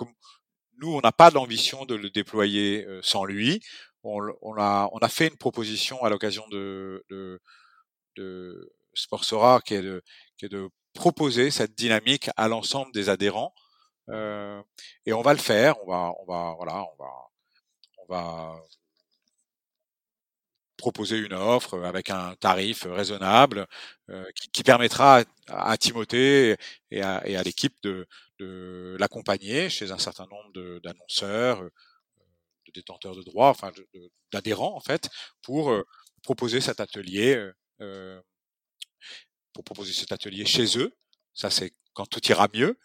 nous, 0.79 0.95
on 0.95 1.01
n'a 1.01 1.13
pas 1.13 1.31
l'ambition 1.31 1.85
de 1.85 1.95
le 1.95 2.11
déployer 2.11 2.85
euh, 2.87 3.01
sans 3.03 3.25
lui. 3.25 3.61
On, 4.03 4.21
on, 4.43 4.55
a, 4.57 4.89
on 4.93 4.99
a 4.99 5.09
fait 5.09 5.29
une 5.29 5.37
proposition 5.37 6.03
à 6.05 6.11
l'occasion 6.11 6.47
de, 6.49 7.05
de, 7.11 7.41
de 8.17 8.73
Sportsora 8.95 9.61
qui 9.61 9.75
est 9.75 9.83
de, 9.83 10.03
qui 10.37 10.47
est 10.47 10.49
de 10.49 10.69
proposer 10.95 11.51
cette 11.51 11.75
dynamique 11.75 12.31
à 12.37 12.49
l'ensemble 12.49 12.93
des 12.93 13.09
adhérents. 13.09 13.55
Euh, 14.11 14.63
et 15.07 15.13
on 15.13 15.23
va 15.23 15.33
le 15.33 15.39
faire. 15.41 15.77
On 15.85 15.91
va, 15.91 16.13
on 16.21 16.25
va, 16.27 16.55
voilà, 16.57 16.85
on 16.85 17.03
va, 17.03 17.11
on 17.99 18.07
va 18.15 18.61
proposer 20.77 21.19
une 21.19 21.33
offre 21.33 21.83
avec 21.85 22.11
un 22.11 22.35
tarif 22.37 22.87
raisonnable 22.89 23.67
euh, 24.11 24.25
qui, 24.35 24.51
qui, 24.51 24.63
permettra 24.63 25.21
à, 25.49 25.71
à, 25.73 25.77
Timothée 25.79 26.57
et 26.91 27.03
à, 27.03 27.27
et 27.27 27.37
à 27.37 27.43
l'équipe 27.43 27.75
de, 27.83 28.07
de 28.39 28.97
l'accompagner 28.99 29.71
chez 29.71 29.93
un 29.93 29.99
certain 29.99 30.27
nombre 30.27 30.81
d'annonceurs, 30.81 31.63
euh, 31.63 31.73
de, 32.67 32.73
détenteurs 32.73 33.17
de 33.17 33.23
droits, 33.23 33.51
enfin 33.51 33.73
d'adhérents 34.33 34.75
en 34.77 34.81
fait, 34.81 35.09
pour 35.43 35.71
euh, 35.71 35.87
proposer 36.23 36.61
cet 36.61 36.81
atelier, 36.81 37.51
euh, 37.81 38.21
pour 39.53 39.65
proposer 39.65 39.93
cet 39.93 40.13
atelier 40.13 40.45
chez 40.45 40.79
eux. 40.79 40.95
Ça 41.35 41.51
c'est 41.51 41.73
quand 41.95 42.07
tout 42.07 42.27
ira 42.29 42.49
mieux, 42.53 42.79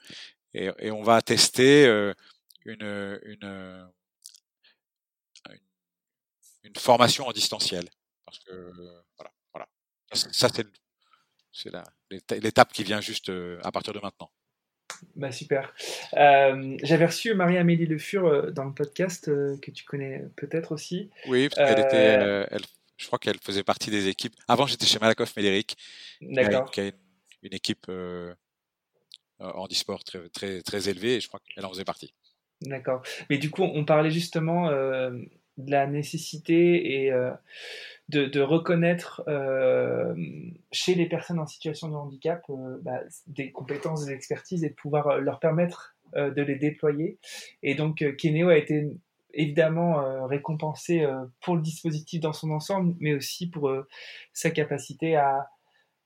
et, 0.53 0.69
et 0.79 0.91
on 0.91 1.03
va 1.03 1.21
tester 1.21 1.85
une, 2.65 3.19
une, 3.23 3.91
une 6.63 6.75
formation 6.77 7.27
en 7.27 7.31
distanciel, 7.31 7.89
parce 8.25 8.39
que 8.39 8.71
voilà, 9.17 9.31
voilà, 9.53 9.67
ça 10.13 10.49
c'est 11.51 12.41
l'étape 12.41 12.71
qui 12.71 12.83
vient 12.83 13.01
juste 13.01 13.31
à 13.63 13.71
partir 13.71 13.93
de 13.93 13.99
maintenant. 13.99 14.31
Bah, 15.15 15.31
super. 15.31 15.73
Euh, 16.13 16.77
j'avais 16.83 17.05
reçu 17.05 17.33
Marie-Amélie 17.33 17.85
Le 17.85 17.97
Fur 17.97 18.25
euh, 18.25 18.51
dans 18.51 18.65
le 18.65 18.73
podcast 18.73 19.27
euh, 19.27 19.57
que 19.61 19.71
tu 19.71 19.83
connais 19.83 20.25
peut-être 20.35 20.71
aussi. 20.71 21.09
Oui, 21.27 21.49
parce 21.49 21.69
qu'elle 21.69 21.85
était, 21.85 22.47
elle, 22.51 22.61
je 22.97 23.07
crois 23.07 23.19
qu'elle 23.19 23.39
faisait 23.39 23.63
partie 23.63 23.91
des 23.91 24.07
équipes. 24.07 24.33
Avant, 24.47 24.65
j'étais 24.65 24.85
chez 24.85 24.99
Malakoff 24.99 25.35
Médéric, 25.35 25.77
qui 26.19 26.39
a, 26.39 26.91
une, 27.43 27.53
équipe 27.53 27.91
en 29.39 29.65
e-sport 29.67 30.03
très, 30.03 30.29
très, 30.29 30.61
très 30.61 30.89
élevée, 30.89 31.15
et 31.15 31.19
je 31.19 31.27
crois 31.27 31.39
qu'elle 31.39 31.65
en 31.65 31.69
faisait 31.69 31.85
partie. 31.85 32.13
D'accord. 32.61 33.01
Mais 33.29 33.37
du 33.37 33.49
coup, 33.49 33.63
on 33.63 33.85
parlait 33.85 34.11
justement 34.11 34.69
de 35.57 35.71
la 35.71 35.87
nécessité 35.87 37.05
et 37.05 37.11
de, 38.11 38.41
reconnaître 38.41 39.23
euh, 39.27 40.13
chez 40.71 40.95
les 40.95 41.07
personnes 41.07 41.39
en 41.39 41.45
situation 41.45 41.87
de 41.89 41.95
handicap 41.95 42.43
euh, 42.49 42.77
bah, 42.81 42.99
des 43.27 43.51
compétences, 43.51 44.05
des 44.05 44.13
expertises 44.13 44.63
et 44.63 44.69
de 44.69 44.75
pouvoir 44.75 45.07
euh, 45.07 45.19
leur 45.19 45.39
permettre 45.39 45.95
de 46.13 46.41
les 46.41 46.55
déployer. 46.55 47.19
Et 47.63 47.73
donc, 47.73 48.03
Keneo 48.17 48.49
a 48.49 48.57
été 48.57 48.85
évidemment 49.33 50.27
récompensé 50.27 51.07
pour 51.39 51.55
le 51.55 51.61
dispositif 51.61 52.19
dans 52.19 52.33
son 52.33 52.51
ensemble, 52.51 52.95
mais 52.99 53.13
aussi 53.13 53.49
pour 53.49 53.71
sa 54.33 54.51
capacité 54.51 55.15
à, 55.15 55.47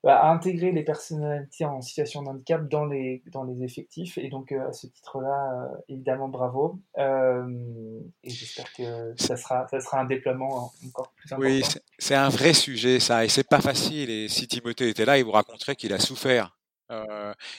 à 0.06 0.32
intégrer 0.32 0.72
les 0.72 0.84
personnalités 0.84 1.66
en 1.66 1.82
situation 1.82 2.22
de 2.22 2.30
handicap 2.30 2.68
dans 2.68 2.86
les, 2.86 3.24
dans 3.32 3.44
les 3.44 3.64
effectifs. 3.64 4.18
Et 4.18 4.30
donc, 4.30 4.52
euh, 4.52 4.70
à 4.70 4.74
ce 4.74 4.88
titre-là, 4.88 5.52
euh, 5.54 5.78
évidemment, 5.90 6.28
bravo. 6.28 6.80
Euh, 6.98 8.00
et 8.24 8.30
j'espère 8.30 8.72
que 8.74 9.14
ça 9.18 9.36
sera, 9.36 9.68
ça 9.68 9.80
sera 9.80 10.02
un 10.02 10.06
déploiement 10.06 10.72
encore 10.86 11.12
plus 11.16 11.34
important. 11.34 11.50
Oui, 11.50 11.64
c'est 11.98 12.16
un 12.16 12.30
vrai 12.30 12.54
sujet, 12.54 13.00
ça. 13.00 13.26
Et 13.26 13.30
c'est 13.30 13.48
pas 13.48 13.62
facile. 13.62 14.10
Et 14.10 14.28
si 14.28 14.48
Timothée 14.48 14.90
était 14.90 15.06
là, 15.06 15.18
il 15.18 15.26
vous 15.26 15.32
raconterait 15.32 15.76
qu'il 15.76 15.94
a 15.94 16.00
souffert. 16.00 16.56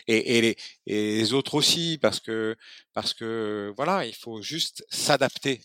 Et, 0.06 0.38
et, 0.38 0.40
les, 0.40 0.56
et, 0.86 1.16
les, 1.18 1.32
autres 1.32 1.56
aussi, 1.56 1.98
parce 2.00 2.20
que, 2.20 2.54
parce 2.94 3.12
que 3.12 3.72
voilà, 3.76 4.06
il 4.06 4.14
faut 4.14 4.40
juste 4.40 4.86
s'adapter 4.88 5.60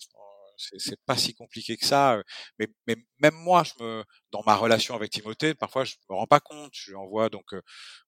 c'est 0.78 1.00
pas 1.06 1.18
si 1.18 1.34
compliqué 1.34 1.78
que 1.78 1.86
ça. 1.86 2.22
Mais, 2.60 2.68
mais, 2.88 2.96
même 3.20 3.36
moi, 3.36 3.64
je 3.64 3.84
me, 3.84 4.04
dans 4.32 4.44
ma 4.46 4.56
relation 4.56 4.96
avec 4.96 5.12
Timothée, 5.12 5.54
parfois 5.54 5.84
je 5.84 5.96
me 6.10 6.16
rends 6.16 6.28
pas 6.28 6.40
compte. 6.40 6.72
Je 6.74 6.92
lui 6.92 6.98
envoie 6.98 7.30
donc, 7.30 7.54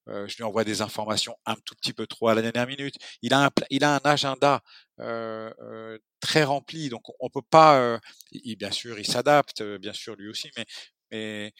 euh, 0.09 0.27
je 0.27 0.35
lui 0.38 0.43
envoie 0.43 0.63
des 0.63 0.81
informations 0.81 1.35
un 1.45 1.55
tout 1.65 1.75
petit 1.75 1.93
peu 1.93 2.07
trop 2.07 2.27
à 2.27 2.35
la 2.35 2.41
dernière 2.41 2.67
minute. 2.67 2.95
Il 3.21 3.34
a 3.34 3.45
un, 3.45 3.49
il 3.69 3.84
a 3.84 3.95
un 3.95 4.01
agenda 4.03 4.61
euh, 4.99 5.53
euh, 5.61 5.97
très 6.19 6.43
rempli, 6.43 6.89
donc 6.89 7.03
on 7.19 7.30
peut 7.30 7.41
pas. 7.41 7.99
il, 8.31 8.55
bien 8.57 8.71
sûr, 8.71 8.99
il 8.99 9.05
s'adapte, 9.07 9.63
bien 9.63 9.93
sûr 9.93 10.15
lui 10.15 10.30
aussi, 10.30 10.49
mais, 10.57 10.65
mais, 11.11 11.53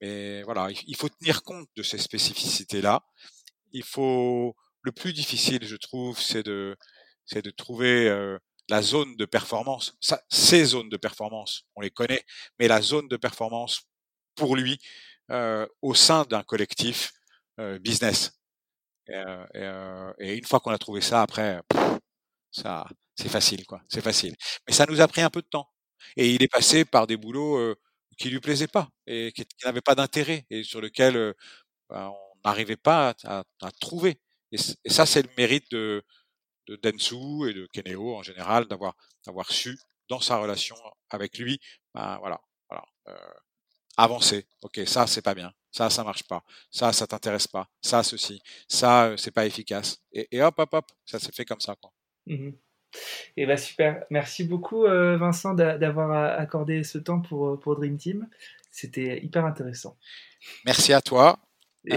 mais 0.00 0.42
voilà, 0.42 0.68
il, 0.86 0.96
faut 0.96 1.08
tenir 1.08 1.42
compte 1.42 1.68
de 1.76 1.82
ces 1.82 1.98
spécificités 1.98 2.82
là. 2.82 3.02
Il 3.72 3.84
faut 3.84 4.56
le 4.82 4.92
plus 4.92 5.12
difficile, 5.12 5.64
je 5.64 5.76
trouve, 5.76 6.18
c'est 6.20 6.42
de 6.44 6.76
c'est 7.26 7.42
de 7.44 7.50
trouver 7.50 8.08
la 8.68 8.82
zone 8.82 9.16
de 9.16 9.24
performance, 9.24 9.96
ça, 10.00 10.22
ces 10.28 10.64
zones 10.64 10.88
de 10.88 10.96
performance, 10.96 11.64
on 11.76 11.80
les 11.80 11.90
connaît, 11.90 12.24
mais 12.58 12.68
la 12.68 12.82
zone 12.82 13.08
de 13.08 13.16
performance 13.16 13.82
pour 14.34 14.56
lui 14.56 14.78
euh, 15.30 15.66
au 15.82 15.94
sein 15.94 16.24
d'un 16.24 16.42
collectif 16.42 17.12
euh, 17.60 17.78
business. 17.78 18.32
Et, 19.08 19.14
euh, 19.14 19.44
euh, 19.56 20.12
et, 20.18 20.36
une 20.36 20.44
fois 20.44 20.60
qu'on 20.60 20.70
a 20.70 20.78
trouvé 20.78 21.00
ça, 21.00 21.22
après, 21.22 21.60
ça, 22.50 22.86
c'est 23.16 23.28
facile, 23.28 23.66
quoi. 23.66 23.82
C'est 23.88 24.00
facile. 24.02 24.34
Mais 24.66 24.74
ça 24.74 24.86
nous 24.88 25.00
a 25.00 25.08
pris 25.08 25.22
un 25.22 25.30
peu 25.30 25.42
de 25.42 25.46
temps. 25.48 25.68
Et 26.16 26.34
il 26.34 26.42
est 26.42 26.48
passé 26.48 26.84
par 26.84 27.06
des 27.06 27.16
boulots 27.16 27.58
euh, 27.58 27.76
qui 28.18 28.30
lui 28.30 28.40
plaisaient 28.40 28.68
pas 28.68 28.88
et 29.06 29.32
qui, 29.32 29.46
n'avaient 29.64 29.80
pas 29.80 29.94
d'intérêt 29.94 30.46
et 30.50 30.62
sur 30.64 30.80
lesquels 30.80 31.34
ben, 31.90 32.08
on 32.08 32.48
n'arrivait 32.48 32.76
pas 32.76 33.14
à, 33.24 33.44
à, 33.62 33.70
trouver. 33.80 34.20
Et, 34.52 34.56
et 34.84 34.90
ça, 34.90 35.06
c'est 35.06 35.22
le 35.22 35.30
mérite 35.36 35.70
de, 35.72 36.04
de 36.68 36.76
Densu 36.76 37.48
et 37.48 37.54
de 37.54 37.66
Keneo 37.72 38.16
en 38.16 38.22
général, 38.22 38.66
d'avoir 38.66 38.94
d'avoir 39.26 39.50
su 39.50 39.78
dans 40.08 40.20
sa 40.20 40.38
relation 40.38 40.76
avec 41.10 41.38
lui, 41.38 41.60
ben, 41.94 42.18
voilà, 42.20 42.40
voilà, 42.68 42.84
euh, 43.08 43.34
avancer. 43.96 44.46
Ok, 44.62 44.80
ça 44.86 45.06
c'est 45.06 45.22
pas 45.22 45.34
bien, 45.34 45.52
ça 45.70 45.90
ça 45.90 46.04
marche 46.04 46.24
pas, 46.24 46.44
ça 46.70 46.92
ça 46.92 47.06
t'intéresse 47.06 47.48
pas, 47.48 47.68
ça 47.82 48.02
ceci, 48.02 48.40
ça 48.68 49.06
euh, 49.06 49.16
c'est 49.16 49.30
pas 49.30 49.46
efficace. 49.46 49.98
Et, 50.12 50.28
et, 50.36 50.42
hop 50.42 50.54
hop 50.58 50.74
hop, 50.74 50.86
ça 51.04 51.18
s'est 51.18 51.32
fait 51.32 51.44
comme 51.44 51.60
ça 51.60 51.74
quoi. 51.80 51.92
Mmh 52.26 52.50
et 53.36 53.44
bah 53.44 53.58
super, 53.58 54.06
merci 54.08 54.44
beaucoup 54.44 54.86
euh, 54.86 55.18
Vincent 55.18 55.52
d'avoir 55.52 56.40
accordé 56.40 56.82
ce 56.84 56.96
temps 56.96 57.20
pour 57.20 57.60
pour 57.60 57.76
Dream 57.76 57.98
Team. 57.98 58.26
C'était 58.70 59.22
hyper 59.22 59.44
intéressant. 59.44 59.98
Merci 60.64 60.94
à 60.94 61.02
toi. 61.02 61.38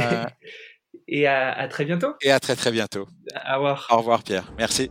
Et 1.08 1.28
à, 1.28 1.68
très 1.68 1.86
bientôt. 1.86 2.14
Et 2.22 2.32
à 2.32 2.40
très 2.40 2.56
très 2.56 2.72
bientôt. 2.72 3.08
Au 3.50 3.56
revoir. 3.56 3.88
Au 3.90 3.98
revoir 3.98 4.24
Pierre. 4.24 4.52
Merci. 4.58 4.90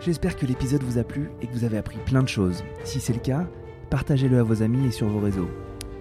J'espère 0.00 0.36
que 0.36 0.46
l'épisode 0.46 0.82
vous 0.82 0.98
a 0.98 1.04
plu 1.04 1.30
et 1.40 1.46
que 1.46 1.52
vous 1.52 1.64
avez 1.64 1.78
appris 1.78 1.98
plein 1.98 2.22
de 2.22 2.28
choses. 2.28 2.62
Si 2.84 3.00
c'est 3.00 3.12
le 3.12 3.18
cas, 3.18 3.46
partagez-le 3.90 4.38
à 4.38 4.42
vos 4.42 4.62
amis 4.62 4.86
et 4.86 4.90
sur 4.90 5.08
vos 5.08 5.20
réseaux. 5.20 5.50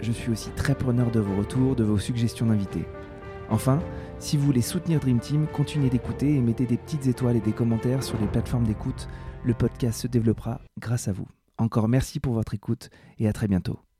Je 0.01 0.11
suis 0.11 0.31
aussi 0.31 0.51
très 0.51 0.75
preneur 0.75 1.11
de 1.11 1.19
vos 1.19 1.35
retours, 1.37 1.75
de 1.75 1.83
vos 1.83 1.97
suggestions 1.97 2.45
d'invités. 2.45 2.85
Enfin, 3.49 3.79
si 4.19 4.37
vous 4.37 4.45
voulez 4.45 4.61
soutenir 4.61 4.99
Dream 4.99 5.19
Team, 5.19 5.47
continuez 5.47 5.89
d'écouter 5.89 6.35
et 6.35 6.41
mettez 6.41 6.65
des 6.65 6.77
petites 6.77 7.07
étoiles 7.07 7.37
et 7.37 7.41
des 7.41 7.53
commentaires 7.53 8.03
sur 8.03 8.19
les 8.19 8.27
plateformes 8.27 8.65
d'écoute. 8.65 9.07
Le 9.43 9.53
podcast 9.53 10.01
se 10.01 10.07
développera 10.07 10.61
grâce 10.79 11.07
à 11.07 11.11
vous. 11.11 11.27
Encore 11.57 11.87
merci 11.87 12.19
pour 12.19 12.33
votre 12.33 12.53
écoute 12.53 12.89
et 13.17 13.27
à 13.27 13.33
très 13.33 13.47
bientôt. 13.47 13.85